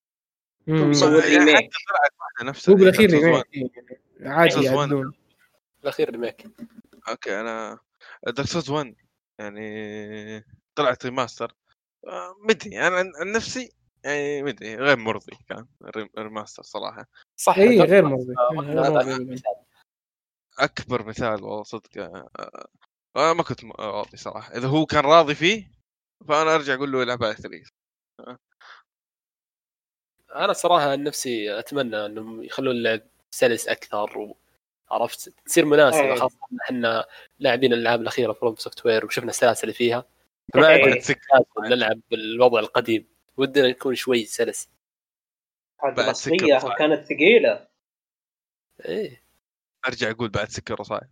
يسوون 0.90 1.22
يعني 1.22 1.36
ريميك. 1.36 1.70
هو 2.68 2.74
بالأخير 2.74 3.14
يعني 3.14 3.24
ريميك 3.24 3.44
Souls 3.44 4.22
إيه، 4.22 4.28
عادي 4.28 4.50
Souls 4.50 4.56
One. 4.56 4.64
يعدلون 4.64 5.12
الاخير 5.82 6.10
ريميك 6.10 6.46
1. 6.58 6.68
أوكي 7.08 7.40
أنا 7.40 7.78
سوز 8.44 8.70
1 8.70 8.94
يعني 9.38 10.44
طلعت 10.76 11.06
ريماستر 11.06 11.54
آه، 12.06 12.36
مدري 12.48 12.86
أنا 12.86 12.96
عن 12.96 13.12
عن 13.20 13.32
نفسي 13.32 13.72
يعني 14.04 14.42
مدري 14.42 14.76
غير 14.76 14.96
مرضي 14.96 15.36
كان 15.48 15.66
الريماستر 16.18 16.62
صراحة. 16.62 17.06
صح 17.36 17.58
اي 17.58 17.80
غير 17.80 18.04
مرضي. 18.04 18.34
إيه، 19.10 19.18
جداً. 19.18 19.42
أكبر 20.58 21.06
مثال 21.06 21.44
والله 21.44 21.62
صدق 21.62 21.98
آه، 21.98 22.28
آه، 23.16 23.32
ما 23.32 23.42
كنت 23.42 23.64
راضي 23.64 24.16
صراحة. 24.16 24.56
إذا 24.56 24.68
هو 24.68 24.86
كان 24.86 25.04
راضي 25.04 25.34
فيه 25.34 25.70
فأنا 26.28 26.54
أرجع 26.54 26.74
أقول 26.74 26.92
له 26.92 27.02
العب 27.02 27.24
على 27.24 27.34
3 27.34 27.70
أنا 30.34 30.52
صراحة 30.52 30.90
عن 30.90 31.02
نفسي 31.02 31.58
أتمنى 31.58 32.06
إنهم 32.06 32.42
يخلون 32.42 32.76
اللعب 32.76 33.00
سلس 33.30 33.68
أكثر 33.68 34.34
وعرفت 34.90 35.32
تصير 35.46 35.64
مناسبة 35.64 36.00
إيه. 36.00 36.14
خاصة 36.14 36.38
إحنا 36.62 37.06
لاعبين 37.38 37.72
الألعاب 37.72 38.00
الأخيرة 38.00 38.32
FromSoftware 38.32 39.06
وشفنا 39.06 39.30
السلاسل 39.30 39.62
اللي 39.62 39.74
فيها. 39.74 40.04
إيه. 40.54 40.64
عندنا 40.64 40.98
استعداد 40.98 41.46
نلعب 41.58 42.00
بالوضع 42.10 42.60
القديم. 42.60 43.08
ودنا 43.36 43.66
يكون 43.66 43.94
شوي 43.94 44.24
سلس 44.24 44.70
صعب. 45.82 46.00
كانت 46.78 47.04
ثقيلة. 47.06 47.68
إيه. 48.84 49.22
أرجع 49.88 50.10
أقول 50.10 50.28
بعد 50.28 50.48
Sekiro 50.48 50.80
وصاير 50.80 51.08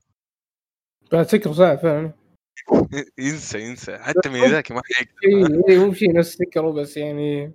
بعد 1.12 1.27
Sekiro 1.27 1.53
صعب 1.52 1.78
فعلا. 1.78 2.12
ينسى 3.19 3.61
ينسى. 3.61 3.98
حتى 3.98 4.28
من 4.28 4.51
ذاك 4.51 4.73
ما 4.73 4.82
حيقدر 4.85 5.69
إيه، 5.69 5.78
مو 5.78 5.94
شيء 5.94 6.12
نفس 6.12 6.35
Sekiro 6.35 6.71
بس 6.70 6.97
يعني 6.97 7.52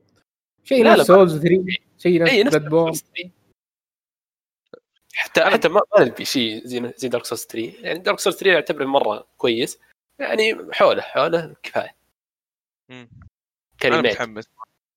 شيء 0.63 0.83
نفس 0.83 1.07
Souls 1.07 1.37
3 1.37 1.65
شيء. 1.97 2.27
اي 2.27 2.43
نفس 2.43 2.55
Bloodborne 2.55 2.93
Dark 2.93 2.95
Souls 2.95 3.03
3. 3.03 3.31
حتى 5.13 5.41
حتى 5.41 5.67
ما 5.67 5.81
ما 5.97 6.05
نبي 6.05 6.25
شيء 6.25 6.65
زي 6.65 6.93
زي 6.97 7.07
Dark 7.07 7.25
Souls 7.25 7.45
3 7.45 7.73
يعني 7.83 7.99
Dark 7.99 8.19
Souls 8.19 8.35
3 8.35 8.55
اعتبره 8.55 8.85
مرة 8.85 9.27
كويس. 9.37 9.79
يعني 10.19 10.73
حوله 10.73 11.01
حوله 11.01 11.55
كفاية. 11.63 11.95
مم. 12.89 13.09
أنا 13.85 14.01
متحمس. 14.01 14.49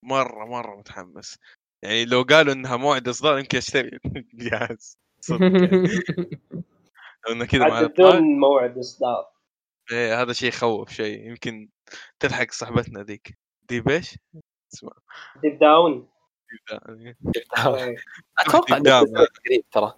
مرة 0.03 0.45
مرة 0.45 0.77
متحمس. 0.77 1.39
يعني 1.83 2.05
لو 2.05 2.23
قالوا 2.23 2.55
إنها 2.55 2.77
موعد 2.77 3.09
إصدار 3.09 3.39
يمكن 3.39 3.59
أشتري 3.59 3.99
الجهاز 4.35 4.99
صدق 5.21 5.43
يعني. 5.43 5.89
لو 7.27 7.33
انه 7.33 7.45
كذا 7.45 7.69
مع 7.69 7.83
بدون 7.83 8.23
موعد 8.23 8.79
إصدار. 8.79 9.33
إيه 9.93 10.23
هذا 10.23 10.33
شيء 10.33 10.49
يخوف 10.49 10.91
شيء. 10.91 11.29
يمكن 11.29 11.69
تلحق 12.21 12.51
صاحبتنا 12.51 13.03
ذيك. 13.03 13.39
دي 13.69 13.81
إيش 13.81 14.19
اسمها. 14.75 14.93
Deep 15.43 15.59
Down. 15.59 16.09
يعني 16.71 17.17
إيه. 17.57 17.97
أتوقع 18.39 18.79
قريب 18.79 19.71
ترى. 19.73 19.95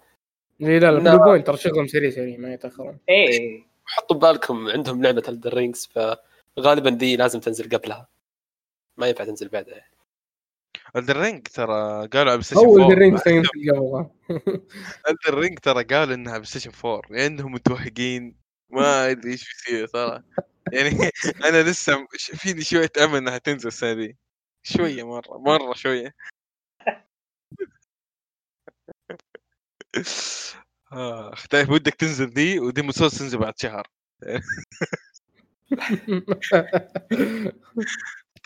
إيه، 0.61 0.79
لا 0.79 0.91
لا 0.91 0.99
لا. 0.99 1.15
Bluepoint 1.15 1.47
ترى 1.47 1.57
شغلهم 1.57 1.87
سريع 1.87 2.09
سريع 2.09 2.37
ما 2.37 2.53
يتأخرون. 2.53 2.99
إيه. 3.09 3.74
حطوا 3.95 4.17
ببالكم 4.17 4.67
عندهم 4.67 5.03
لعبة 5.03 5.23
Elden 5.27 5.53
Ring 5.53 5.89
فغالبا 6.57 6.89
دي 6.89 7.15
لازم 7.15 7.39
تنزل 7.39 7.77
قبلها. 7.77 8.07
ما 8.97 9.07
ينفع 9.07 9.25
تنزل 9.25 9.47
بعدها. 9.47 9.75
يعني. 9.75 9.95
Elden 10.95 11.24
Ring 11.24 11.47
ترى 11.47 12.07
قالوا 12.07 12.31
على 12.31 12.37
بلاي 12.37 12.41
ستيشن 12.41 12.65
اول 12.65 12.81
4 12.81 12.93
الرينج 12.93 13.19
ينزل 13.27 13.49
قبل 13.71 14.09
Elden 15.09 15.37
Ring 15.37 15.59
ترى 15.59 15.83
قالوا 15.83 16.15
إنها 16.15 16.33
بلاي 16.33 16.45
ستيشن 16.45 16.71
4 16.85 17.01
لانهم 17.09 17.51
متوهقين. 17.51 18.35
ما 18.69 19.11
أدري 19.11 19.31
إيش 19.31 19.45
بيصير 19.53 19.87
صراحة 19.87 20.23
يعني 20.73 20.89
أنا 21.49 21.63
لسه 21.63 22.07
فيني 22.17 22.61
شوية 22.61 22.91
أمل 23.03 23.15
إنها 23.15 23.37
تنزل 23.37 23.67
السنة 23.67 23.93
دي. 23.93 24.17
شوية 24.63 25.07
مرة 25.07 25.37
مرة 25.37 25.73
شوية. 25.73 26.15
اخ 30.95 31.47
طيب 31.47 31.69
ودك 31.69 31.93
تنزل 31.93 32.33
دي 32.33 32.59
ودي 32.59 32.81
مسوس 32.81 33.19
تنزل 33.19 33.37
بعد 33.37 33.53
شهر. 33.57 33.87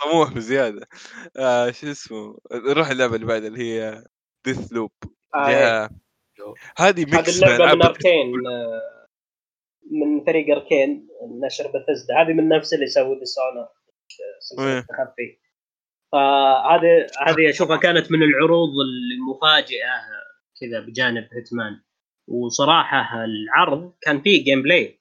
طموح 0.04 0.34
بزيادة. 0.34 0.88
آه 1.38 1.72
شو 1.72 1.92
اسمه؟ 1.92 2.38
نروح 2.52 2.90
اللعبة 2.90 3.16
اللي 3.16 3.26
بعدها 3.26 3.48
اللي 3.48 3.64
هي 3.64 4.04
Deathloop 4.46 4.92
آه، 5.36 5.48
إيه. 5.48 5.84
هذه 5.84 5.90
هذه 6.78 7.06
mix 7.06 7.44
اللعبة 7.44 7.64
ألعاب 7.64 7.78
من 7.78 7.86
Arkane 7.86 8.34
آه، 8.48 9.08
من 9.92 10.26
فريق 10.26 10.58
Arkane 10.58 11.08
نشر 11.46 11.68
بثزدا 11.68 12.22
هذه 12.22 12.34
من 12.34 12.50
نفس 12.50 12.74
اللي 12.74 12.86
يسوي 12.86 13.20
Dishonored 13.20 13.68
سلسلة 14.40 14.68
إيه. 14.68 14.80
التخفي 14.80 15.40
فهذه 16.12 17.08
هذه 17.28 17.50
أشوفها 17.50 17.78
كانت 17.78 18.12
من 18.12 18.24
العروض 18.24 18.70
المفاجئة 18.70 19.94
كذا 20.62 20.80
بجانب 20.80 21.28
Hitman 21.34 21.82
وصراحة 22.30 23.26
العرض 23.26 23.94
كان 24.02 24.22
فيه 24.22 24.44
gameplay. 24.44 25.00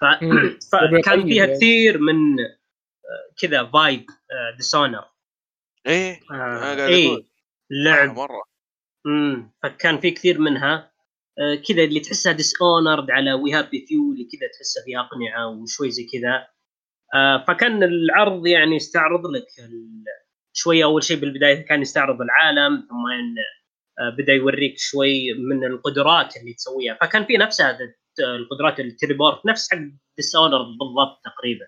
فكان 0.72 1.22
فيها 1.28 1.44
يعني. 1.46 1.56
كثير 1.56 1.98
من 1.98 2.40
آه، 2.40 3.34
كذا 3.42 3.64
vibe 3.64 4.06
Dishonored 4.56 5.04
إيه 5.86 6.20
أنا 6.30 6.58
قاعد 6.60 6.78
اي 6.78 7.06
أقول. 7.06 7.26
لعب. 7.70 8.16
مرة. 8.16 8.42
امم 9.06 9.52
فكان 9.62 10.00
في 10.00 10.10
كثير 10.10 10.38
منها. 10.38 10.92
آه، 11.38 11.54
كذا 11.54 11.84
اللي 11.84 12.00
تحسها 12.00 12.32
Dishonored 12.32 13.10
على 13.10 13.32
We 13.32 13.52
Happy 13.52 13.86
Few 13.88 14.12
اللي 14.12 14.24
كذا 14.24 14.48
تحسها 14.56 14.84
فيها 14.84 15.00
أقنعة 15.00 15.48
وشوي 15.48 15.90
زي 15.90 16.04
كذا. 16.12 16.46
آه، 17.14 17.44
فكان 17.48 17.82
العرض 17.82 18.46
يعني 18.46 18.76
يستعرض 18.76 19.26
لك 19.26 19.46
ال- 19.58 20.04
شوي 20.52 20.84
أول 20.84 21.02
شيء 21.02 21.16
بالبداية 21.16 21.66
كان 21.66 21.82
يستعرض 21.82 22.20
العالم 22.20 22.86
ثم 22.88 23.06
إن 23.06 23.38
آه، 23.38 23.63
بدأ 24.18 24.32
يوريك 24.32 24.74
شوي 24.78 25.32
من 25.34 25.64
القدرات 25.64 26.36
اللي 26.36 26.54
تسويها. 26.54 26.98
فكان 27.00 27.24
في 27.26 27.36
نفسها 27.36 27.72
ذا- 27.72 27.94
القدرات 28.36 28.80
ال 28.80 28.87
teleport 28.87 29.46
نفس 29.46 29.70
حق 29.72 29.78
ديس 30.16 30.36
بالضبط 30.36 31.20
تقريبا. 31.24 31.64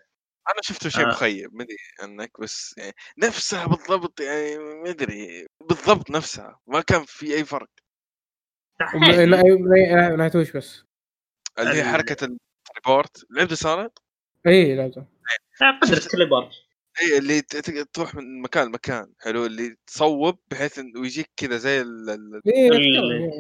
أنا 0.53 0.63
شفته 0.63 0.89
شيء 0.89 1.05
آه. 1.05 1.09
مخيب 1.09 1.55
ما 1.55 1.63
أدري 1.65 1.77
عنك 2.03 2.41
بس 2.41 2.75
يعني 2.79 2.93
نفسها 3.19 3.67
بالضبط 3.67 4.21
يعني 4.21 4.59
ما 4.59 4.91
أدري 4.91 5.47
بالضبط 5.69 6.11
نفسها 6.11 6.61
ما 6.67 6.81
كان 6.81 7.05
في 7.07 7.35
أي 7.35 7.45
فرق. 7.45 7.69
نهايته 10.17 10.39
وش 10.39 10.51
بس. 10.51 10.83
اللي 11.59 11.71
هي 11.75 11.85
حركة 11.85 12.13
ال 12.25 12.36
teleport 12.36 13.27
لعبت 13.31 13.53
صارت 13.53 13.99
اي 14.47 14.75
لازم 14.77 15.01
آه، 15.63 15.79
قدرة 15.83 15.99
تليبورت 15.99 16.51
اي 17.03 17.19
اللي 17.19 17.41
ت- 17.41 17.57
ت- 17.57 17.89
تروح 17.95 18.15
من 18.15 18.43
مكان 18.43 18.67
لمكان 18.67 19.13
حلو 19.21 19.47
اللي 19.47 19.77
تصوب 19.87 20.39
بحيث 20.51 20.79
انه 20.79 21.07
يجيك 21.07 21.31
كذا 21.37 21.57
زي 21.57 21.81
ال- 21.81 22.11
ال- 22.11 22.43
اي 22.47 22.69
ال- 22.69 23.31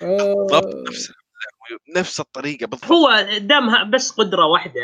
بالضبط 0.00 0.74
آه، 0.74 0.84
نفسها 0.88 1.14
نفس 1.96 2.20
الطريقة 2.20 2.66
بالضبط 2.66 2.92
هو 2.92 3.26
دامها 3.38 3.82
بس 3.84 4.10
قدرة 4.10 4.46
واحدة 4.46 4.80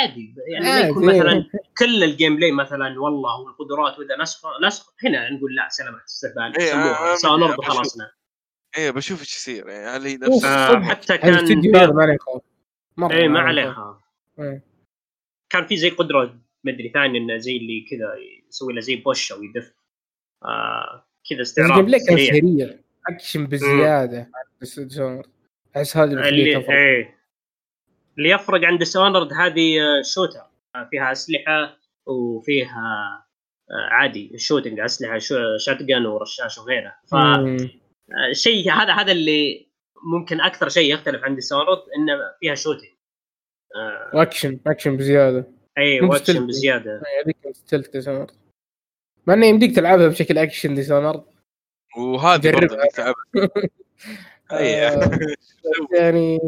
عادي 0.00 0.34
يعني 0.52 0.64
ما 0.64 0.80
يكون 0.80 1.08
عادي. 1.10 1.18
مثلا 1.18 1.44
كل 1.78 2.04
الجيم 2.04 2.36
بلاي 2.36 2.52
مثلا 2.52 3.00
والله 3.00 3.40
والقدرات 3.40 3.98
واذا 3.98 4.22
نسخ 4.22 4.42
نسخ 4.66 4.94
هنا 5.04 5.30
نقول 5.30 5.54
لا 5.54 5.68
سلامات 5.70 6.02
استهبال 6.08 6.58
إيه، 6.60 6.70
سموها 6.72 7.12
آه، 7.12 7.16
سونرد 7.16 7.56
بشوف. 7.56 7.58
وخلصنا 7.70 8.10
إيه 8.78 8.90
بشوف 8.90 9.20
إيش 9.20 9.36
يصير 9.36 9.68
يعني 9.68 9.86
هل 9.96 10.06
هي 10.06 10.14
أوف. 10.26 10.34
نفسها 10.34 10.72
آه. 10.76 10.80
حتى 10.80 11.18
كان 11.18 11.34
الاستديو 11.34 11.76
هذا 11.76 11.92
ما 11.92 12.02
عليه 12.02 12.16
خوف 12.20 12.42
مرة 12.96 13.14
اي 13.14 13.28
ما 13.28 13.40
عليه 13.40 13.62
عليها 13.62 13.72
خوف. 13.74 13.96
إيه. 14.46 14.64
كان 15.50 15.66
في 15.66 15.76
زي 15.76 15.90
قدرة 15.90 16.38
مدري 16.64 16.88
ثانية 16.94 17.20
إنه 17.20 17.36
زي 17.36 17.56
اللي 17.56 17.86
كذا 17.90 18.14
يسوي 18.48 18.72
له 18.74 18.80
زي 18.80 18.96
push 18.96 19.32
أو 19.32 19.42
يدف. 19.42 19.74
آه 20.44 21.06
كذا 21.30 21.42
استعراض 21.42 21.70
ال 21.70 21.86
gameplay 21.86 22.00
كان 22.06 22.16
سريع 22.16 22.74
أكشن 23.08 23.46
بزيادة. 23.46 24.30
بس 24.62 24.80
أحس 25.76 25.96
هذا 25.96 26.12
اللي. 26.28 26.56
إيه. 26.70 27.14
اللي 28.18 28.30
يفرق 28.30 28.64
عند 28.64 28.78
Dishonored 28.78 29.32
هذه 29.32 29.80
آه، 29.80 30.02
shooter 30.14 30.40
آه، 30.76 30.88
فيها 30.90 31.12
أسلحة 31.12 31.76
وفيها 32.06 33.24
آه، 33.70 33.88
عادي 33.90 34.38
shooting 34.38 34.80
أسلحة 34.80 35.18
sho- 35.18 35.58
shotgun 35.58 36.06
ورشاش 36.06 36.58
وغيره. 36.58 36.94
مم. 37.12 37.56
فالشيء 38.08 38.70
هذا 38.72 38.92
هذا 38.92 39.12
اللي 39.12 39.66
ممكن 40.12 40.40
أكثر 40.40 40.68
شيء 40.68 40.94
يختلف 40.94 41.24
عن 41.24 41.34
Dishonored 41.34 41.78
إنه 41.98 42.14
فيها 42.40 42.54
shooting 42.54 42.88
آه 43.76 44.10
واكشن 44.16 44.60
أكشن 44.66 44.96
بزيادة. 44.96 45.53
أي 45.78 46.00
مو 46.00 46.10
واكشن 46.12 46.22
ب 46.32 46.34
stealth. 46.34 46.48
بزيادة 46.48 47.02
هذيك 47.24 47.36
stealth 47.52 47.88
Dishonored 47.90 48.26
مع 49.26 49.34
إنه 49.34 49.46
يمديك 49.46 49.76
تلعبها 49.76 50.08
بشكل 50.08 50.38
اكشن 50.38 50.74
Dishonored 50.74 51.24
وهذه. 51.96 52.50
برضه. 52.52 52.76
أي 54.52 54.86
آه، 54.88 54.96
بس 54.96 55.56
يعني 56.00 56.38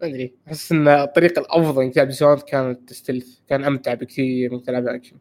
ما 0.00 0.06
أدري 0.08 0.34
أحس 0.48 0.72
إن 0.72 0.88
الطريقة 0.88 1.40
الأفضل 1.40 1.82
إنك 1.82 1.94
تلعب 1.94 2.06
Dishonored 2.06 2.40
كانت 2.40 2.92
stealth 2.92 3.38
كان 3.48 3.64
أمتع 3.64 3.94
بكثير 3.94 4.52
من 4.52 4.62
تلعبها 4.62 4.94
اكشن. 4.94 5.16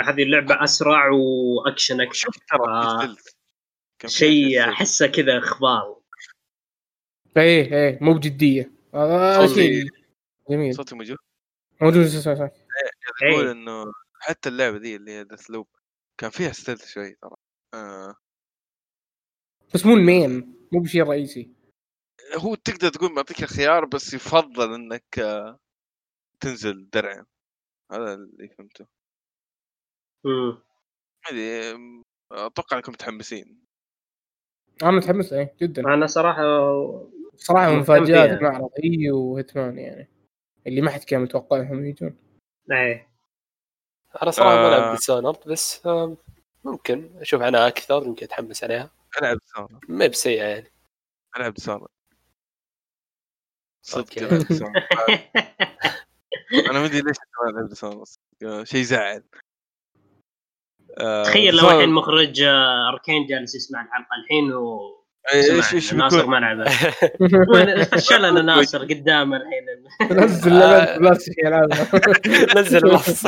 هذه 0.00 0.22
اللعبة 0.22 0.64
أسرع 0.64 1.10
واكشن 1.10 1.96
ترى 1.96 2.68
آه. 2.68 3.16
شيء. 4.06 4.60
أحسه 4.68 5.06
كذا 5.06 5.38
أخبار 5.38 5.96
إيه 7.36 7.72
إيه 7.74 7.98
مو 8.02 8.14
بجدية 8.14 8.70
هذا 8.94 9.46
صوتي- 9.46 9.54
شيء 9.54 9.90
جميل. 10.50 10.74
صوتي 10.74 10.94
موجود 10.94 11.16
موجود 11.82 12.06
صح- 12.06 12.30
أقول 12.30 13.46
إيه. 13.46 13.52
إنه 13.52 13.84
حتى 14.20 14.48
اللعبة 14.48 14.78
دي 14.78 14.96
اللي 14.96 15.10
هي 15.10 15.24
Deathloop 15.24 15.66
كان 16.20 16.30
فيها 16.30 16.52
stealth 16.52 16.86
شوي 16.86 17.14
ترى. 17.22 17.34
آه. 17.74 18.14
بس 19.74 19.86
مو 19.86 19.94
ال 19.94 20.01
main 20.01 20.30
مو 20.72 20.80
بشيء 20.80 21.02
رئيسي. 21.02 21.54
هو 22.36 22.54
تقدر 22.54 22.88
تقول 22.88 23.12
معطيك 23.14 23.42
الخيار 23.42 23.84
بس 23.84 24.14
يفضل 24.14 24.74
إنك 24.74 25.18
آه، 25.18 25.58
تنزل 26.40 26.90
درع. 26.90 27.24
هذا 27.92 28.14
اللي 28.14 28.48
فهمته. 28.48 28.86
مم. 30.24 30.48
ما 31.24 31.30
أدري 31.30 31.70
آم، 31.74 32.02
أتوقع 32.32 32.76
إنكم 32.76 32.92
متحمسين. 32.92 33.64
أنا 34.82 34.90
متحمس 34.90 35.32
إيه 35.32 35.56
جدا. 35.62 35.82
أنا 35.94 36.06
صراحة 36.06 36.42
صراحة 37.36 37.72
مفاجآت. 37.72 38.30
المعرض 38.30 38.70
هي 38.84 39.10
و 39.10 39.20
Hitman 39.20 39.78
يعني. 39.78 40.08
اللي 40.66 40.80
ما 40.80 40.90
حد 40.90 41.04
كان 41.04 41.20
متوقعهم 41.20 41.86
يجون. 41.86 42.16
إيه. 42.72 43.08
أنا 44.22 44.30
صراحة 44.30 44.56
ما 44.56 44.66
آه. 44.66 44.70
لعبت 44.70 44.96
Dishonored 44.96 45.48
بس 45.48 45.86
آه، 45.86 46.16
ممكن. 46.64 47.10
أشوف 47.20 47.42
عنها 47.42 47.68
أكثر 47.68 48.02
يمكن 48.06 48.24
أتحمس 48.26 48.64
عليها. 48.64 48.90
ألعب 49.20 49.38
Dishonored 49.38 49.80
ما 49.88 50.04
هي 50.04 50.08
بسيئة 50.08 50.44
يعني. 50.44 50.72
ألعب 51.36 51.54
Dishonored 51.54 51.88
صدق 53.82 54.18
أنا 56.70 56.80
ما 56.80 56.86
أدري 56.86 57.00
ليش 57.00 57.16
ما 57.44 57.50
ألعب 57.50 57.68
ديسونر 57.68 58.04
آه، 58.44 58.64
شيء 58.64 58.82
زعل. 58.82 59.22
آه، 60.98 61.22
تخيل 61.22 61.56
لو 61.56 61.70
الحين 61.70 61.88
مخرج 61.88 62.42
آه، 62.42 62.88
أركين 62.88 63.26
جالس 63.26 63.54
يسمع 63.54 63.82
الحلقة 63.82 64.16
الحين 64.16 64.52
و 64.52 65.05
إيش 65.34 65.74
إيش 65.74 65.90
سمع 65.90 66.04
ناصر 66.04 66.16
بيكون 66.16 66.30
ما 66.30 66.36
لعبه 66.36 66.70
وين- 67.54 67.84
فشلنا 67.84 68.42
ناصر 68.42 68.84
قدام 68.84 69.34
الحين؟ 69.34 69.66
نزل 70.12 70.58
لعبه 70.58 70.98
بلاستيك 70.98 71.38
يلعبها 71.38 71.90
نزل 72.60 72.86
النص 72.86 73.24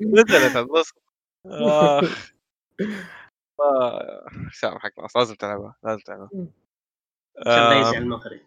نزلت 0.00 0.56
النص 0.56 0.92
اخ 1.46 2.28
آه، 3.60 4.24
حق 4.78 4.90
ناصر. 5.00 5.18
لازم 5.20 5.34
تلعبها 5.34 5.76
لازم 5.84 6.00
تلعبها. 6.00 6.28
عشان 7.38 7.52
لا 7.52 7.72
آه، 7.72 7.80
يزعل 7.80 8.02
المخرج. 8.02 8.40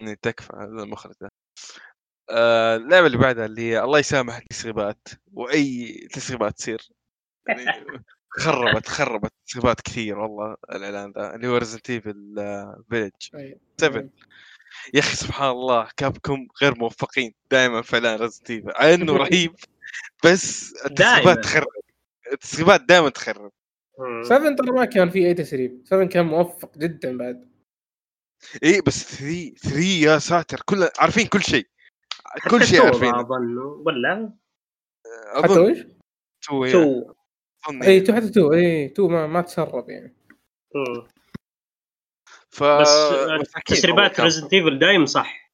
إيه، 0.00 0.14
تكفى 0.22 0.52
هذا 0.56 0.82
المخرج 0.82 1.14
ده. 1.20 1.28
آه، 2.30 2.76
اللعبة 2.76 3.06
اللي 3.06 3.18
بعدها 3.18 3.46
اللي 3.46 3.62
هي 3.62 3.80
الله 3.82 3.98
يسامح 3.98 4.36
التسريبات 4.36 5.08
وأي 5.32 5.92
تسريبات 6.12 6.52
تصير. 6.56 6.88
خربت 8.30 8.88
خربت 8.88 9.32
تسريبات 9.46 9.80
كثير 9.80 10.18
والله 10.18 10.56
الإعلان 10.72 11.12
ذا 11.12 11.34
اللي 11.34 11.48
هو 11.48 11.56
Resident 11.56 11.90
Evil 11.90 12.34
Village 12.90 13.12
7 13.80 14.08
يا 14.94 15.00
أخي 15.00 15.16
سبحان 15.16 15.50
الله 15.50 15.88
Capcom 15.96 16.46
غير 16.62 16.78
موفقين 16.78 17.34
دائما 17.50 17.82
في 17.82 17.96
إعلان 17.96 18.20
Resident 18.20 18.50
Evil 18.50 18.70
على 18.70 18.94
إنه 18.94 19.16
رهيب 19.22 19.54
بس 20.24 20.74
التسريبات. 20.86 21.38
تخرب 21.44 21.66
التسريبات 22.32 22.80
دائما 22.80 23.08
تخرب. 23.08 23.52
مم. 23.98 24.22
7 24.24 24.56
ترى 24.56 24.70
ما 24.70 24.84
كان 24.84 25.10
في 25.10 25.26
اي 25.26 25.34
تسريب 25.34 25.82
7 25.84 26.06
كان 26.08 26.26
موفق 26.26 26.78
جدا 26.78 27.16
بعد. 27.18 27.48
اي 28.64 28.80
بس 28.80 29.16
3 29.16 29.54
3 29.54 29.80
يا 29.80 30.18
ساتر 30.18 30.60
كل 30.64 30.88
عارفين 30.98 31.26
كل 31.26 31.42
شيء. 31.42 31.66
كل 32.50 32.64
شيء 32.66 32.82
عارفين 32.82 33.14
أظن 33.14 33.56
ولا؟ 33.58 34.32
حتى 35.36 35.46
اظن 35.46 35.70
وش؟ 35.72 35.78
RE 36.72 37.12
two 37.82 38.14
حتى 38.14 38.28
RE 38.28 38.52
two 38.52 39.08
ما, 39.08 39.26
ما 39.26 39.40
تسرب 39.40 39.90
يعني. 39.90 40.16
مم. 40.74 41.06
ف 42.50 42.62
بس 42.62 43.12
تسريبات 43.66 44.20
Resident 44.20 44.52
Evil 44.52 44.78
دايم 44.78 45.06
صح 45.06 45.52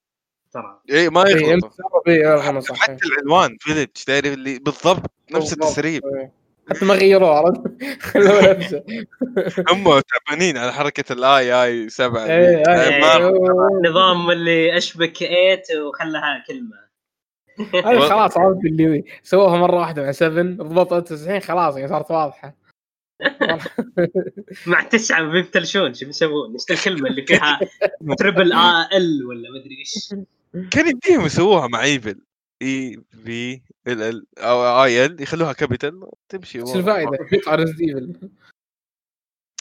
ترى. 0.53 0.81
اي 0.93 1.09
ما 1.09 1.20
يغلط 1.20 1.65
انت 1.65 1.65
تسرب 1.65 2.09
اي 2.09 2.49
أنا 2.51 2.61
صح. 2.61 2.77
حتى 2.77 3.07
العنوان 3.07 3.57
فيلج 3.61 3.89
داير 4.07 4.24
اللي 4.24 4.59
بالضبط 4.59 5.11
نفس. 5.31 5.53
التسريب. 5.53 6.03
إيه. 6.07 6.32
حتى 6.70 6.85
ما 6.85 6.95
غيروه 6.95 7.31
عرفت؟ 7.31 7.61
خلوه 8.03 8.53
نفسه 8.53 8.85
هم 9.70 10.01
تعبانين 10.01 10.57
على 10.57 10.73
حركة 10.73 11.12
الاي 11.12 11.65
اي 11.65 11.89
7 11.89 12.24
اي 12.24 12.31
إيه. 12.31 12.62
اللي 14.32 14.77
أشبك 14.77 15.23
ايت 15.23 15.66
وخلها 15.77 16.45
كلمة. 16.49 16.84
هذه 17.86 17.98
خلاص 17.98 18.36
عرفت 18.36 18.64
اللي 18.64 19.05
سووها 19.22 19.59
مرة 19.59 19.81
واحدة 19.81 20.02
مع 20.02 20.12
7 20.12 20.43
ضبطت 20.43 21.12
الحين 21.12 21.40
خلاص 21.40 21.76
يعني 21.76 21.89
صارت 21.89 22.10
واضحة. 22.10 22.55
مع 24.66 24.82
تسعة 24.82 25.22
بيفتلشون 25.22 25.94
شو 25.94 26.06
بيسوون؟ 26.06 26.52
إيش 26.52 26.70
الكلمة 26.70 27.09
اللي 27.09 27.22
فيها 27.26 27.60
تربل 28.18 28.52
ا 28.52 28.89
ال 28.97 29.26
ولا 29.26 29.51
مدري 29.51 29.78
إيش؟ 29.78 30.14
كان 30.70 30.89
يديهم 30.89 31.26
يسووها 31.26 31.66
مع 31.66 31.82
إيفل. 31.82 32.20
إي 32.62 33.01
في 33.24 33.60
إل 33.89 34.02
إل 34.02 34.26
أو 34.39 34.85
آي 34.85 35.05
إل 35.06 35.22
يخلوها 35.22 35.52
كابيتال 35.52 36.01
تمشي. 36.28 36.60
إيش 36.60 36.76
الفائدة؟ 36.76 37.18
بيطلع 37.31 37.55
ريزد 37.55 37.81
إيفل. 37.81 38.12
ما 38.22 38.28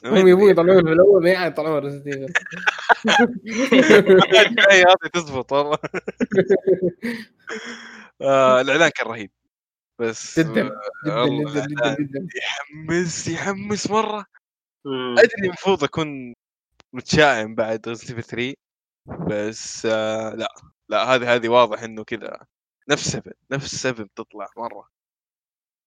هم. 0.06 0.28
يبون 0.28 0.50
يطلعون 0.50 0.84
في 0.84 0.92
الأول 0.92 1.24
ما 1.24 1.30
يطلعون 1.30 1.84
ريزد 1.84 2.08
ايفل 2.08 2.34
اي 4.72 4.82
هذه 4.82 5.10
تزبط 5.14 5.52
والله. 5.54 5.78
آه، 8.22 8.62
الإعلان 8.62 8.90
كان 8.90 9.08
رهيب. 9.08 9.32
بس 10.00 10.40
جدا 10.40 10.72
آه، 11.08 11.26
جدا 11.26 11.66
جدا 11.66 11.96
جدا 12.00 12.28
يحمس 12.38 13.28
يحمس 13.28 13.92
مرة. 13.92 14.26
أدري 15.18 15.48
المفروض 15.48 15.84
أكون 15.84 16.34
متشائم 16.94 17.56
بعد 17.56 17.88
Resident 17.88 18.20
3 18.20 18.54
بس 19.30 19.86
آه 19.86 20.36
لا 20.36 20.48
لا 20.90 21.04
هذه 21.16 21.36
هذه 21.36 21.50
واضح 21.50 21.84
إنه 21.84 22.04
كذا 22.04 22.46
نفس 22.90 23.10
7 23.10 23.34
نفس 23.52 23.76
7 23.76 24.06
بتطلع 24.06 24.48
مرة. 24.58 24.88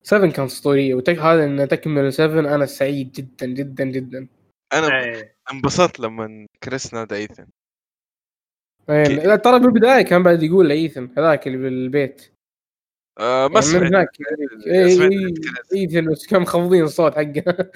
7 0.08 0.30
كان 0.32 0.44
اسطوريه 0.44 0.94
وتك 0.94 1.18
هذا 1.18 1.44
إن 1.44 1.68
تكمل 1.68 2.12
7 2.12 2.54
أنا 2.54 2.66
سعيد 2.66 3.12
جدا 3.12 3.46
جدا 3.46 3.84
جدا 3.84 4.28
أنا 4.72 5.04
إيه. 5.04 5.36
انبسطت 5.52 6.00
لما 6.00 6.46
كريس 6.64 6.94
نادى 6.94 7.14
إيثن 7.14 7.46
يعني. 8.88 9.14
لا 9.14 9.36
ترى 9.36 9.58
بالبداية 9.60 10.02
كان 10.02 10.22
بعد 10.22 10.42
يقول 10.42 10.68
لايثن 10.68 11.10
هذاك 11.18 11.46
اللي 11.46 11.58
بالبيت 11.58 12.32
آه 13.18 13.48
ما 13.48 13.54
يعني 13.54 13.54
من 13.54 13.60
سمعت 13.62 13.82
هناك 13.82 14.08
إيه، 14.66 14.88
سمعت 14.88 15.12
إيه، 15.12 15.34
كريس. 15.34 15.72
إيثن 15.74 16.10
بس 16.12 16.26
كانوا 16.26 16.42
مخفضين 16.42 16.84
الصوت 16.84 17.14
حقه 17.14 17.70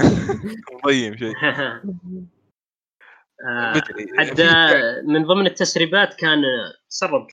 مضيم 0.84 1.16
شيء 1.16 1.34
آه، 3.44 3.72
في- 3.72 5.02
من 5.06 5.24
ضمن 5.26 5.46
التسريبات 5.46 6.14
كان 6.14 6.42
سرب 6.88 7.26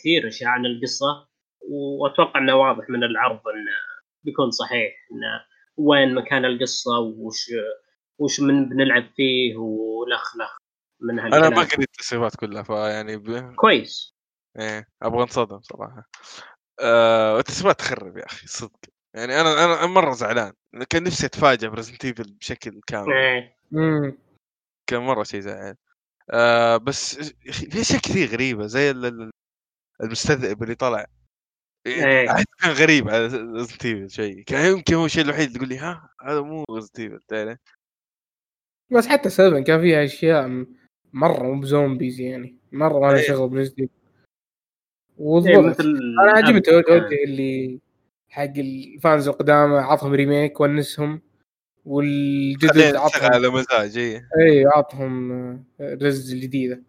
كثير 0.00 0.28
أشياء 0.28 0.50
عن 0.50 0.66
القصة 0.66 1.29
وأتوقع 1.68 2.40
إنه 2.40 2.54
واضح 2.54 2.90
من 2.90 3.04
العرض 3.04 3.48
انه 3.48 3.76
بيكون 4.24 4.50
صحيح 4.50 4.92
انه 5.12 5.44
وين 5.76 6.14
مكان 6.14 6.44
القصة 6.44 6.98
وش 6.98 7.50
وش 8.18 8.40
من 8.40 8.68
بنلعب 8.68 9.04
فيه 9.16 9.56
ولخ 9.56 10.36
لخ 10.36 10.56
من 11.00 11.18
أنا 11.18 11.30
ما 11.30 11.46
هالكلام 11.46 11.64
قريت 11.64 11.80
التسريبات 11.80 12.36
كلها 12.36 12.62
فيعني 12.62 13.16
ب... 13.16 13.54
كويس. 13.54 14.14
إيه 14.58 14.86
أبغى 15.02 15.22
انصدم 15.22 15.60
صراحة. 15.60 16.08
آه 16.80 17.38
التسريبات 17.38 17.78
تخرب 17.78 18.16
يا 18.18 18.26
أخي 18.26 18.46
صدق. 18.46 18.80
يعني 19.14 19.40
أنا 19.40 19.64
أنا 19.64 19.86
مرة 19.86 20.12
زعلان. 20.12 20.52
كان 20.90 21.02
نفسي 21.02 21.26
اتفاجئ 21.26 21.68
ب 21.68 21.72
Resident 21.72 22.04
Evil 22.04 22.32
بشكل 22.32 22.80
كامل. 22.86 23.12
إيه. 23.12 23.56
مم. 23.70 24.18
كان 24.86 25.00
مرة 25.00 25.22
شيء 25.22 25.40
زعل. 25.40 25.76
آه 26.30 26.76
بس 26.76 27.14
في 27.52 27.80
أشياء 27.80 28.00
كثير 28.00 28.28
غريبة 28.28 28.66
زي 28.66 28.90
ال- 28.90 29.06
ال- 29.06 29.30
المستذئب 30.02 30.62
اللي 30.62 30.74
طلع 30.74 31.06
إيه. 31.86 32.30
أحس 32.30 32.44
كان 32.62 32.70
غريب 32.70 33.08
على 33.08 33.26
Resident 33.26 33.84
Evil 33.84 34.10
شيء 34.10 34.42
كان 34.42 34.72
يمكن 34.72 34.94
هو 34.94 35.04
الشيء 35.04 35.24
الوحيد 35.24 35.46
اللي 35.46 35.58
تقول 35.58 35.68
لي 35.68 35.78
ها 35.78 36.10
هذا 36.22 36.40
مو 36.40 36.64
Resident 36.70 37.00
Evil 37.00 37.20
تعرف 37.28 37.58
بس 38.90 39.06
حتى 39.06 39.30
7 39.30 39.60
كان 39.60 39.80
فيها 39.80 40.04
أشياء 40.04 40.66
مرة 41.12 41.42
مو 41.42 41.60
ب 41.60 41.68
zombies 41.68 42.20
يعني 42.20 42.56
مرة 42.72 43.00
ما 43.00 43.06
لها 43.06 43.20
إيه. 43.20 43.28
شغل 43.28 43.58
إيه، 43.58 43.88
وضبط 45.18 45.64
مثل 45.64 46.00
أنا 46.22 46.32
عجبني. 46.32 46.60
توجه 46.60 47.24
اللي 47.24 47.80
حق 48.28 48.52
ال 48.56 48.70
fans 48.70 49.28
القدامى 49.28 49.76
عطهم 49.78 50.12
remake 50.12 50.60
ونسهم 50.60 51.22
والجدد 51.84 52.96
عطهم 52.96 53.32
على 53.32 53.48
مزاج 53.48 53.98
إيه. 53.98 54.28
اي 54.40 54.64
عطهم 54.66 55.32
آه، 55.32 55.64
رز 55.80 56.32
الجديدة 56.32 56.82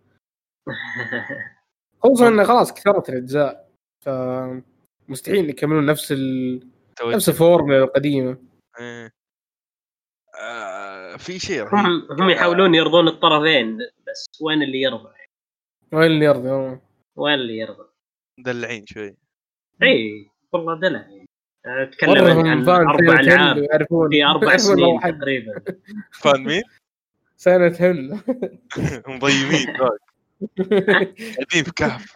خصوصا 2.04 2.28
إنه 2.28 2.44
خلاص 2.44 2.74
كثرت 2.74 3.10
الأجزاء 3.10 3.70
فمستحيل 5.12 5.50
يكملون 5.50 5.86
نفس 5.86 6.12
ال... 6.12 6.60
نفس 7.06 7.30
الفورمولا 7.30 7.84
القديمة. 7.84 8.38
إيه. 8.80 9.12
آه، 10.42 11.18
في 11.18 11.40
شيء 11.40 11.62
رهيب. 11.62 11.74
هم 11.86 12.08
هم 12.22 12.30
يحاولون 12.30 12.76
يرضون 12.76 13.08
الطرفين 13.08 13.78
بس 13.78 14.26
وين 14.42 14.64
اللي 14.64 14.82
يرضى؟ 14.82 15.10
وين 15.94 16.12
اللي 16.12 16.26
والله. 16.26 16.82
وين 17.16 17.34
اللي 17.34 17.58
يرضى؟ 17.58 17.86
مدلعين 18.40 18.86
شوي. 18.86 19.16
إي 19.84 20.30
والله 20.52 20.80
دلع. 20.80 21.06
أتكلم 21.66 22.12
ورهم 22.12 22.48
عن 22.48 22.70
أربع 22.70 23.20
العاب 23.20 23.68
في 24.12 24.26
أربع 24.26 24.58
سنين 24.68 24.86
واحد. 24.86 25.20
تقريبا. 25.20 25.62
فان 26.22 26.44
مين؟ 26.44 26.64
سنة 27.38 27.76
هل 27.80 28.20
مضيمين. 29.08 29.78
قاعدين 30.58 31.64
في 31.64 31.72
كهف. 31.76 32.16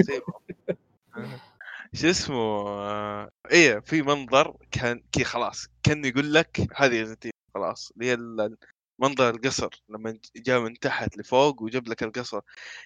سيبهم. 0.00 0.40
شو 1.96 2.10
اسمه 2.10 2.68
آه، 2.68 3.30
إيه 3.50 3.78
في 3.78 4.02
منظر 4.02 4.56
كان 4.70 5.02
كي 5.12 5.24
خلاص 5.24 5.66
كان 5.82 6.04
يقول 6.04 6.34
لك 6.34 6.60
هذه 6.76 7.04
Evil 7.04 7.30
خلاص 7.54 7.90
اللي 7.90 8.10
هي 8.10 8.16
منظر 8.98 9.30
القصر 9.30 9.68
لما 9.88 10.18
جاء 10.36 10.60
من 10.60 10.74
تحت 10.78 11.18
لفوق 11.18 11.62
وجاب 11.62 11.88
لك 11.88 12.02
القصر. 12.02 12.40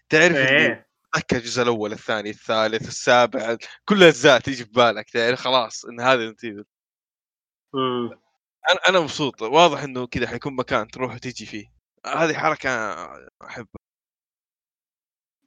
تعرف 0.09 0.37
إيه. 0.37 0.87
تذكر 1.15 1.37
الجزء 1.37 1.63
الأول 1.63 1.93
الثاني 1.93 2.31
الثالث 2.31 2.89
السابع 2.89 3.57
كل 3.85 3.97
الاجزاء 3.97 4.41
تيجي 4.41 4.65
في 4.65 4.71
بالك 4.71 5.11
تعرف 5.11 5.41
خلاص 5.41 5.85
إن 5.85 6.01
هذه. 6.01 6.35
مم. 7.75 8.11
أنا 8.71 8.81
أنا 8.89 9.01
مبسوط 9.01 9.43
واضح 9.43 9.83
إنه 9.83 10.07
كذا 10.07 10.27
حيكون 10.27 10.57
مكان 10.57 10.89
تروح 10.89 11.15
وتيجي 11.15 11.47
فيه. 11.47 11.73
هذه 12.07 12.35
حركة 12.35 12.71
أحبها. 13.43 13.81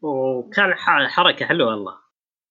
وكان 0.01 0.73
حركة 1.09 1.45
حلوة 1.45 1.67
والله. 1.67 2.02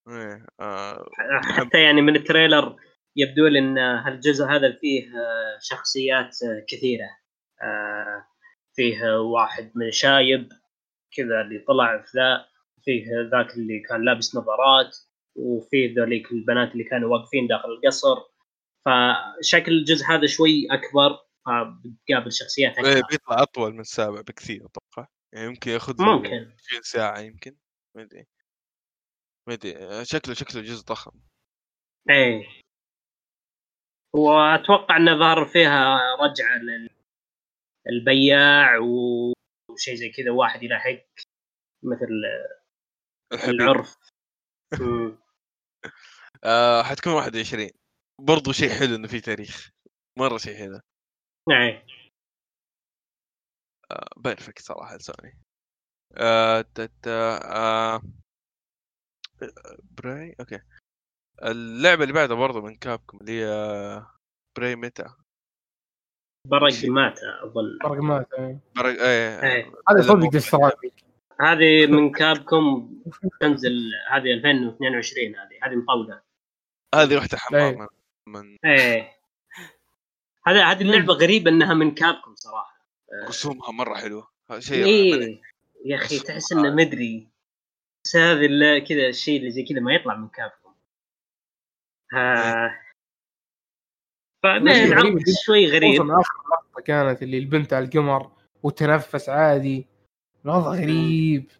إيه، 0.08 0.46
آه، 0.60 1.08
حتى 1.42 1.82
يعني 1.82 2.02
من 2.02 2.16
التريلر 2.16 2.76
يبدو 3.16 3.46
لي 3.46 3.58
إن 3.58 3.78
هالجزء 3.78 4.44
هذا 4.44 4.72
فيه 4.80 5.06
آه، 5.06 5.58
شخصيات 5.60 6.42
آه، 6.42 6.64
كثيرة. 6.68 7.08
آه، 7.62 8.26
فيه 8.74 9.20
واحد 9.20 9.72
من 9.74 9.90
شايب 9.90 10.48
كذا 11.16 11.40
اللي 11.40 11.58
طلع 11.68 12.02
في 12.02 12.18
ذا 12.18 12.46
فيه 12.84 13.04
ذاك 13.32 13.54
اللي 13.54 13.80
كان 13.80 14.04
لابس 14.04 14.36
نظارات 14.36 14.96
وفيه 15.36 15.94
ذوليك 15.94 16.32
البنات 16.32 16.72
اللي 16.72 16.84
كانوا 16.84 17.18
واقفين 17.18 17.46
داخل 17.46 17.68
القصر. 17.68 18.16
فشكل 18.84 19.72
الجزء 19.72 20.06
هذا 20.06 20.26
شوي 20.26 20.66
أكبر 20.70 21.18
فبتقابل 21.46 22.32
شخصيات 22.32 22.78
إيه، 22.78 22.92
أكثر 22.92 23.06
بيطلع 23.10 23.42
أطول 23.42 23.72
من 23.72 23.80
السابع 23.80 24.20
بكثير 24.20 24.66
أتوقع. 24.66 25.08
يعني 25.32 25.46
يمكن 25.46 25.70
ياخذ 25.70 26.02
ممكن. 26.02 26.52
20 26.68 26.82
ساعة 26.82 27.20
يمكن 27.20 27.56
ما 27.96 28.02
أدري. 28.02 28.26
ما 29.48 29.54
ادري 29.54 29.76
آه، 29.76 30.02
شكله 30.02 30.34
شكله 30.34 30.62
جزء 30.62 30.84
ضخم. 30.84 31.20
إيه. 32.10 32.62
وأتوقع 34.14 34.96
انه 34.96 35.18
ظهر 35.18 35.44
فيها 35.44 35.98
رجعة 36.20 36.60
للبياع 37.86 38.78
وشيء 38.78 39.94
زي 39.94 40.08
كذا 40.08 40.30
واحد 40.30 40.62
يلحق 40.62 41.04
مثل 41.82 42.08
الحبيب. 43.32 43.60
العرف. 43.60 43.96
آه 46.44 46.82
حتكون 46.82 47.12
21 47.12 47.70
برضو 48.20 48.52
شيء 48.52 48.68
حلو 48.70 48.94
إنه 48.94 49.08
في 49.08 49.20
تاريخ. 49.20 49.70
مرة 50.18 50.36
شيء 50.38 50.56
حلو. 50.56 50.80
نعم. 51.48 51.82
بيرفكت 54.16 54.62
صراحة 54.62 54.96
لسوني 54.96 55.38
آه 56.16 56.64
آه 57.06 58.02
براي؟ 59.98 60.36
أوكي. 60.40 60.60
اللعبة 61.42 62.02
اللي 62.02 62.14
بعدها 62.14 62.36
برضو 62.36 62.60
من 62.62 62.76
كابكم 62.76 63.18
اللي 63.20 63.44
هي 63.44 64.06
براي 64.56 64.76
ميتا. 64.76 65.16
برق 66.48 66.84
مات 66.84 67.18
أظن. 67.18 67.78
رقمات 67.84 68.32
إيه. 68.38 68.60
برا... 68.76 68.88
إيه. 68.88 69.42
إيه. 69.42 69.72
هذا 69.88 70.02
صدق. 70.02 70.30
دستراتي 70.30 70.92
هذه 71.40 71.86
من 71.86 72.10
كابكم 72.12 72.94
تنزل 73.40 73.90
هذه 74.10 74.32
2022 74.32 75.36
هذه. 75.36 75.58
هذه 75.62 75.74
مطولة. 75.74 76.22
هذه 76.94 77.18
رحت 77.18 77.34
إيه. 77.34 77.40
حمام 77.40 77.88
من 78.26 78.58
إيه. 78.64 79.12
هذا 80.46 80.64
هذه 80.64 80.82
اللعبة 80.82 81.14
غريبة 81.14 81.50
إنها 81.50 81.74
من 81.74 81.94
كابكم 81.94 82.34
صراحة. 82.34 82.86
رسومها 83.28 83.70
مرة 83.70 83.94
حلوة. 83.94 84.28
شيء 84.58 84.84
إيه. 84.84 85.42
يا 85.84 85.96
أخي 85.96 86.18
تحس 86.18 86.52
إنه 86.52 86.74
مدري. 86.74 87.31
بس 88.04 88.16
هذه 88.16 88.46
ال- 88.46 88.84
كذا 88.88 89.08
الشيء 89.08 89.38
اللي 89.40 89.50
زي 89.50 89.62
كذا 89.64 89.80
ما 89.80 89.94
يطلع 89.94 90.16
من 90.16 90.28
كابكم 90.28 90.74
ها. 92.12 92.82
جداً. 94.46 95.32
شوي 95.44 95.66
غريب. 95.66 96.02
خصوصا 96.02 96.20
آخر 96.20 96.34
لقطة 96.52 96.82
كانت 96.82 97.22
اللي 97.22 97.38
البنت 97.38 97.72
على 97.72 97.84
القمر 97.84 98.32
وتنفس 98.62 99.28
عادي. 99.28 99.86
الوضع 100.44 100.70
غريب. 100.74 101.50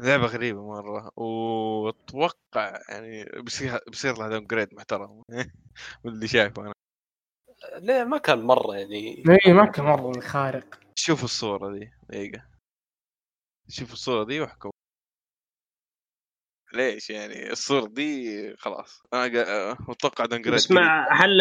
لعبة 0.00 0.26
غريبة 0.26 0.66
مرة. 0.68 1.10
وأتوقع 1.16 2.80
يعني 2.88 3.24
بيصير 3.24 3.78
بيصير 3.88 4.18
لها 4.18 4.28
داون 4.28 4.46
جريد 4.46 4.74
محترم. 4.74 5.22
من 6.04 6.12
اللي 6.12 6.28
شايفه 6.28 6.62
أنا. 6.62 6.72
ليه 7.76 8.04
ما 8.04 8.18
كان 8.18 8.38
مرة 8.42 8.76
يعني. 8.76 9.24
اي 9.46 9.52
ما 9.52 9.66
كان 9.66 9.84
مرة 9.84 10.20
خارق. 10.20 10.80
شوف 10.94 11.24
الصورة 11.24 11.78
دي 11.78 11.90
دقيقة. 12.08 12.46
شوف 13.68 13.92
الصورة 13.92 14.24
دي 14.24 14.40
واحكم 14.40 14.70
ليش 16.74 17.10
يعني؟ 17.10 17.50
الصورة 17.52 17.86
دي 17.86 18.56
خلاص. 18.56 19.02
أنا 19.14 19.22
قا- 19.28 19.90
أتوقع 19.90 20.24
downgrade 20.24 20.54
بس 20.54 20.70
مع 20.70 21.08
هل 21.24 21.38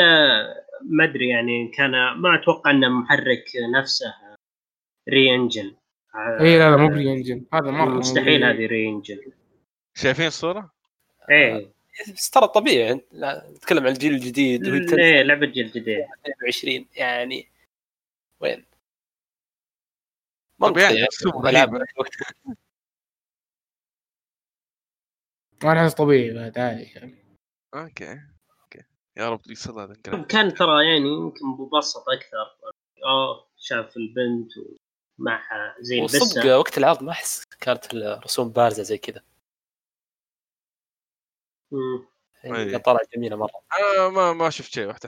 ما 0.82 1.04
أدري 1.04 1.30
يعني 1.30 1.72
كان 1.78 1.92
ما 1.92 2.36
أتوقع 2.42 2.72
ان 2.72 2.92
محرك 2.92 3.44
نفسه 3.80 4.14
RE 5.10 5.36
Engine 5.36 5.76
اي 6.16 6.58
لا 6.58 6.70
لا 6.72 6.78
مو 6.78 6.88
ب 6.88 6.97
RE 6.97 7.14
Engine 7.14 7.46
هذا 7.54 7.72
مرة 7.72 7.90
مستحيل 7.98 8.44
هذه 8.44 8.66
RE 8.66 8.90
Engine 8.90 9.20
شايفين 9.96 10.28
الصورة؟ 10.28 10.72
إيه. 11.30 11.72
بس 12.14 12.30
ترى 12.30 12.48
طبيعي. 12.48 13.02
نتكلم 13.56 13.84
عن 13.86 13.92
الجيل 13.92 14.14
الجديد 14.14 14.66
إيه 15.00 15.22
لعبة 15.22 15.46
جيل 15.46 15.68
جديد 15.72 15.98
22 16.26 16.86
يعني 16.96 17.48
وين؟ 18.40 18.66
طب 20.60 20.78
أنا 25.64 25.84
أحس 25.84 25.94
طبيعي 25.94 26.34
بعد 26.34 26.60
عادي 26.60 26.84
يعني. 26.84 27.38
okay 27.76 28.20
okay. 28.64 28.84
يا 29.18 29.30
رب 29.30 29.42
يصير 29.52 29.76
لها 29.76 29.86
downgrade 29.86 30.26
كان 30.26 30.54
ترى 30.54 30.86
يعني 30.86 31.10
يمكن 31.10 31.46
مبسط 31.46 32.10
أكثر. 32.10 32.58
آه 33.06 33.48
شاف 33.58 33.98
البنت 33.98 34.52
ومعها 35.20 35.76
زي 35.80 36.02
وصدق 36.02 36.38
البسه 36.38 36.60
وقت 36.60 36.78
العرض 36.78 37.04
ما 37.04 37.12
أحس 37.12 37.46
كانت 37.60 37.94
الرسوم 37.94 38.50
بارزة 38.50 38.84
زي 38.84 38.98
كذا. 38.98 39.22
مم. 41.72 42.06
أي. 42.46 42.50
يعني 42.50 42.80
طلعت 42.80 43.08
جميلة 43.16 43.36
مرة. 43.36 43.62
أنا 43.80 44.10
ما 44.10 44.34
ما 44.34 44.50
شفت 44.50 44.74
شيء 44.74 44.88
واحد 44.88 45.00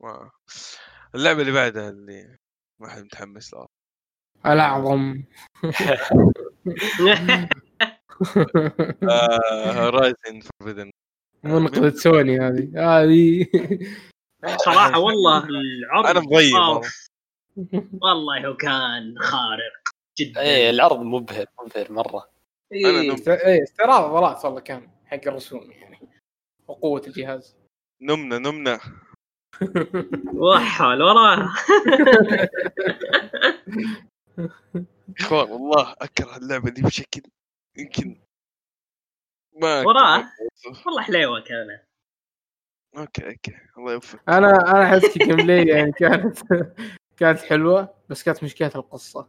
ما 0.00 0.30
اللعبة 1.14 1.40
اللي 1.40 1.52
بعدها 1.52 1.90
اللي 1.90 2.38
ما 2.80 2.88
حد 2.88 3.02
متحمس 3.02 3.54
لها 3.54 3.68
الاعظم 4.46 5.22
رايزن 9.90 10.40
فوربيدن 10.40 10.90
منقذة 11.44 11.94
سوني 11.96 12.38
هذه. 12.38 12.68
هذه. 12.76 13.46
صراحة 14.64 14.98
والله 14.98 15.44
العرض 15.48 16.06
أنا 16.06 16.20
أوف. 16.74 17.06
والله 18.00 18.46
هو 18.46 18.56
كان 18.56 19.14
خارق 19.18 19.72
جدا. 20.18 20.40
إيه 20.40 20.70
العرض 20.70 21.00
مبهر 21.00 21.46
مبهر 21.64 21.92
مرة. 21.92 22.28
إيه. 22.72 22.90
أنا 22.90 23.02
نم- 23.02 23.10
است- 23.14 23.28
إيه 23.28 23.62
استعراض 23.62 24.04
عضلات 24.14 24.44
والله 24.44 24.60
كان 24.60 24.88
حق 25.06 25.20
الرسوم 25.26 25.70
يعني. 25.70 25.98
وقوة 26.68 27.02
الجهاز. 27.06 27.56
نمنا 28.02 28.38
نمنا. 28.38 28.80
وحال 30.34 31.02
وراه. 31.02 31.52
إخوان 35.20 35.50
والله 35.50 35.92
أكره 36.00 36.36
اللعبة 36.36 36.70
دي 36.70 36.82
بشكل 36.82 37.22
يمكن 37.76 38.16
ما 39.62 39.80
وراه. 39.86 40.24
والله 40.86 41.02
حليوه 41.02 41.40
كانت. 41.40 41.82
okay 42.96 43.26
okay. 43.28 43.52
الله 43.78 43.92
يوفقك. 43.92 44.20
أنا 44.28 44.48
أنا 44.70 44.82
أحس 44.84 45.16
ال 45.16 45.36
gameplay 45.36 45.66
يعني 45.68 45.92
كانت 45.92 46.38
كانت 47.16 47.38
حلوة 47.38 47.94
بس 48.08 48.22
كانت 48.22 48.44
مشكلة 48.44 48.70
القصة. 48.74 49.28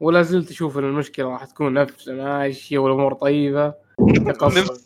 ولا 0.00 0.22
زلت 0.22 0.50
أشوف 0.50 0.78
إن 0.78 0.84
المشكلة 0.84 1.28
راح 1.28 1.44
تكون 1.44 1.72
نفس 1.74 2.08
ماشيه 2.08 2.78
والامور 2.78 3.14
طيبة. 3.14 3.74
نفس-. 4.42 4.84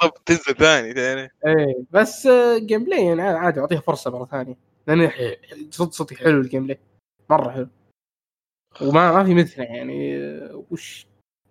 طب 0.00 0.10
تنزل 0.26 0.54
ثاني 0.56 0.92
ثاني. 0.94 1.30
إيه 1.46 1.84
بس 1.90 2.28
gameplay 2.56 3.06
يعني 3.06 3.22
عادي 3.22 3.60
اعطيه 3.60 3.76
فرصة 3.78 4.10
مرة 4.10 4.24
ثانية. 4.24 4.56
لأن 4.86 5.08
ح- 5.08 5.36
صدق 5.70 5.90
صدق 5.92 6.14
حلو 6.14 6.40
ال 6.40 6.64
gameplay 6.64 6.78
مرة 7.30 7.50
حلو. 7.50 7.68
وما 8.82 9.12
ما 9.12 9.24
في 9.24 9.34
مثله 9.34 9.64
يعني. 9.64 10.18
وش 10.70 11.06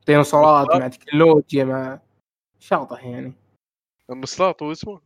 ديناصورات 0.08 0.76
مع 0.76 0.88
تكنولوجيا 0.88 1.64
مع 1.64 2.00
شاطح 2.60 3.04
يعني. 3.04 3.34
المسلاط 4.10 4.64
هو 4.64 4.72
اسمه. 4.72 5.02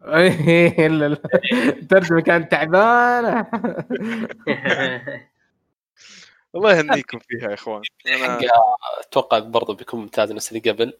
إيه، 0.04 0.86
الا 0.86 1.08
لا. 1.08 1.20
الترجمه 1.52 2.20
كانت 2.20 2.50
تعبانة. 2.50 3.40
الله 6.54 6.76
يهنيكم 6.76 7.18
فيها 7.18 7.48
يا 7.48 7.54
إخوان. 7.54 7.82
أنا 8.06 8.24
حقها 8.24 8.76
أتوقع 9.00 9.38
برضه 9.38 9.74
بيكون 9.74 10.00
ممتاز 10.00 10.32
نفس 10.32 10.52
اللي 10.52 10.70
قبل. 10.70 10.98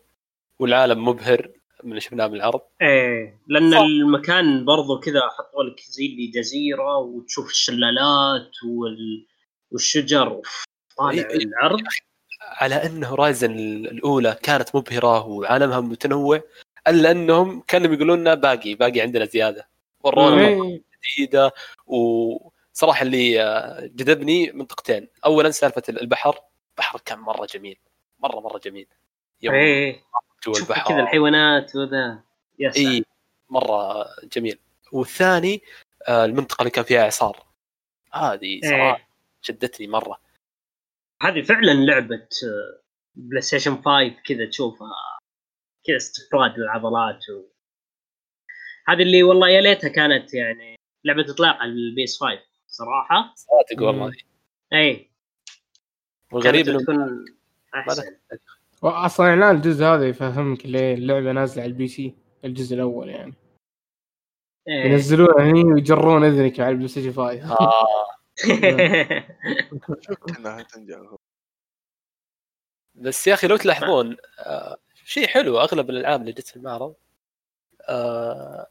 والعالم 0.58 1.08
مبهر 1.08 1.50
من 1.84 1.90
اللي 1.90 2.00
شفناه 2.00 2.26
بالعرض 2.26 2.60
إيه 2.82 3.40
لأن 3.46 3.70
صح. 3.70 3.78
المكان 3.78 4.64
برضو 4.64 5.00
كذا 5.00 5.20
حطوا 5.38 5.64
لك 5.64 5.80
زي 5.80 6.06
اللي 6.06 6.26
جزيرة 6.26 6.96
وتشوف 6.96 7.50
الشلالات 7.50 8.64
وال... 8.64 9.26
والشجر. 9.70 10.40
طالع 10.96 11.10
إيه، 11.10 11.30
إيه. 11.30 11.46
العرض. 11.46 11.80
على 12.42 12.74
ان 12.74 13.04
هورايزن 13.04 13.52
الأولى 13.52 14.36
كانت 14.42 14.76
مبهرة 14.76 15.26
وعالمها 15.26 15.80
متنوع 15.80 16.42
إلا 16.88 17.10
أنهم 17.10 17.60
كانوا 17.60 17.94
يقولون 17.94 18.20
لنا 18.20 18.34
باقي 18.34 18.74
باقي 18.74 19.00
عندنا 19.00 19.24
زيادة. 19.24 19.68
ورونا 20.00 20.48
إيه. 20.48 20.82
جديدة 21.14 21.52
وصراحة 21.86 23.02
اللي 23.02 23.42
آه، 23.42 23.90
جذبني 23.94 24.52
منطقتين. 24.52 25.08
اولا 25.24 25.50
سالفة 25.50 25.82
البحر. 25.88 26.38
البحر 26.70 27.00
كان 27.04 27.18
مرة 27.18 27.46
جميل 27.54 27.78
مرة 28.20 28.40
مرة 28.40 28.58
جميل. 28.58 28.86
يوم 29.42 29.54
إيه. 29.54 30.02
جوا 30.46 30.56
البحر. 30.56 30.88
كذا 30.88 31.00
الحيوانات 31.00 31.76
وذا. 31.76 32.20
اي 32.76 33.04
مرة 33.50 34.06
جميل. 34.36 34.58
والثاني 34.92 35.62
آه، 36.08 36.24
المنطقة 36.24 36.62
اللي 36.62 36.70
كان 36.70 36.84
فيها 36.84 37.04
إعصار. 37.04 37.42
هذه 38.12 38.60
صراحة 38.64 38.96
إيه. 38.96 39.08
شدتني 39.42 39.86
مرة. 39.86 40.29
هذه 41.22 41.42
فعلا 41.42 41.72
لعبة 41.72 42.28
PlayStation 43.14 43.76
5 43.76 44.08
كذا 44.26 44.46
تشوفها 44.46 44.88
كذا 45.86 45.96
استعراض 45.96 46.58
للعضلات 46.58 47.30
و... 47.30 47.42
هذه 48.88 49.02
اللي 49.02 49.22
والله 49.22 49.48
يا 49.48 49.60
ليتها 49.60 49.88
كانت 49.88 50.34
يعني 50.34 50.76
لعبة 51.04 51.24
إطلاق 51.30 51.56
على 51.56 51.70
ال 51.70 51.87
PS 51.87 52.20
5 52.20 52.38
صراحة. 52.66 53.34
صادق 53.36 53.82
والله. 53.82 54.12
إي. 54.72 55.10
والغريب 56.32 56.68
إنه 56.68 56.78
تكون 56.78 57.24
أحسن. 57.74 58.16
واصلا 58.82 59.26
اعلان 59.26 59.56
الجزء 59.56 59.84
هذا 59.84 60.08
يفهمك 60.08 60.66
ليه 60.66 60.94
اللعبة 60.94 61.32
نازلة 61.32 61.62
على 61.62 61.70
ال 61.70 61.88
PC 61.88 62.14
الجزء 62.44 62.74
الأول 62.74 63.08
يعني. 63.08 63.34
إيه. 64.68 64.84
ينزلون 64.84 65.40
هني 65.40 65.64
ويجرون 65.64 66.24
إذنك 66.24 66.60
على 66.60 66.70
ال 66.70 66.88
PlayStation 66.88 67.12
5 67.12 67.52
آه. 67.52 68.06
بس 72.94 73.26
يا 73.26 73.34
أخي 73.34 73.46
لو 73.46 73.56
تلاحظون 73.56 74.16
آه 74.38 74.76
شيء 75.04 75.26
حلو 75.26 75.60
أغلب 75.60 75.90
الألعاب 75.90 76.20
اللي 76.20 76.32
جت 76.32 76.48
في 76.48 76.56
المعرض 76.56 76.94
آه 77.88 78.68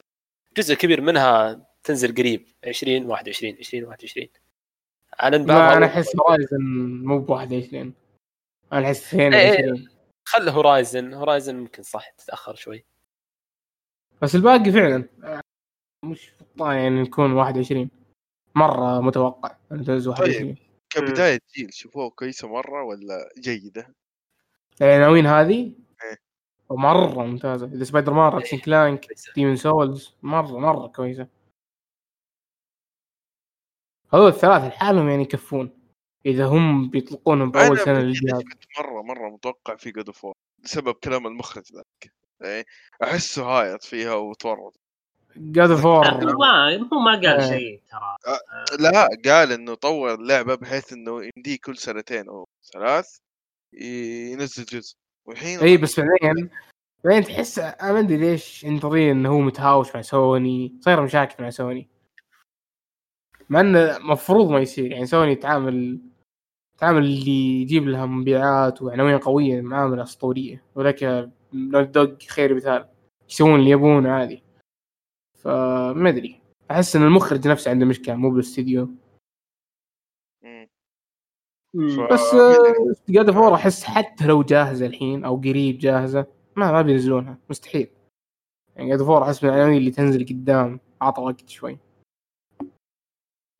جزء 0.56 0.74
كبير 0.74 1.00
منها 1.00 1.66
تنزل 1.84 2.14
قريب 2.14 2.46
20 2.66 3.06
21 3.06 3.56
20 3.60 3.84
21 3.84 4.28
على 5.18 5.38
ما 5.38 5.76
أنا 5.76 5.86
أحس 5.86 6.16
Horizon 6.16 6.60
مو 7.04 7.18
ب 7.18 7.30
21 7.30 7.94
أنا 8.72 8.86
أحس 8.86 9.14
22 9.14 9.88
خل 10.24 10.48
Horizon 10.48 11.14
Horizon 11.14 11.56
ممكن 11.56 11.82
صح 11.82 12.10
تتأخر 12.10 12.54
شوي. 12.54 12.84
بس 14.22 14.34
الباقي 14.34 14.72
فعلا 14.72 15.08
آه، 15.24 15.40
مش 16.04 16.32
بطال 16.40 16.76
يعني 16.76 17.00
يكون 17.00 17.32
21 17.32 17.90
مرة 18.54 19.00
متوقع 19.00 19.56
تنزل 19.70 20.10
21 20.10 20.56
كبداية 20.90 21.40
جيل 21.56 21.74
شوفوه 21.74 22.10
كويسة 22.10 22.48
مرة 22.48 22.84
ولا 22.84 23.28
جيدة؟ 23.38 23.94
العناوين 24.82 25.26
هذه؟ 25.26 25.72
إيه. 26.04 26.18
مرة 26.70 27.24
ممتازة. 27.24 27.66
إذا 27.66 27.84
Spider-Man 27.84 28.32
Ratchet & 28.32 28.58
Clank 28.58 29.06
Demon's 29.34 29.56
Souls 29.56 30.14
مرة 30.22 30.58
مرة 30.58 30.86
كويسة. 30.86 31.28
هذول 34.14 34.28
الثلاث 34.28 34.62
لحالهم 34.62 35.08
يعني 35.08 35.22
يكفون. 35.22 35.80
إذا 36.26 36.46
هم 36.46 36.90
بيطلقونهم 36.90 37.50
بأول 37.50 37.78
سنة 37.78 37.98
للجهاز. 37.98 38.42
كنت 38.42 38.64
مرة 38.78 39.02
مرة 39.02 39.28
متوقع 39.28 39.76
في 39.76 39.90
God 39.90 40.06
of 40.06 40.26
بسبب 40.58 40.94
كلام 40.94 41.26
المخرج 41.26 41.72
ذاك. 41.72 42.12
إيه، 42.44 42.64
أحسه 43.02 43.44
هايط 43.44 43.84
فيها 43.84 44.14
وتورط. 44.14 44.79
God 45.36 45.74
of 45.74 45.87
War 45.87 46.06
هو 46.06 46.98
ما 47.00 47.10
قال 47.10 47.26
إيه. 47.26 47.48
شيء 47.48 47.80
ترى. 47.90 48.16
لا 48.78 49.08
قال 49.24 49.52
إنه 49.52 49.74
طور 49.74 50.14
اللعبة 50.14 50.54
بحيث 50.54 50.92
إنه 50.92 51.22
يمديه 51.22 51.58
كل 51.64 51.76
سنتين 51.76 52.28
أو 52.28 52.48
ثلاث 52.72 53.16
ينزل 53.72 54.64
جزء. 54.64 54.96
والحين 55.26 55.58
اي 55.58 55.76
بس 55.76 56.00
بعدين 56.00 56.50
بعدين 57.04 57.24
تحس 57.24 57.58
أنا 57.58 57.92
ما 57.92 57.98
أدري 57.98 58.16
ليش 58.16 58.64
ينتظر 58.64 59.10
إنه 59.10 59.28
هو 59.28 59.40
متهاوش 59.40 59.94
مع 59.94 60.02
سوني. 60.02 60.74
صاير 60.80 61.02
مشاكل 61.02 61.44
مع 61.44 61.50
سوني. 61.50 61.88
مع 63.48 63.60
إنه 63.60 63.96
المفروض 63.96 64.50
ما 64.50 64.60
يصير. 64.60 64.92
يعني 64.92 65.06
سوني 65.06 65.34
تعامل 65.34 66.00
تعامل 66.78 67.02
اللي 67.02 67.62
يجيب 67.62 67.88
لها 67.88 68.06
مبيعات 68.06 68.82
وعناوين 68.82 69.18
قوية 69.18 69.60
معاملة 69.60 70.02
أسطورية. 70.02 70.64
ولكن 70.74 71.30
Naughty 71.52 71.82
Dog 71.82 72.16
خير 72.28 72.54
مثال. 72.54 72.88
يسوون 73.28 73.60
اللي 73.60 73.70
يبونه 73.70 74.10
عادي. 74.10 74.42
فما 75.44 76.08
أدري. 76.08 76.40
أحس 76.70 76.96
إن 76.96 77.02
المخرج 77.02 77.48
نفسه 77.48 77.70
عنده 77.70 77.86
مشكلة 77.86 78.14
مو 78.14 78.30
بالاستديو. 78.30 78.88
بس 82.12 82.34
God 83.08 83.30
of 83.30 83.40
War 83.40 83.54
أحس 83.54 83.84
حتى 83.84 84.26
لو 84.26 84.42
جاهزة 84.42 84.86
الحين 84.86 85.24
أو 85.24 85.36
قريب 85.36 85.78
جاهزة 85.78 86.26
ما 86.56 86.72
ما 86.72 86.82
بينزلونها. 86.82 87.38
مستحيل. 87.50 87.88
يعني 88.76 88.88
God 88.88 89.02
of 89.02 89.10
War 89.10 89.22
أحس 89.22 89.44
من 89.44 89.50
العناوين 89.50 89.76
اللي 89.76 89.90
تنزل 89.90 90.26
قدام 90.26 90.80
عطى 91.00 91.22
وقت 91.22 91.48
شوي. 91.48 91.78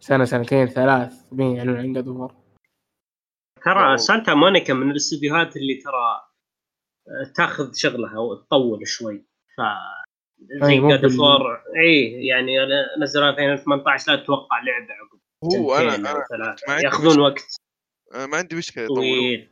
سنة 0.00 0.24
سنتين 0.24 0.66
ثلاث 0.66 1.28
بين 1.32 1.56
يعلنون 1.56 1.76
عن 1.76 1.92
God 1.92 2.04
of 2.04 2.16
War 2.16 2.34
ترى 3.64 3.98
Santa 3.98 4.34
Monica 4.34 4.74
من 4.74 4.90
الاستديوهات 4.90 5.56
اللي 5.56 5.74
ترى 5.74 6.30
آه، 7.08 7.32
تاخذ 7.36 7.72
شغلها 7.74 8.18
وتطول 8.18 8.88
شوي. 8.88 9.24
ف 9.56 9.60
زي 10.40 10.66
أي، 10.72 10.80
مو 10.80 10.88
God 10.88 11.00
بال- 11.00 11.10
of 11.16 11.34
War 11.34 11.60
اي 11.84 12.26
يعني 12.26 12.52
نزلوا 13.02 13.28
2018 13.30 14.12
لا 14.12 14.22
تتوقع 14.22 14.56
لعبة 14.62 14.92
عقب 14.94 15.20
هو 15.58 15.74
أنا 15.74 15.94
أنا 15.96 16.24
عندي 16.68 16.84
ياخذون 16.84 17.08
مشكلة. 17.10 17.22
وقت. 17.24 17.56
أنا 18.14 18.26
ما 18.26 18.36
عندي 18.36 18.56
مشكلة 18.56 18.86
طويل. 18.86 19.50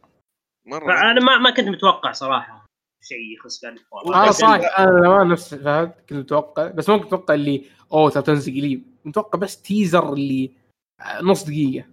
مرة 0.67 0.87
فأنا 0.87 1.21
ما 1.21 1.39
ما 1.39 1.51
كنت 1.51 1.69
متوقع 1.69 2.13
صراحة 2.13 2.67
شيء 3.05 3.35
يخص 3.37 3.63
God 3.63 3.79
of 3.79 3.93
War 3.93 4.15
أنا 4.15 4.29
بس 4.29 4.35
صح. 4.35 4.49
أنا 4.79 5.09
ما 5.09 5.25
نفس 5.25 5.55
فهد 5.55 5.89
كنت 5.91 6.13
متوقع. 6.13 6.69
بس 6.71 6.89
ما 6.89 6.97
كنت 6.97 7.07
متوقع 7.07 7.35
اللي 7.35 7.65
أوه 7.93 8.11
ترى 8.11 8.23
تنزل 8.23 8.53
قريب. 8.61 8.97
متوقع 9.05 9.39
بس 9.39 9.63
تيزر 9.63 10.13
اللي 10.13 10.51
نص 11.23 11.45
دقيقة. 11.45 11.87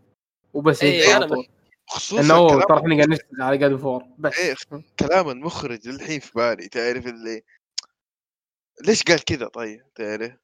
وبس 0.54 0.84
إيه، 0.84 1.06
أنا 1.08 1.16
على 1.16 1.28
طول. 1.28 1.48
خصوصا 1.90 2.22
انه 2.22 2.48
ترى 2.66 2.78
إحنا 2.80 2.96
قاعد 2.96 3.10
نشتغل 3.10 3.42
على 3.42 3.58
جاد 3.58 3.76
فور 3.76 4.04
بس. 4.18 4.40
إيه. 4.40 4.56
كلام 5.00 5.30
المخرج 5.30 5.88
الحين 5.88 6.20
في 6.20 6.32
بالي. 6.36 6.68
تعرف 6.68 7.08
اللي 7.08 7.42
ليش 8.88 9.04
قال 9.04 9.24
كذا 9.26 9.48
طيب 9.48 9.94
تعرف 9.96 10.38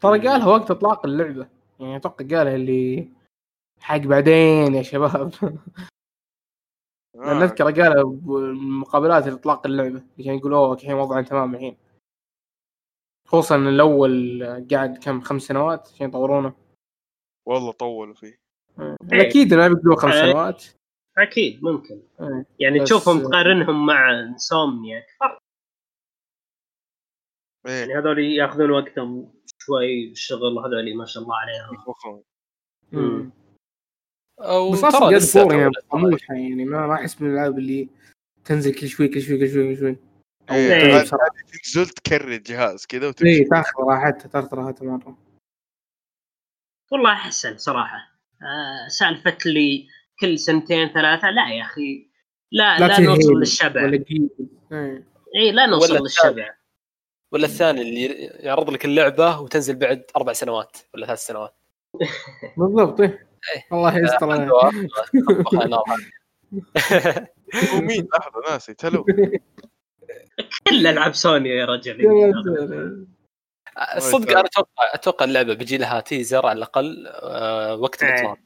ترى 0.00 0.28
قالها 0.28 0.46
وقت 0.48 0.70
إطلاق 0.70 1.06
اللعبة 1.06 1.48
يعني 1.80 1.96
أتوقع 1.96 2.24
قالها 2.26 2.54
اللي 2.56 3.08
حق 3.80 3.96
بعدين 3.96 4.74
يا 4.74 4.82
شباب 4.82 5.32
لأن 7.14 7.40
آه. 7.40 7.44
أذكر 7.44 7.64
قالها 7.64 8.02
بمقابلات 8.02 9.26
اطلاق 9.26 9.66
اللعبة 9.66 10.02
عشان 10.18 10.34
يقول 10.34 10.54
أوه 10.54 10.72
الحين 10.74 10.92
وضعنا 10.94 11.22
تمام 11.22 11.54
الحين 11.54 11.76
خصوصا 13.28 13.56
الأول 13.56 14.42
قاعد 14.70 14.98
كم 14.98 15.20
خمس 15.20 15.42
سنوات 15.42 15.88
عشان 15.94 16.08
يطورونه 16.08 16.52
والله 17.48 17.72
طولوا 17.72 18.14
فيه 18.14 18.40
إيه. 18.80 18.96
أكيد 19.12 19.52
إنه 19.52 19.68
بيقولوا 19.68 19.96
خمس. 19.96 20.14
سنوات 20.14 20.64
أكيد 21.18 21.64
ممكن 21.64 22.02
إيه. 22.20 22.46
يعني 22.58 22.78
بس- 22.78 22.84
تشوفهم 22.88 23.22
تقارنهم 23.22 23.86
مع 23.86 24.20
إنسومنيا 24.20 25.06
فرق 25.20 25.38
يعني 27.64 27.94
هذول 27.94 28.18
ياخذون 28.18 28.70
وقتهم 28.70 29.32
شوي 29.58 30.10
الشغل 30.10 30.58
هذول 30.58 30.96
ما 30.96 31.04
شاء 31.04 31.22
الله 31.22 31.36
عليهم. 31.36 33.32
أو 34.40 34.72
بس 34.72 34.84
أصلا 34.84 35.10
جاد 35.10 35.20
فور 35.20 35.54
يعني 35.54 35.70
طموحة 35.90 36.34
يعني 36.34 36.64
ما 36.64 36.86
ما 36.86 36.94
أحس 36.94 37.22
من 37.22 37.30
الالعاب 37.30 37.58
اللي 37.58 37.88
تنزل 38.44 38.74
كل 38.74 38.88
شوي 38.88 39.08
كل 39.08 39.22
شوي 39.22 39.38
كل 39.38 39.48
شوي 39.52 39.74
كل 39.74 39.80
شوي. 39.80 39.96
إيه، 40.50 40.68
تنزل 40.68 40.90
هذه 40.90 41.02
بسرعة. 41.02 41.28
تنزل 41.64 41.86
تكرر 41.86 42.28
الجهاز 42.28 42.86
كذا 42.86 43.02
اي 43.04 43.08
وتمشي 43.08 43.44
تاخذ 43.44 43.82
راحتها 43.82 44.28
تاخذ 44.28 44.56
راحتها 44.56 44.84
مرة. 44.84 45.18
والله 46.92 47.12
أحسن 47.12 47.58
صراحة. 47.58 48.20
آه 48.42 48.88
سالفة 48.88 49.38
لي 49.46 49.88
كل 50.20 50.38
سنتين 50.38 50.88
ثلاثة 50.88 51.30
لا 51.30 51.54
يا 51.54 51.62
أخي 51.62 52.10
لا 52.52 52.78
لا, 52.78 52.88
تهين 52.88 53.06
نوصل 53.06 53.32
للشبع. 53.32 53.84
إيه. 54.72 55.06
اي 55.36 55.52
لا 55.52 55.66
نوصل 55.66 56.02
للشبع. 56.02 56.59
ولا 57.32 57.46
الثاني 57.46 57.82
اللي 57.82 58.06
يعرض 58.24 58.70
لك 58.70 58.84
اللعبة 58.84 59.40
وتنزل 59.40 59.76
بعد 59.76 60.04
أربع 60.16 60.32
سنوات 60.32 60.76
ولا 60.94 61.06
ثلاث 61.06 61.26
سنوات؟ 61.26 61.54
بالضبط. 62.58 63.00
إيه. 63.00 63.20
الله 63.72 63.98
يستر 63.98 64.48
طبخها 65.28 65.66
نار. 65.66 65.84
هو 67.74 67.80
مين؟ 67.80 68.08
لحظة 68.14 68.50
ناسي 68.50 68.74
تلو. 68.74 69.04
كل 70.68 70.86
العاب 70.86 71.14
سوني 71.14 71.48
يا 71.48 71.64
رجل. 71.64 73.06
الصدق 73.96 74.30
أنا 74.30 74.40
أتوقع 74.46 74.94
أتوقع 74.94 75.24
اللعبة 75.24 75.54
بيجي 75.54 75.76
لها 75.76 76.00
تيزر 76.00 76.46
على 76.46 76.56
الأقل 76.56 77.06
آه، 77.06 77.76
وقت 77.76 78.02
إيه. 78.02 78.10
الإطلاق. 78.14 78.38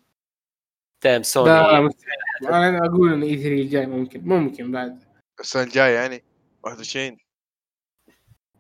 دايم 1.05 1.23
سوني. 1.23 1.49
لا 1.49 1.81
مستحيل 1.81 2.15
أنا 2.49 2.87
أقول 2.87 3.13
إن 3.13 3.23
إي 3.23 3.37
3 3.37 3.49
الجاي 3.49 3.87
ممكن 3.87 4.21
ممكن 4.25 4.73
بعد. 4.73 5.05
السنة 5.41 5.63
الجاية 5.63 5.95
يعني؟ 5.95 6.25
21 6.63 7.17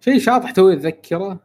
شيء 0.05 0.19
شاطح 0.19 0.51
توي 0.51 0.73
اتذكره 0.75 1.41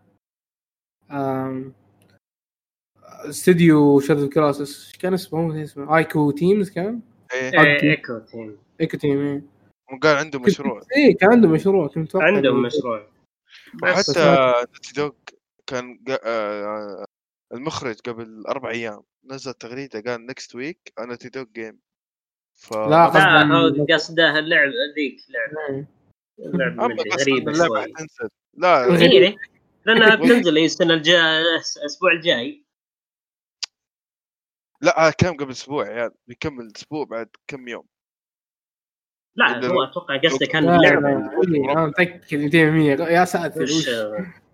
Shadow 3.99 4.29
Colossus 4.29 4.87
إيش 4.87 4.97
كان 4.97 5.13
اسمه؟ 5.13 5.63
اسمه. 5.63 5.97
Ico 5.97 6.31
Team 6.31 6.69
كان؟ 6.69 7.01
إيه. 7.33 7.61
إيه، 7.61 7.91
Ico 7.91 8.19
Team 8.19 8.57
Ico 8.81 8.97
Team 8.97 9.19
إيه. 9.19 9.41
وقال 9.93 10.15
عنده 10.17 10.39
مشروع. 10.39 10.81
إيه 10.97 11.17
كان 11.17 11.31
عنده 11.31 11.47
مشروع. 11.47 11.87
كنت 11.87 11.97
متوقع 11.97 12.25
عندهم 12.25 12.61
مشروع. 12.61 13.07
وحتى 13.83 14.53
Naughty 14.73 14.93
Dog 14.95 15.11
كان 15.67 15.99
قا- 16.09 16.19
آه، 16.25 17.05
المخرج 17.53 17.99
قبل 17.99 18.43
أربع 18.47 18.69
أيام. 18.71 19.01
نزل 19.25 19.53
تغريدة 19.53 20.01
قال 20.01 20.25
next 20.25 20.55
week 20.55 20.93
Naughty 20.99 21.29
Dog 21.29 21.45
game 21.55 21.79
ف 22.55 22.73
لا، 22.73 23.05
قصده 23.93 24.39
اللعبه 24.39 24.71
ذيك 24.95 25.17
لعبه 25.29 25.77
إيه. 25.77 25.98
لعبه 26.39 27.03
غريبة 27.19 27.53
شوي. 27.53 27.93
لا 28.53 28.85
غريبة. 28.85 29.27
إيه، 29.27 29.37
لأنها 29.85 30.15
بتنزل 30.25 30.57
السنة 30.57 30.93
الجايه 30.93 31.39
الأسبوع 31.77 32.11
الجاي. 32.11 32.65
لا 34.81 35.09
كان 35.17 35.37
قبل 35.37 35.51
أسبوع 35.51 35.87
يا 35.87 35.91
عيال 35.91 36.11
بيكمل 36.27 36.71
أسبوع 36.75 37.05
بعد 37.05 37.29
كم 37.47 37.67
يوم. 37.67 37.85
لا 39.35 39.67
هو 39.67 39.83
أتوقع 39.83 40.17
قصده 40.17 40.45
كان 40.45 40.65
لا، 40.65 40.75
اللعبة. 40.75 41.09
لا، 41.09 41.41
إيه، 41.55 41.71
أنا 41.71 41.85
متأكد 41.85 42.37
200% 42.37 43.09
يا 43.11 43.25
ساتر 43.25 43.65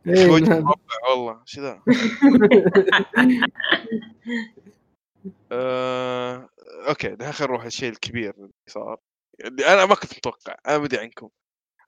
إيه،. 0.07 0.27
مربع 0.27 1.09
والله 1.09 1.41
إيش 1.41 1.59
ذا؟ 1.59 1.81
آه... 5.51 6.49
أوكي 6.87 7.07
خلينا 7.07 7.33
نروح 7.41 7.65
الشيء 7.65 7.89
الكبير 7.89 8.33
اللي 8.37 8.51
صار. 8.67 8.97
اللي 9.45 9.65
أنا 9.65 9.85
ما 9.85 9.95
كنت 9.95 10.17
متوقع 10.17 10.55
أنا 10.67 10.77
بدي 10.77 10.97
عنكم. 10.97 11.29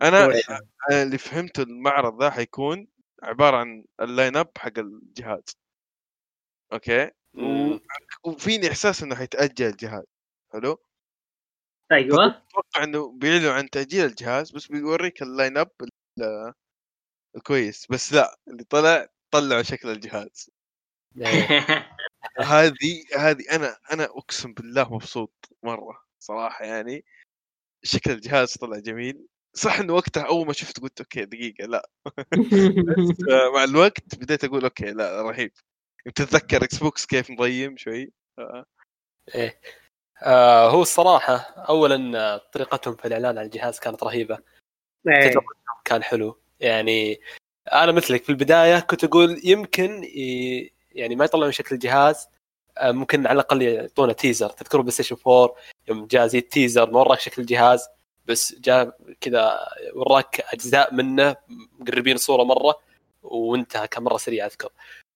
أنا 0.02 0.26
وش؟ 0.28 0.50
أنا 0.92 1.04
اللي 1.04 1.18
فهمته 1.18 1.64
المعرض 1.64 2.24
ذا 2.24 2.30
حيكون 2.30 2.88
عبارة 3.24 3.58
عن 3.58 3.86
ال 4.02 4.38
line-up 4.38 4.52
حق 4.58 4.80
الجهاز. 4.80 5.44
أوكي. 6.74 7.12
وفيني 8.24 8.68
إحساس 8.68 9.04
إنه 9.04 9.16
حيتأجل 9.16 9.66
الجهاز. 9.66 10.06
حلو؟ 10.54 10.84
أيوه. 11.92 12.26
أتوقع 12.28 12.84
إنه 12.84 13.12
بيعلنوا 13.12 13.52
عن 13.54 13.70
تأجيل 13.70 14.06
الجهاز 14.06 14.52
بس 14.52 14.68
بيوريك 14.68 15.22
ال 15.22 15.58
line-up 15.58 15.72
ال- 15.82 16.54
الكويس. 17.36 17.88
بس 17.92 18.14
لا 18.14 18.40
اللي 18.48 18.64
طلع 18.64 19.08
طلعوا 19.32 19.62
شكل 19.64 19.90
الجهاز. 19.90 20.50
هذه 22.40 23.04
هذه 23.18 23.44
أنا 23.52 23.78
أنا 23.92 24.04
أقسم 24.04 24.54
بالله 24.54 24.94
مبسوط 24.94 25.50
مرة 25.64 26.04
صراحة 26.20 26.66
يعني. 26.66 27.06
شكل 27.84 28.12
الجهاز 28.12 28.58
طلع 28.58 28.80
جميل. 28.80 29.28
صح 29.58 29.80
إنه 29.80 29.94
وقتها 29.94 30.24
أول 30.24 30.48
ما 30.48 30.54
شفت 30.54 30.80
قلت 30.80 31.00
أوكي 31.00 31.26
دقيقة 31.26 31.66
لا. 31.66 31.90
بس 32.88 33.18
مع 33.56 33.64
الوقت 33.64 34.16
بديت 34.16 34.44
أقول 34.44 34.64
أوكي 34.64 34.92
لا 34.92 35.22
رهيب. 35.22 35.52
تتذكر 36.16 36.64
Xbox 36.64 37.06
كيف 37.06 37.32
مضيم 37.32 37.78
شوي. 37.78 38.12
آه، 38.40 38.66
إيه. 39.36 39.60
آه 40.24 40.70
هو 40.70 40.82
الصراحة 40.82 41.36
اولا 41.70 42.38
طريقتهم 42.38 42.96
في 42.96 43.06
الإعلان 43.08 43.38
عن 43.38 43.46
الجهاز 43.46 43.80
كانت 43.80 44.04
رهيبة. 44.04 44.40
إيه. 45.08 45.34
كان 45.86 46.04
حلو. 46.04 46.40
يعني 46.60 47.20
أنا 47.74 47.92
مثلك 47.92 48.24
في 48.24 48.30
البداية 48.30 48.80
كنت 48.80 49.04
أقول 49.04 49.42
يمكن 49.44 50.04
ي... 50.04 50.74
يعني 50.92 51.16
ما 51.16 51.26
يطلعون 51.26 51.52
شكل 51.52 51.76
الجهاز. 51.76 52.28
آه، 52.78 52.92
ممكن 52.92 53.28
على 53.28 53.36
الأقل 53.36 53.62
يعطونا 53.62 54.14
teaser 54.14 54.50
تذكروا 54.50 54.84
PlayStation 54.84 55.18
4 55.28 55.56
يوم 55.88 56.08
جاء 56.08 56.28
زي 56.28 56.38
ال 56.38 56.45
teaser 56.45 56.92
ما 56.92 57.00
وراك 57.00 57.20
شكل 57.20 57.42
الجهاز. 57.42 57.88
بس 58.28 58.56
جاء 58.60 58.98
كذا 59.22 59.60
وراك 59.94 60.46
أجزاء 60.54 60.94
منه 60.94 61.36
مقربين 61.80 62.16
الصورة 62.16 62.44
مرة 62.44 62.80
وانتهى 63.24 63.88
كان 63.88 64.04
مره 64.04 64.18
سريع 64.18 64.46
أذكر. 64.46 64.70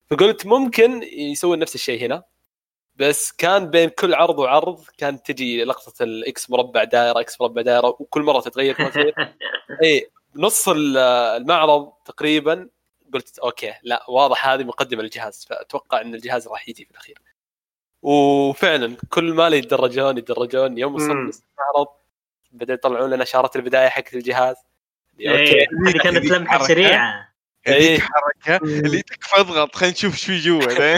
فقلت 0.10 0.46
ممكن 0.46 1.04
يسوون 1.04 1.60
نفس 1.60 1.76
الشيء 1.76 2.06
هنا 2.06 2.24
بس 2.96 3.32
كان 3.32 3.70
بين 3.70 3.90
كل 3.90 4.14
عرض 4.14 4.40
وعرض 4.40 4.84
كانت 4.98 5.32
تجي 5.32 5.64
لقطة 5.64 6.04
ال 6.04 6.27
X 6.27 6.50
مربع 6.50 6.84
دائرة 6.84 7.20
X 7.20 7.42
مربع 7.42 7.62
دائرة 7.62 7.88
وكل 7.88 8.22
مرة 8.22 8.40
تتغير 8.40 8.76
اي 9.84 10.10
نص 10.36 10.70
ال- 10.70 10.98
المعرض 11.42 11.92
تقريبا 12.06 12.70
قلت 13.14 13.40
أوكي 13.40 13.74
لا 13.84 14.06
واضح 14.10 14.48
هذه 14.48 14.64
مقدمة 14.64 15.04
للجهاز 15.04 15.46
فأتوقع 15.50 16.02
إن 16.02 16.16
الجهاز 16.16 16.48
راح 16.48 16.70
يجي 16.70 16.86
في 16.86 16.92
الأخير. 16.92 17.22
وفعلا 18.02 18.98
كل 19.10 19.34
ما 19.34 19.48
يتدرجون 19.48 20.18
يتدرجون 20.18 20.78
يوم. 20.78 20.96
وصلنا 20.96 21.14
المعرض 21.14 21.88
بدأوا 22.52 22.78
يطلعون 22.78 23.10
لنا 23.10 23.24
اشارات 23.24 23.56
البداية 23.56 23.90
حقت 23.90 24.14
الجهاز. 24.14 24.56
أوكي. 25.14 25.30
إيه، 25.30 25.66
هذه 25.88 25.98
كانت 25.98 26.26
لمحة. 26.26 26.68
سريعة. 26.68 27.34
إيه. 27.68 27.74
هذيك 27.74 28.02
حركة 28.02 28.64
اللي 28.66 29.02
تكفى 29.02 29.36
أضغط. 29.40 29.76
خلينا 29.76 29.94
نشوف 29.94 30.16
شو 30.16 30.34
جوا 30.34 30.98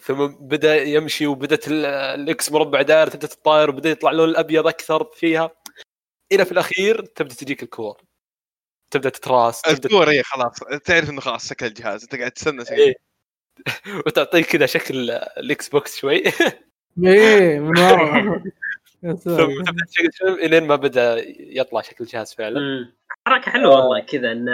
ثم 0.00 0.26
بدأ 0.26 0.82
يمشي 0.82 1.26
وبدت 1.26 1.68
ال- 1.68 1.84
ال 1.86 2.19
X 2.19 2.52
مربع 2.52 2.82
دائرة 2.82 3.08
تبدأ 3.08 3.26
تطاير 3.26 3.70
وبدأ 3.70 3.90
يطلع 3.90 4.10
اللون 4.10 4.28
الأبيض 4.28 4.66
أكثر 4.66 5.04
فيها. 5.04 5.50
إلى 6.32 6.44
في 6.44 6.52
الأخير 6.52 7.04
تبدأ 7.04 7.34
تجيك 7.34 7.62
الكور. 7.62 8.02
تبدأ 8.90 9.08
تتراص 9.08 9.62
تبدأ 9.62 9.88
الكورة 9.88 10.10
هي 10.10 10.22
خلاص. 10.22 10.54
تعرف 10.84 11.10
إنه 11.10 11.20
خلاص 11.20 11.48
شكل 11.48 11.66
الجهاز. 11.66 12.02
أنت 12.02 12.14
قاعد 12.16 12.30
تستنى 12.30 12.64
شكل 12.64 12.74
إيه. 12.74 12.94
وتعطيك 14.06 14.46
كذا 14.46 14.66
شكل 14.66 15.10
ال 15.10 15.68
Xbox 15.68 15.96
شوي. 15.96 16.22
إيه 16.98 17.58
من 17.58 17.78
ورا. 17.78 18.42
إلين 20.22 20.66
ما 20.66 20.76
بدأ 20.76 21.24
يطلع 21.38 21.80
شكل 21.80 22.04
الجهاز 22.04 22.34
فعلا. 22.34 22.92
حركة 23.26 23.50
حلوة 23.50 23.74
والله 23.76 24.00
كذا 24.00 24.32
إن 24.32 24.48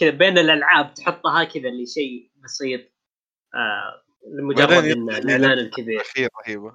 كذا 0.00 0.10
بين 0.10 0.38
الألعاب 0.38 0.94
تحطها 0.94 1.44
كذا 1.44 1.68
اللي 1.68 1.86
شيء 1.86 2.30
بسيط 2.44 2.80
آه 3.54 4.02
لمجرد 4.28 4.84
الإعلان 4.84 5.52
لك 5.52 5.58
الكبير. 5.58 6.00
أخير 6.00 6.28
رهيبة. 6.46 6.72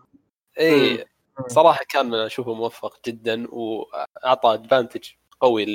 اي 0.59 1.05
صراحة 1.47 1.85
كان 1.89 2.13
اشوفه 2.13 2.53
موفق 2.53 2.99
جدا 3.07 3.47
وأعطى 3.49 4.53
advantage 4.53 5.09
قوي 5.39 5.65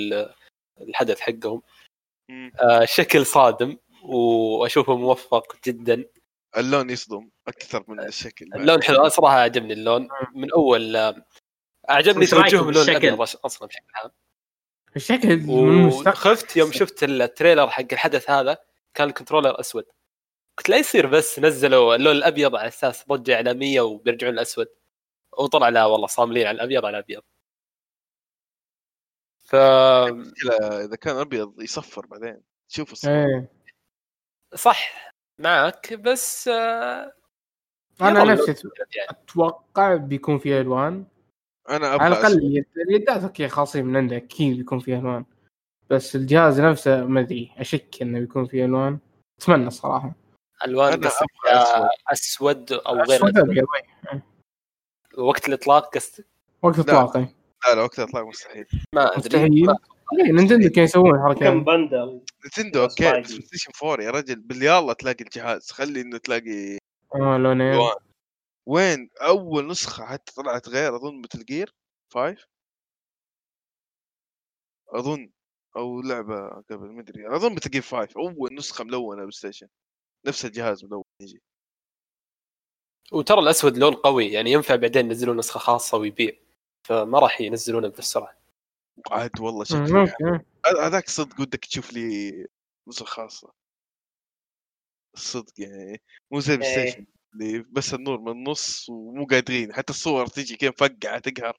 الحدث 0.80 1.20
حقهم. 1.20 1.62
آه، 2.30 2.84
شكل 2.84 3.26
صادم 3.26 3.76
وأشوفه 4.04 4.96
موفق 4.96 5.56
جدا. 5.66 6.04
اللون 6.56 6.90
يصدم 6.90 7.30
أكثر 7.48 7.84
من 7.88 8.00
الشكل 8.00 8.46
اللون 8.54 8.82
حلو 8.82 9.08
صراحة 9.08 9.38
عجبني 9.38 9.72
اللون. 9.72 10.08
من 10.34 10.52
أول 10.52 10.96
آه، 10.96 11.26
أعجبني 11.90 12.26
توجههم 12.26 12.68
اللون؟ 12.68 12.88
الابيض 12.88 13.20
أصلا 13.20 13.68
بشكل 13.68 13.84
عام. 13.94 14.10
الشكل 14.96 15.36
من 15.36 15.68
المستقبل. 15.68 16.08
وخفت 16.08 16.56
يوم 16.56 16.72
شفت 16.72 17.04
ال 17.04 17.12
trailer 17.12 17.70
حق 17.70 17.86
الحدث 17.92 18.30
هذا 18.30 18.58
كان 18.94 19.08
ال 19.08 19.13
controller 19.13 19.60
أسود. 19.60 19.84
قلت 20.58 20.68
لا 20.68 20.76
يصير 20.76 21.06
بس 21.06 21.38
نزلوا 21.38 21.94
اللون 21.94 22.16
الأبيض 22.16 22.56
على 22.56 22.68
أساس 22.68 23.08
ضجة 23.08 23.34
إعلامية 23.34 23.80
وبيرجعون 23.80 24.34
الأسود. 24.34 24.66
وطلع 25.38 25.68
لا 25.68 25.84
والله 25.84 26.06
صاملين 26.06 26.46
على 26.46 26.54
الأبيض 26.54 26.86
على 26.86 26.98
الأبيض. 26.98 27.22
ف 29.44 29.54
إذا 29.54 30.96
كان 30.96 31.16
أبيض 31.16 31.62
يصفر 31.62 32.06
بعدين. 32.06 32.42
شوف 32.68 32.92
الصفر. 32.92 33.10
إيه. 33.10 33.48
صح. 34.54 35.13
معك 35.38 35.94
بس 35.94 36.48
آه، 36.48 37.12
أنا 38.00 38.24
نفسي 38.24 38.68
يعني. 38.96 39.08
أتوقع 39.10 39.94
بيكون 39.96 40.38
فيه 40.38 40.60
ألوان. 40.60 41.04
أنا 41.70 41.86
على 41.86 41.94
أبغى 41.94 42.08
الأقل 42.08 42.24
أسود. 42.26 42.42
اليد- 42.42 42.66
اليدات 42.88 43.22
أوكي 43.22 43.48
خاصين 43.48 43.86
من 43.86 43.96
عندك 43.96 44.16
أكيد 44.22 44.56
بيكون 44.56 44.78
فيه 44.78 44.98
ألوان. 44.98 45.24
بس 45.90 46.16
الجهاز 46.16 46.60
نفسه 46.60 47.04
ما 47.04 47.20
أدري 47.20 47.52
أشك 47.56 48.02
إنه 48.02 48.20
بيكون 48.20 48.46
فيه 48.46 48.64
ألوان. 48.64 48.98
أتمنى 49.40 49.66
الصراحة. 49.66 50.12
ألوان 50.64 51.04
آه، 51.04 51.08
أسود. 51.08 51.88
اسود 52.12 52.72
أو 52.72 52.94
غير 52.94 53.16
أسود 53.16 53.38
أسود. 53.38 54.22
وقت 55.18 55.48
الإطلاق 55.48 55.94
قصدك؟ 55.94 56.26
وقت 56.62 56.78
اطلاقه 56.78 57.20
لا 57.66 57.74
لا 57.74 57.82
وقت 57.82 57.98
الإطلاق 57.98 58.24
مستحيل. 58.26 58.66
ما 58.94 59.06
أدري. 59.16 59.18
مستحيل. 59.18 59.66
ما- 59.66 59.78
نينتندو 60.12 60.68
كانوا 60.68 60.84
يسوون 60.84 61.14
الحركة 61.14 61.40
كم 61.40 61.46
هذه. 61.46 61.64
بندل 61.64 62.20
نتندو 62.46 62.82
أوكي 62.82 63.20
بس 63.20 63.32
بلاي 63.32 63.42
ستيشن 63.46 63.72
4 63.84 64.04
يا 64.04 64.10
رجل. 64.10 64.40
باليلا 64.40 64.92
تلاقي 64.92 65.24
الجهاز. 65.24 65.70
خلي 65.70 66.00
إنه 66.00 66.18
تلاقي 66.18 66.78
آه 67.14 67.36
لونين 67.36 67.90
وين؟ 68.66 69.10
أول 69.22 69.66
نسخة 69.66 70.04
حتى 70.04 70.34
طلعت 70.34 70.68
غير 70.68 70.96
أظن 70.96 71.20
مثل 71.20 71.44
جير 71.44 71.74
5 72.14 72.46
أظن. 74.88 75.30
أو 75.76 76.02
لعبة 76.02 76.48
قبل 76.48 76.86
ما 76.86 77.00
أدري. 77.00 77.36
أظن 77.36 77.52
مثل 77.54 77.70
جير 77.70 77.82
5 77.82 78.08
أول 78.16 78.54
نسخة 78.54 78.84
ملونة 78.84 79.20
بلاي 79.20 79.30
ستيشن 79.30 79.68
نفس 80.26 80.44
الجهاز 80.44 80.84
ملون 80.84 81.02
يجي. 81.20 81.42
وترى 83.12 83.40
الأسود 83.40 83.78
لون 83.78 83.94
قوي 83.94 84.32
يعني 84.32 84.52
ينفع 84.52 84.76
بعدين 84.76 85.06
ينزلون 85.06 85.36
نسخة 85.36 85.58
خاصة 85.58 85.98
ويبيع. 85.98 86.32
فما 86.86 87.18
راح 87.18 87.40
ينزلونه 87.40 87.88
بسرعة. 87.88 88.43
عاد 89.10 89.40
والله 89.40 89.58
مم، 89.58 89.64
شكله 89.86 90.00
ممكن 90.00 90.44
هذاك 90.82 91.08
صدق 91.08 91.40
ودك 91.40 91.64
تشوف 91.64 91.92
لي 91.92 92.46
نسخة 92.88 93.06
خاصة. 93.06 93.52
الصدق 95.14 95.52
يعني 95.58 96.00
مو 96.30 96.40
زي 96.40 96.52
البلاي 96.52 96.84
إيه. 96.84 97.06
اللي 97.34 97.58
بس 97.58 97.94
النور 97.94 98.20
من 98.20 98.28
النص 98.28 98.88
ومو 98.88 99.26
قادرين 99.26 99.72
حتى 99.72 99.90
الصور 99.90 100.26
تجي 100.26 100.56
كيف 100.56 100.70
مفقعة 100.70 101.18
تقهر. 101.18 101.58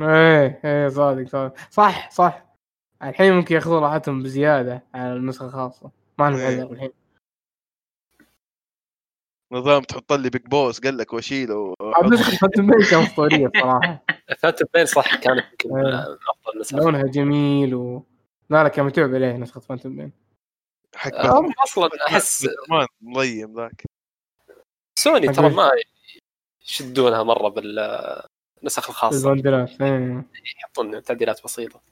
إيه 0.00 0.60
إيه 0.64 0.88
صادق 0.88 1.28
صادق. 1.28 1.56
صح 1.70 2.10
صح. 2.10 2.46
الحين 3.02 3.32
ممكن 3.32 3.54
ياخذوا 3.54 3.80
راحتهم 3.80 4.22
بزيادة 4.22 4.82
على 4.94 5.12
النسخة 5.12 5.46
الخاصة. 5.46 5.90
ما 6.18 6.30
لهم 6.30 6.38
إيه. 6.38 6.62
الحين. 6.62 6.90
نظام 9.52 9.82
تحط 9.82 10.12
لي 10.12 10.30
بيج 10.30 10.46
بوس 10.46 10.80
قال 10.80 10.98
لك 10.98 11.12
واشيله 11.12 11.74
نسخه 12.04 12.48
كانت 12.48 12.92
أسطورية 12.92 13.50
صراحة. 13.60 14.04
فانتوم 14.38 14.68
بين 14.74 14.86
صح 14.86 15.16
كانت 15.16 15.46
إيه. 15.64 15.72
من 15.72 15.94
افضل 15.94 16.60
نسخ 16.60 16.76
لونها 16.76 17.02
جميل 17.02 17.74
و 17.74 18.06
لا 18.50 18.62
لا 18.62 18.68
كان 18.68 18.84
متعب 18.86 19.14
عليه 19.14 19.32
نسخة 19.32 19.60
فانتوم 19.60 19.96
بين 19.96 20.12
حق 20.94 21.26
هم 21.26 21.52
أصلا 21.62 21.90
احس 22.08 22.48
مليم 23.00 23.54
ذاك. 23.56 23.84
سوني 24.98 25.28
ترى 25.28 25.50
ما 25.50 25.70
يشدونها 26.68 27.22
مرة 27.22 27.48
بالنسخ 27.48 28.88
الخاصة. 28.88 29.30
ال 29.30 29.36
bundleات 29.36 29.80
إيه. 29.80 30.26
يحطون 30.58 31.02
تعديلات 31.02 31.44
بسيطة. 31.44 31.82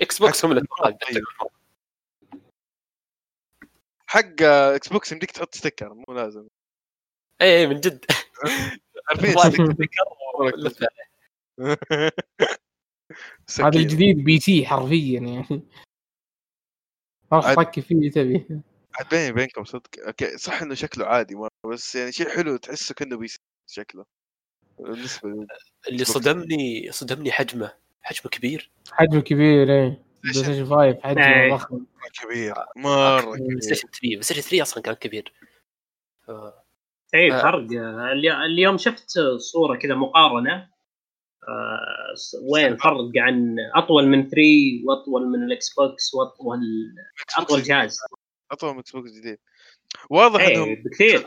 إكس 0.00 0.18
بوكس 0.18 0.44
هم 0.44 0.50
اللي. 0.50 0.66
حق 4.06 4.42
إكس 4.42 4.88
بوكس 4.88 5.12
يمديك 5.12 5.30
تحط 5.30 5.54
sticker 5.54 5.94
مو 5.94 6.14
لازم. 6.14 6.46
اي 7.42 7.58
اي 7.60 7.66
من 7.66 7.80
جد. 7.80 8.04
هذا 13.60 13.78
الجديد 13.78 14.24
PC 14.24 14.66
حرفيا 14.66 15.20
يعني. 15.20 15.62
راح 17.32 17.44
عاد- 17.46 17.56
تركب 17.56 17.82
فيه 17.82 17.94
اللي 17.94 18.10
تبي. 18.10 18.60
عاد 18.98 19.08
بيني 19.10 19.30
وبينكم 19.30 19.64
صدق. 19.64 19.88
okay 20.06 20.38
صح 20.38 20.62
إنه 20.62 20.74
شكله 20.74 21.06
عادي 21.06 21.34
مرة 21.34 21.50
بس 21.72 21.94
يعني 21.94 22.12
شيء 22.12 22.28
حلو 22.28 22.56
تحسه 22.56 22.94
كأنه 22.94 23.16
بيصير 23.16 23.40
شكله. 23.70 24.04
بالنسبة 24.78 25.28
لي 25.30 25.46
اللي 25.88 26.04
صدمني 26.04 26.92
صدمني 26.92 27.32
حجمه. 27.32 27.72
حجمه 28.02 28.30
كبير. 28.30 28.70
حجمه 28.92 29.20
كبير 29.20 29.70
إيه. 29.72 30.02
بلاي 30.22 30.34
ستيشن 30.34 30.66
5 30.66 31.00
حجمه 31.02 31.26
إيه. 31.26 31.54
ضخم. 31.54 31.86
كبير 32.22 32.54
مرة 32.76 33.36
كبير. 33.36 33.60
ستيشن 33.60 33.88
3 33.88 34.00
بلاي 34.08 34.22
ستيشن 34.22 34.40
3 34.42 34.62
أصلا 34.62 34.82
كان 34.82 34.94
كبير. 34.94 35.32
ف- 36.26 36.63
اي 37.14 37.32
آه. 37.32 37.42
فرق. 37.42 37.58
الي- 38.12 38.44
اليوم 38.46 38.78
شفت 38.78 39.18
صورة 39.38 39.76
كذا 39.76 39.94
مقارنة. 39.94 40.74
آه، 41.48 42.14
وين 42.52 42.76
فرق 42.76 43.10
عن 43.16 43.56
أطول 43.74 44.06
من 44.06 44.28
3 44.28 44.82
وأطول 44.84 45.26
من 45.28 45.42
الاكس 45.44 45.74
بوكس 45.74 46.14
وأطول 46.14 46.58
أطول 47.38 47.62
جهاز. 47.62 47.98
أطول 48.52 48.72
من 48.72 48.78
إكس 48.78 48.92
بوكس 48.92 49.10
جديد. 49.12 49.38
واضح 50.10 50.40
اي 50.40 50.54
إنهم 50.54 50.74
بكثير. 50.74 51.26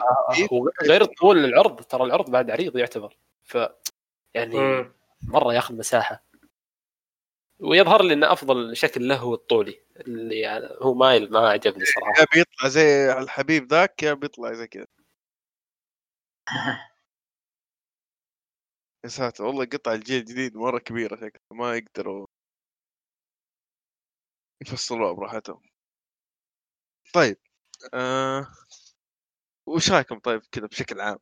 وغير 0.52 1.04
طول 1.06 1.46
العرض 1.46 1.82
ترى 1.82 2.04
العرض 2.04 2.30
بعد 2.32 2.52
عريض 2.52 2.78
يعتبر. 2.78 3.18
ف 3.44 3.58
يعني. 4.34 4.86
مرة 5.28 5.54
ياخذ 5.54 5.76
مساحة. 5.78 6.24
ويظهر 7.60 8.04
لي 8.04 8.14
إن 8.14 8.24
أفضل 8.24 8.78
شكل 8.78 9.08
له 9.08 9.16
هو 9.16 9.34
الطولي 9.34 9.80
اللي 9.98 10.40
يعني 10.40 10.68
هو 10.82 10.94
مايل 10.94 11.32
ما 11.32 11.50
عجبني 11.50 11.86
صراحة. 11.86 12.22
يا 12.22 12.26
بيطلع 12.34 12.70
زي 12.70 13.18
الحبيب 13.20 13.68
ذاك 13.68 14.04
يا 14.04 14.14
بيطلع 14.14 14.54
زي 14.54 14.68
كذا. 14.68 14.86
يا 19.04 19.10
ساتر 19.10 19.44
والله 19.44 19.66
قطع 19.66 19.94
الجيل 19.94 20.20
الجديد 20.20 20.58
مرة 20.58 20.80
كبيرة 20.80 21.16
شكلها 21.16 21.32
ما 21.52 21.76
يقدروا 21.76 22.26
يفصلوها 24.62 25.14
براحتهم. 25.14 25.62
طيب 27.14 27.38
آه... 27.94 28.48
وش 29.68 29.92
رايكم 29.92 30.20
طيب 30.20 30.42
كذا 30.52 30.68
بشكل 30.68 31.02
عام؟ 31.02 31.18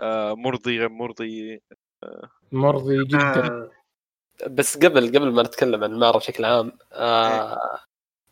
آه 0.00 0.34
مرضي 0.34 0.78
غير 0.78 0.88
مرضي 0.88 1.60
مرضي 2.52 3.04
جدا. 3.04 3.46
آه، 3.46 3.70
بس 4.50 4.76
قبل 4.76 5.08
قبل 5.08 5.32
ما 5.32 5.42
نتكلم 5.42 5.84
عن 5.84 5.92
المعرض 5.92 6.16
بشكل 6.16 6.44
عام 6.44 6.78
آه 6.92 7.80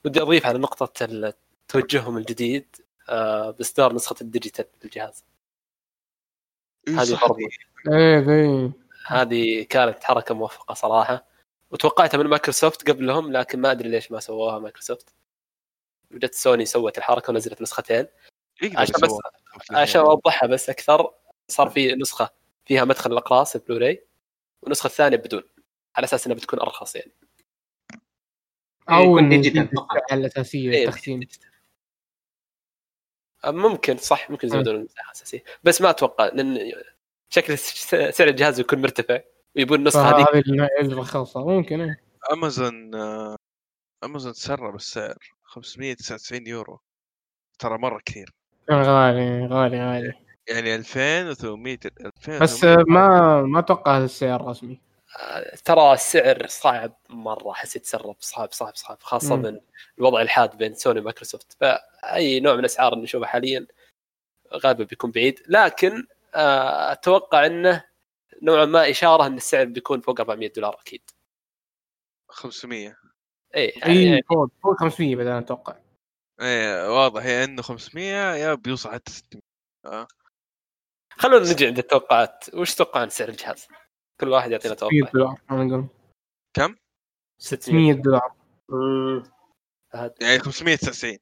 ودي 0.05 0.23
أضيف 0.23 0.47
على 0.47 0.59
نقطة 0.59 1.05
ال- 1.05 1.35
توجههم 1.69 2.17
الجديد 2.17 2.77
آه 3.09 3.51
بإصدار 3.51 3.95
نسخة 3.95 4.17
الديجيتال 4.21 4.67
للجهاز 4.85 5.25
إيه 5.29 5.34
هذه 6.89 7.19
برضو 7.23 7.35
دي. 7.35 7.49
إيه 7.93 8.19
ذي 8.19 8.73
هذه 9.07 9.63
كانت 9.63 10.05
حركة 10.05 10.35
موفقة 10.35 10.75
صراحة. 10.75 11.27
وتوقعتها 11.71 12.19
من 12.19 12.27
مايكروسوفت 12.27 12.91
قبلهم 12.91 13.33
لكن 13.33 13.61
ما 13.61 13.71
أدري 13.71 13.89
ليش 13.89 14.13
ما 14.13 14.21
سووها 14.21 14.59
مايكروسوفت. 14.59 15.15
وجت 16.15 16.35
سوني 16.35 16.65
سوت 16.65 16.99
الحركة 16.99 17.31
ونزلت 17.31 17.63
نسختين. 17.63 18.07
يقدر 18.63 18.81
عشان 18.81 18.95
بس. 19.03 19.11
عشان 19.71 20.01
أوضحها 20.01 20.47
بس 20.47 20.71
أكثر 20.71 21.11
صار 21.49 21.71
في 21.71 21.95
نسخة 21.95 22.31
فيها 22.67 22.85
مدخل 22.85 23.13
الأقراص 23.13 23.55
البلوراي 23.55 24.07
والنسخه 24.63 24.87
الثانية 24.87 25.17
بدون 25.17 25.43
على 25.97 26.05
أساس 26.05 26.27
إنها 26.27 26.37
بتكون 26.37 26.61
أرخص 26.61 26.97
يعني. 26.97 27.13
أو 28.89 29.03
يكون 29.03 29.19
إن 29.19 29.29
digital 29.29 29.59
يزيد 29.59 29.77
فقط. 29.77 29.97
السعه 29.97 30.17
الأساسية 30.17 30.71
إيه، 30.71 30.89
التخزين. 30.89 31.29
ممكن 33.51 33.97
صح 33.97 34.31
ممكن 34.31 34.49
يزودون 34.49 34.75
المساحة 34.75 35.07
الأساسية. 35.07 35.45
بس 35.65 35.83
ما 35.83 35.91
أتوقع 35.91 36.27
لأن 36.27 36.73
شكل 37.31 37.59
س- 37.59 37.91
سعر 38.17 38.29
الجهاز 38.29 38.61
يكون 38.61 38.83
مرتفع 38.83 39.21
ويبون 39.57 39.79
النسخه 39.79 40.29
اللي- 40.39 40.69
اللي 40.81 40.95
رخصها 40.95 41.45
ممكن 41.45 41.81
إيه. 41.81 42.01
أمازون 42.33 42.95
آه، 42.95 43.37
أمازون 44.05 44.33
تسرب 44.33 44.75
السعر 44.75 45.17
599 45.45 46.47
يورو. 46.47 46.81
ترى 47.59 47.79
مرة 47.79 48.01
كثير. 48.07 48.31
كان 48.69 48.83
غالي 48.83 49.47
غالي 49.47 49.79
غالي. 49.87 50.13
يعني 50.49 50.75
2800 50.75 51.79
2800 52.01 52.39
بس 52.41 52.65
آه، 52.65 52.85
ما 52.89 53.43
ما 53.43 53.59
أتوقع 53.59 53.97
هذا 53.97 54.05
السعر 54.05 54.41
الرسمي 54.41 54.73
آه، 54.75 54.94
ترى 55.65 55.93
السعر 55.93 56.47
صعب 56.47 56.97
مرة 57.09 57.51
احس 57.51 57.77
يتسرب 57.77 58.17
صعب 58.21 58.53
صعب 58.53 58.77
صعب 58.77 59.03
خاصة 59.03 59.37
مم. 59.37 59.43
من 59.43 59.61
الوضع 59.99 60.21
الحاد 60.23 60.57
بين 60.57 60.75
سوني 60.75 61.01
ومايكروسوفت. 61.01 61.57
فاي 61.61 62.41
نوع 62.41 62.53
من 62.55 62.61
الأسعار 62.61 62.93
اللي 62.93 63.05
نشوفه 63.05 63.27
حاليا 63.27 63.67
غالبا 64.55 64.85
بيكون 64.85 65.11
بعيد. 65.11 65.43
لكن 65.49 66.07
آه، 66.35 66.93
أتوقع 66.93 67.47
إنه 67.47 67.85
نوعا 68.43 68.65
ما 68.65 68.91
إشارة 68.91 69.27
إن 69.27 69.37
السعر 69.37 69.65
بيكون 69.65 70.01
فوق 70.01 70.21
400 70.21 70.53
دولار 70.53 70.81
أكيد. 70.81 71.11
500 72.29 72.97
إي 73.57 73.67
يعني 73.67 74.17
اي 74.17 74.23
فوق 74.23 74.49
فوق 74.63 74.81
500 74.81 75.17
بعدين 75.17 75.33
أتوقع. 75.33 75.77
إيه 76.41 76.89
واضح. 76.89 77.25
يا 77.25 77.45
إنه 77.45 77.63
500 77.63 78.35
يا 78.35 78.55
بيوصل 78.55 78.91
حتى 78.93 79.13
600 79.13 79.43
آه. 79.85 80.07
خلونا 81.11 81.51
نجي 81.53 81.67
عند 81.67 81.79
التوقعات. 81.79 82.45
وش 82.55 82.75
تتوقع 82.75 83.01
عن 83.01 83.11
سعر 83.11 83.29
الجهاز؟ 83.29 83.69
كل 84.21 84.29
واحد 84.29 84.51
يعطينا 84.51 84.75
600 84.75 85.01
توقع 85.01 85.13
دولار 85.13 85.41
أنا 85.51 85.75
أقول 85.75 85.89
كم؟ 86.57 86.77
600 87.39 87.93
دولار. 87.93 88.35
يعني 90.21 90.39
599 90.39 91.19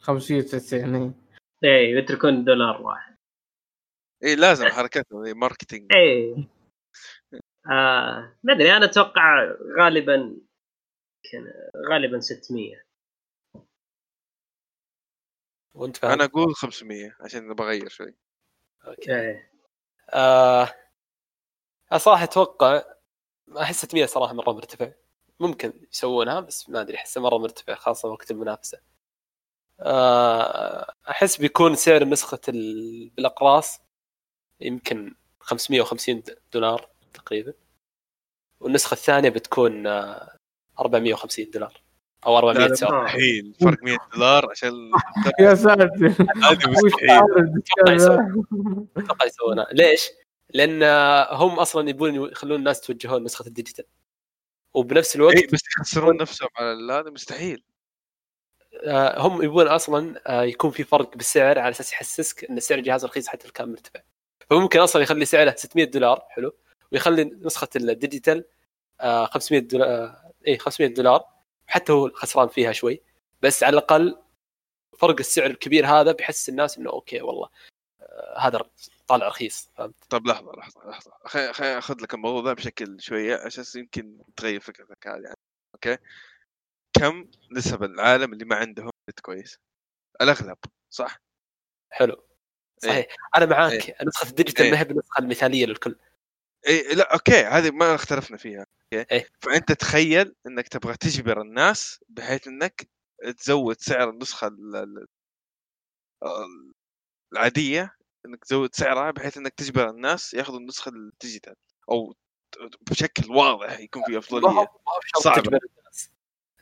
590 0.00 0.94
إيه. 0.94 1.14
إيه 1.64 1.98
يتركون 1.98 2.44
دولار 2.44 2.82
واحد. 2.82 3.16
اي 4.24 4.36
لازم 4.36 4.68
حركتهم 4.68 5.24
إيه، 5.24 5.34
marketing 5.34 5.92
إيه. 5.92 6.48
آه 7.66 8.36
ما 8.42 8.52
أدري 8.52 8.76
أنا 8.76 8.84
أتوقع 8.84 9.54
غالبا 9.78 10.36
كان 11.32 11.52
غالبا 11.90 12.20
600 12.20 12.82
وأنت؟ 15.74 16.04
أنا 16.04 16.24
أقول 16.24 16.54
500 16.54 17.16
عشان 17.20 17.54
بغير 17.54 17.88
شوي. 17.88 18.14
okay. 18.86 19.20
إيه. 19.20 19.52
آه 20.14 20.68
صراحة 21.98 22.24
أتوقع 22.24 22.82
احس 23.58 23.82
600 23.84 24.06
صراحة 24.06 24.32
مرة 24.34 24.52
مرتفع. 24.52 24.90
ممكن 25.40 25.72
يسوونها 25.92 26.40
بس 26.40 26.68
ما 26.70 26.80
أدري 26.80 26.96
أحسه 26.96 27.20
مرة 27.20 27.38
مرتفع 27.38 27.74
خاصة 27.74 28.08
وقت 28.08 28.30
المنافسة. 28.30 28.78
آه 29.80 30.92
أحس 31.10 31.36
بيكون 31.36 31.74
سعر 31.74 32.04
نسخة 32.04 32.40
ال- 32.48 33.10
بالأقراص 33.10 33.80
يمكن 34.60 35.14
550 35.40 36.22
دولار 36.52 36.88
تقريبا. 37.14 37.52
والنسخة 38.60 38.92
الثانية 38.94 39.28
بتكون 39.28 39.86
آه، 39.86 40.36
450 40.80 41.50
دولار 41.50 41.82
أو 42.26 42.38
400 42.38 42.66
لا، 42.66 42.74
سعر 42.74 43.04
مستحيل. 43.04 43.54
فرق 43.60 43.82
100 43.82 43.96
دولار 44.14 44.50
عشان 44.50 44.90
يا 45.40 45.54
ساتر. 45.54 45.90
هذه 46.42 46.70
مستحيل؟ 46.70 47.10
أتوقع 48.96 49.26
يسوونها. 49.26 49.66
ليش؟ 49.72 50.08
لأن 50.54 50.82
هم 51.30 51.58
أصلا 51.58 51.90
يبون 51.90 52.14
يخلون 52.14 52.58
الناس 52.58 52.78
يتوجهون 52.78 53.24
نسخة 53.24 53.46
ال 53.46 53.50
digital. 53.50 53.84
وبنفس 54.74 55.16
الوقت 55.16 55.36
اي 55.36 55.46
بس 55.52 55.60
يخسرون 55.78 56.16
نفسهم 56.16 56.48
على 56.56 56.92
هذا 56.92 57.10
مستحيل. 57.10 57.62
آه، 58.84 59.20
هم 59.20 59.42
يبون 59.42 59.68
أصلا 59.68 60.20
آه، 60.26 60.42
يكون 60.42 60.70
في 60.70 60.84
فرق 60.84 61.16
بالسعر 61.16 61.58
على 61.58 61.70
أساس 61.70 61.92
يحسسك 61.92 62.44
إن 62.44 62.60
سعر 62.60 62.78
الجهاز 62.78 63.04
رخيص 63.04 63.28
حتى 63.28 63.46
لو 63.46 63.52
كان 63.52 63.68
مرتفع 63.68 64.00
فممكن 64.50 64.80
أصلا 64.80 65.02
يخلي 65.02 65.24
سعره 65.24 65.54
600 65.56 65.84
دولار 65.84 66.26
حلو 66.30 66.56
ويخلي 66.92 67.24
نسخة 67.24 67.68
ال 67.76 67.85
digital 67.85 68.44
آه، 69.00 69.26
500 69.26 69.60
دولار 69.60 69.88
آه، 69.88 70.32
اي 70.48 70.58
500 70.58 70.94
دولار 70.94 71.24
حتى 71.66 71.92
هو 71.92 72.10
خسران 72.14 72.48
فيها 72.48 72.72
شوي. 72.72 73.02
بس 73.42 73.62
على 73.62 73.72
الأقل 73.72 74.18
فرق 74.98 75.16
السعر 75.20 75.46
الكبير 75.46 75.86
هذا 75.86 76.12
بيحسس 76.12 76.48
الناس 76.48 76.78
إنه 76.78 76.90
okay 76.90 77.22
والله 77.22 77.48
هذا 78.38 78.62
طالع 79.12 79.28
رخيص 79.28 79.70
فهمت 79.74 80.04
طيب 80.10 80.26
لحظة 80.26 80.52
لحظة 80.52 80.90
لحظة 80.90 81.12
خليني 81.24 81.52
خليني 81.52 81.78
أخذ 81.78 82.02
لك 82.02 82.14
الموضوع 82.14 82.44
ذا 82.44 82.52
بشكل 82.52 83.00
شوية 83.00 83.46
أساس 83.46 83.76
يمكن 83.76 84.22
تغير 84.36 84.60
فكرتك 84.60 85.06
هذه 85.06 85.22
يعني. 85.22 85.36
okay 85.74 85.98
كم 86.92 87.30
نسب 87.50 87.82
العالم 87.82 88.32
اللي 88.32 88.44
ما 88.44 88.56
عندهم 88.56 88.90
نت 89.10 89.20
كويس؟ 89.20 89.58
الأغلب 90.20 90.56
صح؟ 90.90 91.18
حلو 91.90 92.26
صحيح 92.82 93.06
أنا 93.36 93.46
معاك 93.46 93.96
نسخه 94.02 94.28
ال 94.28 94.33
digital 94.33 94.64
إيه. 94.64 94.72
ما 94.72 94.80
هي 94.80 94.84
بالنسخه 94.84 95.18
المثالية 95.18 95.66
للكل 95.66 95.96
اي 96.68 96.94
لا 96.94 97.12
okay 97.12 97.44
هذه 97.44 97.70
ما 97.70 97.94
اختلفنا 97.94 98.36
فيها 98.36 98.66
okay 98.94 99.14
إيه. 99.14 99.26
فأنت 99.40 99.72
تخيل 99.72 100.34
إنك 100.46 100.68
تبغى 100.68 100.96
تجبر 100.96 101.40
الناس 101.40 102.04
بحيث 102.08 102.48
إنك 102.48 102.88
تزود 103.38 103.80
سعر 103.80 104.10
النسخة 104.10 104.46
ال- 104.46 104.76
ال- 104.76 105.06
ال- 106.22 106.72
العادية 107.32 107.96
إنك 108.26 108.44
تزود 108.44 108.74
سعرها 108.74 109.10
بحيث 109.10 109.36
إنك 109.36 109.54
تجبر 109.54 109.90
الناس 109.90 110.34
ياخذوا 110.34 110.58
النسخة 110.58 110.88
الديجيتال. 110.88 111.54
أو 111.90 112.14
بشكل 112.90 113.30
واضح 113.30 113.80
يكون 113.80 114.02
في 114.04 114.18
أفضلية. 114.18 114.68
الناس. 115.38 116.10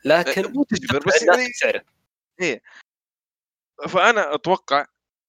لكن 0.05 0.51
مو 0.53 0.63
تجبر 0.63 0.99
بس 1.07 1.21
يعني 1.21 1.49
بسعره 1.49 1.83
فأنا 3.87 4.35
أتوقع 4.35 4.85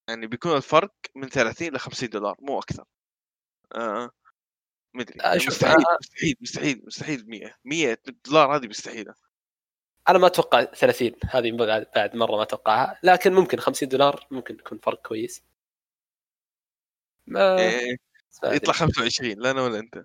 يعني 0.09 0.27
بيكون 0.27 0.57
الفرق 0.57 0.95
من 1.15 1.29
30 1.29 1.69
ل 1.69 1.79
50 1.79 2.09
دولار 2.09 2.37
مو 2.41 2.59
أكثر. 2.59 2.85
آه. 3.75 4.11
مدري 4.95 5.21
آه، 5.21 5.39
شوف، 5.39 5.47
مستحيل 5.49 5.77
آه. 5.77 5.99
مستحيل 6.01 6.37
مستحيل 6.41 6.83
مستحيل 6.87 7.25
100 7.29 7.55
100 7.65 7.99
دولار 8.25 8.57
هذه 8.57 8.67
مستحيلة. 8.67 9.15
أنا 10.09 10.19
ما 10.19 10.27
أتوقع 10.27 10.65
30 10.65 11.13
هذه 11.25 11.53
بعد 11.53 11.87
بعد 11.95 12.17
مرة 12.17 12.37
ما 12.37 12.43
أتوقعها. 12.43 12.99
لكن 13.03 13.33
ممكن 13.33 13.61
50 13.61 13.89
دولار 13.89 14.27
ممكن 14.31 14.55
يكون 14.55 14.79
فرق 14.79 15.07
كويس. 15.07 15.43
ما 17.27 17.59
إيه. 17.59 17.97
ما 18.43 18.49
أدري. 18.49 18.57
يطلع 18.57 18.73
25 18.73 19.35
لا 19.39 19.51
أنا 19.51 19.63
ولا 19.63 19.79
أنت 19.79 20.05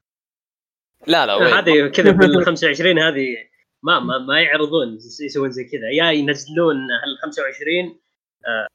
لا 1.07 1.25
لا 1.25 1.59
هذه 1.59 1.87
كذا 1.87 2.11
بال 2.17 2.45
25 2.45 2.99
هذه 2.99 3.35
ما 3.83 3.99
ما, 3.99 4.17
ما 4.17 4.41
يعرضون 4.41 4.97
يسوون 5.21 5.51
زي 5.51 5.63
كذا 5.63 5.89
يا 5.91 6.11
ينزلون 6.11 6.75
هال 6.75 7.17
25 7.21 7.99
آه، 8.47 8.67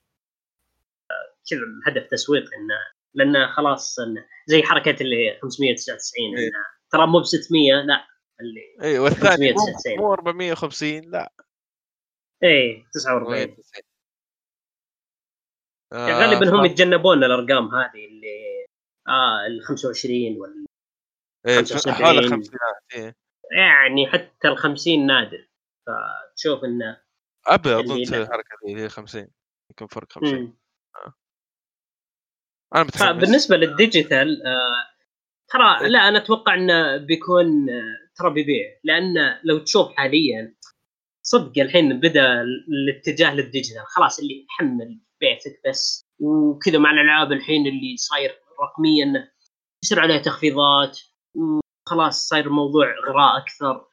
آه، 1.11 1.35
كذا 1.51 1.61
هدف 1.87 2.11
تسويق 2.11 2.43
انه 2.43 2.75
لأنه 3.15 3.53
خلاص 3.53 3.97
زي 4.47 4.63
حركة 4.63 5.03
اللي 5.03 5.39
599 5.43 6.39
إيه. 6.39 6.51
ترى 6.91 7.07
مو 7.07 7.21
ب 7.21 7.25
600 7.25 7.73
لا 7.75 8.07
اللي 8.41 8.77
اي 8.83 8.99
والثاني 8.99 9.53
مو, 9.53 9.59
599. 9.59 9.99
مو 9.99 10.13
450 10.13 11.11
لا 11.11 11.33
إيه 12.43 12.85
49 12.95 13.57
490. 15.93 16.11
آه، 16.15 16.27
غالبا 16.27 16.51
هم 16.57 16.63
ف- 16.69 16.71
يتجنبون 16.71 17.25
الأرقام 17.25 17.75
هذه 17.75 18.05
اللي 18.07 18.67
آه 19.09 19.47
ال 19.47 19.63
25 19.65 20.37
ولا 20.41 20.67
إيه، 21.47 21.57
75. 21.57 21.95
حول 22.07 22.19
الخمسينات 22.19 22.83
إيه. 22.95 23.17
يعني 23.57 24.07
حتى 24.07 24.49
ال 24.49 24.59
50 24.59 25.07
نادر 25.07 25.49
فتشوف 25.87 26.65
انه 26.65 27.01
اللي 27.81 27.93
أظن 27.93 28.03
تسوي. 28.03 28.23
الحركه 28.23 28.49
اللي 28.69 28.81
هي 28.83 28.89
50 28.89 29.29
يكون 29.71 29.87
فرق 29.87 30.13
50 30.13 30.39
مم. 30.41 30.57
أنا 32.75 32.83
متحمس 32.85 33.03
فبالنسبة 33.03 33.57
لل 33.57 33.77
digital 33.77 34.47
آه، 34.47 34.85
ترى 35.49 35.89
لا 35.89 35.99
أنا 36.09 36.19
أتوقع 36.19 36.55
إنه 36.55 36.97
بيكون 36.97 37.71
آه، 37.71 37.83
ترى 38.17 38.31
بيبيع 38.35 38.79
لأن 38.85 39.39
لو 39.45 39.59
تشوف 39.59 39.93
حاليا 39.93 40.55
صدق 41.23 41.53
الحين 41.63 42.01
بدأ 42.01 42.43
الاتجاه 42.43 43.35
لل 43.35 43.46
digital 43.46 43.87
خلاص 43.87 44.19
اللي 44.19 44.47
حمل 44.49 45.01
بيتك 45.23 45.61
بس. 45.69 46.05
وكذا 46.21 46.79
مع 46.79 46.91
الألعاب 46.91 47.33
الحين 47.33 47.67
اللي 47.67 47.97
صاير 47.97 48.31
رقميا 48.63 49.05
انه 49.05 49.29
يصير 49.85 50.01
عليها 50.01 50.19
تخفيضات 50.19 51.01
وخلاص 51.35 52.29
صاير 52.29 52.47
الموضوع 52.47 52.87
إغراء 53.09 53.39
أكثر. 53.43 53.87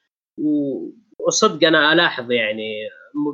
وصدق 1.27 1.67
أنا 1.67 1.93
ألاحظ 1.93 2.31
يعني 2.31 2.73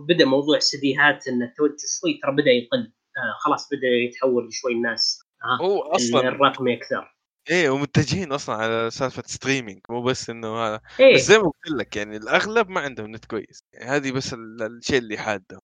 بدأ 0.08 0.26
موضوع 0.26 0.60
CDيهات 0.60 1.28
إن 1.28 1.44
التوجه 1.44 1.76
شوي 2.00 2.20
ترى 2.24 2.32
بدأ 2.32 2.52
يقل. 2.52 2.94
آه 3.18 3.38
خلاص 3.40 3.68
بدأ 3.72 3.88
يتحول 3.88 4.54
شوي 4.54 4.72
الناس. 4.74 5.22
آه 5.44 5.64
هو 5.66 5.82
أصلا 5.82 6.28
الرقمي 6.28 6.78
أكثر 6.78 7.16
إيه 7.50 7.70
ومتجهين 7.70 8.32
أصلا 8.32 8.56
على 8.56 8.90
سالفة 8.92 9.24
streaming 9.26 9.80
مو 9.90 10.04
بس 10.04 10.30
إنه 10.30 10.58
هذا. 10.58 10.82
إيه. 11.00 11.16
بس 11.16 11.22
زي 11.22 11.38
ما 11.38 11.44
قلت 11.44 11.80
لك 11.80 11.96
يعني 11.96 12.18
الأغلب 12.18 12.70
ما 12.70 12.82
عندهم 12.82 13.16
نت 13.16 13.26
كويس. 13.26 13.60
يعني 13.74 13.86
هذه 13.90 14.12
بس 14.12 14.34
ال- 14.34 14.62
الشيء 14.62 14.98
اللي 14.98 15.18
حاده 15.18 15.60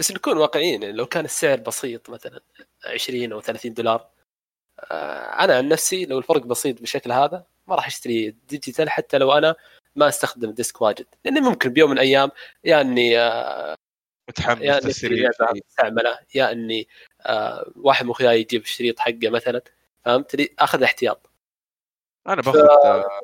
بس 0.00 0.10
نكون 0.10 0.38
واقعيين 0.38 0.82
يعني 0.82 0.96
لو 0.96 1.06
كان 1.06 1.24
السعر 1.24 1.60
بسيط 1.60 2.10
مثلا 2.10 2.40
20 2.86 3.32
أو 3.32 3.40
30 3.40 3.74
دولار 3.74 4.10
آه، 4.80 5.44
أنا 5.44 5.56
عن 5.56 5.68
نفسي 5.68 6.04
لو 6.06 6.18
الفرق 6.18 6.46
بسيط 6.46 6.80
بالشكل 6.80 7.12
هذا 7.12 7.46
ما 7.66 7.74
راح 7.74 7.86
أشتري 7.86 8.30
digital 8.30 8.90
حتى 8.90 9.18
لو 9.18 9.32
أنا 9.32 9.54
ما 9.96 10.08
أستخدم 10.08 10.50
disk 10.50 10.82
واجد. 10.82 11.06
لأني 11.24 11.40
ممكن 11.40 11.72
بيوم 11.72 11.90
من 11.90 11.96
الأيام 11.96 12.30
يا 12.64 12.80
أني 12.80 13.18
آه، 13.18 13.76
متحمس 14.28 14.62
يا 14.62 14.78
أني. 14.78 15.60
مستعملة 15.68 16.18
يا 16.34 16.52
أني 16.52 16.88
آه، 17.20 17.72
واحد 17.76 18.04
من 18.04 18.10
أخوياي 18.10 18.40
يجيب 18.40 18.62
الشريط 18.62 18.98
حقه 18.98 19.30
مثلا 19.30 19.62
فهمت؟ 20.04 20.34
لي 20.34 20.54
أخذ 20.58 20.82
احتياط. 20.82 21.30
أنا 22.26 22.42
باخذ 22.42 22.58
آه، 22.58 23.20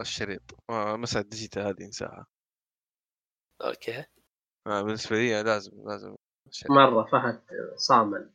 الشريط 0.00 0.42
مساله 0.70 1.24
ال 1.24 1.29
digital 1.29 1.62
هذه 1.62 1.84
إنساها. 1.84 2.26
أوكي. 3.64 4.04
بالنسبة 4.66 5.16
لي 5.16 5.42
لازم 5.42 5.72
لازم 5.86 6.14
الشريط. 6.48 6.70
مرة 6.72 7.08
فهد 7.12 7.40
صامل. 7.76 8.30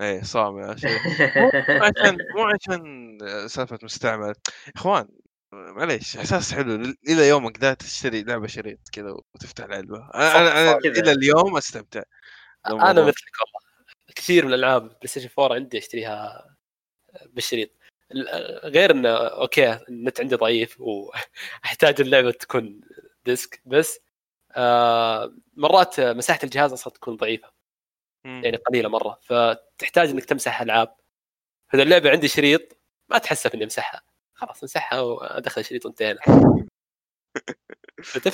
إيه 0.00 0.18
يا 0.18 0.76
شيء 0.76 0.90
مو 1.70 1.82
عشان 1.82 2.18
مو 2.36 2.44
عشان 2.44 3.18
سالفة 3.48 3.78
مستعمل. 3.82 4.28
يا 4.28 4.72
إخوان 4.76 5.08
معليش 5.52 6.16
إحساس 6.16 6.54
حلو. 6.54 6.74
إلى 7.08 7.28
يومك 7.28 7.58
ذا 7.58 7.74
تشتري 7.74 8.22
لعبة 8.22 8.46
شريط 8.46 8.78
كذا 8.92 9.10
وتفتح 9.34 9.64
العلبة. 9.64 10.10
أنا 10.14 10.62
أنا. 10.62 10.78
إلى 10.78 11.12
اليوم 11.12 11.56
أستمتع. 11.56 12.02
أنا. 12.66 12.92
مثلك 12.92 13.32
والله. 13.40 13.70
كثير 14.16 14.46
من 14.46 14.54
الألعاب 14.54 14.82
بلاي 14.82 15.06
ستيشن 15.06 15.28
4 15.38 15.54
عندي 15.54 15.78
أشتريها 15.78 16.46
بالشريط. 17.26 17.70
ال- 18.12 18.60
غير 18.70 18.90
إنه 18.90 19.08
أوكي 19.16 19.72
النت 19.88 20.20
عندي 20.20 20.34
ضعيف 20.34 20.80
وأحتاج 20.80 22.00
اللعبة 22.00 22.30
تكون 22.30 22.80
disk 23.24 23.60
بس 23.66 24.00
مرات 25.56 26.00
مساحة 26.00 26.38
الجهاز 26.44 26.72
أصلا 26.72 26.92
تكون 26.92 27.16
ضعيفة. 27.16 27.52
مم. 28.24 28.42
يعني 28.44 28.56
قليلة 28.56 28.88
مرة. 28.88 29.18
فتحتاج 29.22 30.08
إنك 30.08 30.24
تمسح 30.24 30.60
ألعاب. 30.60 30.96
فاذا 31.72 31.82
اللعبة 31.82 32.10
عندي 32.10 32.28
شريط 32.28 32.78
ما 33.08 33.18
تحسب 33.18 33.54
إني 33.54 33.64
امسحها 33.64 34.02
خلاص 34.34 34.62
امسحها 34.62 35.00
وأدخل 35.00 35.64
شريط 35.64 35.86
وانتهينا. 35.86 36.20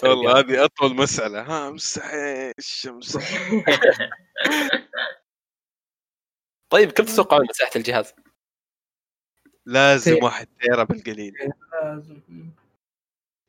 والله 0.02 0.36
يعني. 0.36 0.52
هذه 0.52 0.64
أطول 0.64 0.97
مسألة. 0.97 1.43
ها 1.43 1.68
امسح 1.68 2.10
إيش 2.59 2.86
امسح 2.86 3.20
طيب 6.72 6.93
كم 6.93 7.05
تتوقعون 7.05 7.47
مساحة 7.51 7.70
الجهاز؟ 7.76 8.14
لازم 9.66 10.24
واحد 10.24 10.48
تيرا 10.60 10.84
بالقليل. 10.84 11.34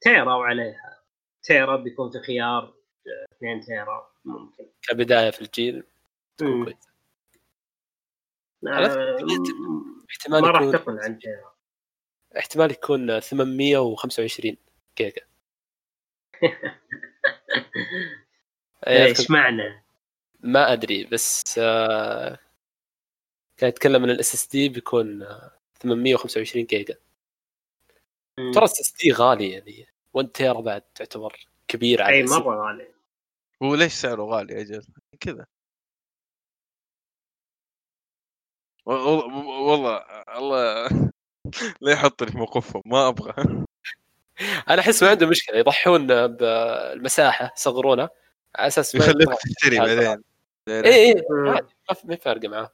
تيرا 0.01 0.35
وعليها. 0.35 0.86
تيرا 1.47 1.75
بيكون 1.75 2.11
في 2.11 2.19
خيار 2.19 2.73
2 3.37 3.61
تيرا 3.61 4.11
ممكن. 4.25 4.65
كبداية 4.81 5.29
في 5.29 5.41
الجيل. 5.41 5.83
تكون 6.37 6.51
مم. 6.51 6.63
كويس. 6.63 6.77
آه، 8.67 9.17
احتمال 10.11 10.41
ما 10.41 10.47
راح 10.47 10.71
تقل 10.71 10.99
عن 10.99 11.19
تيرا. 11.19 11.53
احتمال 12.37 12.71
يكون 12.71 13.19
825 13.19 14.57
جيجا 14.97 15.21
إيه، 18.87 19.05
إيش 19.05 19.31
معنى؟ 19.31 19.83
ما 20.39 20.73
أدري 20.73 21.03
بس 21.03 21.43
آه، 21.59 22.39
كان 23.57 23.69
يتكلم 23.69 24.03
إن 24.03 24.09
ال 24.09 24.33
SSD 24.33 24.69
بيكون 24.69 25.23
آه، 25.23 25.51
825 25.79 26.65
جيجا 26.65 26.95
مم. 28.39 28.51
ترى 28.51 28.63
SSD 28.63 29.11
غالي 29.11 29.51
يعني. 29.51 29.87
1 30.17 30.31
تيرا 30.31 30.61
بعد 30.61 30.81
تعتبر 30.81 31.47
كبير 31.67 32.01
على 32.01 32.15
إي 32.15 32.23
مرة 32.23 32.67
غالي. 32.67 32.87
هو 33.63 33.75
ليش 33.75 33.93
سعره 33.93 34.23
غالي 34.23 34.61
أجل 34.61 34.83
كذا. 35.19 35.45
والله 38.85 40.03
الله 40.37 40.89
لا 41.81 41.91
يحطني 41.91 42.31
في 42.31 42.37
موقفهم 42.37 42.81
ما 42.85 43.07
أبغى. 43.07 43.33
أنا 44.69 44.81
أحس 44.81 45.03
ما 45.03 45.09
عنده 45.09 45.27
مشكلة 45.27 45.57
يضحون 45.57 46.27
بالمساحة 46.27 47.53
يصغرونه 47.57 48.09
على 48.55 48.67
أساس 48.67 48.95
ما 48.95 49.05
يخليك 49.05 49.29
تشتري 49.29 49.79
بعدين. 49.79 50.23
إي 50.69 51.11
إي 51.11 51.23
ما 52.05 52.15
فرق 52.15 52.45
معاه 52.45 52.71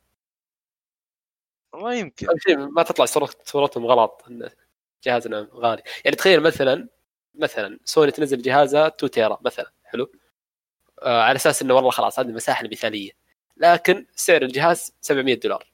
والله 1.74 1.94
يمكن. 1.94 2.28
اهم 2.30 2.38
شيء 2.40 2.58
ما 2.58 2.84
تطلع 2.84 3.06
صورتهم 3.46 3.86
غلط 3.86 4.24
إن 4.30 4.50
جهازنا 5.04 5.50
غالي. 5.54 5.84
يعني 6.06 6.16
تخيل 6.16 6.40
مثلا 6.40 6.90
مثلا 7.36 7.80
سوني 7.86 8.12
تنزل 8.12 8.42
جهازها 8.42 8.88
2 8.88 9.12
تيرا 9.12 9.40
مثلا 9.46 9.72
حلو؟ 9.84 10.12
آه 11.02 11.22
على 11.22 11.36
أساس 11.36 11.62
إنه 11.62 11.74
والله 11.74 11.90
خلاص 11.90 12.20
هذه 12.20 12.28
المساحه 12.28 12.66
المثاليه 12.66 13.12
لكن 13.58 14.06
سعر 14.16 14.42
الجهاز 14.42 14.96
700 15.02 15.40
دولار. 15.40 15.72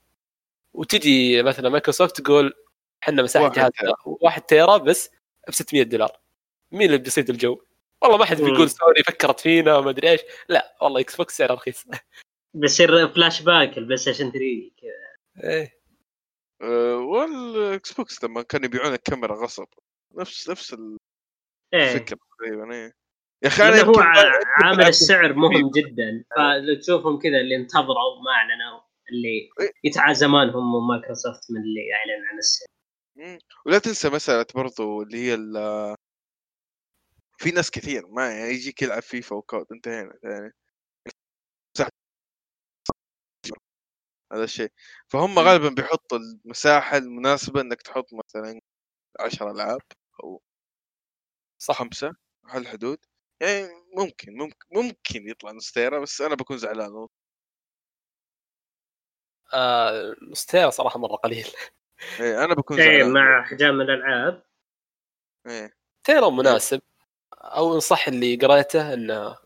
وتجي 0.73 1.43
مثلا 1.43 1.69
مايكروسوفت 1.69 2.21
تقول 2.21 2.53
إحنا 3.03 3.23
مساحة 3.23 3.45
واحد 3.45 3.55
جهاز 3.55 3.71
تيرا. 3.71 3.95
1 4.05 4.41
تيرا 4.41 4.77
بس 4.77 5.09
ب 5.47 5.51
600 5.51 5.83
دولار. 5.83 6.19
مين 6.71 6.87
اللي 6.87 6.97
بيصيد 6.97 7.29
الجو؟ 7.29 7.61
والله 8.01 8.17
ما 8.17 8.25
حد. 8.25 8.41
بيقول 8.41 8.69
سوني 8.69 9.03
فكرت 9.07 9.39
فينا 9.39 9.77
وما 9.77 9.89
أدري 9.89 10.09
إيش. 10.11 10.21
لا 10.49 10.77
والله 10.81 11.01
إكس 11.01 11.15
بوكس 11.15 11.37
سعره 11.37 11.53
رخيص. 11.53 11.85
بيصير 12.53 13.07
فلاش 13.07 13.41
باك 13.41 13.77
البلاي 13.77 13.97
ستيشن 13.97 14.31
3 14.31 14.71
كذا. 14.81 15.49
إيه. 15.49 15.79
أه 16.61 16.95
والإكس 16.95 17.93
بوكس 17.93 18.23
لما 18.23 18.41
كانوا 18.41 18.65
يبيعون 18.65 18.93
الكاميرا 18.93 19.35
غصب. 19.35 19.67
نفس 20.15 20.49
نفس 20.49 20.75
إيه. 21.73 21.93
الفكرة 21.93 22.17
تقريبا 22.37 22.73
إيه. 22.73 22.93
يا 23.43 23.47
أخي 23.47 23.63
أنا 23.63 23.81
هو 23.81 23.93
عامل 24.63 24.87
السعر 24.87 25.33
مهم 25.33 25.71
جدا 25.77 26.23
فلو 26.35 26.75
تشوفهم 26.79 27.19
كذا 27.19 27.37
اللي 27.41 27.55
انتظروا 27.55 28.21
ما 28.25 28.31
أعلنوا 28.31 28.79
اللي 29.11 29.49
يتعازمون 29.83 30.49
هم 30.49 30.75
ومايكروسوفت 30.75 31.51
من 31.51 31.61
اللي 31.61 31.81
يعلن 31.87 32.25
عن 32.31 32.37
السعر. 32.37 32.67
ولا 33.65 33.79
تنسى 33.79 34.09
مسألة 34.09 34.45
برضو 34.55 35.01
اللي 35.01 35.17
هي 35.17 35.33
ال 35.33 35.55
في 37.37 37.51
ناس 37.51 37.71
كثير 37.71 38.07
ما 38.07 38.29
يعني 38.31 38.49
يجيك 38.51 38.81
يلعب 38.81 39.01
FIFA 39.01 39.35
و 39.35 39.43
COD 39.43 39.65
انتهينا 39.71 40.13
يعني. 40.23 40.53
هذا 44.33 44.43
الشيء. 44.43 44.71
فهم 45.07 45.39
غالبا 45.39 45.69
بيحطوا 45.69 46.17
المساحة 46.17 46.97
المناسبة 46.97 47.61
إنك 47.61 47.81
تحط 47.81 48.05
مثلا 48.13 48.59
10 49.19 49.51
ألعاب 49.51 49.81
أو 50.23 50.41
صح 51.59 51.79
خمسة 51.79 52.15
هالحدود 52.45 52.97
يعني 53.41 53.67
ممكن 53.97 54.37
ممكن 54.37 54.67
ممكن 54.71 55.29
يطلع 55.29 55.51
نص 55.51 55.71
تيرا 55.71 55.99
بس 55.99 56.21
أنا 56.21 56.35
بكون 56.35 56.57
زعلان 56.57 57.07
آه 59.53 60.15
نص 60.21 60.45
تيرا 60.45 60.69
صراحة 60.69 60.99
مرة 60.99 61.15
قليل. 61.15 61.47
إيه 62.19 62.43
أنا 62.45 62.53
بكون 62.53 62.79
إيه 62.79 62.85
زعلان 62.85 63.13
مع 63.13 63.41
احجام 63.41 63.81
الألعاب. 63.81 64.43
إيه. 65.47 65.73
تيرا 66.03 66.29
مناسب. 66.29 66.81
أو 67.33 67.75
إن 67.75 67.79
صح 67.79 68.07
اللي 68.07 68.35
قريته 68.35 68.93
إنه 68.93 69.37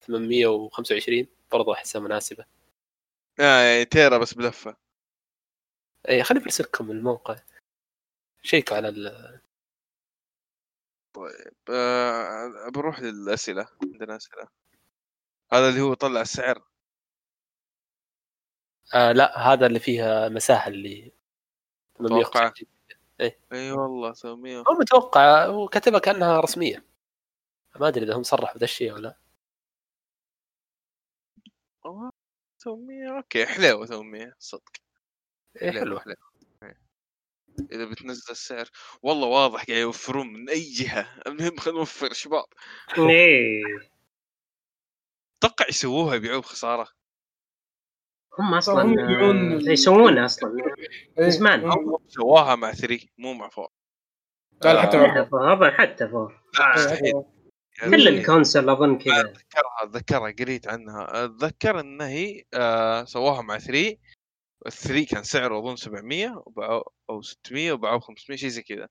825 0.00 1.26
برضو 1.52 1.72
أحسها 1.72 2.00
مناسبة. 2.00 2.44
آه 3.40 3.60
يعني 3.62 3.84
تيرا 3.84 4.18
بس 4.18 4.34
بلفة. 4.34 4.76
اي 6.08 6.22
خليني 6.22 6.44
برسل 6.44 6.64
لكم 6.64 6.90
الموقع. 6.90 7.36
شيكوا 8.42 8.76
على 8.76 8.88
ال... 11.16 11.52
آه 11.70 12.68
بروح 12.74 13.00
للأسئلة 13.00 13.68
عندنا 13.82 14.16
أسئلة. 14.16 14.48
هذا 15.52 15.68
اللي 15.68 15.80
هو 15.80 15.94
طلع 15.94 16.20
السعر. 16.20 16.62
آه 18.94 19.12
لا 19.12 19.38
هذا 19.38 19.66
اللي 19.66 19.78
فيها 19.80 20.28
مساحة 20.28 20.68
اللي 20.68 21.12
825 21.98 22.70
إي 23.52 23.72
والله 23.72 24.12
700 24.12 24.58
هو 24.58 24.72
متوقع 24.80 25.46
هو 25.46 25.68
كتبها 25.68 25.98
كأنها 26.00 26.40
رسمية. 26.40 26.84
ما 27.80 27.88
أدري 27.88 28.04
إذا 28.04 28.16
هم 28.16 28.22
صرحوا 28.22 28.54
بذا 28.54 28.64
الشيء 28.64 28.92
ولا 28.92 29.02
لا. 29.02 29.18
أوه، 31.86 32.12
800 32.58 33.16
أوكي 33.16 33.46
حلوة 33.46 33.86
800 33.86 34.34
صدق. 34.38 34.72
إيه 35.62 35.70
حلوة 35.70 36.00
حلوة. 36.00 36.16
إيه. 36.16 36.29
إذا 37.72 37.84
بتنزل 37.84 38.30
السعر. 38.32 38.68
والله 39.02 39.26
واضح 39.28 39.64
قاعد 39.64 39.78
يوفرون 39.78 40.26
من 40.32 40.48
أي 40.50 40.62
جهة. 40.72 41.20
المهم 41.26 41.56
خلينا 41.56 41.78
نوفر 41.78 42.12
شباب. 42.12 42.44
إيه 43.10 43.62
أتوقع 45.42 45.66
يسووها 45.68 46.14
يبيعوها 46.14 46.40
بخسارة. 46.40 46.88
هم 48.38 48.54
أصلا 48.54 48.82
آه، 48.82 49.70
يسوونها 49.72 50.24
أصلا. 50.24 50.56
إيه. 51.18 51.28
زمان. 51.28 51.64
هم- 51.64 51.98
سواها 52.08 52.54
مع 52.56 52.72
3 52.72 53.06
مو 53.18 53.32
مع 53.34 53.48
4 53.58 53.68
لا 54.64 54.82
حتى 54.82 54.96
آه. 54.98 55.28
مع 55.32 55.52
هذا 55.52 55.70
حتى 55.70 56.08
four. 56.08 56.42
لا 56.58 56.66
إيه، 56.66 56.74
مستحيل. 56.84 57.22
حتى- 57.78 57.90
كل 57.90 58.08
ال 58.08 58.15
console 58.15 58.68
أظن 58.70 58.98
كذا. 58.98 59.20
أتذكرها 59.20 59.82
اتذكرها 59.82 60.30
قريت 60.38 60.68
عنها. 60.68 61.24
أتذكر 61.24 61.80
إن 61.80 62.00
هي 62.00 62.42
آه 62.54 63.04
سواها 63.04 63.42
مع 63.42 63.58
3 63.58 63.96
ال 64.66 64.72
3 64.72 65.06
كان 65.06 65.22
سعره 65.22 65.58
أظن 65.58 65.76
700 65.76 66.42
وباعوه 66.46 66.84
أو 67.10 67.22
600 67.22 67.72
وباعوه 67.72 68.00
500 68.00 68.38
شيء 68.38 68.48
زي 68.48 68.62
كذا 68.62 68.88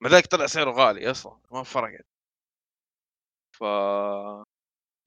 مع 0.00 0.10
ذلك 0.10 0.26
طلع 0.26 0.46
سعره 0.46 0.70
غالي 0.70 1.10
أصلا 1.10 1.38
ما 1.50 1.62
فرقت 1.62 2.06
ف 3.52 3.62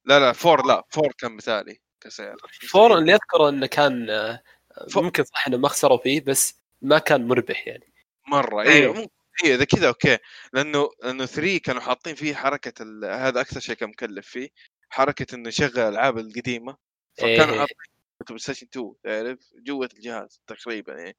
لا 0.06 0.20
لا 0.20 0.34
four 0.34 0.66
لا 0.66 0.84
four 0.90 1.14
كان 1.18 1.32
مثالي 1.32 1.80
كسعر 2.02 2.36
four 2.70 2.98
اللي 2.98 3.14
أذكره 3.14 3.50
إنه 3.50 3.66
كان 3.66 4.10
آه، 4.10 4.44
four. 4.92 5.04
ممكن 5.04 5.24
صح 5.24 5.48
إنه 5.48 5.58
ما 5.58 5.68
خسروا 5.68 5.98
فيه 5.98 6.22
بس 6.22 6.62
ما 6.82 7.00
كان 7.00 7.28
مربح 7.28 7.68
يعني 7.68 7.94
مرة. 8.28 8.62
أيوه 8.62 8.94
ممكن 8.94 9.10
أيوه 9.44 9.56
إذا 9.56 9.66
كذا 9.66 9.88
أوكي 9.88 10.18
لأنه 10.54 10.90
لأنه 11.04 11.26
3 11.26 11.58
كانوا 11.58 11.82
حاطين 11.82 12.16
فيه 12.16 12.36
حركة 12.36 12.84
ال... 12.84 13.06
هذا 13.06 13.42
أكثر 13.42 13.60
شيء 13.60 13.76
كان 13.76 13.90
مكلف 13.90 14.28
فيه 14.28 14.50
حركة 14.90 15.36
إنه 15.36 15.48
يشغل 15.50 15.80
الالعاب 15.80 16.18
القديمة 16.18 16.78
فكانوا 17.18 17.54
إيه. 17.54 17.60
حاطين 17.60 17.95
بلاي 18.24 18.40
ستيشن 18.40 18.68
2 18.68 18.96
تعرف؟ 19.04 19.54
جوة 19.56 19.90
الجهاز 19.94 20.42
تقريبا 20.48 20.94
يعني 20.94 21.18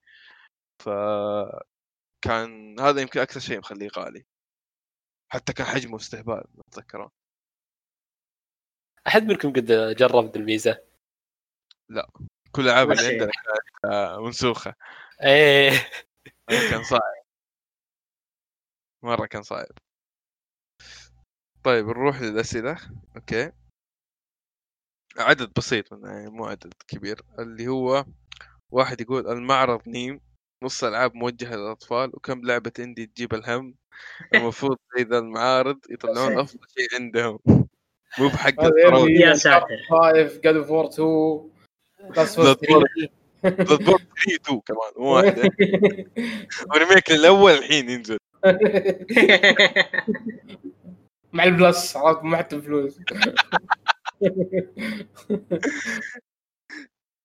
ف 0.83 0.89
كان 2.25 2.81
هذا 2.81 3.01
يمكن 3.01 3.21
أكثر 3.21 3.41
شيء 3.41 3.59
مخليه 3.59 3.89
غالي. 3.99 4.25
حتى 5.33 5.53
كان 5.53 5.67
حجمه 5.67 5.97
استهبال 5.97 6.45
أتذكره. 6.69 7.13
أحد 9.07 9.23
منكم 9.23 9.53
قد 9.53 9.67
جرب 9.99 10.37
الميزه 10.37 10.85
كل 12.53 12.63
الالعاب 12.63 12.91
اللي. 12.91 13.03
عندنا 13.07 13.19
كانت 13.19 13.35
آه، 13.85 14.21
منسوخة. 14.21 14.75
إيه. 15.23 15.71
كان 16.49 16.83
صعب. 16.91 17.27
مرة 19.05 19.27
كان 19.27 19.43
صعب. 19.43 19.67
طيب 21.65 21.87
نروح 21.87 22.21
للأسئلة. 22.21 22.77
أوكي. 23.17 23.53
عدد 25.19 25.53
بسيط 25.57 25.93
منها 25.93 26.13
يعني 26.13 26.31
مو 26.31 26.45
عدد 26.45 26.73
كبير 26.89 27.21
اللي 27.39 27.69
هو 27.69 28.05
واحد 28.71 29.01
يقول 29.01 29.29
المعرض 29.29 29.81
نيم 29.87 30.21
نص 30.65 30.85
العاب 30.85 31.15
موجهة 31.15 31.57
للأطفال 31.57 32.11
وكم 32.15 32.41
لعبة 32.45 32.73
indie 32.79 33.07
تجيب 33.07 33.35
الهم؟ 33.35 33.75
المفروض 34.35 34.79
زي 34.97 35.03
ذا 35.03 35.19
المعارض 35.19 35.79
يطلعون 35.91 36.39
أفضل 36.39 36.61
شيء 36.79 37.01
عندهم. 37.01 37.39
مو 38.19 38.29
بحق 38.29 38.55
يا 39.09 39.35
ساتر. 39.35 39.77
5 39.91 40.41
God 40.41 40.57
of 40.57 40.71
War 40.71 40.87
2 40.89 41.51
Last 42.17 42.39
of 42.39 42.59
Bloodborne. 42.59 43.09
Bloodborne 43.45 44.05
3 44.25 44.35
2 44.45 44.61
كمان 44.61 44.93
مو 44.97 45.15
واحدة. 45.15 45.43
و 46.71 46.77
remake 46.77 47.11
الأول 47.11 47.53
الحين 47.53 47.91
ينزل. 47.91 48.19
مع 51.33 51.45
ال 51.45 51.55
Plus 51.55 51.97
عرفت 51.97 52.25
ما 52.25 52.37
حتى 52.37 52.61
فلوس 52.61 52.99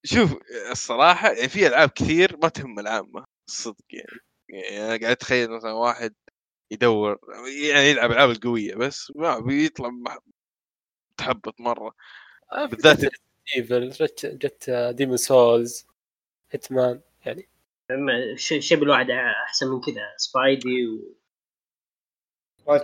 شوف 0.04 0.36
الصراحة 0.72 1.32
يعني 1.32 1.50
في 1.50 1.68
ألعاب 1.68 1.90
كثير 1.90 2.38
ما 2.38 2.50
تهم 2.50 2.80
العامه 2.80 3.26
الصدق 3.50 3.86
يعني. 3.92 4.20
يعني 4.50 4.78
أنا 4.78 4.88
قاعد 4.88 5.04
أتخيل 5.04 5.52
مثلا 5.52 5.72
واحد 5.72 6.14
يدور 6.72 7.20
يعني 7.74 7.90
يلعب 7.90 8.12
الالعاب 8.12 8.30
القوية 8.30 8.76
بس 8.76 9.12
ما 9.16 9.40
بيطلع 9.40 9.90
متحبط 11.12 11.62
مرة. 11.62 11.96
بالذات- 12.70 13.14
Evil 13.58 13.90
جت 13.90 14.26
جت 14.26 14.70
Demon's 14.96 15.18
Souls 15.18 15.88
Hitman 16.52 17.02
يعني. 17.26 17.50
شيء 18.36 18.84
الواحد 18.84 19.10
أحسن 19.12 19.68
من 19.68 19.82
كذا 19.82 20.14
Spidey 20.18 20.88
و... 20.88 21.16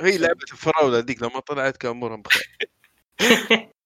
هي 0.01 0.17
لعبة 0.17 0.45
الفراولة 0.51 0.99
ذيك 0.99 1.21
لما 1.21 1.39
طلعت 1.39 1.77
كان 1.77 1.91
امورهم 1.91 2.21
بخير 2.21 2.57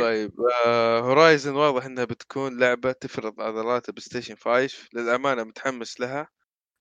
طيب 0.00 0.32
آه 0.66 1.00
Horizon 1.00 1.54
واضح 1.54 1.84
إنها 1.84 2.04
بتكون 2.04 2.60
لعبة 2.60 2.92
تفرض 2.92 3.40
عضلات 3.40 3.88
البلاي 3.88 4.02
ستيشن 4.02 4.34
5 4.34 4.88
للأمانة 4.94 5.44
متحمس 5.44 6.00
لها 6.00 6.28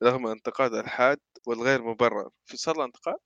رغم 0.04 0.28
الانتقاد 0.28 0.74
الحاد 0.74 1.20
والغير 1.48 1.82
مبرر. 1.84 2.30
في 2.46 2.58
صار 2.58 2.78
له 2.78 2.86
انتقاد؟ 2.86 3.18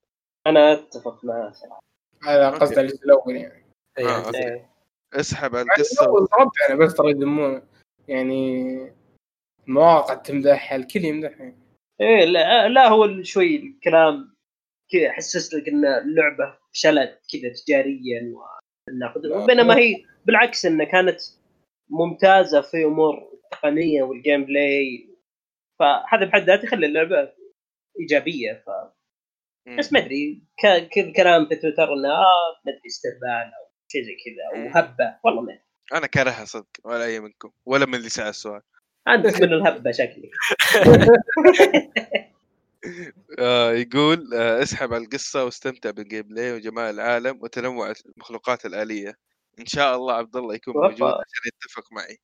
أنا 0.48 0.74
أتفق 0.74 1.26
معاه 1.26 1.52
صراحة. 1.52 1.84
هذا 2.24 2.50
قصد 2.50 2.78
الجزء 2.78 3.06
الأول 3.06 3.36
يعني. 3.36 3.66
إيه، 3.98 4.08
آه، 4.08 4.26
أوكي. 4.26 4.38
إيه. 4.38 4.70
اسحب 5.14 5.56
على 5.56 5.62
الجزء 5.62 5.94
القصة. 5.94 6.04
الأول 6.04 6.26
ضربت 6.26 6.60
يعني 6.62 6.80
بس 6.80 6.94
ترى 6.94 7.10
يدمونه 7.10 7.62
يعني 8.08 8.94
المواقع 9.68 10.14
تمدحها 10.14 10.76
الكل 10.76 11.06
يمدحها 11.06 11.56
إيه 12.02 12.26
لا, 12.26 12.70
لا 12.70 12.88
هو 12.88 13.24
شوي 13.24 13.56
الكلام 13.56 14.36
كذا 14.92 15.12
حسس 15.12 15.54
لك 15.54 15.68
ان 15.68 15.86
اللعبه 15.86 16.58
فشلت 16.74 17.20
كذا 17.34 17.54
تجاريا 17.66 18.34
آه. 19.34 19.46
بينما 19.46 19.78
هي 19.78 20.04
بالعكس 20.26 20.66
إنها 20.66 20.86
كانت 20.86 21.20
ممتازة 21.90 22.62
في 22.62 22.86
أمور 22.86 23.30
التقنيه 23.44 24.04
وال 24.04 24.46
gameplay 24.46 25.10
فهذا 25.80 26.26
بحد 26.26 26.42
ذاته 26.44 26.66
يخلي 26.66 26.86
اللعبة 26.86 27.34
إيجابية. 28.00 28.64
ف. 28.66 28.70
بس 29.78 29.94
ما 29.94 30.00
أدري 30.00 30.44
ك- 30.60 30.90
كل 30.94 31.14
كلام 31.14 31.46
في 31.50 31.56
تويتر 31.56 31.94
إنه 31.94 32.10
آه 32.10 32.62
ما 32.66 32.72
أدري 32.72 32.82
استهبال 32.88 33.54
أو 33.54 33.72
شيء 33.92 34.04
زي 34.04 34.16
كذا 34.26 34.44
أو 34.54 34.58
مم. 34.68 34.78
هبة. 34.78 35.20
والله 35.24 35.42
ما 35.42 35.52
أدري. 35.54 35.64
أنا 35.94 36.08
كارهها 36.08 36.46
صدق 36.46 36.68
ولا 36.84 37.06
أي 37.06 37.20
منكم 37.20 37.52
ولا 37.66 37.86
من 37.86 37.96
اللي 37.96 38.10
سأل 38.10 38.28
السؤال. 38.28 38.62
أنت 39.08 39.26
من 39.42 39.54
الهبة 39.54 39.92
شكلي 39.92 40.32
آه 43.40 43.72
يقول 43.72 44.34
آه 44.34 44.64
اسحب 44.64 44.94
على 44.94 45.04
القصة 45.04 45.46
واستمتع 45.46 45.92
بال 45.92 46.22
gameplay 46.22 46.54
وجمال 46.54 46.94
العالم 46.94 47.40
وتنوع 47.42 47.94
المخلوقات 48.06 48.66
الآلية 48.66 49.18
إن 49.60 49.66
شاء 49.66 49.96
الله 49.96 50.14
عبد 50.14 50.36
الله 50.36 50.56
يكون. 50.56 50.74
موجود 50.74 51.02
عشان 51.02 51.42
يتفق 51.48 51.94
معي 51.94 52.18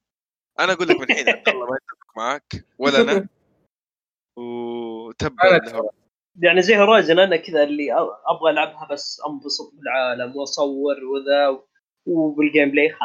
أنا 0.59 0.73
أقول 0.73 0.87
لك 0.87 0.95
من 0.95 1.03
الحين 1.03 1.29
عبد 1.29 1.49
الله 1.49 1.65
ما 1.65 1.77
يتفق 1.77 2.17
معك 2.17 2.65
ولا 2.77 3.01
أنا 3.01 3.11
له. 5.73 5.89
يعني 6.41 6.61
زي 6.61 6.77
Horizon 6.77 7.19
أنا 7.19 7.37
كذا 7.37 7.63
اللي 7.63 7.93
أبغى 8.27 8.51
ألعبها 8.51 8.87
بس 8.91 9.21
أنبسط 9.27 9.73
بالعالم 9.73 10.35
وأصور 10.35 10.95
وذا 11.03 11.63
وبال 12.05 12.71
gameplay 12.71 12.95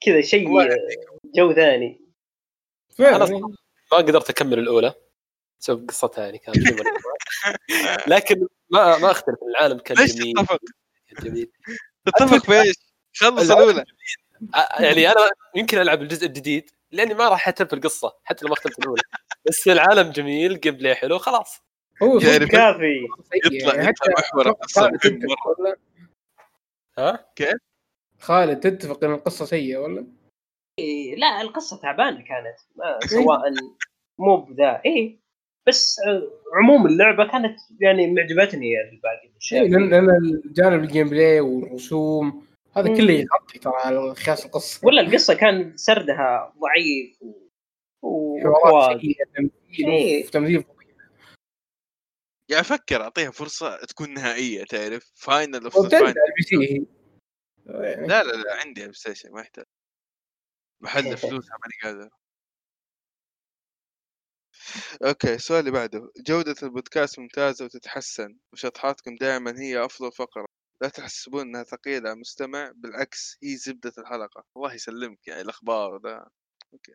كذا 0.00 0.20
شيء 0.20 0.60
يهديك. 0.60 0.98
جو 1.34 1.52
ثاني 1.52 2.00
فعلا 2.98 3.38
ما 3.92 3.98
قدرت 3.98 4.30
أكمل 4.30 4.58
الأولى 4.58 4.94
بسبب 5.60 5.88
قصتها 5.88 6.24
يعني 6.24 6.38
كان 6.38 6.54
في 6.54 6.74
مرة. 6.74 7.16
لكن 8.06 8.46
ما 8.70 8.98
ما 8.98 9.10
أختلف 9.10 9.36
العالم 9.42 9.78
كان 9.78 9.96
ليش 9.96 10.14
جميل 10.14 10.34
تتفق؟ 10.34 10.60
كان 11.08 11.24
جميل 11.24 11.50
تتفق 12.06 12.44
في 12.44 12.60
إيش؟ 12.60 12.76
خلص. 13.16 13.50
الأولى 13.50 13.84
يعني 14.78 15.08
أنا 15.08 15.30
يمكن 15.56 15.78
ألعب 15.78 16.02
الجزء 16.02 16.26
الجديد 16.26 16.70
لأني 16.90 17.14
ما 17.14 17.28
راح 17.28 17.48
أهتم 17.48 17.66
في 17.66 17.72
القصة 17.72 18.16
حتى 18.24 18.44
لو 18.44 18.48
ما 18.48 18.54
اختلف 18.54 18.78
الأولى 18.78 19.02
بس 19.48 19.68
العالم 19.68 20.10
جميل 20.10 20.60
gameplay 20.60 20.94
حلو 20.94 21.18
خلاص 21.18 21.62
هو 22.02 22.18
يعني 22.18 22.46
كافي 22.46 23.06
يطلع- 23.34 23.74
يعني 23.74 23.88
يطلع 23.88 23.88
حتى 23.88 24.10
محور. 24.18 24.54
ولا 25.58 25.76
ها 26.98 27.32
خالد 28.18 28.60
تتفق 28.60 29.04
إن 29.04 29.12
القصة 29.14 29.44
سيئة 29.44 29.76
ولا؟ 29.78 30.06
إيه 30.78 31.16
لا 31.16 31.40
القصة 31.40 31.76
تعبانة 31.76 32.24
كانت 32.24 32.56
ما 32.76 32.98
سواء 33.06 33.40
مو 34.18 34.36
بذا 34.36 34.82
إيه 34.84 35.19
بس 35.68 35.96
ع- 36.06 36.56
عموم 36.58 36.86
اللعبة 36.86 37.26
كانت 37.32 37.56
يعني 37.80 38.06
معجبتني 38.14 38.80
الباقي 38.92 39.20
إيه، 39.24 39.30
الاشياء 39.30 39.68
لأن 39.68 39.90
لأن 39.90 40.10
الجانب 40.44 40.84
ال 40.84 41.08
gameplay 41.08 41.40
والرسوم 41.40 42.46
هذا. 42.76 42.96
كله 42.96 43.12
يغطي 43.12 43.58
ترى 43.58 43.72
على 43.76 44.14
خياس 44.14 44.46
القصة. 44.46 44.86
ولا 44.86 45.00
القصة 45.00 45.34
كان 45.34 45.76
سردها 45.76 46.54
ضعيف 46.60 47.18
و- 48.02 48.38
تمثيل 49.34 49.90
إيه. 49.90 50.24
يعني 52.48 52.60
أفكر 52.60 53.02
أعطيها 53.02 53.30
فرصة 53.30 53.76
تكون 53.76 54.14
نهائية 54.14 54.64
تعرف؟ 54.64 55.12
Final 55.14 55.64
of 55.64 55.74
يعني 57.66 58.06
لا 58.06 58.22
لا 58.22 58.32
لا 58.32 58.54
عندي 58.64 58.80
بلاي 58.84 58.92
ستيشن 58.92 59.32
ما 59.32 59.40
يحتاج. 59.40 59.64
محل 60.80 61.16
فلوسها 61.16 61.58
ماني 61.62 61.74
قادر. 61.94 62.10
أوكي 65.06 65.34
السؤال 65.34 65.60
اللي 65.60 65.70
بعده. 65.70 66.12
جودة 66.26 66.54
البودكاست 66.62 67.18
ممتازة 67.18 67.64
وتتحسن 67.64 68.36
وشطحاتكم 68.52 69.16
دائما 69.16 69.60
هي 69.60 69.84
أفضل 69.84 70.12
فقرة. 70.12 70.46
لا 70.82 70.88
تحسبون 70.88 71.40
إنها 71.42 71.62
ثقيلة 71.64 72.08
على 72.08 72.12
المستمع 72.12 72.72
بالعكس 72.74 73.38
هي 73.42 73.56
زبدة 73.56 73.92
الحلقة. 73.98 74.44
الله 74.56 74.74
يسلمك 74.74 75.28
يعني 75.28 75.40
الأخبار 75.40 75.96
ده 75.96 76.26
أوكي. 76.74 76.92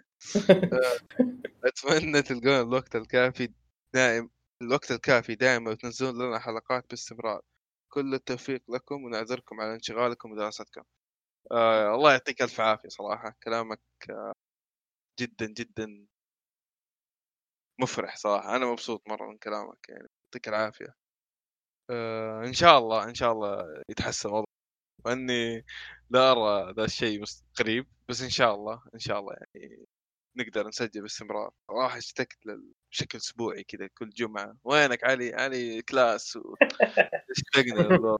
آه، 0.73 0.97
أتمنى 1.67 2.21
تلقون 2.21 2.59
الوقت 2.61 2.95
الكافي 2.95 3.49
دائم 3.93 4.29
الوقت 4.61 4.91
الكافي 4.91 5.35
دائما 5.35 5.71
وتنزلون 5.71 6.15
لنا 6.27 6.39
حلقات 6.39 6.85
باستمرار. 6.89 7.41
كل 7.93 8.13
التوفيق 8.13 8.63
لكم 8.71 9.03
ونعذركم 9.03 9.61
على 9.61 9.73
انشغالكم 9.75 10.31
ودراستكم. 10.31 10.83
آه 11.51 11.95
الله 11.95 12.11
يعطيك 12.11 12.41
ألف 12.41 12.61
عافية 12.61 12.89
صراحة. 12.89 13.35
كلامك 13.43 13.81
آه 14.09 14.33
جدا 15.19 15.45
جدا 15.45 16.07
مفرح 17.79 18.15
صراحة 18.17 18.55
أنا 18.55 18.65
مبسوط 18.65 19.01
مرة 19.07 19.29
من 19.29 19.37
كلامك 19.37 19.89
يعني 19.89 20.07
يعطيك 20.25 20.47
العافية 20.47 20.95
آه 21.91 22.41
إن 22.45 22.53
شاء 22.53 22.77
الله 22.79 23.03
إن 23.09 23.13
شاء 23.15 23.31
الله 23.31 23.83
يتحسن 23.89 24.29
وضعك 24.29 24.45
وإني 25.05 25.65
لا 26.09 26.31
أرى 26.31 26.73
ذا 26.73 26.85
الشيء 26.85 27.23
قريب 27.59 27.87
بس 28.09 28.21
إن 28.21 28.29
شاء 28.29 28.55
الله 28.55 28.83
إن 28.95 28.99
شاء 28.99 29.19
الله 29.19 29.35
يعني 29.55 29.85
نقدر 30.37 30.67
نسجل 30.67 31.01
باستمرار 31.01 31.51
راح 31.71 31.95
اشتقت 31.95 32.45
لل- 32.45 32.73
بشكل 32.91 33.17
أسبوعي 33.17 33.63
كذا 33.63 33.87
كل 33.97 34.09
جمعة 34.09 34.57
وينك 34.63 35.03
علي 35.03 35.35
علي 35.35 35.81
كلاس 35.81 36.35
و... 36.35 36.55
اشتقنا. 37.37 38.17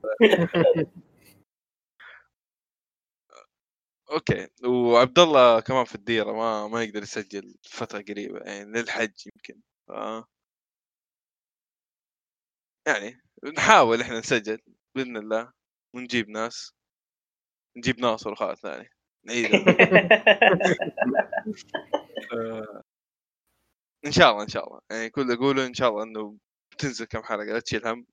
أوكي. 4.12 4.48
وعبد 4.66 5.18
الله 5.18 5.60
كمان 5.60 5.84
في 5.84 5.94
الديرة 5.94 6.32
ما 6.32 6.68
ما 6.68 6.82
يقدر 6.84 7.02
يسجل 7.02 7.54
فترة 7.70 7.98
قريبة 8.08 8.38
يعني 8.40 8.70
للحج 8.72 9.14
يمكن. 9.26 9.60
ف... 9.88 9.92
يعني 12.88 13.20
نحاول 13.58 14.00
إحنا 14.00 14.18
نسجل 14.18 14.58
بإذن 14.94 15.16
الله 15.16 15.52
ونجيب 15.94 16.28
ناس. 16.28 16.72
نجيب 17.76 18.00
ناصر 18.00 18.32
وخالد 18.32 18.56
ثاني. 18.58 18.90
نعيد 19.24 19.46
آه، 22.32 22.82
إن 24.06 24.12
شاء 24.12 24.30
الله 24.32 24.42
إن 24.42 24.48
شاء 24.48 24.68
الله. 24.68 24.80
يعني 24.90 25.10
كل 25.10 25.32
اقوله 25.32 25.66
إن 25.66 25.74
شاء 25.74 25.88
الله 25.90 26.02
إنه 26.04 26.38
بتنزل 26.72 27.04
كم 27.06 27.22
حلقة 27.22 27.44
لا 27.44 27.60
تشيل 27.60 27.86
هم. 27.88 28.06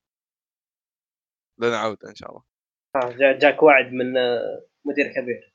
لنا 1.60 1.78
عوده 1.80 2.10
إن 2.10 2.16
شاء 2.16 2.30
الله. 2.32 2.44
آه، 2.96 3.12
جا- 3.18 3.40
جاك 3.40 3.64
وعد 3.64 3.86
من 3.94 4.18
آه، 4.18 4.66
مدير 4.86 5.08
كبير. 5.16 5.53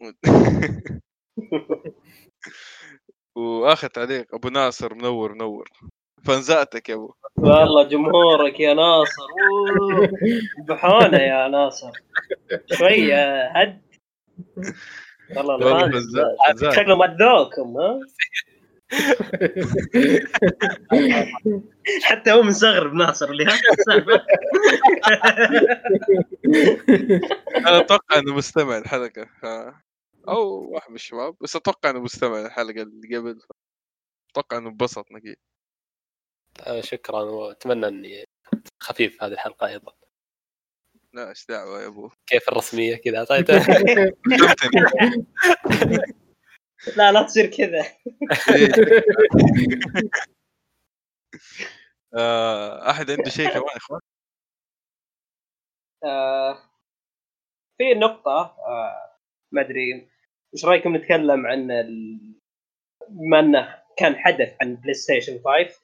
واخر 3.36 3.88
تعليق 3.88 4.34
أبو 4.34 4.48
ناصر 4.48 4.94
منور 4.94 5.34
منور. 5.34 5.68
فانزاتك 6.24 6.88
يا 6.88 6.94
أبو. 6.94 7.14
والله 7.36 7.88
جمهورك 7.88 8.60
يا 8.60 8.74
ناصر. 8.74 9.26
أوه، 9.50 10.08
بحونه 10.68 11.18
يا 11.18 11.48
ناصر. 11.48 11.90
شوية 12.72 13.46
هد. 13.46 13.82
والله. 15.36 15.90
شكله 16.72 16.96
مدوكم 16.96 17.76
ها؟ 17.76 18.00
حتى 22.04 22.32
هو 22.32 22.42
مستغرب 22.42 22.94
ناصر 22.94 23.30
اللي 23.30 23.44
ها 23.44 23.60
السالفة. 23.72 24.22
أنا 27.56 27.78
أتوقع 27.78 28.18
إنه 28.18 28.34
مستمع 28.34 28.78
الحلقة. 28.78 29.26
أو 30.28 30.70
واحد 30.72 30.90
من 30.90 30.94
الشباب 30.94 31.36
بس 31.40 31.56
أتوقع 31.56 31.90
إنه 31.90 32.00
مستمع 32.00 32.46
الحلقة 32.46 32.82
اللي 32.82 33.16
قبل 33.16 33.40
أتوقع 34.30 34.58
إنه 34.58 34.68
انبسط 34.68 35.06
أكيد. 35.12 35.36
آه، 36.60 36.80
شكرا 36.80 37.22
وأتمنى 37.22 37.88
إني 37.88 38.24
خفيف 38.82 39.22
هذه 39.22 39.32
الحلقة 39.32 39.66
أيضا. 39.66 39.92
لا 41.12 41.28
إيش 41.28 41.46
دعوة 41.46 41.82
يا 41.82 41.86
أبو؟ 41.86 42.10
كيف 42.26 42.48
الرسمية 42.48 42.96
كذا؟ 42.96 43.18
اعطيته 43.18 43.58
فهمتني. 43.64 44.90
لا 46.96 47.12
لا 47.12 47.22
تصير 47.22 47.46
كذا. 47.46 47.86
آه، 52.14 52.90
أحد 52.90 53.10
عنده 53.10 53.30
شيء 53.30 53.48
كمان 53.48 53.62
يا 53.62 53.76
إخوان؟ 53.76 54.00
آه، 56.04 56.58
في 57.78 57.94
نقطة 57.94 58.56
آه، 58.66 59.09
ما 59.52 59.60
أدري. 59.60 60.08
إيش 60.54 60.64
رأيكم 60.64 60.96
نتكلم 60.96 61.46
عن 61.46 61.70
ال- 61.70 62.34
بما 63.08 63.40
إنه 63.40 63.74
كان 63.96 64.16
حدث 64.16 64.56
عن 64.62 64.74
بلاي 64.76 64.94
ستيشن 64.94 65.32
5 65.44 65.80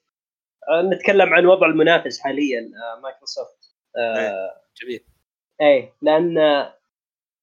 آه، 0.69 0.83
نتكلم 0.95 1.35
عن 1.35 1.47
وضع 1.47 1.67
المنافس 1.67 2.21
حاليا 2.21 2.61
آه، 2.61 3.01
مايكروسوفت. 3.01 3.77
آه، 3.99 4.63
جميل. 4.83 5.01
إيه 5.61 5.93
لأن 6.03 6.35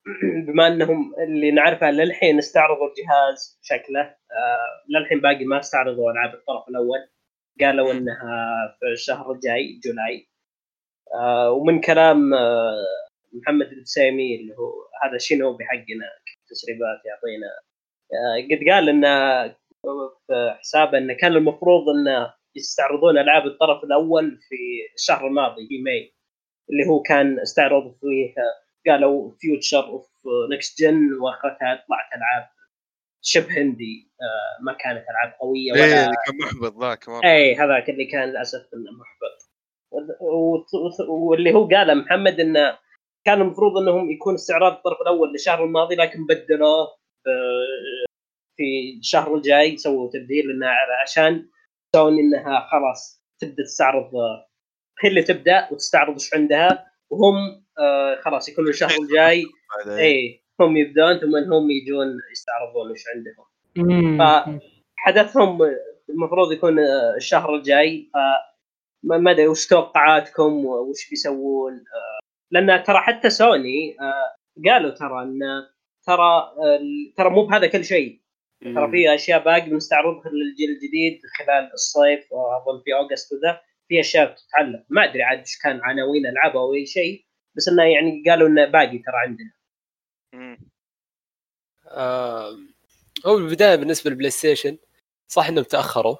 بما 0.48 0.68
إنهم 0.68 1.14
اللي 1.20 1.52
نعرفه 1.52 1.92
للحين 1.92 2.38
استعرضوا 2.38 2.88
الجهاز 2.90 3.60
شكله 3.62 4.02
آه 4.02 4.84
للحين 4.90 5.22
باقي 5.22 5.46
ما 5.46 5.60
استعرضوا 5.60 6.12
ألعاب 6.12 6.34
الطرف 6.34 6.70
الأول. 6.70 7.10
قالوا 7.62 7.92
إنها 7.92 8.78
في 8.80 8.86
الشهر 8.92 9.32
الجاي 9.32 9.80
July. 9.86 10.28
آه 11.16 11.52
ومن 11.52 11.82
كلام 11.82 12.34
آه 12.34 12.76
محمد 13.34 13.66
البسيمي 13.68 14.36
اللي 14.36 14.54
هو 14.58 14.74
هذا 15.04 15.18
شينوبي 15.18 15.66
حقنا 15.66 16.10
تسريبات 16.50 17.02
يعطينا. 17.06 17.48
آه 18.14 18.56
قد 18.56 18.70
قال 18.72 18.90
انه 18.90 19.48
في 20.28 20.56
حسابه 20.60 20.98
انه 20.98 21.14
كان 21.14 21.32
المفروض 21.32 21.90
انه 21.90 22.34
يستعرضون 22.56 23.18
ألعاب 23.18 23.46
الطرف 23.46 23.84
الأول 23.84 24.40
في 24.50 24.56
الشهر 24.96 25.28
الماضي 25.28 25.68
في 25.68 25.82
May 25.82 26.14
اللي 26.70 26.88
هو 26.90 27.02
كان 27.02 27.40
استعرضوا 27.40 27.94
فيه 28.02 28.36
قالوا 28.88 29.32
future 29.40 29.86
of 29.86 30.08
next 30.52 30.82
gen 30.82 31.14
وآخرتها 31.14 31.86
طلعت 31.88 32.10
ألعاب 32.18 32.50
شبه 33.22 33.62
indie. 33.62 34.12
آه، 34.22 34.64
ما 34.64 34.74
كانت 34.74 35.06
ألعاب 35.10 35.40
قوية 35.40 35.74
إيه 35.74 35.82
ولا 35.82 36.06
اللي 36.06 36.16
كان 36.26 36.38
محبط 36.38 36.84
ذاك 36.84 37.10
مرة. 37.10 37.24
اي 37.24 37.56
هذاك 37.56 37.90
اللي 37.90 38.06
كان 38.06 38.30
للأسف 38.30 38.70
إنه 38.74 38.92
محبط. 38.92 39.50
واللي 41.10 41.54
هو 41.54 41.68
قاله 41.68 41.94
محمد 41.94 42.40
انه 42.40 42.78
كان 43.26 43.42
المفروض 43.42 43.78
إنهم 43.78 44.12
يكون 44.12 44.34
استعراض 44.34 44.72
الطرف 44.74 45.02
الأول 45.02 45.32
للشهر 45.32 45.64
الماضي 45.64 45.96
لكن 45.96 46.26
بدلوه 46.26 46.82
آه، 47.28 48.06
في 48.58 48.98
الشهر 49.00 49.36
الجاي 49.36 49.78
سووا 49.78 50.10
تبديل 50.14 50.50
انه 50.52 50.68
عشان 51.02 51.50
سوني 51.96 52.22
إنها 52.22 52.68
خلاص 52.72 53.24
تبدأ 53.42 53.64
تستعرض 53.64 54.16
آه، 54.16 54.48
هي 55.04 55.10
اللي 55.10 55.24
تبدأ 55.24 55.68
وتستعرض 55.72 56.14
إيش 56.14 56.34
عندها 56.34 56.92
وهم 57.10 57.66
آه، 57.80 58.16
خلاص 58.22 58.50
يكونوا 58.50 58.70
الشهر 58.70 58.92
الجاي 59.02 59.46
اي 60.00 60.44
هم 60.62 60.78
يبدون 60.78 61.20
ثم 61.20 61.36
هم 61.54 61.72
يجون 61.72 62.08
يستعرضون 62.32 62.90
إيش 62.92 63.04
عندهم 63.16 63.46
مم. 63.78 64.18
ف- 64.20 64.60
حدثهم 64.96 65.60
المفروض 66.10 66.52
يكون 66.52 66.80
الشهر 67.18 67.56
الجاي 67.56 68.10
ف 68.14 68.18
ما 69.06 69.18
ما 69.18 69.32
أدري 69.32 69.48
وش 69.48 69.68
توقعاتكم 69.68 70.66
وش 70.66 71.10
بيسوون 71.10 71.74
آه، 71.74 72.13
لأن 72.54 72.84
ترى 72.84 72.98
حتى 72.98 73.30
سوني 73.30 73.98
آه، 74.02 74.36
قالوا 74.70 74.92
ترى 74.92 75.24
إن 75.24 75.40
ترى 76.04 76.54
آه، 76.64 76.80
ترى 77.18 77.30
مو 77.30 77.46
بهذا 77.46 77.68
كل 77.68 77.86
شيء. 77.86 78.22
ترى 78.64 78.92
في 78.92 79.16
أشياء 79.16 79.44
باقي 79.44 79.70
بنستعرضها 79.70 80.32
للجيل 80.32 80.70
الجديد 80.70 81.22
خلال 81.38 81.74
الصيف 81.74 82.32
وأظن 82.32 82.82
في 82.84 82.94
أوغست 82.94 83.34
وذا 83.34 83.62
في 83.88 84.00
أشياء 84.00 84.36
تتعلق 84.36 84.84
ما 84.90 85.04
أدري 85.04 85.24
عاد 85.24 85.40
إيش 85.40 85.58
كان 85.64 85.82
عناوين 85.82 86.26
ألعاب 86.26 86.58
أو 86.58 86.74
أي 86.74 86.86
شيء 86.86 87.26
بس 87.56 87.68
إنه 87.68 87.84
يعني 87.84 88.24
قالوا 88.30 88.48
إنه 88.48 88.66
باقي 88.66 88.98
ترى 88.98 89.16
عندنا. 89.16 89.54
آه، 91.88 92.52
هو 93.26 93.36
بالبدايه 93.36 93.76
بالنسبة 93.76 94.10
للبلاي 94.10 94.30
ستيشن 94.30 94.78
صح 95.28 95.48
إنهم 95.48 95.64
تأخروا 95.64 96.18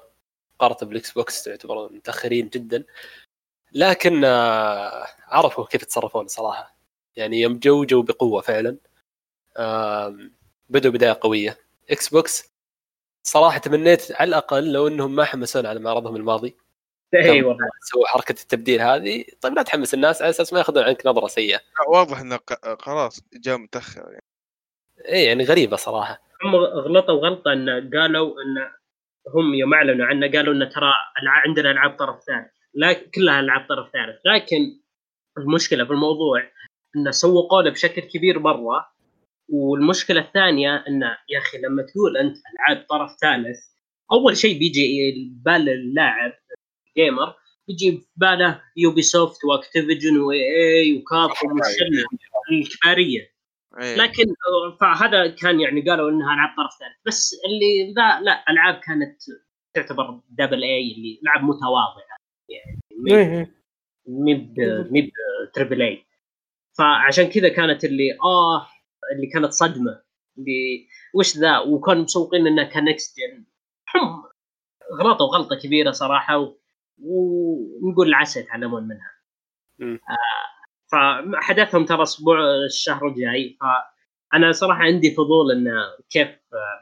مقارنه 0.54 0.88
بالإكس 0.88 1.12
بوكس 1.12 1.44
تعتبر 1.44 1.92
متأخرين 1.92 2.48
جدا. 2.48 2.84
لكن 3.74 4.24
آه، 4.24 5.06
عرفوا 5.28 5.64
كيف 5.66 5.82
يتصرفون 5.82 6.26
صراحة. 6.26 6.76
يعني 7.16 7.40
يوم 7.40 7.58
جو 7.58 7.84
جو 7.84 8.02
بقوة 8.02 8.40
فعلا. 8.42 8.76
بدوا 10.68 10.90
بداية 10.90 11.18
قوية. 11.20 11.58
إكس 11.90 12.08
بوكس 12.08 12.54
صراحة 13.22 13.58
تمنيت 13.58 14.12
على 14.12 14.28
الأقل 14.28 14.72
لو 14.72 14.88
إنهم 14.88 15.14
ما 15.16 15.24
حمسونا 15.24 15.68
على 15.68 15.80
معرضهم 15.80 16.16
الماضي. 16.16 16.56
اي 17.14 17.42
والله. 17.42 17.68
سووا 17.82 18.06
حركة 18.06 18.32
التبديل 18.32 18.80
هذه؟ 18.80 19.24
طيب 19.40 19.54
لا 19.54 19.62
تحمس 19.62 19.94
الناس 19.94 20.22
على 20.22 20.30
أساس 20.30 20.52
ما 20.52 20.58
يأخذون 20.58 20.84
عنك 20.84 21.06
نظرة 21.06 21.26
سيئة. 21.26 21.56
لا، 21.56 21.88
واضح 21.88 22.18
إنه 22.20 22.36
ق- 22.36 22.82
خلاص 22.82 23.20
جاء 23.34 23.56
متأخر 23.56 24.00
يعني. 24.10 24.22
اي 25.08 25.24
يعني 25.24 25.44
غريبة 25.44 25.76
صراحة. 25.76 26.22
هم 26.44 26.56
غلطوا 26.56 27.14
غلطة 27.14 27.52
إن 27.52 27.90
قالوا 27.94 28.34
إن 28.42 28.70
هم 29.34 29.54
يوم 29.54 29.74
أعلنوا 29.74 30.06
عنه 30.06 30.30
قالوا 30.32 30.54
إن 30.54 30.68
ترى 30.68 30.92
عندنا 31.26 31.70
ألعاب 31.70 31.96
طرف 31.96 32.22
ثالث 32.22 32.53
لا 32.74 32.92
كلها 32.92 33.40
العاب 33.40 33.68
طرف 33.68 33.92
ثالث. 33.92 34.20
لكن 34.24 34.80
المشكلة 35.38 35.84
في 35.84 35.90
الموضوع 35.90 36.50
إنه 36.96 37.10
سوقوا 37.10 37.62
له 37.62 37.70
بشكل 37.70 38.02
كبير 38.02 38.38
مرة 38.38 38.94
والمشكلة 39.48 40.20
الثانية 40.20 40.84
إنه 40.88 41.06
يا 41.28 41.38
أخي 41.38 41.58
لما 41.58 41.82
تقول 41.82 42.16
أنت 42.16 42.36
ألعاب 42.36 42.86
طرف 42.88 43.10
ثالث 43.20 43.58
أول 44.12 44.36
شيء 44.36 44.58
بيجي 44.58 45.12
بال 45.44 45.68
اللاعب 45.68 46.32
gamer 46.96 47.34
يجي 47.68 47.98
في 47.98 48.06
باله 48.16 48.62
يوبي 48.76 49.02
سوفت 49.02 49.44
واكتيفيجن 49.44 50.18
و 50.18 50.38
EA 50.38 50.96
وكابكوم 50.98 51.60
الكباريه. 52.52 53.34
لكن 53.96 54.24
فهذا 54.80 55.26
كان 55.26 55.60
يعني 55.60 55.80
قالوا 55.90 56.10
إنها 56.10 56.34
ألعاب 56.34 56.56
طرف 56.56 56.72
ثالث. 56.80 56.96
بس 57.06 57.36
اللي 57.46 57.92
ذا 57.94 58.20
لا 58.20 58.44
ألعاب 58.50 58.74
كانت 58.74 59.16
تعتبر 59.74 60.20
double 60.30 60.62
A 60.62 60.92
اللي 60.92 61.20
العاب 61.22 61.42
متواضعه 61.44 62.14
يعني 62.48 62.80
إيه. 63.10 63.54
ميب 64.06 64.54
ميب 64.90 65.10
triple 65.54 65.82
A 65.82 66.04
فعشان 66.78 67.24
كذا 67.28 67.48
كانت 67.48 67.84
اللي 67.84 68.12
آه 68.24 68.66
اللي 69.16 69.26
كانت 69.26 69.52
صدمة. 69.52 70.02
اللي 70.38 70.88
وش 71.14 71.36
ذا؟ 71.36 71.58
وكانوا 71.58 72.02
مسوقين 72.02 72.46
انها 72.46 72.64
ك 72.64 72.74
next 72.74 73.16
gen 73.18 73.44
هم 73.94 74.24
غلطوا 75.00 75.26
غلطة 75.26 75.56
كبيرة 75.56 75.90
صراحة 75.90 76.38
و... 76.38 76.56
ونقول 77.82 78.08
العسى 78.08 78.40
يتعلمون 78.40 78.82
منها. 78.82 79.10
آه 79.80 79.98
فحدثهم 80.92 81.84
ترى 81.84 82.02
أسبوع 82.02 82.38
الشهر 82.66 83.08
الجاي. 83.08 83.58
فانا 84.34 84.52
صراحة 84.52 84.80
عندي 84.80 85.14
فضول 85.14 85.52
انه 85.52 85.72
كيف 86.10 86.28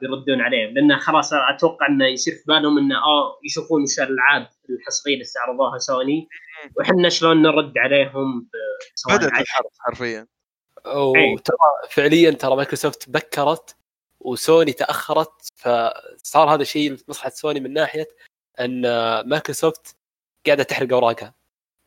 بيردون 0.00 0.40
عليه 0.40 0.66
لأنه 0.66 0.98
خلاص 0.98 1.32
أتوقع 1.32 1.86
إنه 1.88 2.06
يصير 2.06 2.34
في 2.34 2.42
بالهم 2.48 2.78
إنه 2.78 2.96
آه 2.96 3.38
يشوفون 3.44 3.82
وش 3.82 3.98
الألعاب 4.00 4.48
الحصرية 4.70 5.14
اللي 5.14 5.22
استعرضوها 5.22 5.78
سوني 5.78 6.28
وحنا 6.78 7.08
شلون 7.08 7.42
نرد 7.42 7.78
عليهم 7.78 8.48
بدأت 9.08 9.32
الحرب 9.32 9.70
حرفيا. 9.78 10.26
إيه. 10.86 11.34
وترى 11.34 11.56
فعليا 11.90 12.30
ترى 12.30 12.56
مايكروسوفت 12.56 13.10
بكرت 13.10 13.76
وسوني 14.20 14.72
تأخرت 14.72 15.52
فصار 15.56 16.54
هذا 16.54 16.62
الشيء 16.62 16.96
مصلحة 17.08 17.30
سوني 17.30 17.60
من 17.60 17.72
ناحية 17.72 18.08
إن 18.60 18.82
مايكروسوفت 19.28 19.96
قاعدة 20.46 20.62
تحرق 20.62 20.92
أوراقها 20.92 21.34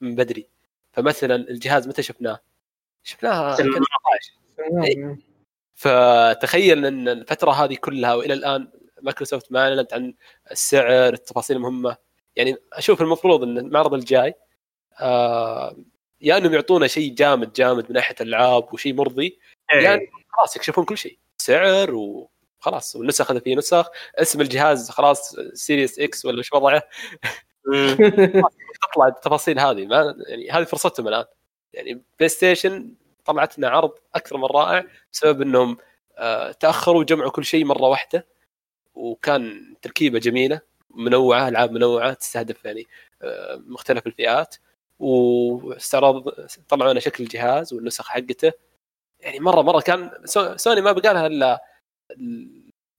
من 0.01 0.15
بدري. 0.15 0.47
فمثلا 0.93 1.35
الجهاز 1.35 1.87
متى 1.87 2.03
شفناه؟ 2.03 2.39
شفناه 3.03 3.55
سنة 3.55 3.73
كان 3.73 3.83
19 4.57 5.34
فتخيل 5.75 6.85
إن 6.85 7.07
الفترة 7.07 7.51
هذه 7.51 7.75
كلها 7.75 8.13
وإلى 8.13 8.33
الآن 8.33 8.67
مايكروسوفت 9.01 9.51
ما 9.51 9.59
أعلنت 9.59 9.93
عن 9.93 10.13
السعر 10.51 11.13
التفاصيل 11.13 11.57
المهمة. 11.57 11.97
يعني 12.35 12.55
أشوف 12.73 13.01
المفروض 13.01 13.43
إن 13.43 13.57
المعرض 13.57 13.93
الجاي 13.93 14.33
آه 14.99 15.75
يا 16.21 16.37
إنهم 16.37 16.53
يعطونا 16.53 16.87
شيء 16.87 17.13
جامد 17.13 17.53
جامد 17.53 17.85
من 17.89 17.95
ناحية 17.95 18.15
الالعاب 18.21 18.73
وشيء 18.73 18.93
مرضي. 18.93 19.39
إيه. 19.73 19.83
يعني 19.83 20.11
خلاص 20.29 20.55
يكشفون 20.55 20.85
كل 20.85 20.97
شيء 20.97 21.17
سعر 21.37 21.95
وخلاص 21.95 22.95
والنسخ 22.95 23.31
إذا 23.31 23.39
في 23.39 23.55
نسخ 23.55 23.89
اسم 24.15 24.41
الجهاز 24.41 24.89
خلاص 24.89 25.35
سيريس 25.53 25.99
إكس 25.99 26.25
ولا 26.25 26.37
إيش 26.37 26.53
وضعه. 26.53 26.83
تطلع 28.91 29.07
التفاصيل 29.07 29.59
هذه. 29.59 29.85
ما 29.85 30.15
يعني 30.27 30.51
هذه 30.51 30.63
فرصتهم 30.63 31.07
الآن. 31.07 31.25
يعني 31.73 32.03
بلاي 32.19 32.29
ستيشن 32.29 32.93
طلعت 33.25 33.57
لنا 33.59 33.69
عرض 33.69 33.91
أكثر 34.15 34.37
من 34.37 34.45
رائع 34.45 34.85
بسبب 35.13 35.41
إنهم 35.41 35.77
آه، 36.17 36.51
تأخروا 36.51 36.99
وجمعوا 36.99 37.31
كل 37.31 37.45
شيء 37.45 37.65
مرة 37.65 37.81
واحدة 37.87 38.27
وكان 38.93 39.75
تركيبة 39.81 40.19
جميلة 40.19 40.61
منوعة 40.89 41.47
ألعاب 41.47 41.71
منوعة 41.71 42.13
تستهدف 42.13 42.65
يعني 42.65 42.85
آه، 43.21 43.55
مختلف 43.67 44.07
الفئات 44.07 44.55
واستعراض 44.99 46.29
طلعوا 46.69 46.91
لنا 46.91 46.99
شكل 46.99 47.23
الجهاز 47.23 47.73
والنسخ 47.73 48.07
حقته 48.07 48.51
يعني 49.19 49.39
مرة 49.39 49.61
مرة 49.61 49.81
كان 49.81 50.11
سو- 50.25 50.57
سوني 50.57 50.81
ما 50.81 50.91
بقى 50.91 51.13
لها 51.13 51.27
إلا 51.27 51.63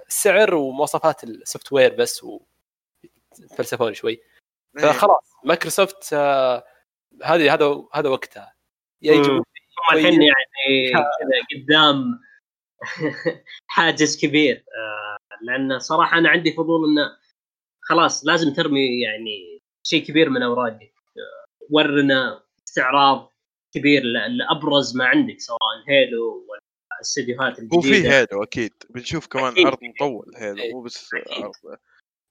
السعر 0.09 0.55
ومواصفات 0.55 1.25
ال 1.25 1.73
software 1.73 1.95
بس 1.95 2.25
وتفلسفون 2.25 3.95
شوي 3.95 4.21
إيه. 4.79 4.83
فخلاص 4.93 5.33
مايكروسوفت 5.45 6.13
آه، 6.13 6.65
هذه 7.25 7.55
هذا 7.55 7.83
هذا 7.95 8.09
وقتها 8.09 8.55
يا. 9.03 9.13
يجيبون 9.15 9.43
هم 9.79 9.99
الحين 9.99 10.23
يعني 10.23 10.93
كذا 10.93 11.63
قدام 11.63 12.19
حاجز 13.67 14.21
كبير 14.27 14.57
آه، 14.57 15.17
لأن 15.43 15.79
صراحة 15.79 16.19
أنا 16.19 16.29
عندي 16.29 16.53
فضول 16.53 16.89
انه 16.91 17.17
خلاص 17.81 18.27
لازم 18.27 18.53
ترمي 18.55 19.01
يعني 19.03 19.63
شيء 19.87 20.05
كبير 20.07 20.31
من 20.31 20.43
اوراقك 20.43 20.93
آه، 21.17 21.47
ورنا 21.71 22.43
استعراض 22.69 23.33
كبير 23.75 24.03
ل- 24.03 24.37
لأبرز 24.39 24.97
ما 24.97 25.05
عندك 25.07 25.41
سواء 25.41 25.59
Halo 25.89 26.47
ولا 26.51 26.61
الاستديوهات 26.97 27.59
الجديدة 27.59 28.11
Halo 28.19 28.43
أكيد 28.43 28.73
بنشوف 28.91 29.27
كمان 29.27 29.53
أكيد. 29.53 29.67
عرض 29.67 29.79
مطول 29.83 30.33
Halo. 30.37 30.63
مو 30.77 30.83
بس. 30.83 31.11
عرض 31.31 31.53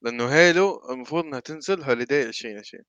لأنه 0.02 0.28
Halo 0.28 0.90
المفروض 0.90 1.24
إنها 1.24 1.40
تنزل 1.40 1.82
holiday 1.82 2.22
2020 2.22 2.84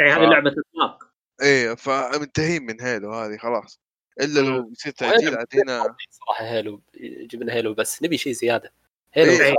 يعني 0.00 0.12
هذه. 0.12 0.30
لعبة 0.30 0.50
إطلاق 0.50 0.98
إيه 1.42 1.74
فمنتهين 1.74 2.62
من 2.62 2.80
Halo 2.80 3.12
هذه 3.12 3.36
خلاص 3.36 3.80
إلا 4.20 4.40
لو 4.40 4.62
بيصير 4.62 4.92
تعديل 4.92 5.36
عاد 5.36 5.46
هنا 5.54 5.96
صراحة 6.10 6.44
Halo. 6.44 6.82
جبنا 7.00 7.52
Halo 7.52 7.74
بس 7.74 8.02
نبي 8.02 8.18
شيء 8.18 8.32
زيادة. 8.32 8.72
Halo 9.12 9.32
إيه. 9.32 9.54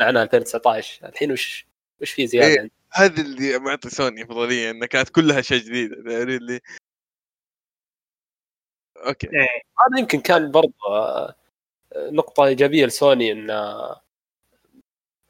عنها 0.00 0.22
2019 0.22 1.08
الحين 1.08 1.32
وش 1.32 1.66
وش 2.00 2.10
في 2.10 2.26
زيادة 2.26 2.46
إيه. 2.48 2.56
يعني؟ 2.56 2.70
هذا 2.92 3.22
اللي 3.22 3.58
معطي 3.58 3.90
سوني 3.90 4.22
أفضلية 4.22 4.70
انها 4.70 4.86
كانت 4.86 5.08
كلها 5.08 5.38
أشياء 5.38 5.60
جديدة. 5.60 5.96
تعرف 5.96 6.28
اللي 6.28 6.60
أوكي. 8.96 9.26
إيه. 9.26 9.62
هذا 9.78 10.00
يمكن 10.00 10.20
كان 10.20 10.50
برضه 10.50 10.74
آه، 10.88 11.34
نقطة 11.96 12.44
إيجابية 12.44 12.86
لسوني 12.86 13.32
إن 13.32 13.50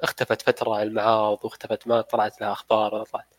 اختفت 0.01 0.43
فترة 0.43 0.77
عن 0.77 0.83
المعارض 0.87 1.45
واختفت 1.45 1.87
ما 1.89 2.01
طلعت 2.01 2.41
لها 2.41 2.53
أخبار 2.53 2.95
ولا 2.95 3.05
طلعت. 3.05 3.35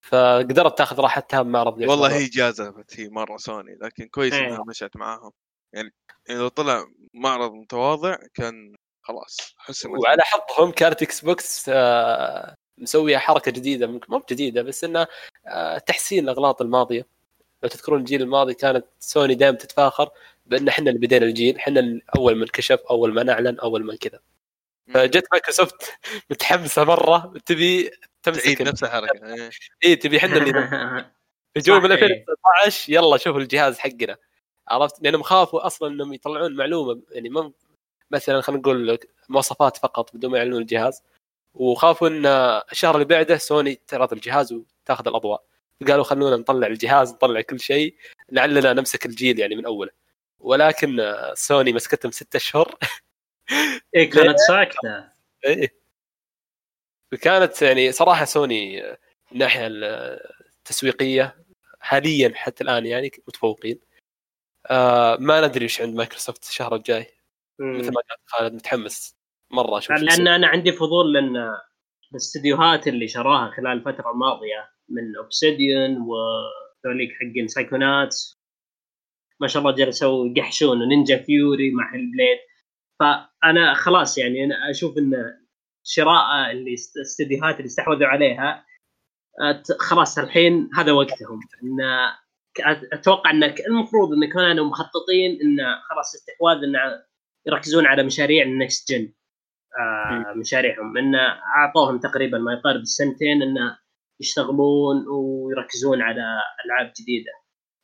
فقدرت 0.00 0.78
تاخذ 0.78 1.00
راحتها 1.00 1.42
بمعرض 1.42 1.78
والله 1.78 2.16
هي 2.16 2.24
جازفت 2.24 3.00
هي 3.00 3.08
مرة 3.08 3.36
سوني 3.36 3.78
لكن 3.82 4.08
كويس 4.08 4.34
إيه. 4.34 4.48
إنها 4.48 4.64
مشت 4.68 4.96
معاهم. 4.96 5.30
يعني 5.72 5.90
لو 6.28 6.48
طلع 6.48 6.84
معرض 7.14 7.52
متواضع 7.52 8.16
كان 8.34 8.74
خلاص 9.02 9.54
حسمت 9.56 10.00
وعلى 10.00 10.22
حظهم 10.22 10.70
كانت 10.70 11.02
إكس 11.02 11.20
بوكس 11.20 11.66
آه، 11.68 12.54
مسوية 12.78 13.18
حركة 13.18 13.50
جديدة 13.50 13.86
ممكن 13.86 14.06
مو 14.12 14.18
بجديدة 14.18 14.62
بس 14.62 14.84
انها 14.84 15.06
آه، 15.46 15.78
تحسين 15.78 16.24
الأغلاط 16.24 16.62
الماضية. 16.62 17.06
لو 17.62 17.68
تذكرون 17.68 18.00
الجيل 18.00 18.22
الماضي 18.22 18.54
كانت 18.54 18.86
سوني 18.98 19.34
دائما 19.34 19.56
تتفاخر 19.56 20.10
بأن 20.46 20.68
إحنا 20.68 20.90
اللي 20.90 21.06
بدينا 21.06 21.26
الجيل 21.26 21.56
إحنا 21.56 22.00
أول 22.16 22.36
من 22.38 22.46
كشف 22.46 22.80
أول 22.90 23.14
ما 23.14 23.22
نعلن 23.22 23.58
أول 23.58 23.84
من 23.84 23.96
كذا. 23.96 24.20
فجت 24.94 25.26
مايكروسوفت 25.32 25.92
متحمسة 26.30 26.84
مرة 26.84 27.34
تبي 27.46 27.90
تمسك 28.22 28.44
تعيد 28.44 28.62
نفس 28.62 28.84
الحركة. 28.84 29.34
إيه. 29.34 29.50
اي 29.84 29.96
تبي 29.96 30.16
إحنا 30.18 30.36
اللي 30.36 30.52
في 31.54 31.60
جو 31.60 31.76
صح، 31.78 31.82
من 31.82 31.92
إيه. 31.92 32.04
2019 32.04 32.92
يلا 32.92 33.16
شوفوا 33.16 33.40
الجهاز 33.40 33.78
حقنا. 33.78 34.16
عرفت؟ 34.68 35.02
لأنهم 35.02 35.22
خافوا 35.22 35.66
أصلا 35.66 35.88
إنهم 35.88 36.12
يطلعون 36.12 36.56
معلومة 36.56 37.02
يعني 37.10 37.28
ما 37.28 37.52
مثلا 38.10 38.40
خلينا 38.40 38.60
نقول 38.62 38.98
مواصفات 39.28 39.76
فقط 39.76 40.16
بدون 40.16 40.30
ما 40.30 40.38
يعلنون 40.38 40.62
الجهاز. 40.62 41.02
وخافوا 41.54 42.08
إن 42.08 42.26
الشهر 42.72 42.94
اللي 42.94 43.04
بعده 43.04 43.36
سوني 43.36 43.80
تعرض 43.86 44.12
الجهاز 44.12 44.52
وتاخذ 44.52 45.08
الأضواء. 45.08 45.44
فقالوا 45.80 46.04
خلونا 46.04 46.36
نطلع 46.36 46.66
الجهاز 46.66 47.12
نطلع 47.14 47.40
كل 47.40 47.60
شيء 47.60 47.94
لعلنا 48.32 48.72
نمسك 48.72 49.06
الجيل 49.06 49.38
يعني 49.38 49.56
من 49.56 49.66
أوله. 49.66 49.90
ولكن 50.40 51.14
سوني 51.34 51.72
مسكتهم 51.72 52.12
ستة 52.12 52.36
أشهر. 52.36 52.74
إيه 53.96 54.10
كانت 54.10 54.38
ساكتة. 54.48 55.04
إيه. 55.46 55.79
فكانت 57.12 57.62
يعني 57.62 57.92
صراحة 57.92 58.24
سوني 58.24 58.82
من 58.82 58.96
الناحية 59.32 59.66
التسويقية 59.66 61.36
حاليا 61.80 62.32
حتى 62.34 62.64
الآن 62.64 62.86
يعني 62.86 63.10
متفوقين. 63.28 63.80
آه 64.70 65.16
ما 65.16 65.46
ندري 65.46 65.64
إيش 65.64 65.80
عند 65.80 65.94
مايكروسوفت 65.94 66.44
الشهر 66.44 66.74
الجاي. 66.74 67.06
مثل 67.60 67.92
ما 67.92 68.00
قال 68.00 68.18
خالد 68.26 68.54
متحمس 68.54 69.16
مرة 69.50 69.78
أشوف 69.78 69.96
شو 69.96 70.04
لأن. 70.04 70.28
أنا 70.28 70.46
عندي 70.46 70.72
فضول 70.72 71.12
لأن 71.12 71.50
الاستديوهات 72.12 72.88
اللي 72.88 73.08
شراها 73.08 73.50
خلال 73.56 73.72
الفترة 73.72 74.10
الماضية 74.10 74.70
من 74.88 75.16
Obsidian 75.16 75.90
وذوليك 75.90 77.10
حقين 77.12 77.48
Psychonauts 77.48 78.40
ما 79.40 79.48
شاء 79.48 79.62
الله 79.62 79.74
جلسوا 79.74 80.28
يقحشون 80.36 80.82
و 80.82 80.88
Ninja 80.88 81.16
Theory 81.22 81.70
مع 81.70 81.94
البليد 81.94 82.38
فأنا 83.00 83.74
خلاص 83.74 84.18
يعني 84.18 84.44
أنا 84.44 84.70
أشوف 84.70 84.98
إن 84.98 85.39
شراء 85.84 86.50
اللي 86.50 86.74
است- 86.74 86.96
الاستديوهات 86.96 87.56
اللي 87.56 87.66
استحوذوا 87.66 88.06
عليها 88.06 88.66
خلاص 89.78 90.18
الحين 90.18 90.70
هذا 90.76 90.92
وقتهم. 90.92 91.40
إن 91.62 91.78
أتوقع 92.92 93.30
إن 93.30 93.42
المفروض 93.68 94.12
إن 94.12 94.32
كانوا 94.32 94.64
مخططين 94.66 95.30
إن 95.42 95.58
خلاص 95.90 96.14
استحواذ 96.14 96.56
إن 96.56 97.00
يركزون 97.46 97.86
على 97.86 98.02
مشاريع 98.02 98.44
ال 98.44 98.54
next 98.54 98.92
gen 98.92 99.12
آه 99.78 100.32
مشاريعهم. 100.36 100.98
إن 100.98 101.14
أعطوهم 101.56 101.98
تقريبا 101.98 102.38
ما 102.38 102.52
يقارب 102.52 102.80
السنتين 102.80 103.42
إن 103.42 103.76
يشتغلون 104.20 105.04
ويركزون 105.08 106.02
على 106.02 106.40
ألعاب 106.66 106.92
جديدة. 107.00 107.32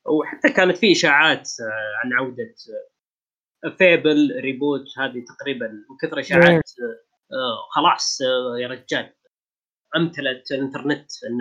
وحتى 0.06 0.48
كانت 0.52 0.76
في 0.76 0.92
إشاعات 0.92 1.48
آه، 1.60 2.04
عن 2.04 2.12
عودة 2.12 2.54
آه، 3.64 3.68
Fable 3.78 4.40
reboot 4.40 4.84
هذه 4.98 5.24
تقريبا 5.38 5.66
من 5.68 5.96
كثر 6.02 6.20
إشاعات 6.20 6.44
آه، 6.82 7.06
خلاص 7.70 8.18
آه، 8.22 8.58
يا 8.58 8.68
رجال. 8.68 9.12
امتلت 9.96 10.50
الإنترنت 10.52 11.10
إن 11.26 11.38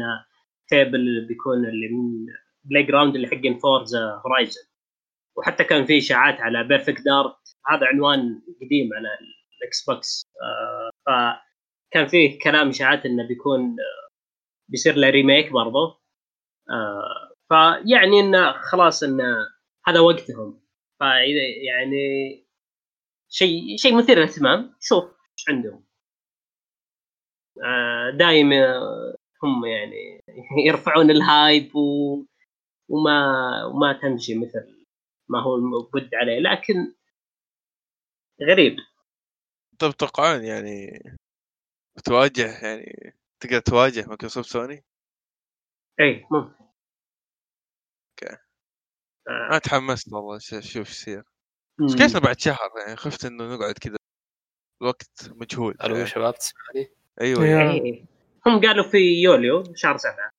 Fable 0.69 1.25
بيكون 1.27 1.65
اللي 1.65 1.87
من 1.87 2.25
Playground 2.63 3.15
اللي 3.15 3.27
حقين 3.27 3.59
Forza 3.59 4.21
Horizon 4.25 4.61
وحتى 5.37 5.63
كان 5.63 5.85
في 5.85 5.97
إشاعات 5.97 6.41
على 6.41 6.63
Perfect 6.63 7.01
Dark 7.05 7.35
هذا 7.67 7.85
عنوان 7.87 8.41
قديم 8.61 8.93
على 8.93 9.07
الإكس 9.61 9.85
بوكس. 9.89 10.25
آه، 10.43 10.89
فكان 11.05 12.07
فيه 12.07 12.39
كلام 12.39 12.69
إشاعات 12.69 13.05
إنه 13.05 13.27
بيكون 13.27 13.61
آه، 13.61 14.09
بيصير 14.69 14.95
له 14.95 15.09
remake 15.09 15.51
برضه 15.51 16.01
آه، 16.69 17.35
فيعني 17.49 18.19
انه 18.19 18.51
خلاص 18.51 19.03
انه 19.03 19.35
هذا 19.87 19.99
وقتهم. 19.99 20.61
فإذا 20.99 21.41
يعني 21.67 22.45
شيء 23.29 23.77
شيء 23.77 23.97
مثير 23.97 24.17
للاهتمام. 24.17 24.75
شوف 24.79 25.14
إيش 25.39 25.49
عندهم 25.49 25.83
آه، 27.63 28.09
دايم 28.17 28.53
آه، 28.53 29.15
هم 29.43 29.65
يعني 29.65 30.23
يرفعون 30.67 31.11
ال 31.11 31.24
hype 31.24 31.75
و... 31.75 32.15
وما 32.89 33.65
وما 33.65 33.99
تمشي 34.01 34.35
مثل 34.35 34.85
ما 35.29 35.41
هو 35.41 35.55
المبني 35.55 36.15
عليه 36.15 36.39
لكن 36.39 36.93
غريب 38.41 38.75
طب 39.79 39.91
تتوقعون 39.91 40.43
يعني 40.43 41.03
تواجه 42.05 42.65
يعني 42.65 43.13
تقدر 43.39 43.59
تواجه 43.59 44.05
مايكروسوفت 44.07 44.49
سوني؟ 44.49 44.83
اي 45.99 46.25
ممكن 46.31 46.65
أوكي. 48.23 48.37
آه، 49.27 49.47
أنا 49.49 49.57
تحمست 49.57 50.13
والله 50.13 50.37
أشوف 50.37 50.53
إيش 50.53 50.75
يصير. 50.75 51.23
بس 51.79 51.95
كيف 51.95 52.17
بعد 52.17 52.39
شهر 52.39 52.69
يعني 52.79 52.95
خفت 52.95 53.25
إنه 53.25 53.55
نقعد 53.55 53.73
كذا 53.73 53.97
الوقت 54.81 55.31
مجهول 55.35 55.75
ألو 55.83 55.93
يا 55.93 55.99
يعني. 55.99 56.09
شباب 56.09 56.33
تسمعني؟ 56.35 56.89
أيوه. 57.21 57.45
يعني. 57.45 57.81
إيه. 57.85 58.05
هم 58.45 58.61
قالوا 58.61 58.83
في 58.89 58.97
يوليو 59.23 59.63
شهر 59.75 59.97
سبعة 59.97 60.31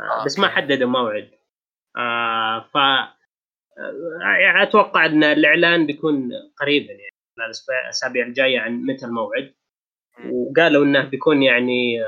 آه 0.00 0.20
آه، 0.22 0.24
بس 0.24 0.38
ما. 0.38 0.48
حددوا 0.48 0.88
موعد 0.88 1.30
آه 1.96 2.60
ف 2.74 2.76
آه، 2.76 3.12
يعني 4.40 4.62
أتوقع 4.62 5.06
إن 5.06 5.24
الإعلان 5.24 5.86
بيكون 5.86 6.30
قريبا 6.60 6.92
يعني 6.92 7.10
خلال 7.36 7.48
الأسبوع- 7.54 7.84
الأسابيع 7.84 8.26
الجاية 8.26 8.60
عن 8.60 8.82
متى 8.82 9.06
الموعد. 9.06 9.54
وقالوا 10.30 10.84
إنه 10.84 11.04
بيكون 11.04 11.42
يعني 11.42 12.02
آه، 12.02 12.06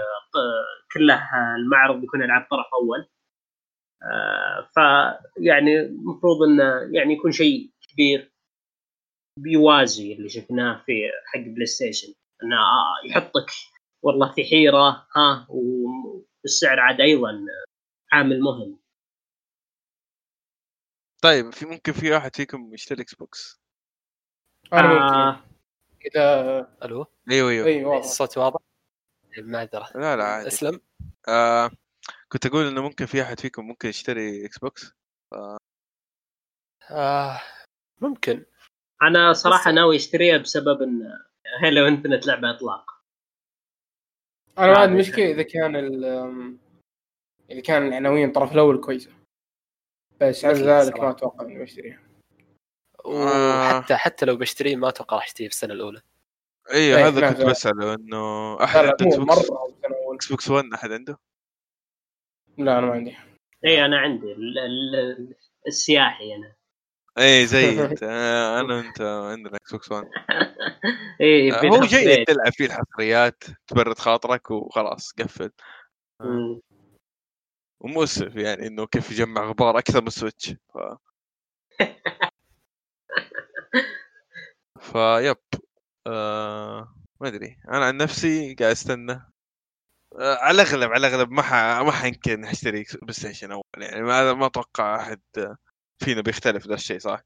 كله 0.94 1.22
المعرض 1.56 2.00
بيكون 2.00 2.22
العاب 2.22 2.46
طرف 2.50 2.66
أول 2.74 3.08
آه 4.02 4.68
ف 4.76 4.76
يعني 5.38 5.80
المفروض 5.80 6.42
إنه 6.42 6.88
يعني 6.98 7.14
يكون 7.14 7.32
شيء 7.32 7.70
كبير 7.92 8.32
بيوازي 9.38 10.12
اللي 10.12 10.28
شفناه 10.28 10.82
في 10.86 11.10
حق 11.26 11.40
بلاي 11.40 11.66
ستيشن. 11.66 12.14
إنه 12.42 12.56
آه، 12.56 13.06
يحطك 13.10 13.46
والله 14.02 14.32
في 14.32 14.44
حيرة 14.44 15.06
ها 15.16 15.46
والسعر 15.48 16.80
عاد 16.80 17.00
أيضا 17.00 17.44
عامل 18.12 18.40
مهم. 18.40 18.78
طيب 21.22 21.52
في 21.52 21.66
ممكن 21.66 21.92
في 21.92 22.10
واحد 22.10 22.36
فيكم 22.36 22.74
يشتري 22.74 23.02
إكس 23.02 23.14
بوكس 23.14 23.60
أنا 24.72 25.28
آه. 25.28 25.44
اذا 26.06 26.76
ألو؟ 26.84 27.06
أيوه 27.30 27.50
أيوه. 27.50 27.66
اي 27.66 27.84
واضح. 27.84 28.04
الصوت 28.04 28.38
واضح؟ 28.38 28.60
المعذره 29.38 29.90
لا 29.94 30.16
لا 30.16 30.24
عادي. 30.24 30.48
أسلم. 30.48 30.80
آه 31.28 31.70
كنت 32.28 32.46
أقول 32.46 32.66
إنه 32.66 32.82
ممكن 32.82 33.06
في 33.06 33.22
أحد 33.22 33.40
فيكم 33.40 33.66
ممكن 33.66 33.88
يشتري 33.88 34.46
إكس 34.46 34.58
بوكس 34.58 34.92
آه 36.90 37.40
ممكن. 38.00 38.44
أنا 39.02 39.32
صراحة 39.32 39.70
بس- 39.70 39.74
ناوي 39.74 39.97
أشتريها 39.97 40.36
بسبب 40.39 40.82
إن 40.82 41.18
Halo 41.62 41.86
Infinite 41.88 42.26
لعبة 42.27 42.51
إطلاق 42.51 42.90
أنا 44.59 44.66
ما 44.66 44.77
آه، 44.77 44.78
عندي 44.78 44.98
مشكلة 44.98 45.31
إذا 45.31 45.43
كان 45.43 45.77
ال 45.77 46.05
إذا 47.51 47.60
كان 47.60 47.86
العناوين 47.89 48.28
الطرف 48.28 48.52
الأول 48.52 48.81
كويسة 48.81 49.10
بس 50.20 50.44
على 50.44 50.55
ذلك 50.59 51.01
ما. 51.01 51.10
أتوقع 51.10 51.44
إني 51.44 51.59
بشتريها 51.62 52.01
آه. 53.05 53.77
وحتى 53.78 53.97
حتى 53.97 54.27
لو 54.27 54.36
بشتريه 54.36 54.77
ما 54.77 54.89
أتوقع 54.89 55.16
راح 55.16 55.24
اشتريه 55.27 55.48
في 55.48 55.55
السنة 55.55 55.73
الأولى 55.74 56.01
أيوه 56.70 56.98
إيه، 56.98 57.06
هذا 57.09 57.31
كنت. 57.32 57.40
بسأله 57.40 57.94
إنه 57.94 58.55
أحد 58.64 58.78
عنده 58.78 58.93
إكس 59.06 59.16
بوكس 59.16 59.18
مرة 59.51 59.59
أو 59.59 59.68
سنة 59.82 59.97
أول. 60.06 60.14
إكس 60.14 60.28
بوكس 60.31 60.51
1 60.51 60.64
أحد 60.74 60.93
عنده؟ 60.93 61.18
لا 62.59 62.78
أنا 62.78 62.86
ما 62.86 62.93
عندي 62.93 63.16
إي 63.64 63.85
أنا 63.85 63.98
عندي 63.98 64.32
ال- 64.32 64.59
ال- 64.59 65.35
السياحي 65.66 66.35
أنا 66.35 66.52
اي 67.18 67.47
زي 67.47 67.80
أنت. 67.84 68.02
آه، 68.02 68.60
أنا 68.60 68.74
وأنت 68.74 69.01
عندنا 69.01 69.56
إكس 69.56 69.72
بوكس 69.72 69.93
1 69.93 70.05
اي 71.20 71.52
آه، 71.52 71.66
هو. 71.66 71.80
جيد 71.80 72.24
تلعب 72.24 72.52
فيه 72.52 72.66
الحصريات 72.66 73.44
تبرد 73.66 73.98
خاطرك 73.98 74.51
وخلاص 74.51 75.12
قفل. 75.18 75.51
ومؤسف 77.80 78.36
يعني 78.36 78.66
إنه 78.66 78.86
كيف 78.86 79.10
يجمع 79.10 79.44
غبار 79.44 79.78
أكثر 79.78 80.02
من 80.02 80.10
Switch 80.10 80.50
ف... 80.51 80.78
فيب 84.80 85.36
آه 86.06 86.94
ما 87.20 87.28
أدري. 87.28 87.56
أنا 87.68 87.84
عن 87.84 87.97
نفسي 87.97 88.55
قاعد 88.55 88.70
أستنى. 88.70 89.12
آه 90.18 90.36
على 90.36 90.62
الأغلب 90.62 90.93
على 90.93 91.06
الأغلب 91.09 91.30
ما 91.30 91.43
ح... 91.43 91.52
ما 91.82 91.93
حيمكن 91.93 92.44
أشتري 92.44 92.84
بلاي 93.02 93.12
ستيشن 93.12 93.52
أول 93.52 93.62
يعني. 93.76 94.02
ما 94.02 94.32
ما 94.32 94.47
أتوقع 94.47 94.97
أحد 94.97 95.20
فينا 95.98 96.20
بيختلف 96.20 96.66
ذا 96.66 96.74
الشيء 96.74 96.98
صح؟ 96.98 97.23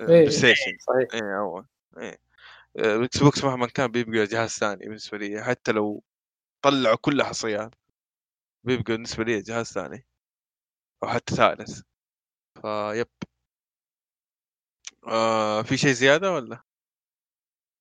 آه، 0.00 0.02
إيه. 0.02 0.06
بلاي 0.06 0.30
ستيشن 0.30 0.76
صحيح. 0.80 1.08
إيه 1.14 1.38
اول 1.38 1.66
إيه. 1.98 2.18
آه، 2.78 2.96
الاكس 2.96 3.22
بوكس 3.22 3.44
مهما 3.44 3.66
كان 3.66 3.90
بيبقى 3.90 4.24
جهاز 4.24 4.50
ثاني 4.50 4.86
بالنسبة 4.86 5.18
لي 5.18 5.44
حتى 5.44 5.72
لو 5.72 6.02
طلعوا 6.64 6.96
كل 6.96 7.22
حصريات 7.22 7.74
بيبقى 8.64 8.82
بالنسبة 8.82 9.24
لي 9.24 9.42
جهاز 9.42 9.66
ثاني 9.66 10.06
أو 11.02 11.08
حتى 11.08 11.34
ثالث. 11.34 11.82
فيب 12.62 13.06
آه 15.06 15.62
في 15.62 15.76
شيء 15.76 15.92
زيادة 15.92 16.32
ولا؟ 16.32 16.62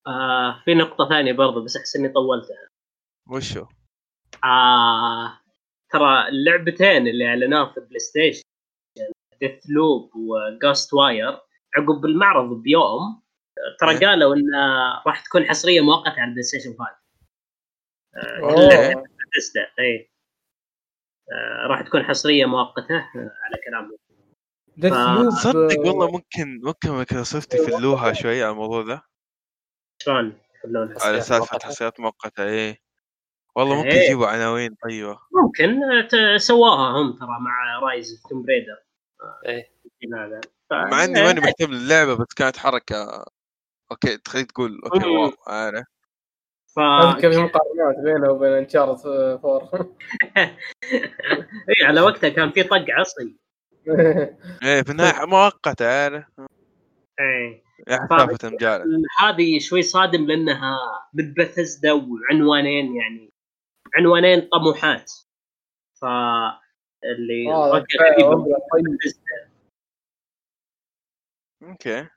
آه 0.08 0.62
في 0.66 0.74
نقطة 0.74 1.10
ثانية 1.10 1.34
برضو 1.34 1.64
بس 1.64 1.78
أحس 1.78 1.96
إني 1.96 2.10
طولتها. 2.10 2.70
وشو؟ 3.28 3.68
آه 4.44 5.40
ترى 5.90 6.28
اللعبتين 6.30 7.08
اللي 7.08 7.28
أعلنوها 7.28 7.74
في 7.74 7.80
PlayStation 7.80 9.64
Deathloop 9.70 10.07
و 10.07 10.12
Ghostwire 10.16 11.40
عقب 11.78 12.06
المعرض 12.06 12.62
بيوم 12.62 13.22
ترى 13.80 13.92
إيه. 13.92 14.00
قالوا 14.08 14.36
إن 14.36 14.42
راح 15.08 15.26
تكون 15.26 15.46
حصرية 15.46 15.82
مؤقتة 15.82 16.12
على 16.22 16.24
ال 16.26 16.44
PlayStation 16.44 16.76
5 16.80 17.00
أوه. 18.44 19.04
بثيسدا 19.32 19.68
اي 19.80 20.12
راح 21.68 21.82
تكون 21.82 22.04
حصرية 22.04 22.46
مؤقتة 22.46 22.96
على 23.16 23.56
كلامهم 23.66 23.98
Death 24.78 24.94
ف- 24.94 24.96
loop 24.96 25.30
صدق 25.30 25.80
والله 25.80 26.12
ممكن 26.12 26.62
ممكن 26.64 26.90
مايكروسوفت 26.92 27.54
يفلوها 27.54 28.14
شوي 28.14 28.44
على 28.44 28.52
الموضوع 28.52 28.82
ذا 28.82 29.02
شلون 30.02 30.40
يخلونها 30.56 30.96
على 31.06 31.22
سالفه. 31.22 31.60
حصريات 31.64 32.00
مؤقتة 32.00 32.44
إيه 32.44 32.78
والله 33.56 33.76
ممكن 33.76 33.90
إيه. 33.90 34.06
يجيبوا 34.06 34.28
عناوين 34.28 34.76
طيبه 34.84 35.20
ممكن 35.44 35.80
آه، 36.20 36.38
سواها 36.38 36.98
هم 37.02 37.14
ترى 37.14 37.28
مع 37.42 37.80
Rise 37.80 38.24
Tomb 38.30 38.44
Raider 38.44 38.78
إيه. 39.46 39.72
ف- 40.70 40.74
مع 40.74 41.04
إني 41.04 41.22
ماني 41.24 41.40
مهتم 41.40 41.72
للعبة 41.72 42.14
بس 42.16 42.34
كانت 42.36 42.58
حركة 42.58 43.26
okay 43.92 44.18
تخليك 44.18 44.52
تقول 44.52 44.82
okay 44.86 45.08
مم. 45.08 45.16
wow 45.16 45.32
عارف. 45.48 45.86
ف... 46.76 46.80
أذكر 46.80 47.32
في 47.32 47.38
مقارنات 47.38 48.04
بينه 48.04 48.32
وبين 48.32 48.52
Uncharted 48.52 49.06
4 49.06 49.96
اي 51.70 51.86
على 51.86 52.02
وقتها 52.02 52.30
كان 52.30 52.52
في 52.52 52.64
طق 52.64 52.86
عصي. 52.90 53.36
إيه 54.64 54.82
في 54.82 54.92
النهاية 54.92 55.26
مؤقتة 55.26 55.88
عارف. 55.88 56.26
إيه. 57.20 57.64
هذه 59.20 59.60
شوي 59.60 59.82
صادم 59.82 60.26
لأنها 60.26 60.78
من 61.14 61.34
بثزدا 61.34 61.92
وعنوانين 61.94 62.96
يعني 62.96 63.34
عنوانين 63.96 64.50
طموحات. 64.52 65.12
ف 66.02 66.06
اللي 67.04 67.52
آه، 67.54 67.86
طيب. 68.74 68.98
okay. 71.64 72.10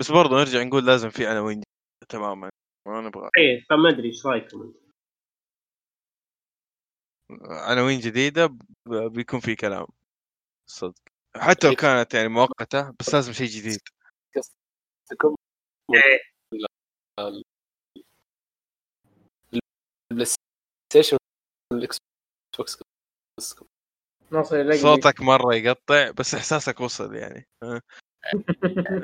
بس 0.00 0.10
برضه 0.12 0.36
نرجع 0.36 0.62
نقول 0.62 0.86
لازم 0.86 1.10
في 1.10 1.26
عناوين 1.26 1.62
تماما 2.08 2.50
ما 2.86 3.00
نبغى. 3.00 3.30
إيه 3.38 3.64
فما 3.70 3.88
أدري 3.88 4.08
إيش 4.08 4.26
رأيكم 4.26 4.62
أنتم؟ 4.62 4.88
عناوين 7.50 8.00
جديدة 8.00 8.58
بيكون 8.86 9.40
في 9.40 9.56
كلام. 9.56 9.86
صدق. 10.66 11.02
حتى 11.36 11.68
لو 11.68 11.74
كانت 11.74 12.14
يعني 12.14 12.28
مؤقتة 12.28 12.90
بس 13.00 13.14
لازم 13.14 13.32
شيء 13.32 13.46
جديد. 13.46 13.80
تكون 15.10 15.34
إيه. 15.94 16.20
ال 20.12 20.24
PlayStation 20.24 21.16
وال 21.72 21.88
X 21.88 21.96
box. 22.58 22.82
يلقي 24.52 24.78
صوتك 24.78 25.20
مرة 25.20 25.54
يقطع 25.54 26.10
بس 26.10 26.34
إحساسك 26.34 26.80
وصل 26.80 27.14
يعني. 27.14 27.48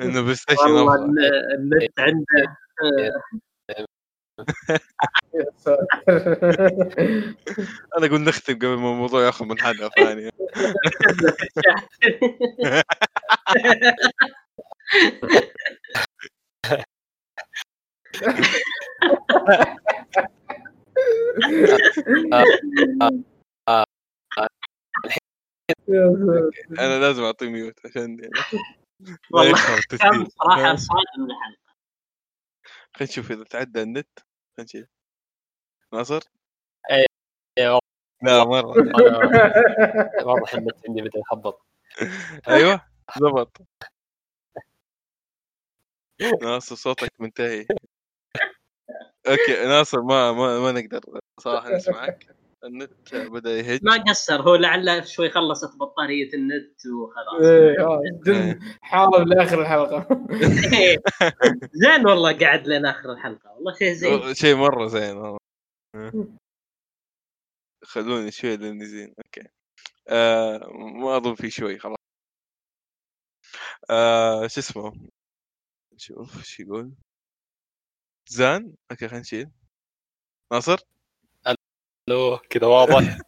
إنه 0.03 0.23
PlayStation 0.23 0.71
والله 0.71 1.05
النت 1.59 2.01
عنده 2.01 2.57
آه، 2.83 3.23
أنا 7.99 8.07
أقول 8.07 8.21
نختم 8.21 8.55
قبل 8.55 8.67
ما 8.67 8.91
الموضوع 8.91 9.25
ياخذ 9.25 9.45
منحنى 9.45 9.89
ثاني 9.97 10.31
أنا 26.79 26.99
لازم 26.99 27.23
أعطيه 27.23 27.49
ميوت 27.49 27.87
عشان 27.87 28.01
يعني. 28.01 28.31
لا 28.35 28.45
والله 29.33 29.81
كان 30.01 30.27
صراحة 30.27 30.77
صادم 30.77 31.31
الحلقة. 31.31 31.75
خلينا 32.95 33.13
نشوف 33.13 33.31
إذا 33.31 33.45
تعدى 33.45 33.83
النت. 33.83 34.19
خلينا 34.57 34.71
نشوف. 34.75 34.89
ناصر؟ 35.93 36.21
إيه، 36.91 37.07
لا 38.23 38.45
مرة. 38.45 38.75
واضح 40.27 40.55
النت 40.55 40.77
عندي 40.89 41.03
بدا 41.03 41.19
يخبط 41.19 41.67
أيوه 42.49 42.81
ضبط 43.19 43.63
ناصر 46.43 46.75
صوتك 46.75 47.13
منتهي. 47.21 47.67
okay 49.27 49.67
ناصر 49.67 50.03
ما 50.03 50.33
ما, 50.33 50.61
ما 50.61 50.73
نقدر 50.73 51.01
صراحة 51.41 51.71
نسمعك. 51.71 52.37
النت 52.65 53.15
بدأ 53.15 53.51
يهج. 53.59 53.81
ما 53.83 54.05
قصر 54.09 54.43
هو 54.43 54.55
لعله 54.55 55.05
شوي 55.05 55.31
خلصت 55.31 55.77
بطارية 55.77 56.35
النت 56.35 56.87
وخلاص. 56.87 57.43
إيه، 57.43 57.81
آه، 57.81 58.03
جد 58.27 58.61
حاول 58.83 59.31
لآخر 59.31 59.63
الحلقة. 59.63 60.27
زين 61.73 62.07
والله 62.07 62.39
قعد 62.39 62.67
لنا 62.67 62.91
آخر 62.91 63.13
الحلقة. 63.13 63.51
والله 63.51 63.75
شيء 63.75 63.93
زين. 63.93 64.35
شيء 64.35 64.57
مرة 64.57 64.87
زين 64.87 65.17
والله. 65.17 65.39
خلوني 67.85 68.31
شوي 68.31 68.57
لاني 68.57 68.87
زين. 68.87 69.15
okay. 69.19 69.49
آه 70.09 70.69
ما 70.95 71.17
أظن 71.17 71.35
في 71.35 71.51
شوي 71.51 71.79
خلاص. 71.79 71.97
آه 73.91 74.47
شو 74.47 74.61
اسمه؟ 74.61 74.93
شوف 75.97 76.37
إيش 76.39 76.61
يقول؟ 76.61 76.93
زان؟ 78.29 78.75
okay 78.91 79.09
خلينا 79.09 79.21
نشيل. 79.21 79.51
ناصر؟ 80.53 80.79
ألو 82.09 82.39
كذا 82.39 82.67
واضح. 82.67 83.19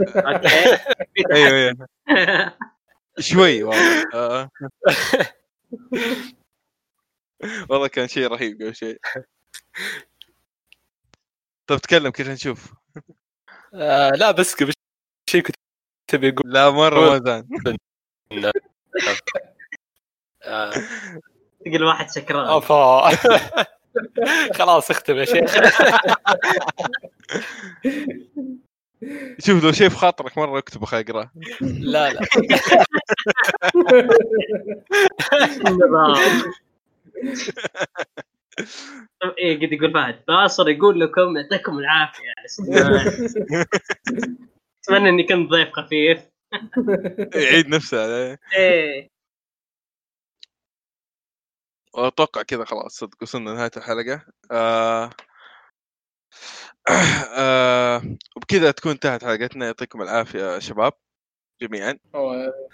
okay 0.00 0.54
أيوه 1.34 1.48
أيوه. 1.48 2.58
شوي 3.18 3.62
والله 3.62 4.04
آه. 4.14 4.50
والله 7.70 7.88
كان 7.88 8.08
شيء 8.08 8.26
رهيب 8.26 8.62
قبل 8.62 8.74
شيء. 8.74 9.00
طب 11.66 11.76
تكلم 11.78 12.10
كيف 12.10 12.28
نشوف؟ 12.28 12.74
آه 13.74 14.10
لا 14.10 14.30
بس 14.30 14.54
قبل 14.54 14.72
شيء 15.30 15.42
كنت 15.42 15.56
تبي 16.10 16.28
أقول. 16.28 16.52
لا 16.52 16.70
مرة 16.70 17.00
ما 17.10 17.20
زان 17.24 17.48
آه، 20.42 20.72
تقول 21.64 21.84
واحد 21.84 22.08
سكران. 22.08 22.46
خلاص 24.54 24.90
اختم 24.90 25.16
يا 25.16 25.24
شيخ. 25.24 25.56
شوف 29.38 29.64
لو 29.64 29.72
شيء 29.72 29.88
في 29.88 29.96
خاطرك 29.96 30.38
مرة 30.38 30.58
اكتب 30.58 30.84
خليني 30.84 31.10
اقراه 31.10 31.30
لا 31.80 32.12
لا. 32.12 32.20
إيه 39.38 39.56
قد 39.56 39.72
يقول 39.72 39.92
فهد 39.92 40.20
باصر 40.28 40.68
يقول 40.68 41.00
لكم 41.00 41.36
يعطيكم 41.36 41.78
العافية 41.78 42.32
الاستماع 42.40 43.02
أتمنى 44.84 45.08
إني 45.08 45.22
كنت 45.22 45.50
ضيف 45.50 45.68
خفيف. 45.72 46.18
يعيد 47.34 47.68
نفسه 47.68 48.02
عليه. 48.02 48.38
إيه. 48.56 49.15
واتوقع 51.96 52.42
كذا 52.42 52.64
خلاص 52.64 52.98
صدق 52.98 53.22
وصلنا 53.22 53.50
لنهاية 53.50 53.70
الحلقة. 53.76 54.24
آه 54.50 55.10
آه 57.38 58.02
وبكذا 58.36 58.70
تكون 58.70 58.92
انتهت 58.92 59.24
حلقتنا. 59.24 59.66
يعطيكم 59.66 60.02
العافية 60.02 60.54
يا 60.54 60.58
شباب 60.58 60.92
جميعا. 61.62 61.98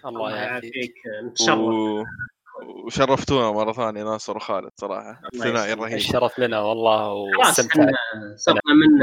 الله 0.04 0.36
يعافيك. 0.36 0.74
يعافيك. 0.74 0.94
نتشرف 1.24 1.58
و... 1.58 2.04
وشرفتونا 2.86 3.50
مرة 3.52 3.72
ثانية 3.72 4.04
ناصر 4.04 4.36
وخالد 4.36 4.70
صراحة. 4.76 5.20
الله 5.34 5.44
ثنائي 5.44 5.66
يسلمك. 5.70 5.82
رهيب. 5.84 5.96
الشرف 5.96 6.38
لنا 6.38 6.60
والله 6.60 7.30
إحنا 7.42 7.52
صرنا 8.36 8.60
من 8.74 8.98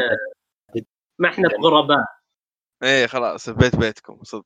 ما 1.19 1.29
إحنا 1.29 1.49
بغرباء 1.49 2.05
إيه 2.83 3.07
خلاص 3.07 3.47
البيت 3.49 3.75
بيتكم 3.75 4.23
صدق. 4.23 4.45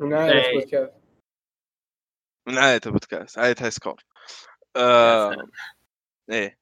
من 0.00 0.12
إيه. 0.14 0.52
بودكاست 0.52 0.92
من 2.48 2.58
عائله 2.58 2.80
البودكاست 2.86 3.38
عائله 3.38 3.56
High 3.60 3.70
Score 3.70 4.02
آه. 4.76 5.36
إيه. 6.30 6.58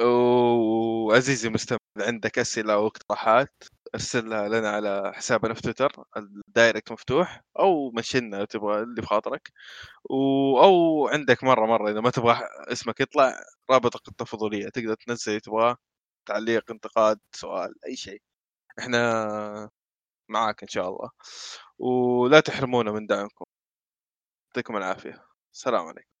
وعزيزي 0.00 1.48
المستمع 1.48 1.78
إذا 1.98 2.06
عندك 2.06 2.38
أسئلة 2.38 2.74
أو 2.74 2.86
اقتراحات 2.86 3.64
ارسلها 3.94 4.48
لنا 4.48 4.70
على 4.70 5.12
حسابنا 5.14 5.54
في 5.54 5.62
تويتر 5.62 5.92
ال 6.16 6.27
direct 6.27 6.92
مفتوح 6.92 7.42
أو 7.58 7.90
منشنا 7.90 8.44
تبغى 8.44 8.82
اللي 8.82 9.02
بخاطرك 9.02 9.52
و... 10.10 10.14
أو 10.64 11.08
عندك 11.08 11.44
مرة 11.44 11.66
مرة 11.66 11.90
إذا 11.90 12.00
ما 12.00 12.10
تبغى 12.10 12.40
اسمك 12.72 13.00
يطلع 13.00 13.34
رابط 13.70 14.08
التفضيليه 14.08 14.68
تقدر 14.68 14.94
تنزل 14.94 15.28
اللي 15.30 15.40
تبغاه 15.40 15.76
تعليق 16.26 16.70
انتقاد 16.70 17.20
سؤال 17.32 17.74
أي 17.86 17.96
شيء. 17.96 18.22
إحنا 18.78 19.70
معاك 20.28 20.62
إن 20.62 20.68
شاء 20.68 20.88
الله. 20.88 21.10
ولا 21.78 22.40
تحرمونا 22.40 22.92
من 22.92 23.06
دعمكم. 23.06 23.44
يعطيكم 24.48 24.76
العافية. 24.76 25.24
السلام 25.54 25.86
عليكم. 25.86 26.17